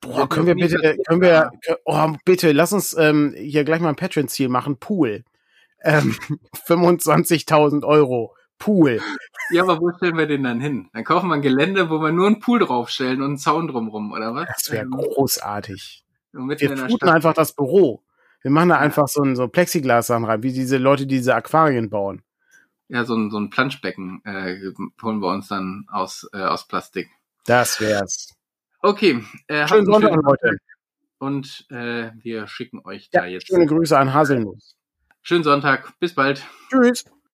Boah, 0.00 0.28
können 0.28 0.46
wir 0.46 0.54
bitte, 0.54 0.98
können 1.08 1.22
wir, 1.22 1.50
oh, 1.86 2.12
bitte, 2.24 2.52
lass 2.52 2.72
uns 2.72 2.94
ähm, 2.96 3.34
hier 3.36 3.64
gleich 3.64 3.80
mal 3.80 3.88
ein 3.88 3.96
Patreon-Ziel 3.96 4.48
machen. 4.48 4.78
Pool. 4.78 5.24
Ähm, 5.82 6.14
25.000 6.68 7.84
Euro. 7.84 8.34
Pool. 8.58 9.00
Ja, 9.50 9.62
aber 9.62 9.80
wo 9.80 9.90
stellen 9.92 10.16
wir 10.16 10.26
den 10.26 10.44
dann 10.44 10.60
hin? 10.60 10.88
Dann 10.92 11.04
kaufen 11.04 11.28
wir 11.28 11.34
ein 11.34 11.42
Gelände, 11.42 11.90
wo 11.90 11.98
wir 11.98 12.12
nur 12.12 12.26
einen 12.26 12.40
Pool 12.40 12.60
draufstellen 12.60 13.20
und 13.20 13.26
einen 13.26 13.38
Zaun 13.38 13.68
drumrum, 13.68 14.12
oder 14.12 14.34
was? 14.34 14.46
Das 14.46 14.70
wäre 14.70 14.86
großartig. 14.86 16.04
Wir 16.32 16.76
fluten 16.76 17.08
einfach 17.08 17.34
das 17.34 17.52
Büro. 17.52 18.02
Wir 18.44 18.50
machen 18.50 18.68
da 18.68 18.78
einfach 18.78 19.08
so 19.08 19.22
ein 19.22 19.36
so 19.36 19.48
Plexiglas-Sachen 19.48 20.26
rein, 20.26 20.42
wie 20.42 20.52
diese 20.52 20.76
Leute, 20.76 21.06
die 21.06 21.16
diese 21.16 21.34
Aquarien 21.34 21.88
bauen. 21.88 22.22
Ja, 22.88 23.06
so 23.06 23.16
ein, 23.16 23.30
so 23.30 23.38
ein 23.38 23.48
Planschbecken 23.48 24.20
äh, 24.26 24.70
holen 25.02 25.20
wir 25.20 25.30
uns 25.30 25.48
dann 25.48 25.86
aus, 25.88 26.28
äh, 26.34 26.42
aus 26.42 26.68
Plastik. 26.68 27.08
Das 27.46 27.80
wär's. 27.80 28.34
Okay. 28.82 29.24
Äh, 29.46 29.66
schönen 29.66 29.86
Sonntag, 29.86 30.10
schönen 30.10 30.22
Leute. 30.22 30.56
Und 31.16 31.66
äh, 31.70 32.10
wir 32.22 32.46
schicken 32.46 32.82
euch 32.84 33.08
ja, 33.12 33.22
da 33.22 33.26
jetzt. 33.26 33.46
Schöne 33.46 33.64
Grüße 33.64 33.98
an 33.98 34.12
Haselnuss. 34.12 34.76
Schönen 35.22 35.42
Sonntag. 35.42 35.98
Bis 35.98 36.14
bald. 36.14 36.46
Tschüss. 36.68 37.06